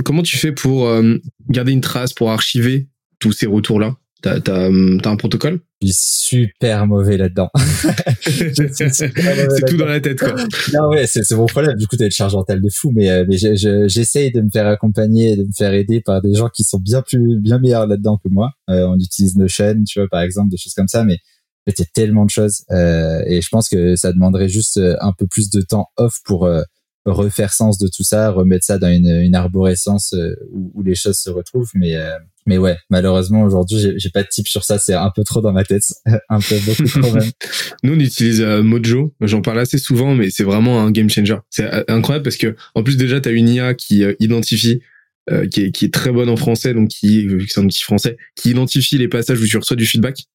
Comment 0.03 0.23
tu 0.23 0.37
fais 0.37 0.51
pour 0.51 0.87
euh, 0.87 1.17
garder 1.49 1.71
une 1.71 1.81
trace, 1.81 2.13
pour 2.13 2.31
archiver 2.31 2.89
tous 3.19 3.31
ces 3.31 3.45
retours-là? 3.45 3.95
T'as 4.23 4.39
as, 4.47 5.09
un 5.09 5.15
protocole? 5.17 5.59
Je 5.81 5.87
suis 5.91 6.47
super 6.47 6.87
mauvais 6.87 7.17
là-dedans. 7.17 7.49
c'est 8.21 9.65
tout 9.67 9.77
dans 9.77 9.85
la 9.85 9.99
tête, 9.99 10.19
quoi. 10.19 10.33
Non, 10.73 10.87
ouais, 10.89 11.05
c'est 11.05 11.29
mon 11.31 11.45
problème. 11.45 11.75
Du 11.75 11.87
coup, 11.87 11.97
t'as 11.97 12.05
une 12.05 12.11
charge 12.11 12.33
mentale 12.33 12.61
de 12.61 12.69
fou, 12.69 12.91
mais, 12.95 13.09
euh, 13.11 13.25
mais 13.27 13.37
j'essaye 13.37 14.31
de 14.31 14.41
me 14.41 14.49
faire 14.49 14.67
accompagner, 14.67 15.35
de 15.35 15.43
me 15.43 15.51
faire 15.51 15.73
aider 15.73 16.01
par 16.01 16.21
des 16.21 16.33
gens 16.33 16.47
qui 16.47 16.63
sont 16.63 16.79
bien 16.79 17.01
plus, 17.01 17.39
bien 17.39 17.59
meilleurs 17.59 17.85
là-dedans 17.85 18.17
que 18.17 18.29
moi. 18.29 18.51
Euh, 18.69 18.87
on 18.87 18.97
utilise 18.97 19.35
Notion, 19.35 19.83
tu 19.85 19.99
vois, 19.99 20.07
par 20.09 20.21
exemple, 20.21 20.49
des 20.49 20.57
choses 20.57 20.73
comme 20.73 20.87
ça, 20.87 21.03
mais 21.03 21.17
c'est 21.75 21.91
tellement 21.93 22.25
de 22.25 22.29
choses. 22.29 22.63
Euh, 22.71 23.23
et 23.25 23.41
je 23.41 23.49
pense 23.49 23.69
que 23.69 23.95
ça 23.95 24.11
demanderait 24.11 24.49
juste 24.49 24.77
euh, 24.77 24.95
un 25.01 25.13
peu 25.13 25.27
plus 25.27 25.49
de 25.49 25.61
temps 25.61 25.87
off 25.97 26.19
pour 26.25 26.45
euh, 26.45 26.63
refaire 27.05 27.53
sens 27.53 27.77
de 27.77 27.87
tout 27.87 28.03
ça, 28.03 28.31
remettre 28.31 28.65
ça 28.65 28.77
dans 28.77 28.89
une, 28.89 29.07
une 29.07 29.35
arborescence 29.35 30.15
où, 30.51 30.71
où, 30.73 30.83
les 30.83 30.95
choses 30.95 31.17
se 31.17 31.29
retrouvent. 31.29 31.71
Mais 31.75 31.95
mais 32.45 32.57
ouais, 32.57 32.77
malheureusement 32.89 33.43
aujourd'hui, 33.43 33.93
j'ai 33.95 34.09
pas 34.09 34.23
de 34.23 34.27
type 34.27 34.47
sur 34.47 34.63
ça. 34.63 34.77
C'est 34.77 34.93
un 34.93 35.11
peu 35.15 35.23
trop 35.23 35.41
dans 35.41 35.53
ma 35.53 35.63
tête, 35.63 35.83
un 36.29 36.39
peu 36.39 36.55
beaucoup 36.65 36.83
trop 36.83 37.13
même. 37.13 37.31
Nous, 37.83 37.93
on 37.93 37.99
utilise 37.99 38.41
euh, 38.41 38.61
Mojo. 38.63 39.13
J'en 39.21 39.41
parle 39.41 39.59
assez 39.59 39.77
souvent, 39.77 40.15
mais 40.15 40.29
c'est 40.29 40.43
vraiment 40.43 40.81
un 40.81 40.91
game 40.91 41.09
changer. 41.09 41.37
C'est 41.49 41.73
euh, 41.73 41.83
incroyable 41.87 42.23
parce 42.23 42.37
que 42.37 42.55
en 42.75 42.83
plus 42.83 42.97
déjà, 42.97 43.21
t'as 43.21 43.31
une 43.31 43.49
IA 43.49 43.73
qui 43.73 44.03
euh, 44.03 44.13
identifie, 44.19 44.81
qui, 45.51 45.61
est, 45.61 45.71
qui 45.71 45.85
est 45.85 45.93
très 45.93 46.11
bonne 46.11 46.27
en 46.27 46.35
français, 46.35 46.73
donc 46.73 46.89
qui 46.89 47.29
c'est 47.47 47.61
un 47.61 47.63
outil 47.63 47.81
français, 47.81 48.17
qui 48.35 48.49
identifie 48.49 48.97
les 48.97 49.07
passages 49.07 49.39
où 49.39 49.47
tu 49.47 49.55
reçois 49.55 49.77
du 49.77 49.85
feedback 49.85 50.25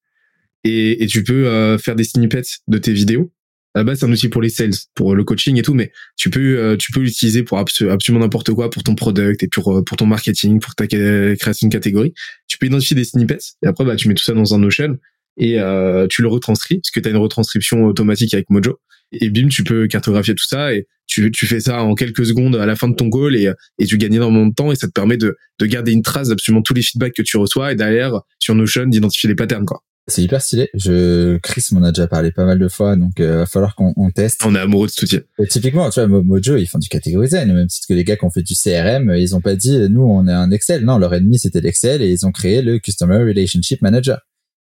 et, 0.63 1.03
et 1.03 1.05
tu 1.05 1.23
peux 1.23 1.77
faire 1.77 1.95
des 1.95 2.03
snippets 2.03 2.41
de 2.67 2.77
tes 2.79 2.91
vidéos 2.91 3.31
à 3.75 3.79
la 3.79 3.83
base 3.83 3.99
c'est 3.99 4.05
un 4.05 4.11
outil 4.11 4.29
pour 4.29 4.41
les 4.41 4.49
sales, 4.49 4.73
pour 4.95 5.15
le 5.15 5.23
coaching 5.23 5.57
et 5.57 5.61
tout, 5.61 5.73
mais 5.73 5.91
tu 6.17 6.29
peux 6.29 6.57
euh, 6.57 6.75
tu 6.75 6.91
peux 6.91 7.01
l'utiliser 7.01 7.43
pour 7.43 7.59
absolument 7.59 8.19
n'importe 8.19 8.51
quoi, 8.51 8.69
pour 8.69 8.83
ton 8.83 8.95
product 8.95 9.43
et 9.43 9.47
pour 9.47 9.77
euh, 9.77 9.83
pour 9.83 9.97
ton 9.97 10.07
marketing, 10.07 10.59
pour 10.59 10.73
ta 10.75 10.87
création 10.87 11.67
de 11.67 11.71
catégorie. 11.71 12.13
Tu 12.47 12.57
peux 12.57 12.65
identifier 12.65 12.95
des 12.95 13.03
snippets 13.03 13.37
et 13.63 13.67
après 13.67 13.85
bah 13.85 13.95
tu 13.95 14.07
mets 14.07 14.15
tout 14.15 14.23
ça 14.23 14.33
dans 14.33 14.55
un 14.55 14.59
Notion 14.59 14.97
et 15.37 15.59
euh, 15.59 16.07
tu 16.07 16.21
le 16.21 16.27
retranscris 16.27 16.79
parce 16.79 16.91
que 16.91 16.99
tu 16.99 17.07
as 17.07 17.11
une 17.11 17.17
retranscription 17.17 17.85
automatique 17.85 18.33
avec 18.33 18.49
Mojo 18.49 18.79
et 19.11 19.29
bim 19.29 19.47
tu 19.49 19.63
peux 19.63 19.87
cartographier 19.87 20.35
tout 20.35 20.47
ça 20.47 20.73
et 20.73 20.87
tu, 21.07 21.31
tu 21.31 21.47
fais 21.47 21.59
ça 21.59 21.81
en 21.81 21.95
quelques 21.95 22.25
secondes 22.25 22.55
à 22.55 22.65
la 22.65 22.75
fin 22.75 22.87
de 22.87 22.93
ton 22.95 23.09
call 23.09 23.35
et, 23.35 23.51
et 23.79 23.85
tu 23.85 23.97
gagnes 23.97 24.15
énormément 24.15 24.45
de 24.45 24.53
temps 24.53 24.71
et 24.71 24.75
ça 24.75 24.87
te 24.87 24.91
permet 24.91 25.17
de, 25.17 25.37
de 25.59 25.65
garder 25.65 25.91
une 25.91 26.03
trace 26.03 26.29
d'absolument 26.29 26.61
tous 26.61 26.75
les 26.75 26.83
feedbacks 26.83 27.13
que 27.13 27.23
tu 27.23 27.37
reçois 27.37 27.71
et 27.71 27.75
derrière 27.75 28.21
sur 28.39 28.53
Notion 28.55 28.85
d'identifier 28.85 29.27
les 29.27 29.35
patterns 29.35 29.65
quoi. 29.65 29.81
C'est 30.09 30.23
hyper 30.23 30.41
stylé. 30.41 30.69
Je, 30.73 31.37
Chris 31.37 31.67
m'en 31.71 31.83
a 31.83 31.91
déjà 31.91 32.07
parlé 32.07 32.31
pas 32.31 32.45
mal 32.45 32.59
de 32.59 32.67
fois, 32.67 32.95
donc 32.95 33.19
euh, 33.19 33.37
va 33.37 33.45
falloir 33.45 33.75
qu'on 33.75 33.93
on 33.95 34.11
teste. 34.11 34.41
On 34.45 34.55
est 34.55 34.59
amoureux 34.59 34.87
de 34.87 34.91
ce 34.91 35.05
outil. 35.05 35.19
typiquement, 35.49 35.89
tu 35.89 36.05
vois, 36.05 36.21
Mojo, 36.21 36.57
ils 36.57 36.67
font 36.67 36.79
du 36.79 36.89
category 36.89 37.27
design, 37.27 37.53
même 37.53 37.67
titre 37.67 37.87
que 37.87 37.93
les 37.93 38.03
gars 38.03 38.17
qui 38.17 38.25
ont 38.25 38.29
fait 38.29 38.41
du 38.41 38.55
CRM, 38.55 39.13
ils 39.15 39.35
ont 39.35 39.41
pas 39.41 39.55
dit, 39.55 39.77
nous, 39.89 40.03
on 40.03 40.27
est 40.27 40.33
un 40.33 40.51
Excel. 40.51 40.83
Non, 40.83 40.97
leur 40.97 41.13
ennemi, 41.13 41.39
c'était 41.39 41.61
l'Excel 41.61 42.01
et 42.01 42.09
ils 42.09 42.25
ont 42.25 42.31
créé 42.31 42.61
le 42.61 42.79
Customer 42.79 43.17
Relationship 43.17 43.81
Manager. 43.81 44.19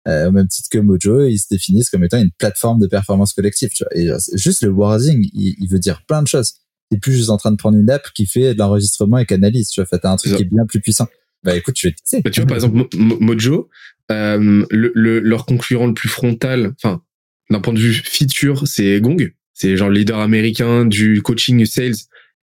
Euh, 0.07 0.29
au 0.29 0.31
même 0.31 0.47
titre 0.47 0.69
que 0.71 0.79
Mojo, 0.79 1.25
ils 1.25 1.37
se 1.37 1.47
définissent 1.49 1.89
comme 1.89 2.03
étant 2.03 2.17
une 2.17 2.31
plateforme 2.31 2.79
de 2.79 2.87
performance 2.87 3.33
collective. 3.33 3.69
Tu 3.69 3.83
vois. 3.83 3.97
Et 3.97 4.09
juste 4.33 4.63
le 4.63 4.69
wording, 4.69 5.27
il, 5.33 5.55
il 5.59 5.67
veut 5.69 5.79
dire 5.79 6.03
plein 6.07 6.23
de 6.23 6.27
choses. 6.27 6.53
T'es 6.89 6.97
plus 6.97 7.13
juste 7.13 7.29
en 7.29 7.37
train 7.37 7.51
de 7.51 7.55
prendre 7.55 7.77
une 7.77 7.89
app 7.89 8.05
qui 8.13 8.25
fait 8.25 8.53
de 8.53 8.59
l'enregistrement 8.59 9.19
et 9.19 9.25
qui 9.25 9.33
analyse. 9.33 9.69
Tu 9.69 9.81
vois, 9.81 9.99
t'as 9.99 10.11
un 10.11 10.17
truc 10.17 10.35
qui 10.35 10.41
est 10.41 10.45
bien 10.45 10.65
plus 10.67 10.81
puissant. 10.81 11.07
Bah 11.43 11.55
écoute, 11.55 11.75
je 11.77 11.87
vais 11.87 12.21
bah, 12.21 12.29
tu 12.29 12.39
vois, 12.39 12.47
par 12.47 12.55
exemple, 12.55 12.87
Mojo, 12.95 13.69
euh, 14.11 14.65
le, 14.69 15.19
leur 15.19 15.45
concurrent 15.45 15.87
le 15.87 15.93
plus 15.93 16.09
frontal, 16.09 16.73
enfin, 16.83 17.01
d'un 17.49 17.59
point 17.59 17.73
de 17.73 17.79
vue 17.79 17.93
feature, 17.93 18.67
c'est 18.67 18.99
Gong. 19.01 19.33
C'est 19.53 19.77
genre 19.77 19.89
le 19.89 19.95
leader 19.95 20.19
américain 20.19 20.85
du 20.85 21.21
coaching 21.21 21.65
sales. 21.65 21.95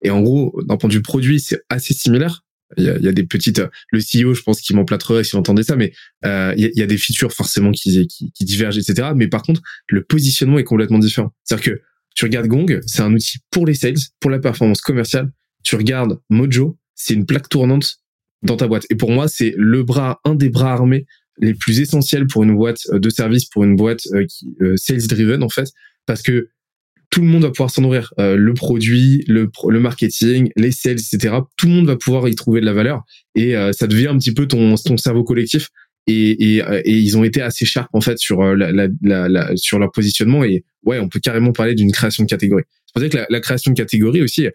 Et 0.03 0.09
en 0.09 0.21
gros, 0.21 0.59
d'un 0.63 0.77
point 0.77 0.89
de 0.89 0.93
vue 0.93 1.01
produit, 1.01 1.39
c'est 1.39 1.61
assez 1.69 1.93
similaire. 1.93 2.43
Il 2.75 2.83
y, 2.83 2.89
a, 2.89 2.97
il 2.97 3.03
y 3.03 3.07
a, 3.07 3.13
des 3.13 3.23
petites, 3.23 3.61
le 3.91 3.99
CEO, 3.99 4.33
je 4.33 4.41
pense 4.41 4.59
qu'il 4.59 4.75
m'emplâtrerait 4.75 5.23
si 5.23 5.37
entendait 5.37 5.63
ça, 5.63 5.77
mais 5.77 5.93
euh, 6.25 6.53
il, 6.57 6.63
y 6.63 6.65
a, 6.65 6.69
il, 6.73 6.77
y 6.77 6.81
a, 6.81 6.85
des 6.85 6.97
features 6.97 7.31
forcément 7.31 7.71
qui, 7.71 8.05
qui, 8.07 8.31
qui, 8.33 8.45
divergent, 8.45 8.77
etc. 8.77 9.11
Mais 9.15 9.29
par 9.29 9.41
contre, 9.41 9.61
le 9.87 10.03
positionnement 10.03 10.59
est 10.59 10.65
complètement 10.65 10.99
différent. 10.99 11.33
C'est-à-dire 11.45 11.73
que 11.73 11.81
tu 12.13 12.25
regardes 12.25 12.47
Gong, 12.47 12.81
c'est 12.85 13.01
un 13.01 13.13
outil 13.13 13.37
pour 13.51 13.65
les 13.65 13.73
sales, 13.73 13.95
pour 14.19 14.29
la 14.29 14.39
performance 14.39 14.81
commerciale. 14.81 15.31
Tu 15.63 15.77
regardes 15.77 16.19
Mojo, 16.29 16.77
c'est 16.93 17.13
une 17.13 17.25
plaque 17.25 17.47
tournante 17.47 17.99
dans 18.43 18.57
ta 18.57 18.67
boîte. 18.67 18.85
Et 18.89 18.95
pour 18.95 19.11
moi, 19.11 19.27
c'est 19.27 19.53
le 19.57 19.83
bras, 19.83 20.19
un 20.23 20.35
des 20.35 20.49
bras 20.49 20.73
armés 20.73 21.05
les 21.39 21.53
plus 21.53 21.79
essentiels 21.79 22.27
pour 22.27 22.43
une 22.43 22.55
boîte 22.55 22.81
euh, 22.91 22.99
de 22.99 23.09
service, 23.09 23.45
pour 23.45 23.63
une 23.63 23.75
boîte 23.75 24.01
euh, 24.13 24.25
qui 24.25 24.55
euh, 24.61 24.75
sales 24.75 25.05
driven 25.07 25.43
en 25.43 25.49
fait, 25.49 25.67
parce 26.05 26.21
que 26.21 26.49
tout 27.09 27.21
le 27.21 27.27
monde 27.27 27.43
va 27.43 27.51
pouvoir 27.51 27.71
s'en 27.71 27.83
nourrir. 27.83 28.13
le 28.17 28.53
produit, 28.53 29.23
le, 29.29 29.49
le 29.69 29.79
marketing, 29.79 30.49
les 30.57 30.73
sales, 30.73 30.99
etc. 30.99 31.35
Tout 31.55 31.67
le 31.67 31.73
monde 31.73 31.85
va 31.85 31.95
pouvoir 31.95 32.27
y 32.27 32.35
trouver 32.35 32.59
de 32.59 32.65
la 32.65 32.73
valeur 32.73 33.03
et 33.33 33.55
ça 33.71 33.88
devient 33.88 34.07
un 34.07 34.17
petit 34.17 34.33
peu 34.33 34.45
ton, 34.45 34.75
ton 34.75 34.97
cerveau 34.97 35.23
collectif. 35.23 35.69
Et, 36.05 36.57
et, 36.57 36.63
et, 36.83 36.97
ils 36.97 37.17
ont 37.17 37.23
été 37.23 37.41
assez 37.41 37.63
sharp 37.63 37.88
en 37.93 38.01
fait 38.01 38.17
sur 38.17 38.43
la, 38.53 38.73
la, 38.73 38.89
la, 39.29 39.51
sur 39.55 39.79
leur 39.79 39.93
positionnement 39.93 40.43
et 40.43 40.65
ouais 40.83 40.99
on 40.99 41.07
peut 41.07 41.21
carrément 41.21 41.53
parler 41.53 41.75
d'une 41.75 41.93
création 41.93 42.25
de 42.25 42.29
catégorie. 42.29 42.63
C'est 42.85 42.93
pour 42.93 43.01
ça 43.01 43.07
que 43.07 43.31
la, 43.31 43.39
création 43.39 43.71
de 43.71 43.77
catégorie 43.77 44.21
aussi 44.21 44.45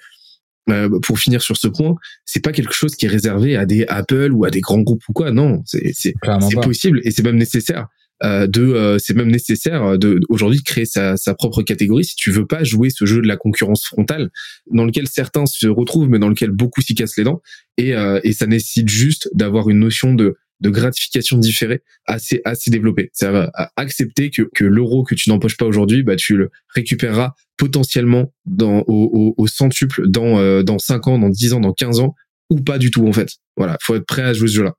euh, 0.71 0.89
pour 1.03 1.19
finir 1.19 1.43
sur 1.43 1.57
ce 1.57 1.69
point, 1.69 1.95
c'est 2.25 2.43
pas 2.43 2.53
quelque 2.53 2.75
chose 2.75 2.95
qui 2.95 3.07
est 3.07 3.09
réservé 3.09 3.57
à 3.57 3.67
des 3.67 3.85
Apple 3.89 4.31
ou 4.33 4.45
à 4.45 4.51
des 4.51 4.61
grands 4.61 4.81
groupes 4.81 5.03
ou 5.09 5.13
quoi. 5.13 5.33
Non, 5.33 5.63
c'est 5.67 6.15
possible 6.63 7.01
et 7.05 7.11
c'est 7.11 7.25
même 7.25 7.37
nécessaire. 7.37 7.89
Euh, 8.23 8.47
de 8.47 8.63
euh, 8.63 8.99
c'est 9.01 9.17
même 9.17 9.33
nécessaire 9.33 9.99
de 9.99 10.21
aujourd'hui 10.29 10.59
de 10.59 10.63
créer 10.63 10.85
sa, 10.85 11.17
sa 11.17 11.35
propre 11.35 11.63
catégorie 11.63 12.05
si 12.05 12.15
tu 12.15 12.31
veux 12.31 12.47
pas 12.47 12.63
jouer 12.63 12.89
ce 12.89 13.05
jeu 13.05 13.21
de 13.21 13.27
la 13.27 13.37
concurrence 13.37 13.85
frontale 13.85 14.31
dans 14.71 14.85
lequel 14.85 15.09
certains 15.09 15.45
se 15.45 15.67
retrouvent 15.67 16.09
mais 16.09 16.21
dans 16.21 16.29
lequel 16.29 16.53
beaucoup 16.53 16.83
s'y 16.83 16.95
cassent 16.95 17.17
les 17.17 17.25
dents 17.25 17.43
et, 17.79 17.95
et 18.23 18.33
ça 18.33 18.47
nécessite 18.47 18.89
juste 18.89 19.29
d'avoir 19.35 19.69
une 19.71 19.81
notion 19.81 20.15
de 20.15 20.37
de 20.63 20.71
gratification 20.71 21.37
différée 21.37 21.83
assez 22.07 22.41
assez 22.45 22.71
développée. 22.71 23.11
C'est-à-dire 23.13 23.51
accepter 23.77 24.31
que, 24.31 24.43
que 24.55 24.65
l'euro 24.65 25.03
que 25.03 25.15
tu 25.15 25.29
n'empoches 25.29 25.57
pas 25.57 25.67
aujourd'hui, 25.67 26.03
bah 26.03 26.17
tu 26.17 26.37
le 26.37 26.51
récupéreras 26.75 27.35
potentiellement 27.59 28.33
dans 28.47 28.81
au, 28.87 29.11
au, 29.13 29.35
au 29.37 29.47
centuple 29.47 30.09
dans 30.09 30.39
euh, 30.39 30.63
dans 30.63 30.79
5 30.79 31.09
ans, 31.09 31.19
dans 31.19 31.29
10 31.29 31.53
ans, 31.55 31.61
dans 31.61 31.73
15 31.73 32.01
ans 32.01 32.15
ou 32.51 32.61
pas 32.61 32.79
du 32.79 32.91
tout 32.91 33.07
en 33.07 33.13
fait. 33.13 33.29
Voilà, 33.57 33.77
faut 33.83 33.97
être 33.97 34.07
prêt 34.07 34.23
à 34.23 34.33
jouer 34.33 34.49
ce 34.49 34.55
jeu-là. 34.55 34.75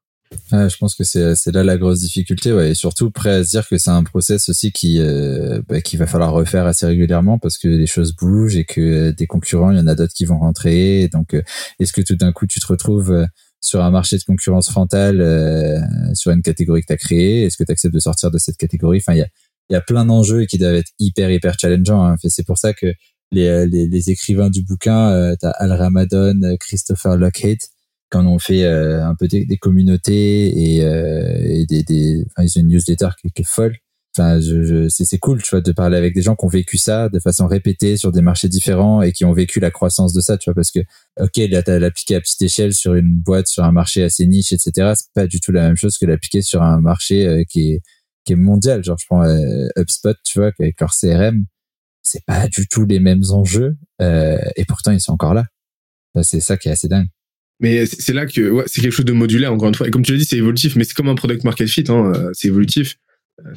Ouais, 0.51 0.67
je 0.67 0.77
pense 0.77 0.95
que 0.95 1.03
c'est 1.03 1.35
c'est 1.35 1.51
là 1.51 1.63
la 1.63 1.77
grosse 1.77 1.99
difficulté, 1.99 2.51
ouais, 2.53 2.71
et 2.71 2.75
surtout 2.75 3.11
prêt 3.11 3.29
à 3.29 3.43
se 3.43 3.51
dire 3.51 3.67
que 3.67 3.77
c'est 3.77 3.91
un 3.91 4.03
process 4.03 4.49
aussi 4.49 4.71
qui 4.71 4.99
euh, 4.99 5.61
bah, 5.67 5.81
qu'il 5.81 5.99
va 5.99 6.07
falloir 6.07 6.33
refaire 6.33 6.65
assez 6.65 6.85
régulièrement 6.85 7.37
parce 7.37 7.57
que 7.57 7.67
les 7.67 7.85
choses 7.85 8.15
bougent 8.15 8.55
et 8.55 8.65
que 8.65 9.11
des 9.11 9.27
concurrents, 9.27 9.71
il 9.71 9.77
y 9.77 9.81
en 9.81 9.87
a 9.87 9.93
d'autres 9.93 10.13
qui 10.13 10.25
vont 10.25 10.39
rentrer. 10.39 11.07
Donc, 11.09 11.35
euh, 11.35 11.43
est-ce 11.79 11.93
que 11.93 12.01
tout 12.01 12.15
d'un 12.15 12.31
coup 12.31 12.47
tu 12.47 12.59
te 12.59 12.65
retrouves 12.65 13.27
sur 13.63 13.81
un 13.81 13.91
marché 13.91 14.17
de 14.17 14.23
concurrence 14.23 14.69
frontale, 14.69 15.21
euh, 15.21 15.79
sur 16.13 16.31
une 16.31 16.41
catégorie 16.41 16.81
que 16.81 16.87
tu 16.87 16.93
as 16.93 16.97
créée 16.97 17.43
Est-ce 17.43 17.57
que 17.57 17.63
tu 17.63 17.71
acceptes 17.71 17.93
de 17.93 17.99
sortir 17.99 18.29
de 18.29 18.37
cette 18.37 18.57
catégorie? 18.57 18.97
Enfin, 18.97 19.13
il 19.13 19.19
y 19.19 19.21
a, 19.21 19.27
y 19.69 19.75
a 19.75 19.81
plein 19.81 20.05
d'enjeux 20.05 20.45
qui 20.45 20.57
doivent 20.57 20.75
être 20.75 20.91
hyper, 20.99 21.31
hyper 21.31 21.55
challengeants. 21.59 22.05
Hein. 22.05 22.15
C'est 22.21 22.45
pour 22.45 22.57
ça 22.57 22.73
que 22.73 22.93
les, 23.31 23.65
les, 23.65 23.87
les 23.87 24.09
écrivains 24.11 24.49
du 24.49 24.63
bouquin, 24.63 25.09
euh, 25.11 25.35
tu 25.39 25.47
Al 25.57 25.71
Ramadan, 25.71 26.39
Christopher 26.59 27.17
Lockheed, 27.17 27.59
quand 28.13 28.25
on 28.27 28.37
fait 28.37 28.63
euh, 28.63 29.03
un 29.03 29.15
peu 29.15 29.27
des, 29.27 29.57
communautés 29.57 30.75
et, 30.75 30.83
euh, 30.83 31.65
des, 31.67 31.83
des 31.83 32.23
enfin, 32.27 32.47
ils 32.47 32.59
ont 32.59 32.61
une 32.61 32.67
newsletter 32.67 33.09
qui 33.19 33.41
est 33.41 33.47
folle 33.47 33.75
enfin 34.15 34.39
je, 34.39 34.63
je 34.63 34.87
c'est 34.89 35.17
cool 35.17 35.41
tu 35.41 35.49
vois 35.49 35.61
de 35.61 35.71
parler 35.71 35.97
avec 35.97 36.13
des 36.13 36.21
gens 36.21 36.35
qui 36.35 36.45
ont 36.45 36.49
vécu 36.49 36.77
ça 36.77 37.09
de 37.09 37.19
façon 37.19 37.47
répétée 37.47 37.97
sur 37.97 38.11
des 38.11 38.21
marchés 38.21 38.47
différents 38.47 39.01
et 39.01 39.11
qui 39.11 39.25
ont 39.25 39.33
vécu 39.33 39.59
la 39.59 39.71
croissance 39.71 40.13
de 40.13 40.21
ça 40.21 40.37
tu 40.37 40.49
vois 40.49 40.55
parce 40.55 40.71
que 40.71 40.79
ok 41.19 41.37
là 41.49 41.59
à 41.59 41.91
petite 41.91 42.41
échelle 42.41 42.73
sur 42.73 42.93
une 42.93 43.19
boîte 43.19 43.47
sur 43.47 43.63
un 43.63 43.71
marché 43.71 44.03
assez 44.03 44.27
niche 44.27 44.51
etc 44.51 44.93
c'est 44.95 45.11
pas 45.15 45.27
du 45.27 45.39
tout 45.39 45.51
la 45.51 45.67
même 45.67 45.77
chose 45.77 45.97
que 45.97 46.05
l'appliquer 46.05 46.41
sur 46.41 46.61
un 46.61 46.79
marché 46.79 47.25
euh, 47.25 47.43
qui 47.49 47.73
est 47.73 47.81
qui 48.23 48.33
est 48.33 48.37
mondial. 48.37 48.83
Genre 48.83 48.97
je 48.99 49.05
prends 49.05 49.23
euh, 49.23 49.67
HubSpot 49.77 50.15
tu 50.23 50.39
vois 50.39 50.51
avec 50.59 50.79
leur 50.79 50.91
CRM 50.91 51.45
c'est 52.01 52.25
pas 52.25 52.47
du 52.49 52.67
tout 52.67 52.85
les 52.85 52.99
mêmes 52.99 53.23
enjeux 53.31 53.77
euh, 54.01 54.37
et 54.57 54.65
pourtant 54.65 54.91
ils 54.91 54.99
sont 54.99 55.13
encore 55.13 55.33
là. 55.33 55.45
C'est 56.21 56.41
ça 56.41 56.57
qui 56.57 56.67
est 56.67 56.71
assez 56.71 56.87
dingue. 56.87 57.07
Mais 57.59 57.85
c'est 57.85 58.13
là 58.13 58.25
que 58.25 58.49
ouais, 58.49 58.65
c'est 58.67 58.81
quelque 58.81 58.91
chose 58.91 59.05
de 59.05 59.13
modulaire 59.13 59.53
encore 59.53 59.69
une 59.69 59.75
fois. 59.75 59.87
Et 59.87 59.91
comme 59.91 60.03
tu 60.03 60.11
l'as 60.11 60.17
dit 60.17 60.25
c'est 60.25 60.37
évolutif 60.37 60.75
mais 60.75 60.83
c'est 60.83 60.93
comme 60.93 61.07
un 61.07 61.15
product 61.15 61.43
market 61.43 61.67
fit 61.67 61.85
hein, 61.87 62.13
euh, 62.15 62.29
c'est 62.33 62.49
évolutif 62.49 62.97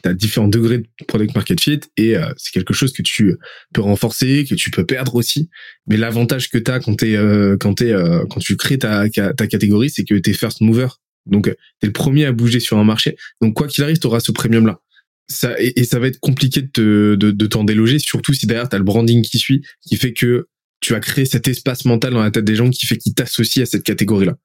tu 0.03 0.09
as 0.09 0.15
différents 0.15 0.49
degrés 0.49 0.79
de 0.79 0.87
product 1.07 1.35
market 1.35 1.61
fit 1.61 1.81
et 1.97 2.17
euh, 2.17 2.27
c'est 2.37 2.53
quelque 2.53 2.73
chose 2.75 2.93
que 2.93 3.03
tu 3.03 3.37
peux 3.75 3.83
renforcer, 3.83 4.45
que 4.49 4.55
tu 4.55 4.71
peux 4.71 4.85
perdre 4.85 5.15
aussi. 5.15 5.51
Mais 5.87 5.97
l'avantage 5.97 6.51
que 6.51 6.59
tu 6.59 6.71
as 6.71 6.81
quand, 6.81 7.03
euh, 7.03 7.57
quand, 7.59 7.83
euh, 7.83 8.25
quand 8.31 8.41
tu 8.41 8.57
crées 8.57 8.79
ta, 8.79 9.09
ta 9.09 9.47
catégorie, 9.47 9.91
c'est 9.91 10.05
que 10.05 10.15
tu 10.15 10.31
es 10.31 10.33
first 10.33 10.61
mover. 10.61 10.89
Donc, 11.27 11.45
tu 11.45 11.51
es 11.51 11.87
le 11.87 11.93
premier 11.93 12.25
à 12.25 12.33
bouger 12.33 12.61
sur 12.61 12.79
un 12.79 12.85
marché. 12.85 13.17
Donc, 13.41 13.55
quoi 13.55 13.67
qu'il 13.67 13.83
arrive, 13.85 13.99
tu 13.99 14.07
auras 14.07 14.21
ce 14.21 14.33
premium-là. 14.33 14.81
Ça, 15.29 15.55
et, 15.59 15.83
ça 15.85 15.99
va 15.99 16.07
être 16.07 16.21
compliqué 16.21 16.63
de, 16.63 17.17
de, 17.19 17.33
de 17.33 17.47
t'en 17.47 17.65
déloger, 17.65 17.99
surtout 17.99 18.33
si 18.33 18.47
derrière, 18.47 18.69
tu 18.69 18.77
as 18.77 18.79
le 18.79 18.85
branding 18.85 19.23
qui 19.23 19.39
suit, 19.39 19.63
qui 19.83 19.97
fait 19.97 20.13
que 20.13 20.47
tu 20.81 20.95
as 20.95 21.01
créé 21.01 21.25
cet 21.25 21.49
espace 21.49 21.85
mental 21.85 22.13
dans 22.13 22.23
la 22.23 22.31
tête 22.31 22.45
des 22.45 22.55
gens 22.55 22.71
qui 22.71 22.87
fait 22.87 22.97
qu'ils 22.97 23.15
t'associent 23.15 23.65
à 23.65 23.67
cette 23.67 23.83
catégorie-là. 23.83 24.37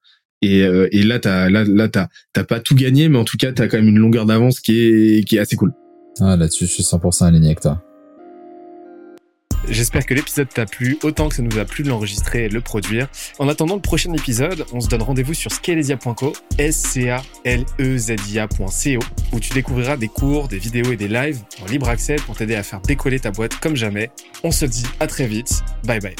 Et, 0.42 0.62
euh, 0.62 0.88
et 0.92 1.02
là, 1.02 1.18
t'as 1.18 1.48
là, 1.48 1.64
là 1.64 1.88
t'as, 1.88 2.08
t'as 2.32 2.44
pas 2.44 2.60
tout 2.60 2.74
gagné, 2.74 3.08
mais 3.08 3.18
en 3.18 3.24
tout 3.24 3.36
cas, 3.36 3.52
t'as 3.52 3.68
quand 3.68 3.78
même 3.78 3.88
une 3.88 3.98
longueur 3.98 4.26
d'avance 4.26 4.60
qui 4.60 4.80
est, 4.80 5.24
qui 5.24 5.36
est 5.36 5.40
assez 5.40 5.56
cool. 5.56 5.72
Ah, 6.20 6.36
là-dessus, 6.36 6.66
je 6.66 6.72
suis 6.72 6.82
100% 6.82 7.24
aligné 7.24 7.46
avec 7.46 7.60
toi. 7.60 7.82
J'espère 9.68 10.04
que 10.04 10.14
l'épisode 10.14 10.48
t'a 10.48 10.66
plu 10.66 10.98
autant 11.04 11.28
que 11.28 11.36
ça 11.36 11.42
nous 11.42 11.56
a 11.58 11.64
plu 11.64 11.84
de 11.84 11.88
l'enregistrer 11.88 12.46
et 12.46 12.48
de 12.48 12.54
le 12.54 12.60
produire. 12.60 13.08
En 13.38 13.48
attendant 13.48 13.76
le 13.76 13.80
prochain 13.80 14.12
épisode, 14.12 14.64
on 14.72 14.80
se 14.80 14.88
donne 14.88 15.02
rendez-vous 15.02 15.34
sur 15.34 15.52
scalezia.co, 15.52 16.32
s 16.58 16.76
c 16.76 17.10
a 17.10 17.22
l 17.44 17.64
e 17.78 17.96
z 17.96 18.16
i 18.34 18.98
où 19.32 19.40
tu 19.40 19.52
découvriras 19.54 19.96
des 19.96 20.08
cours, 20.08 20.48
des 20.48 20.58
vidéos 20.58 20.92
et 20.92 20.96
des 20.96 21.08
lives 21.08 21.38
en 21.62 21.66
libre 21.66 21.88
accès 21.88 22.16
pour 22.16 22.36
t'aider 22.36 22.56
à 22.56 22.62
faire 22.62 22.80
décoller 22.80 23.20
ta 23.20 23.30
boîte 23.30 23.58
comme 23.60 23.76
jamais. 23.76 24.10
On 24.42 24.50
se 24.50 24.64
dit 24.66 24.84
à 24.98 25.06
très 25.06 25.26
vite. 25.26 25.62
Bye 25.84 26.00
bye. 26.00 26.16